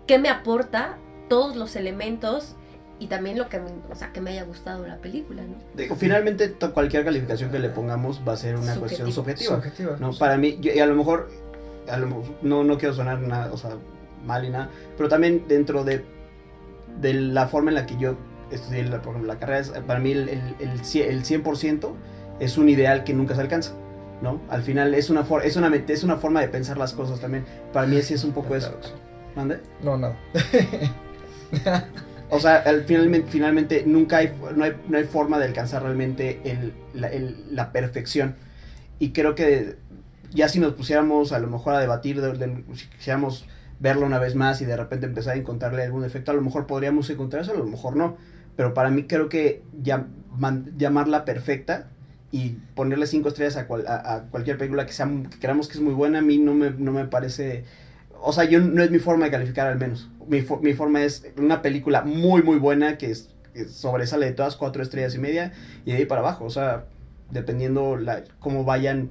qué 0.07 0.17
me 0.19 0.29
aporta, 0.29 0.97
todos 1.29 1.55
los 1.55 1.75
elementos 1.75 2.55
y 2.99 3.07
también 3.07 3.37
lo 3.37 3.47
que 3.49 3.59
me, 3.59 3.69
o 3.89 3.95
sea, 3.95 4.11
que 4.11 4.19
me 4.19 4.31
haya 4.31 4.43
gustado 4.43 4.85
la 4.85 4.97
película, 4.97 5.41
¿no? 5.43 5.55
Digo, 5.75 5.95
finalmente, 5.95 6.49
to- 6.49 6.73
cualquier 6.73 7.05
calificación 7.05 7.49
que 7.51 7.59
le 7.59 7.69
pongamos 7.69 8.21
va 8.27 8.33
a 8.33 8.37
ser 8.37 8.55
una 8.57 8.73
cuestión 8.79 9.07
Subjetiva. 9.55 9.97
No, 9.99 10.13
para 10.19 10.37
mí, 10.37 10.57
yo- 10.59 10.73
y 10.73 10.79
a 10.79 10.85
lo 10.85 10.95
mejor, 10.95 11.29
a 11.89 11.97
lo 11.97 12.23
no, 12.41 12.63
no 12.63 12.77
quiero 12.77 12.93
sonar 12.93 13.19
nada, 13.21 13.51
o 13.53 13.57
sea, 13.57 13.71
mal 14.25 14.43
y 14.43 14.49
nada, 14.49 14.69
pero 14.97 15.07
también 15.07 15.45
dentro 15.47 15.83
de, 15.85 16.03
de 16.99 17.13
la 17.13 17.47
forma 17.47 17.71
en 17.71 17.75
la 17.75 17.85
que 17.85 17.95
yo 17.97 18.15
estudié, 18.51 18.83
la, 18.83 19.01
por 19.01 19.11
ejemplo, 19.11 19.31
la 19.33 19.39
carrera, 19.39 19.59
es- 19.59 19.69
para 19.69 19.99
mí 19.99 20.11
el, 20.11 20.27
el, 20.27 20.55
el, 20.59 20.69
el 20.71 21.23
100% 21.23 21.91
es 22.41 22.57
un 22.57 22.67
ideal 22.69 23.03
que 23.05 23.13
nunca 23.13 23.33
se 23.35 23.41
alcanza, 23.41 23.73
¿no? 24.21 24.41
Al 24.49 24.61
final 24.63 24.93
es 24.93 25.09
una, 25.09 25.23
for- 25.23 25.45
es 25.45 25.55
una, 25.55 25.73
es 25.75 26.03
una 26.03 26.17
forma 26.17 26.41
de 26.41 26.47
pensar 26.49 26.77
las 26.77 26.93
cosas 26.93 27.19
también. 27.19 27.45
Para 27.73 27.87
mí 27.87 28.01
sí 28.01 28.13
es 28.13 28.23
un 28.23 28.31
poco 28.33 28.55
eso. 28.55 28.77
¿Mande? 29.35 29.59
No, 29.83 29.97
nada. 29.97 30.15
O 32.31 32.39
sea, 32.39 32.57
al 32.57 32.83
finalmente, 32.83 33.27
finalmente 33.31 33.83
nunca 33.87 34.17
hay 34.17 34.31
no, 34.55 34.63
hay, 34.63 34.75
no 34.87 34.97
hay 34.99 35.03
forma 35.05 35.39
de 35.39 35.45
alcanzar 35.45 35.81
realmente 35.81 36.39
el, 36.43 36.73
la, 36.93 37.07
el- 37.07 37.55
la 37.55 37.71
perfección. 37.71 38.35
Y 38.99 39.11
creo 39.13 39.33
que 39.33 39.77
ya 40.31 40.47
si 40.47 40.59
nos 40.59 40.73
pusiéramos 40.73 41.31
a 41.31 41.39
lo 41.39 41.47
mejor 41.47 41.73
a 41.73 41.79
debatir, 41.79 42.21
de- 42.21 42.33
de- 42.33 42.63
si 42.75 42.85
quisiéramos 42.87 43.47
verlo 43.79 44.05
una 44.05 44.19
vez 44.19 44.35
más 44.35 44.61
y 44.61 44.65
de 44.65 44.77
repente 44.77 45.07
empezar 45.07 45.33
a 45.35 45.37
encontrarle 45.39 45.81
algún 45.83 46.03
defecto, 46.03 46.29
a 46.31 46.35
lo 46.35 46.41
mejor 46.41 46.67
podríamos 46.67 47.09
encontrarse, 47.09 47.49
a 47.51 47.55
lo 47.55 47.65
mejor 47.65 47.95
no. 47.95 48.17
Pero 48.55 48.75
para 48.75 48.91
mí 48.91 49.03
creo 49.07 49.27
que 49.27 49.63
ya, 49.81 50.05
man- 50.37 50.71
llamarla 50.77 51.25
perfecta 51.25 51.87
y 52.31 52.57
ponerle 52.75 53.07
cinco 53.07 53.29
estrellas 53.29 53.57
a, 53.57 53.67
cual- 53.67 53.87
a- 53.87 54.15
a 54.15 54.21
cualquier 54.29 54.57
película 54.57 54.85
que, 54.85 54.93
sea, 54.93 55.07
que 55.29 55.39
creamos 55.39 55.67
que 55.67 55.73
es 55.75 55.81
muy 55.81 55.93
buena, 55.93 56.19
a 56.19 56.21
mí 56.21 56.37
no 56.37 56.53
me, 56.53 56.71
no 56.71 56.91
me 56.91 57.05
parece... 57.05 57.65
O 58.21 58.33
sea, 58.33 58.43
yo 58.43 58.59
no 58.59 58.83
es 58.83 58.91
mi 58.91 58.99
forma 58.99 59.25
de 59.25 59.31
calificar 59.31 59.67
al 59.67 59.79
menos. 59.79 60.09
Mi, 60.27 60.41
fo- 60.41 60.61
mi 60.61 60.73
forma 60.73 61.01
es 61.03 61.25
una 61.37 61.61
película 61.61 62.01
muy, 62.03 62.43
muy 62.43 62.57
buena 62.59 62.97
que, 62.97 63.09
es- 63.11 63.29
que 63.53 63.65
sobresale 63.65 64.25
de 64.27 64.33
todas 64.33 64.55
cuatro 64.57 64.83
estrellas 64.83 65.15
y 65.15 65.19
media 65.19 65.53
y 65.85 65.91
de 65.91 65.97
ahí 65.97 66.05
para 66.05 66.21
abajo. 66.21 66.45
O 66.45 66.49
sea, 66.49 66.85
dependiendo 67.31 67.95
la, 67.95 68.23
cómo 68.39 68.63
vayan, 68.65 69.09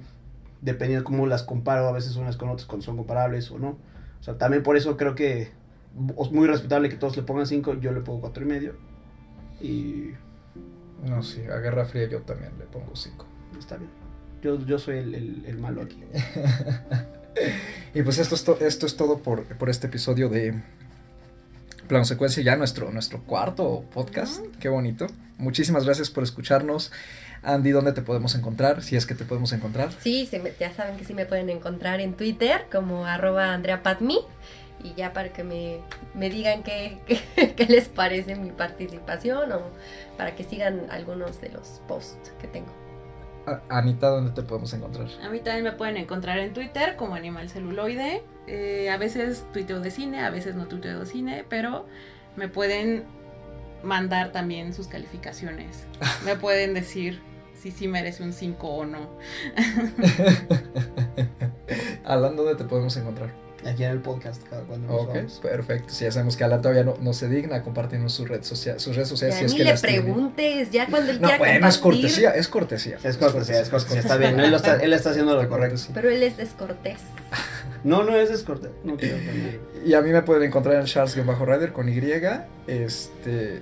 dependiendo 0.61 1.05
cómo 1.05 1.27
las 1.27 1.43
comparo 1.43 1.89
a 1.89 1.93
veces 1.93 2.17
unas 2.17 2.37
con 2.37 2.49
otras 2.51 2.67
cuando 2.67 2.85
son 2.85 2.97
comparables 2.99 3.51
o 3.51 3.59
no. 3.59 3.79
O 4.21 4.23
sea, 4.23 4.37
también 4.37 4.63
por 4.63 4.77
eso 4.77 4.97
creo 4.97 5.15
que 5.15 5.43
es 6.21 6.31
muy 6.31 6.47
respetable 6.47 6.89
que 6.89 6.97
todos 6.97 7.17
le 7.17 7.23
pongan 7.23 7.47
cinco, 7.47 7.75
yo 7.81 7.93
le 7.93 8.01
pongo 8.01 8.21
cuatro 8.21 8.45
y 8.45 8.47
medio. 8.47 8.75
Y 9.61 10.11
No, 11.05 11.23
sí, 11.23 11.43
a 11.45 11.57
Guerra 11.59 11.85
Fría 11.85 12.09
yo 12.09 12.21
también 12.23 12.53
le 12.59 12.65
pongo 12.65 12.95
5. 12.95 13.27
está 13.59 13.77
bien. 13.77 13.91
Yo, 14.43 14.65
yo 14.67 14.79
soy 14.79 14.99
el, 14.99 15.15
el- 15.15 15.45
el 15.47 15.59
malo 15.59 15.83
aquí. 15.83 16.03
Y 17.95 18.03
pues 18.03 18.19
esto 18.19 18.35
es, 18.35 18.45
to- 18.45 18.59
esto 18.61 18.87
es 18.87 18.97
todo 18.97 19.19
por, 19.19 19.45
por 19.45 19.71
este 19.71 19.87
episodio 19.87 20.29
de 20.29 20.61
Plano 21.87 22.05
Secuencia, 22.05 22.43
ya 22.43 22.57
nuestro, 22.57 22.91
nuestro 22.91 23.23
cuarto 23.23 23.85
podcast. 23.95 24.45
Qué 24.61 24.69
bonito. 24.69 25.07
Muchísimas 25.39 25.85
gracias 25.85 26.11
por 26.11 26.25
escucharnos. 26.25 26.91
Andy, 27.43 27.71
¿dónde 27.71 27.93
te 27.93 28.03
podemos 28.03 28.35
encontrar? 28.35 28.83
Si 28.83 28.97
es 28.97 29.07
que 29.07 29.15
te 29.15 29.25
podemos 29.25 29.53
encontrar. 29.53 29.91
Sí, 30.01 30.27
se 30.27 30.41
me- 30.41 30.53
ya 30.59 30.73
saben 30.75 30.97
que 30.97 31.05
sí 31.05 31.15
me 31.15 31.27
pueden 31.27 31.49
encontrar 31.49 32.01
en 32.01 32.15
Twitter 32.15 32.63
como 32.73 33.07
arroba 33.07 33.55
andreapatmi 33.55 34.19
y 34.83 34.95
ya 34.95 35.13
para 35.13 35.31
que 35.31 35.45
me, 35.45 35.81
me 36.15 36.31
digan 36.31 36.63
qué, 36.63 36.99
qué, 37.37 37.55
qué 37.55 37.67
les 37.67 37.89
parece 37.89 38.37
mi 38.37 38.51
participación 38.51 39.53
o 39.53 39.63
para 40.17 40.35
que 40.35 40.45
sigan 40.45 40.87
algunos 40.91 41.41
de 41.41 41.51
los 41.51 41.83
posts 41.87 42.33
que 42.41 42.49
tengo. 42.49 42.73
Anita, 43.69 44.09
¿dónde 44.09 44.33
te 44.33 44.43
podemos 44.43 44.73
encontrar? 44.75 45.09
A 45.23 45.31
mí 45.31 45.41
también 45.41 45.65
me 45.65 45.73
pueden 45.73 45.97
encontrar 45.97 46.39
en 46.39 46.53
Twitter 46.53 46.97
como 46.97 47.15
Animal 47.15 47.49
Celuloide. 47.49 48.23
Eh, 48.47 48.91
a 48.91 48.99
veces 48.99 49.47
tuiteo 49.53 49.81
de 49.81 49.91
cine, 49.91 50.21
a 50.21 50.31
veces 50.31 50.55
no 50.55 50.67
tuiteo 50.67 51.01
de 51.01 51.07
cine, 51.07 51.45
pero 51.49 51.87
me 52.37 52.49
pueden 52.49 53.05
mandar 53.83 54.33
también 54.33 54.75
sus 54.75 54.89
calificaciones. 54.89 55.87
Me 56.25 56.37
pueden 56.37 56.75
decir 56.75 57.21
si 57.55 57.71
sí 57.71 57.89
merece 57.89 58.23
un 58.23 58.33
5 58.33 58.69
o 58.69 58.85
no. 58.85 59.09
Alan, 62.05 62.37
¿dónde 62.37 62.55
te 62.55 62.65
podemos 62.65 62.97
encontrar? 62.97 63.31
Aquí 63.67 63.83
en 63.85 63.91
el 63.91 63.99
podcast, 64.01 64.43
cada 64.49 64.63
cuando 64.63 64.87
nos 64.87 65.03
Ok, 65.03 65.15
vamos. 65.15 65.41
perfecto. 65.43 65.93
Si 65.93 66.05
ya 66.05 66.13
sabemos 66.13 66.37
que 66.37 66.45
Alan 66.45 66.63
todavía 66.63 66.85
no, 66.85 66.97
no 67.01 67.13
se 67.13 67.29
digna 67.29 67.57
a 67.57 67.63
compartirnos 67.63 68.13
su 68.13 68.25
red 68.25 68.43
social, 68.45 68.79
sus 68.79 68.95
redes 68.95 69.09
sociales. 69.09 69.35
Ya 69.35 69.41
si 69.41 69.45
es 69.47 69.53
ni 69.53 69.59
que 69.59 69.65
le 69.65 69.71
las 69.71 69.83
tiene. 69.83 70.01
preguntes, 70.03 70.71
ya 70.71 70.87
cuando 70.87 71.11
él 71.11 71.21
No, 71.21 71.29
quiera 71.29 71.39
bueno, 71.39 71.67
es 71.69 71.79
compartir, 71.79 72.03
cortesía, 72.05 72.31
es 72.31 72.49
cortesía. 72.49 72.99
Es 73.03 73.17
cortesía, 73.17 73.61
es 73.61 73.69
cortesía, 73.69 74.01
está 74.01 74.17
bien. 74.17 74.39
Él, 74.39 74.51
lo 74.51 74.57
está, 74.57 74.77
él 74.77 74.93
está 74.93 75.11
haciendo 75.11 75.35
lo 75.41 75.49
correcto. 75.49 75.81
Pero 75.93 76.09
él 76.11 76.23
es 76.23 76.37
descortés. 76.37 77.01
No, 77.85 78.05
no 78.05 78.17
es 78.17 78.29
descortés. 78.29 78.71
No 78.85 78.97
quiero 78.97 79.17
poner- 79.17 79.61
Y 79.85 79.95
a 79.95 80.01
mí 80.03 80.11
me 80.11 80.23
pueden 80.23 80.45
encontrar 80.45 80.77
en 80.77 80.85
Charles-Rider 80.87 81.73
con 81.73 81.89
Y. 81.89 81.99
Este. 82.67 83.61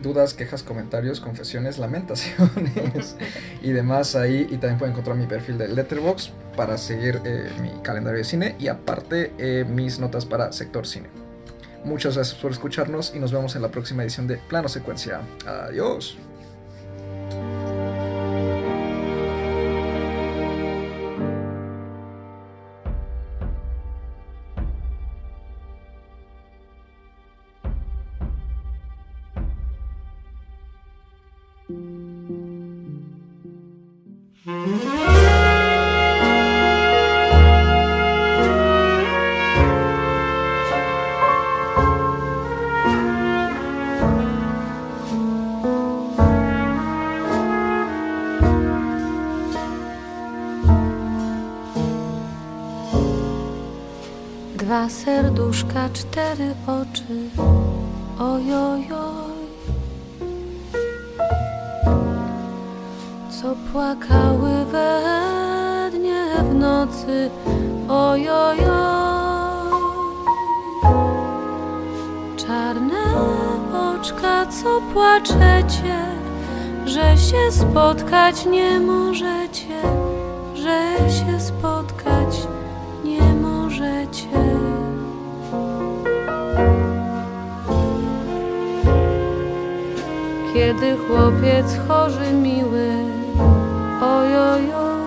Dudas, 0.00 0.34
quejas, 0.34 0.62
comentarios, 0.62 1.20
confesiones, 1.20 1.78
lamentaciones 1.78 3.16
y 3.62 3.72
demás 3.72 4.14
ahí. 4.14 4.46
Y 4.50 4.56
también 4.56 4.78
pueden 4.78 4.92
encontrar 4.92 5.16
mi 5.16 5.26
perfil 5.26 5.58
de 5.58 5.68
Letterboxd 5.68 6.30
para 6.56 6.78
seguir 6.78 7.20
eh, 7.24 7.50
mi 7.60 7.70
calendario 7.82 8.18
de 8.18 8.24
cine 8.24 8.56
y 8.58 8.68
aparte 8.68 9.32
eh, 9.38 9.64
mis 9.68 9.98
notas 9.98 10.26
para 10.26 10.52
sector 10.52 10.86
cine. 10.86 11.08
Muchas 11.84 12.14
gracias 12.14 12.40
por 12.40 12.52
escucharnos 12.52 13.12
y 13.14 13.18
nos 13.18 13.32
vemos 13.32 13.56
en 13.56 13.62
la 13.62 13.68
próxima 13.68 14.02
edición 14.02 14.28
de 14.28 14.36
Plano 14.36 14.68
Secuencia. 14.68 15.20
Adiós. 15.46 16.16
Cztery 56.02 56.54
oczy. 56.66 57.30
Ojojoj. 58.18 59.32
Co 63.30 63.54
płakały 63.72 64.64
we 64.72 65.00
dnie 65.92 66.24
w 66.50 66.54
nocy. 66.54 67.30
Ojojoj. 67.88 68.58
Czarne 72.36 73.02
oczka, 73.94 74.46
co 74.46 74.80
płaczecie, 74.92 75.98
że 76.84 77.16
się 77.16 77.52
spotkać 77.52 78.46
nie 78.46 78.80
możecie, 78.80 79.82
że 80.54 80.96
się 81.10 81.40
spotkać 81.40 82.46
nie 83.04 83.34
możecie. 83.34 84.51
Kiedy 90.72 90.96
chłopiec 90.96 91.78
chory 91.88 92.32
miły, 92.32 92.88
ojojoj. 94.00 95.02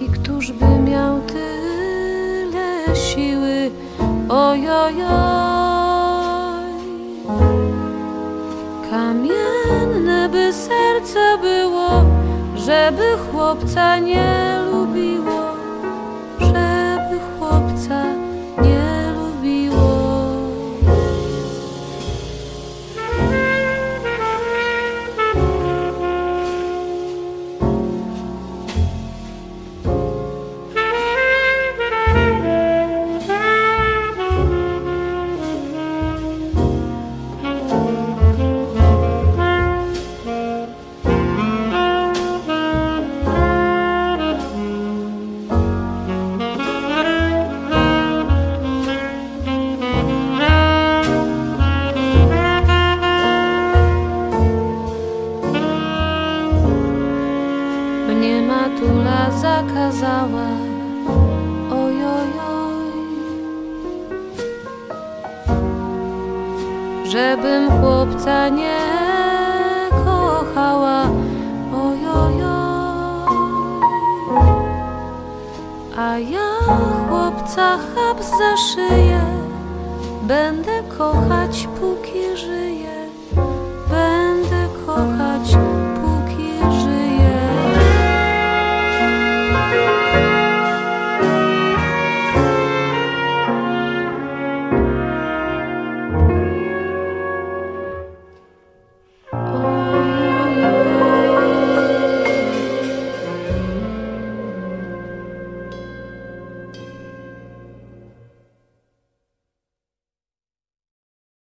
I 0.00 0.08
któż 0.08 0.52
by 0.52 0.78
miał 0.90 1.20
tyle 1.20 2.96
siły, 2.96 3.70
ojojoj. 4.28 5.10
Kamienne 8.90 10.28
by 10.28 10.52
serce 10.52 11.38
było, 11.42 11.90
żeby 12.56 13.04
chłopca 13.32 13.98
nie 13.98 14.58
lubiło, 14.72 15.29